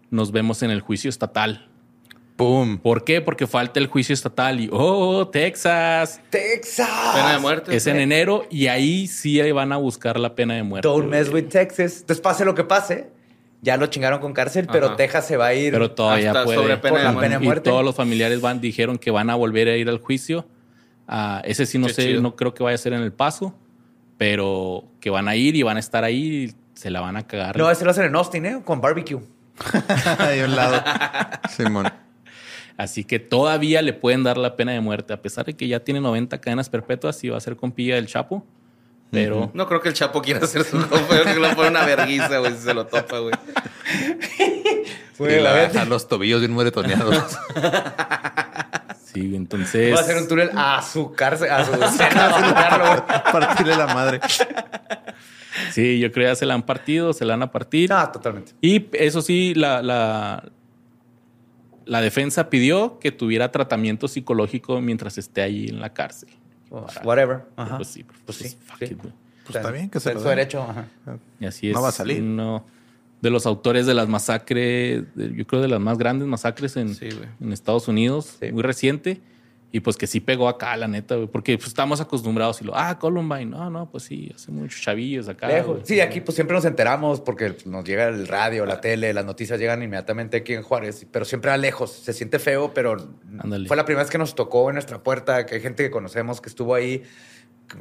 Nos 0.09 0.31
vemos 0.31 0.61
en 0.63 0.71
el 0.71 0.81
juicio 0.81 1.09
estatal. 1.09 1.63
pum. 2.37 2.77
¿Por 2.77 3.03
qué? 3.03 3.19
Porque 3.19 3.47
falta 3.47 3.79
el 3.79 3.87
juicio 3.87 4.13
estatal 4.13 4.59
y, 4.59 4.69
oh, 4.71 5.27
Texas. 5.27 6.21
Texas. 6.29 6.87
Pena 7.15 7.33
de 7.33 7.39
muerte. 7.39 7.75
Es 7.75 7.87
en 7.87 7.97
enero 7.97 8.45
y 8.51 8.67
ahí 8.67 9.07
sí 9.07 9.41
van 9.51 9.71
a 9.71 9.77
buscar 9.77 10.19
la 10.19 10.35
pena 10.35 10.53
de 10.53 10.61
muerte. 10.61 10.87
Don't 10.87 11.07
güey. 11.07 11.19
mess 11.19 11.33
with 11.33 11.45
Texas. 11.49 12.01
Entonces, 12.01 12.21
pase 12.21 12.45
lo 12.45 12.53
que 12.53 12.63
pase, 12.63 13.09
ya 13.61 13.77
lo 13.77 13.87
chingaron 13.87 14.19
con 14.19 14.33
cárcel, 14.33 14.67
pero. 14.71 14.95
Texas 14.95 15.25
se 15.27 15.37
va 15.37 15.47
a 15.47 15.53
ir. 15.53 15.71
Pero 15.73 15.91
todavía 15.91 16.29
Hasta 16.31 16.43
puede. 16.45 16.57
sobre 16.57 16.77
pena 16.77 16.89
Por 16.89 16.97
de 16.99 17.03
la 17.05 17.11
muerte. 17.11 17.27
pena 17.27 17.37
de 17.39 17.43
y 17.43 17.47
muerte. 17.47 17.69
todos 17.69 17.83
los 17.83 17.95
familiares 17.95 18.41
van, 18.41 18.61
dijeron 18.61 18.97
que 18.97 19.11
van 19.11 19.29
a 19.29 19.35
volver 19.35 19.67
a 19.67 19.75
ir 19.77 19.89
al 19.89 19.99
juicio. 19.99 20.45
Ah, 21.07 21.41
ese 21.45 21.65
sí 21.65 21.77
no 21.79 21.87
Qué 21.87 21.93
sé, 21.93 22.03
chido. 22.07 22.21
no 22.21 22.35
creo 22.35 22.53
que 22.53 22.63
vaya 22.63 22.75
a 22.75 22.77
ser 22.77 22.93
en 22.93 23.01
el 23.01 23.13
paso, 23.13 23.55
pero 24.17 24.83
que 24.99 25.09
van 25.09 25.27
a 25.27 25.35
ir 25.35 25.55
y 25.55 25.63
van 25.63 25.77
a 25.77 25.79
estar 25.79 26.03
ahí 26.03 26.45
y 26.49 26.55
se 26.73 26.89
la 26.89 27.01
van 27.01 27.15
a 27.17 27.25
cagar. 27.25 27.57
No, 27.57 27.69
ese 27.71 27.85
lo 27.85 27.91
hacen 27.91 28.05
en 28.05 28.15
Austin, 28.15 28.45
¿eh? 28.45 28.61
Con 28.63 28.81
barbecue. 28.81 29.19
Ahí 30.19 30.41
un 30.41 30.55
lado. 30.55 30.83
Simón. 31.49 31.87
Así 32.77 33.03
que 33.03 33.17
todavía 33.17 33.81
le 33.81 33.93
pueden 33.93 34.23
dar 34.23 34.37
la 34.37 34.55
pena 34.55 34.71
de 34.73 34.79
muerte, 34.81 35.11
a 35.13 35.21
pesar 35.21 35.45
de 35.45 35.55
que 35.55 35.67
ya 35.67 35.79
tiene 35.79 35.99
90 35.99 36.39
cadenas 36.39 36.69
perpetuas 36.69 37.23
y 37.23 37.29
va 37.29 37.37
a 37.37 37.39
ser 37.39 37.55
compilla 37.55 37.95
del 37.95 38.05
Chapo. 38.05 38.45
Pero 39.11 39.51
No 39.53 39.67
creo 39.67 39.81
que 39.81 39.89
el 39.89 39.93
Chapo 39.93 40.21
quiera 40.21 40.41
hacer 40.41 40.63
su 40.63 40.77
compa, 40.87 41.23
que 41.23 41.35
lo 41.35 41.55
pone 41.55 41.69
una 41.69 41.85
verguiza, 41.85 42.39
güey, 42.39 42.53
si 42.53 42.63
se 42.63 42.73
lo 42.73 42.85
topa, 42.87 43.19
güey. 43.19 43.33
Y 45.19 45.41
la 45.41 45.53
deja 45.55 45.85
los 45.85 46.07
tobillos 46.07 46.41
bien 46.41 46.53
moretoneados. 46.53 47.15
sí, 49.03 49.35
entonces. 49.35 49.93
Va 49.93 49.99
a 49.99 50.01
hacer 50.01 50.17
un 50.17 50.27
túnel 50.27 50.51
a 50.55 50.81
su 50.83 51.11
cárcel, 51.13 51.49
a 51.49 51.65
su 51.65 51.71
cena, 51.71 52.27
a 52.27 52.39
sacarlo, 52.39 52.85
güey. 52.85 53.23
Partirle 53.31 53.75
la 53.75 53.87
madre. 53.87 54.19
Sí, 55.71 55.99
yo 55.99 56.11
creo 56.11 56.25
que 56.25 56.31
ya 56.31 56.35
se 56.35 56.45
la 56.45 56.53
han 56.53 56.63
partido, 56.63 57.13
se 57.13 57.25
la 57.25 57.33
van 57.33 57.43
a 57.43 57.51
partir. 57.51 57.89
No, 57.89 58.11
totalmente. 58.11 58.53
Y 58.61 58.87
eso 58.93 59.23
sí, 59.23 59.55
la, 59.55 59.81
la, 59.81 60.51
la 61.85 62.01
defensa 62.01 62.49
pidió 62.51 62.99
que 62.99 63.11
tuviera 63.11 63.51
tratamiento 63.51 64.07
psicológico 64.07 64.81
mientras 64.81 65.17
esté 65.17 65.41
ahí 65.41 65.67
en 65.67 65.81
la 65.81 65.93
cárcel. 65.93 66.29
Whatever. 67.03 67.41
Ajá. 67.55 67.77
Pues 67.77 67.87
sí, 67.89 68.05
Pues 68.25 68.37
sí, 68.37 68.57
fuck 68.65 68.77
sí. 68.79 68.85
it. 68.85 68.99
Pues 69.45 69.55
está 69.55 69.71
bien 69.71 69.89
que 69.89 69.99
se 69.99 70.13
lo 70.13 70.19
su 70.21 70.27
derecho. 70.27 70.61
ajá. 70.61 70.85
Y 71.39 71.45
así 71.45 71.69
es. 71.69 71.75
No 71.75 71.81
va 71.81 71.89
a 71.89 71.91
salir. 71.93 72.21
Uno 72.21 72.65
de 73.21 73.29
los 73.29 73.45
autores 73.45 73.85
de 73.85 73.93
las 73.93 74.07
masacres, 74.07 75.03
yo 75.15 75.47
creo 75.47 75.61
de 75.61 75.67
las 75.69 75.79
más 75.79 75.97
grandes 75.97 76.27
masacres 76.27 76.75
en, 76.77 76.93
Sí, 76.95 77.09
güey. 77.09 77.29
en 77.41 77.51
Estados 77.53 77.87
Unidos, 77.87 78.37
Sí. 78.39 78.51
muy 78.51 78.61
reciente. 78.63 79.21
Y 79.69 79.81
pues 79.81 79.97
que 79.97 80.07
sí 80.07 80.21
pegó 80.21 80.47
acá, 80.47 80.77
la 80.77 80.87
neta, 80.87 81.15
güey, 81.15 81.27
porque 81.27 81.57
pues, 81.57 81.67
estamos 81.67 81.99
acostumbrados 81.99 82.61
y 82.61 82.63
lo, 82.63 82.75
ah, 82.77 82.97
Columbine, 82.97 83.47
no, 83.47 83.69
no, 83.69 83.89
pues 83.91 84.03
sí, 84.05 84.31
hace 84.33 84.49
muchos 84.49 84.81
chavillos 84.81 85.27
acá. 85.27 85.47
Lejos. 85.49 85.67
güey. 85.67 85.81
Sí, 85.85 85.99
aquí 85.99 86.21
pues 86.21 86.35
siempre 86.35 86.55
nos 86.55 86.63
enteramos 86.63 87.19
porque 87.19 87.53
nos 87.65 87.83
llega 87.83 88.07
el 88.07 88.27
radio, 88.29 88.65
la 88.65 88.79
tele, 88.79 89.13
las 89.13 89.25
noticias 89.25 89.59
llegan 89.59 89.83
inmediatamente 89.83 90.37
aquí 90.37 90.53
en 90.53 90.63
Juárez, 90.63 91.05
pero 91.11 91.25
siempre 91.25 91.51
a 91.51 91.57
lejos. 91.57 91.91
Se 91.91 92.13
siente 92.13 92.39
feo, 92.39 92.73
pero 92.73 92.95
Ándale. 93.39 93.67
fue 93.67 93.75
la 93.75 93.83
primera 93.83 94.03
vez 94.03 94.09
que 94.11 94.17
nos 94.17 94.35
tocó 94.35 94.69
en 94.69 94.75
nuestra 94.75 95.03
puerta, 95.03 95.45
que 95.45 95.55
hay 95.55 95.61
gente 95.61 95.83
que 95.83 95.91
conocemos 95.91 96.39
que 96.39 96.47
estuvo 96.47 96.73
ahí 96.73 97.03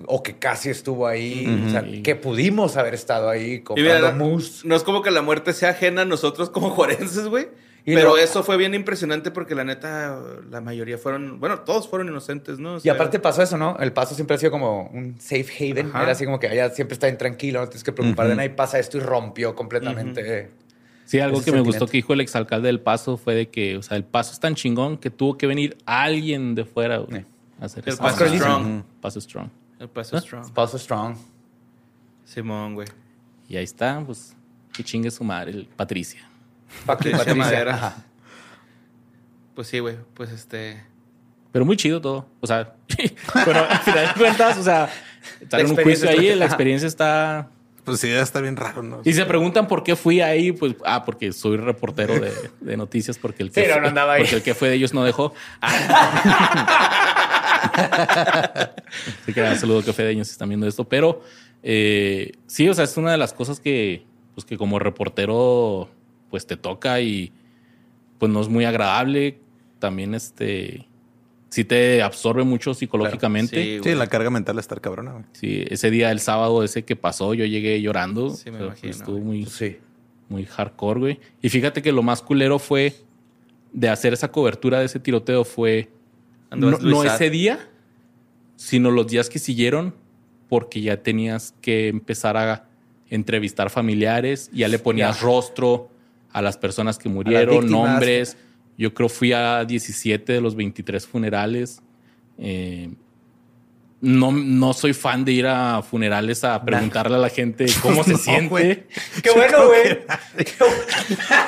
o 0.06 0.24
que 0.24 0.38
casi 0.40 0.70
estuvo 0.70 1.06
ahí, 1.06 1.46
o 1.68 1.70
sea, 1.70 1.84
que 2.02 2.16
pudimos 2.16 2.76
haber 2.76 2.94
estado 2.94 3.28
ahí 3.30 3.52
Y 3.52 3.60
comprando 3.60 3.94
mira, 3.94 4.12
mousse. 4.12 4.66
no 4.66 4.74
es 4.74 4.82
como 4.82 5.00
que 5.02 5.12
la 5.12 5.22
muerte 5.22 5.52
sea 5.52 5.70
ajena 5.70 6.02
a 6.02 6.04
nosotros 6.04 6.50
como 6.50 6.70
juarenses, 6.74 7.28
güey. 7.28 7.46
Y 7.88 7.94
Pero 7.94 8.10
lo- 8.10 8.18
eso 8.18 8.42
fue 8.42 8.56
bien 8.56 8.74
impresionante 8.74 9.30
porque 9.30 9.54
la 9.54 9.62
neta, 9.62 10.20
la 10.50 10.60
mayoría 10.60 10.98
fueron, 10.98 11.38
bueno, 11.38 11.60
todos 11.60 11.88
fueron 11.88 12.08
inocentes, 12.08 12.58
¿no? 12.58 12.74
O 12.74 12.80
Y 12.82 12.88
aparte 12.88 13.20
pasó 13.20 13.42
eso, 13.42 13.56
¿no? 13.56 13.76
El 13.78 13.92
paso 13.92 14.14
siempre 14.16 14.34
ha 14.34 14.38
sido 14.40 14.50
como 14.50 14.88
un 14.92 15.20
safe 15.20 15.46
haven. 15.70 15.90
Ajá. 15.90 16.02
Era 16.02 16.12
así 16.12 16.24
como 16.24 16.40
que 16.40 16.48
allá 16.48 16.68
siempre 16.70 16.94
está 16.94 17.06
bien 17.06 17.16
tranquilo, 17.16 17.60
no 17.60 17.66
tienes 17.68 17.84
que 17.84 17.92
preocupar 17.92 18.26
de 18.26 18.34
nada 18.34 18.44
y 18.44 18.48
pasa 18.48 18.80
esto 18.80 18.98
y 18.98 19.00
rompió 19.00 19.54
completamente. 19.54 20.50
Sí, 21.04 21.20
algo 21.20 21.40
que 21.40 21.52
me 21.52 21.60
gustó 21.60 21.86
que 21.86 21.92
dijo 21.98 22.12
el 22.12 22.20
exalcalde 22.20 22.66
del 22.66 22.80
Paso 22.80 23.16
fue 23.16 23.36
de 23.36 23.48
que, 23.50 23.76
o 23.76 23.82
sea, 23.84 23.96
el 23.96 24.02
Paso 24.02 24.32
es 24.32 24.40
tan 24.40 24.56
chingón 24.56 24.98
que 24.98 25.08
tuvo 25.10 25.38
que 25.38 25.46
venir 25.46 25.76
alguien 25.86 26.56
de 26.56 26.64
fuera 26.64 26.98
güey, 26.98 27.20
Eh. 27.20 27.24
a 27.60 27.66
hacer 27.66 27.84
El 27.86 27.94
esa 27.94 28.02
Paso. 28.02 28.26
Strong. 28.26 28.82
Paso 29.00 29.20
Strong. 29.20 29.48
El 29.78 29.88
paso 29.90 30.16
¿Ah? 30.16 30.20
strong. 30.20 30.52
Paso 30.52 30.76
strong. 30.78 31.16
Simón, 32.24 32.74
güey. 32.74 32.88
Y 33.48 33.56
ahí 33.56 33.64
está, 33.64 34.02
pues, 34.04 34.34
que 34.72 34.82
chingue 34.82 35.10
su 35.12 35.22
madre, 35.22 35.52
el 35.52 35.66
Patricia. 35.66 36.28
Patricia 36.84 37.18
Patricia. 37.18 37.34
Madera. 37.34 37.74
Ajá. 37.74 37.96
Pues 39.54 39.68
sí, 39.68 39.78
güey. 39.78 39.96
Pues 40.14 40.30
este. 40.30 40.82
Pero 41.52 41.64
muy 41.64 41.76
chido 41.76 42.00
todo. 42.00 42.26
O 42.40 42.46
sea, 42.46 42.74
pero 43.44 43.60
al 43.68 43.78
final 43.78 44.08
de 44.08 44.14
cuentas, 44.14 44.58
o 44.58 44.62
sea, 44.62 44.90
estar 45.40 45.60
en 45.60 45.70
un 45.70 45.76
juicio 45.76 46.08
ahí, 46.08 46.26
está- 46.26 46.36
la 46.38 46.44
experiencia 46.46 46.86
está. 46.86 47.48
Pues 47.84 48.00
sí, 48.00 48.10
estar 48.10 48.42
bien 48.42 48.56
raro, 48.56 48.82
¿no? 48.82 49.00
Y 49.04 49.12
se 49.12 49.24
preguntan 49.26 49.68
por 49.68 49.84
qué 49.84 49.94
fui 49.94 50.20
ahí, 50.20 50.50
pues, 50.50 50.74
ah, 50.84 51.04
porque 51.04 51.30
soy 51.32 51.56
reportero 51.56 52.18
de, 52.18 52.32
de 52.60 52.76
noticias, 52.76 53.16
porque 53.16 53.44
el 53.44 53.52
que, 53.52 53.64
Sí, 53.64 53.70
fue, 53.70 53.80
no 53.80 53.86
andaba 53.86 54.14
ahí. 54.14 54.22
porque 54.22 54.34
el 54.36 54.42
que 54.42 54.54
fue 54.56 54.68
de 54.70 54.74
ellos 54.74 54.92
no 54.92 55.04
dejó. 55.04 55.32
Así 59.22 59.32
que 59.32 59.42
un 59.42 59.56
saludo 59.56 59.82
que 59.84 59.92
fue 59.92 60.04
de 60.04 60.10
ellos 60.12 60.26
si 60.26 60.32
están 60.32 60.48
viendo 60.48 60.66
esto. 60.66 60.84
Pero 60.88 61.22
eh, 61.62 62.32
sí, 62.46 62.68
o 62.68 62.74
sea, 62.74 62.84
es 62.84 62.96
una 62.96 63.12
de 63.12 63.18
las 63.18 63.32
cosas 63.32 63.60
que, 63.60 64.04
pues, 64.34 64.44
que 64.44 64.56
como 64.58 64.78
reportero, 64.78 65.88
pues 66.36 66.46
te 66.46 66.58
toca 66.58 67.00
y 67.00 67.32
pues 68.18 68.30
no 68.30 68.42
es 68.42 68.48
muy 68.50 68.66
agradable. 68.66 69.38
También 69.78 70.14
este 70.14 70.86
sí 71.48 71.64
te 71.64 72.02
absorbe 72.02 72.44
mucho 72.44 72.74
psicológicamente. 72.74 73.80
Sí, 73.82 73.94
la 73.94 74.06
carga 74.06 74.28
mental 74.28 74.58
está 74.58 74.76
cabrona, 74.76 75.12
güey. 75.12 75.24
Sí, 75.32 75.64
ese 75.70 75.90
día, 75.90 76.10
el 76.10 76.20
sábado 76.20 76.62
ese 76.62 76.84
que 76.84 76.94
pasó, 76.94 77.32
yo 77.32 77.46
llegué 77.46 77.80
llorando. 77.80 78.28
Sí, 78.28 78.50
me 78.50 78.62
imagino, 78.62 78.90
Estuvo 78.90 79.18
muy, 79.18 79.46
Sí. 79.46 79.78
muy 80.28 80.44
hardcore, 80.44 81.00
güey. 81.00 81.20
Y 81.40 81.48
fíjate 81.48 81.80
que 81.80 81.90
lo 81.90 82.02
más 82.02 82.20
culero 82.20 82.58
fue 82.58 82.94
de 83.72 83.88
hacer 83.88 84.12
esa 84.12 84.30
cobertura 84.30 84.80
de 84.80 84.84
ese 84.84 85.00
tiroteo 85.00 85.42
fue 85.42 85.88
no, 86.54 87.02
ese 87.02 87.30
día, 87.30 87.66
sino 88.56 88.90
los 88.90 89.06
días 89.06 89.30
que 89.30 89.38
siguieron, 89.38 89.94
porque 90.50 90.82
ya 90.82 91.02
tenías 91.02 91.54
que 91.62 91.88
empezar 91.88 92.36
a 92.36 92.68
entrevistar 93.08 93.70
familiares, 93.70 94.50
ya 94.52 94.68
le 94.68 94.78
ponías 94.78 95.22
rostro 95.22 95.95
a 96.36 96.42
las 96.42 96.58
personas 96.58 96.98
que 96.98 97.08
murieron, 97.08 97.66
nombres. 97.70 98.36
Yo 98.76 98.92
creo 98.92 99.08
fui 99.08 99.32
a 99.32 99.64
17 99.64 100.34
de 100.34 100.40
los 100.42 100.54
23 100.54 101.06
funerales. 101.06 101.80
Eh, 102.36 102.90
no, 104.02 104.30
no 104.30 104.74
soy 104.74 104.92
fan 104.92 105.24
de 105.24 105.32
ir 105.32 105.46
a 105.46 105.80
funerales 105.82 106.44
a 106.44 106.62
preguntarle 106.62 107.16
a 107.16 107.18
la 107.18 107.30
gente 107.30 107.64
cómo 107.82 108.04
se 108.04 108.12
No, 108.12 108.18
siente. 108.18 108.48
güey. 108.50 108.84
Qué 109.22 109.30
bueno, 109.34 109.66
güey. 109.68 109.98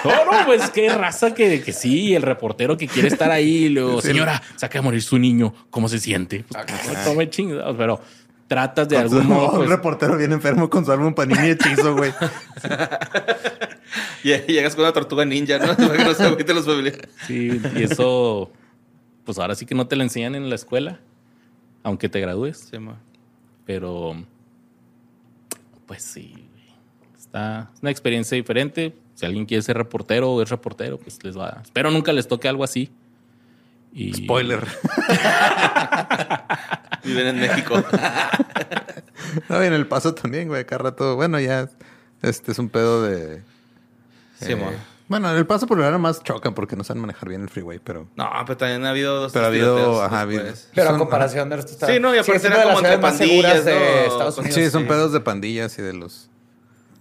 No, 0.05 0.25
no, 0.33 0.47
pues 0.47 0.71
qué 0.71 0.89
raza 0.89 1.35
que, 1.35 1.61
que 1.61 1.75
sí, 1.75 2.15
el 2.15 2.23
reportero 2.23 2.79
que 2.79 2.89
quiere 2.89 3.09
estar 3.09 3.31
ahí, 3.31 3.69
luego, 3.69 4.01
señora, 4.01 4.43
saca 4.57 4.79
a 4.79 4.83
morir 4.83 5.03
su 5.03 5.19
niño, 5.19 5.53
¿cómo 5.69 5.91
se 5.91 5.99
siente? 5.99 6.47
Pues, 6.49 6.65
no 6.97 7.05
tome 7.05 7.29
chingados, 7.29 7.77
pero 7.77 8.01
tratas 8.49 8.89
de 8.89 8.97
Con 8.97 9.11
su- 9.11 9.17
algún 9.19 9.37
modo. 9.37 9.51
un 9.51 9.57
pues, 9.59 9.69
reportero 9.69 10.17
bien 10.17 10.33
enfermo 10.33 10.71
con 10.71 10.83
su 10.87 10.93
álbum 10.93 11.13
Panini 11.15 11.51
hechizo, 11.51 11.95
güey. 11.95 12.13
Y 14.25 14.53
llegas 14.53 14.75
con 14.75 14.85
una 14.85 14.93
tortuga 14.93 15.25
ninja, 15.25 15.59
¿no? 15.59 15.77
Para 15.77 15.97
que 15.97 16.05
no 16.05 16.15
se 16.15 16.55
los 16.55 16.67
familiares. 16.67 17.09
sí, 17.27 17.61
y 17.77 17.83
eso, 17.83 18.51
pues 19.25 19.39
ahora 19.39 19.55
sí 19.55 19.67
que 19.67 19.75
no 19.75 19.87
te 19.87 19.97
lo 19.97 20.03
enseñan 20.03 20.35
en 20.35 20.49
la 20.49 20.55
escuela, 20.55 21.01
aunque 21.83 22.09
te 22.09 22.21
gradúes, 22.21 22.69
Sí, 22.71 22.79
ma. 22.79 22.99
pero 23.65 24.15
pues 25.87 26.03
sí, 26.03 26.33
güey. 26.53 26.65
está 27.19 27.71
es 27.75 27.81
una 27.83 27.91
experiencia 27.91 28.37
diferente. 28.37 28.95
Si 29.15 29.27
alguien 29.27 29.47
quiere 29.47 29.63
ser 29.63 29.77
reportero 29.77 30.31
o 30.33 30.43
es 30.43 30.51
reportero, 30.51 30.99
pues 30.99 31.23
les 31.25 31.37
va. 31.37 31.61
Espero 31.65 31.91
nunca 31.91 32.13
les 32.13 32.29
toque 32.29 32.47
algo 32.49 32.63
así. 32.63 32.91
Y, 33.93 34.13
Spoiler. 34.15 34.65
Viven 37.05 37.27
en 37.29 37.41
México. 37.41 37.83
No, 39.51 39.63
y 39.63 39.67
en 39.67 39.75
el 39.75 39.87
paso 39.87 40.15
también, 40.15 40.49
güey. 40.49 40.63
Acá 40.63 40.79
rato. 40.79 41.15
Bueno, 41.17 41.39
ya 41.39 41.69
este 42.23 42.53
es 42.53 42.59
un 42.59 42.71
pedo 42.71 43.03
de. 43.03 43.43
Sí, 44.41 44.53
eh, 44.53 44.59
bueno, 45.09 45.31
en 45.31 45.37
el 45.37 45.47
paso 45.47 45.67
por 45.67 45.79
lo 45.79 45.83
general 45.83 46.01
más 46.01 46.23
chocan 46.23 46.55
porque 46.55 46.77
no 46.77 46.85
saben 46.85 47.01
manejar 47.01 47.29
bien 47.29 47.43
el 47.43 47.49
freeway, 47.49 47.81
pero. 47.83 48.09
No, 48.15 48.31
pero 48.47 48.59
también 48.59 48.85
ha 48.85 48.91
habido 48.91 49.21
dos 49.21 49.33
Pero 49.33 49.47
ha 49.47 49.49
habido. 49.49 50.03
Ajá. 50.03 50.27
Pero 50.75 50.91
a 50.91 50.99
comparación 50.99 51.49
de 51.49 51.57
está. 51.57 51.87
Sí, 51.87 51.99
no, 51.99 52.15
y 52.15 52.19
aparte 52.19 52.47
era 52.47 52.59
de 52.59 52.63
como 52.65 52.81
las 52.81 52.93
entre 52.93 52.99
pandillas, 52.99 53.65
de 53.65 53.75
¿no? 53.75 53.81
Estados 53.81 54.39
Unidos. 54.39 54.55
Sí, 54.55 54.71
son 54.71 54.83
sí. 54.83 54.89
pedos 54.89 55.13
de 55.13 55.21
pandillas 55.21 55.79
y 55.79 55.83
de 55.83 55.95
los 55.95 56.31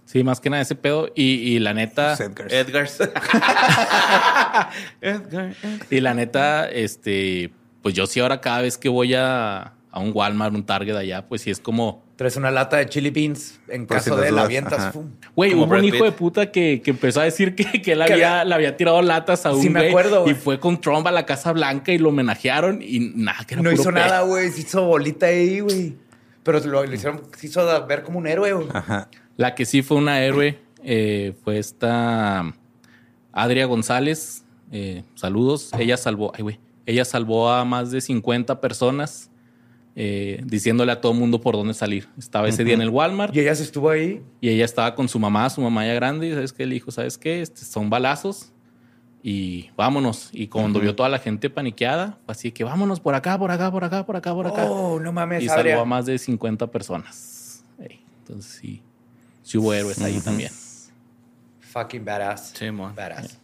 Sí, 0.08 0.24
más 0.24 0.40
que 0.40 0.48
nada 0.48 0.62
ese 0.62 0.74
pedo. 0.74 1.10
Y, 1.14 1.22
y 1.22 1.58
la 1.58 1.74
neta. 1.74 2.14
Edgars. 2.14 2.50
Edgars. 2.50 3.00
Edgar, 5.02 5.02
Edgar. 5.02 5.54
Y 5.90 6.00
la 6.00 6.14
neta, 6.14 6.66
este, 6.66 7.52
pues 7.82 7.94
yo 7.94 8.06
sí 8.06 8.18
ahora 8.20 8.40
cada 8.40 8.62
vez 8.62 8.78
que 8.78 8.88
voy 8.88 9.14
a, 9.14 9.74
a 9.90 10.00
un 10.00 10.12
Walmart, 10.14 10.54
un 10.54 10.64
Target 10.64 10.96
allá, 10.96 11.28
pues 11.28 11.42
sí 11.42 11.50
es 11.50 11.60
como, 11.60 12.02
Traes 12.18 12.36
una 12.36 12.50
lata 12.50 12.78
de 12.78 12.86
chili 12.88 13.10
beans. 13.10 13.60
En 13.68 13.86
Por 13.86 14.00
si 14.00 14.10
caso 14.10 14.16
las 14.16 14.24
de 14.26 14.32
la 14.32 14.42
avientas. 14.42 14.92
güey, 15.36 15.54
hubo 15.54 15.64
un 15.72 15.84
hijo 15.84 15.98
Pitt. 15.98 16.04
de 16.04 16.12
puta 16.12 16.50
que, 16.50 16.82
que 16.84 16.90
empezó 16.90 17.20
a 17.20 17.24
decir 17.24 17.54
que, 17.54 17.80
que 17.80 17.92
él 17.92 18.02
había, 18.02 18.14
había- 18.14 18.44
le 18.44 18.54
había 18.56 18.76
tirado 18.76 19.00
latas 19.02 19.46
a 19.46 19.52
un 19.54 19.62
Sí, 19.62 19.70
me 19.70 19.86
acuerdo, 19.88 20.28
y 20.28 20.34
fue 20.34 20.58
con 20.58 20.80
Trump 20.80 21.06
a 21.06 21.12
la 21.12 21.24
Casa 21.24 21.52
Blanca 21.52 21.92
y 21.92 21.98
lo 21.98 22.08
homenajearon 22.08 22.82
y 22.82 23.12
nada, 23.14 23.44
que 23.46 23.54
era 23.54 23.62
No 23.62 23.70
puro 23.70 23.80
hizo 23.82 23.90
pedo. 23.92 24.04
nada, 24.04 24.22
güey. 24.22 24.50
Se 24.50 24.62
hizo 24.62 24.84
bolita 24.84 25.26
ahí, 25.26 25.60
güey. 25.60 25.94
Pero 26.42 26.58
lo, 26.66 26.84
lo 26.84 26.92
hicieron, 26.92 27.22
se 27.36 27.46
hizo 27.46 27.86
ver 27.86 28.02
como 28.02 28.18
un 28.18 28.26
héroe, 28.26 28.52
güey. 28.52 28.66
Ajá. 28.74 29.08
La 29.36 29.54
que 29.54 29.64
sí 29.64 29.82
fue 29.82 29.96
una 29.98 30.20
héroe 30.20 30.58
eh, 30.82 31.34
fue 31.44 31.58
esta 31.58 32.52
Adria 33.32 33.66
González. 33.66 34.44
eh, 34.72 35.04
saludos. 35.14 35.70
Ella 35.78 35.96
salvó, 35.96 36.32
ay, 36.34 36.42
güey, 36.42 36.58
ella 36.84 37.04
salvó 37.04 37.50
a 37.50 37.64
más 37.64 37.92
de 37.92 38.00
50 38.00 38.60
personas 38.60 39.30
eh, 40.00 40.40
diciéndole 40.44 40.92
a 40.92 41.00
todo 41.00 41.10
el 41.10 41.18
mundo 41.18 41.40
por 41.40 41.56
dónde 41.56 41.74
salir. 41.74 42.08
Estaba 42.16 42.48
ese 42.48 42.62
día 42.62 42.74
en 42.74 42.82
el 42.82 42.88
Walmart 42.88 43.34
Y 43.34 43.40
ella 43.40 43.52
se 43.56 43.64
estuvo 43.64 43.90
ahí. 43.90 44.22
y 44.40 44.48
ella 44.48 44.64
estaba 44.64 44.94
con 44.94 45.08
su 45.08 45.18
mamá, 45.18 45.50
su 45.50 45.60
mamá 45.60 45.84
ya 45.84 45.94
grande. 45.94 46.28
Y 46.28 46.32
sabes 46.34 46.52
qué 46.52 46.66
le 46.66 46.74
dijo, 46.74 46.92
¿sabes 46.92 47.18
qué? 47.18 47.42
Este, 47.42 47.64
son 47.64 47.90
balazos 47.90 48.52
y 49.24 49.70
vámonos. 49.76 50.30
Y 50.32 50.46
cuando 50.46 50.78
vio 50.78 50.94
toda 50.94 51.08
la 51.08 51.18
gente 51.18 51.50
paniqueada, 51.50 52.16
así 52.28 52.52
que 52.52 52.62
vámonos 52.62 53.00
por 53.00 53.16
acá, 53.16 53.36
por 53.36 53.50
acá, 53.50 53.72
por 53.72 53.82
acá, 53.82 54.06
por 54.06 54.14
acá, 54.14 54.32
por 54.34 54.46
acá. 54.46 54.66
Oh, 54.66 55.00
no 55.00 55.12
mames, 55.12 55.42
y 55.42 55.48
salvó 55.48 55.80
a 55.80 55.84
más 55.84 56.06
de 56.06 56.16
50 56.16 56.68
personas. 56.68 57.64
Entonces 58.20 58.52
sí, 58.52 58.82
sí 59.42 59.58
hubo 59.58 59.74
héroes 59.74 60.00
ahí 60.00 60.20
también. 60.20 60.52
Fucking 61.58 62.04
badass. 62.04 62.52
Sí, 62.56 62.70
mo. 62.70 62.92
Badass. 62.94 63.37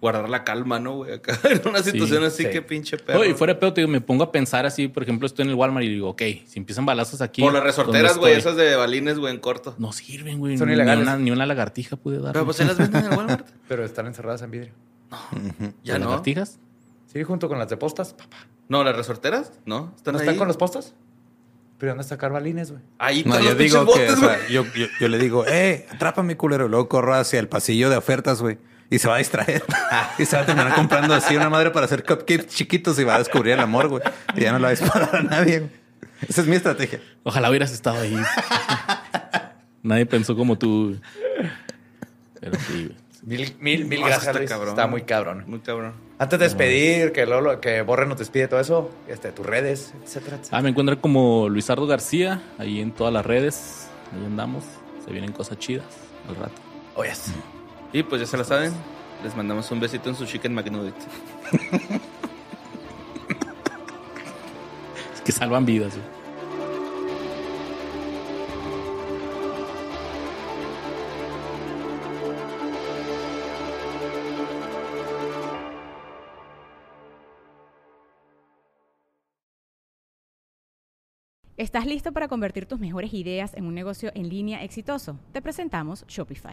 Guardar 0.00 0.28
la 0.28 0.44
calma, 0.44 0.78
¿no, 0.78 0.96
güey? 0.96 1.14
Acá 1.14 1.38
en 1.50 1.60
una 1.68 1.82
situación 1.82 2.22
así 2.22 2.44
sí. 2.44 2.50
que 2.50 2.62
pinche. 2.62 2.96
No, 3.08 3.24
y 3.24 3.34
fuera 3.34 3.54
de 3.54 3.60
pedo, 3.60 3.72
te 3.72 3.80
digo, 3.80 3.90
me 3.90 4.00
pongo 4.00 4.22
a 4.22 4.30
pensar 4.30 4.64
así, 4.64 4.86
por 4.86 5.02
ejemplo, 5.02 5.26
estoy 5.26 5.44
en 5.44 5.50
el 5.50 5.54
Walmart 5.56 5.84
y 5.84 5.88
digo, 5.88 6.10
ok, 6.10 6.22
si 6.46 6.58
empiezan 6.58 6.86
balazos 6.86 7.20
aquí. 7.20 7.42
Por 7.42 7.52
las 7.52 7.64
resorteras, 7.64 8.12
¿dónde 8.12 8.30
güey, 8.30 8.38
esas 8.38 8.56
de 8.56 8.76
balines, 8.76 9.18
güey, 9.18 9.34
en 9.34 9.40
corto. 9.40 9.74
No 9.78 9.92
sirven, 9.92 10.38
güey. 10.38 10.56
Son 10.56 10.68
ni, 10.68 10.74
ilegales. 10.74 11.02
una, 11.02 11.16
ni 11.16 11.30
una 11.30 11.46
lagartija 11.46 11.96
pude 11.96 12.20
dar. 12.20 12.32
Pero 12.32 12.44
pues 12.44 12.56
se 12.56 12.64
las 12.64 12.78
venden 12.78 13.06
en 13.06 13.12
el 13.12 13.18
Walmart. 13.18 13.48
Pero 13.68 13.84
están 13.84 14.06
encerradas 14.06 14.42
en 14.42 14.50
vidrio. 14.52 14.72
Ya 15.82 15.98
no. 15.98 16.06
¿Lagartijas? 16.06 16.58
Sí, 17.12 17.22
junto 17.24 17.48
con 17.48 17.58
las 17.58 17.68
de 17.68 17.76
postas, 17.76 18.14
papá. 18.14 18.36
No, 18.68 18.84
las 18.84 18.94
resorteras, 18.94 19.52
¿no? 19.64 19.92
Están 19.96 20.12
¿No 20.12 20.20
ahí. 20.20 20.26
están 20.26 20.38
con 20.38 20.46
los 20.46 20.56
postas? 20.56 20.94
Pero 21.78 21.92
¿dónde 21.92 22.04
sacar 22.04 22.32
balines, 22.32 22.70
güey? 22.70 22.82
Ahí 22.98 23.22
No, 23.24 23.38
yo 23.40 23.54
digo 23.54 23.56
pinches 23.56 23.78
que, 23.78 23.84
botes, 23.84 24.12
o 24.12 24.16
sea, 24.16 24.48
yo, 24.48 24.64
yo 25.00 25.08
le 25.08 25.18
digo, 25.18 25.46
eh, 25.46 25.86
atrápame, 25.90 26.36
culero. 26.36 26.68
Luego 26.68 26.88
corro 26.88 27.14
hacia 27.14 27.38
el 27.38 27.48
pasillo 27.48 27.88
de 27.88 27.96
ofertas, 27.96 28.42
güey. 28.42 28.58
Y 28.90 28.98
se 28.98 29.08
va 29.08 29.16
a 29.16 29.18
distraer. 29.18 29.62
y 30.18 30.24
se 30.24 30.36
va 30.36 30.42
a 30.42 30.46
terminar 30.46 30.74
comprando 30.74 31.14
así 31.14 31.36
una 31.36 31.50
madre 31.50 31.70
para 31.70 31.86
hacer 31.86 32.04
cupcakes 32.04 32.46
chiquitos 32.46 32.98
y 32.98 33.04
va 33.04 33.16
a 33.16 33.18
descubrir 33.18 33.54
el 33.54 33.60
amor, 33.60 33.88
güey. 33.88 34.02
Y 34.34 34.40
ya 34.40 34.52
no 34.52 34.58
le 34.58 34.62
va 34.62 34.68
a 34.68 34.72
disparar 34.72 35.16
a 35.16 35.22
nadie, 35.22 35.60
güey. 35.60 35.70
Esa 36.26 36.40
es 36.40 36.46
mi 36.46 36.56
estrategia. 36.56 37.00
Ojalá 37.22 37.50
hubieras 37.50 37.72
estado 37.72 38.00
ahí. 38.00 38.16
Nadie 39.82 40.06
pensó 40.06 40.34
como 40.34 40.58
tú. 40.58 40.98
Pero 42.40 42.58
sí, 42.66 42.84
güey. 42.86 43.08
Mil, 43.22 43.56
mil, 43.60 43.84
mil 43.84 44.00
gracias, 44.00 44.28
está 44.28 44.38
Luis. 44.38 44.48
cabrón. 44.48 44.68
Está 44.70 44.86
muy 44.86 45.02
cabrón. 45.02 45.44
Muy 45.46 45.58
cabrón. 45.58 45.92
Antes 46.18 46.38
de 46.38 46.46
despedir, 46.46 47.12
que 47.12 47.26
Lolo, 47.26 47.60
que 47.60 47.82
Borre 47.82 48.06
nos 48.06 48.18
despide 48.18 48.48
todo 48.48 48.58
eso, 48.58 48.90
este, 49.06 49.32
tus 49.32 49.44
redes, 49.44 49.92
etcétera, 50.04 50.36
etcétera. 50.36 50.58
Ah, 50.58 50.62
me 50.62 50.70
encuentran 50.70 50.98
como 50.98 51.48
Luisardo 51.48 51.86
García, 51.86 52.40
ahí 52.58 52.80
en 52.80 52.92
todas 52.92 53.12
las 53.12 53.26
redes. 53.26 53.88
Ahí 54.14 54.24
andamos. 54.24 54.64
Se 55.04 55.12
vienen 55.12 55.32
cosas 55.32 55.58
chidas 55.58 55.86
al 56.28 56.36
rato. 56.36 56.60
Oh, 56.94 57.04
yes. 57.04 57.32
Y 57.92 58.02
pues 58.02 58.20
ya 58.20 58.26
se 58.26 58.36
la 58.36 58.44
saben. 58.44 58.72
Les 59.22 59.34
mandamos 59.34 59.70
un 59.70 59.80
besito 59.80 60.08
en 60.10 60.14
su 60.14 60.26
chicken 60.26 60.54
McNugget. 60.54 60.94
Es 65.14 65.20
que 65.24 65.32
salvan 65.32 65.64
vidas, 65.66 65.94
güey. 65.94 66.18
¿Estás 81.56 81.86
listo 81.86 82.12
para 82.12 82.28
convertir 82.28 82.66
tus 82.66 82.78
mejores 82.78 83.12
ideas 83.12 83.52
en 83.54 83.66
un 83.66 83.74
negocio 83.74 84.12
en 84.14 84.28
línea 84.28 84.62
exitoso? 84.62 85.18
Te 85.32 85.42
presentamos 85.42 86.04
Shopify. 86.06 86.52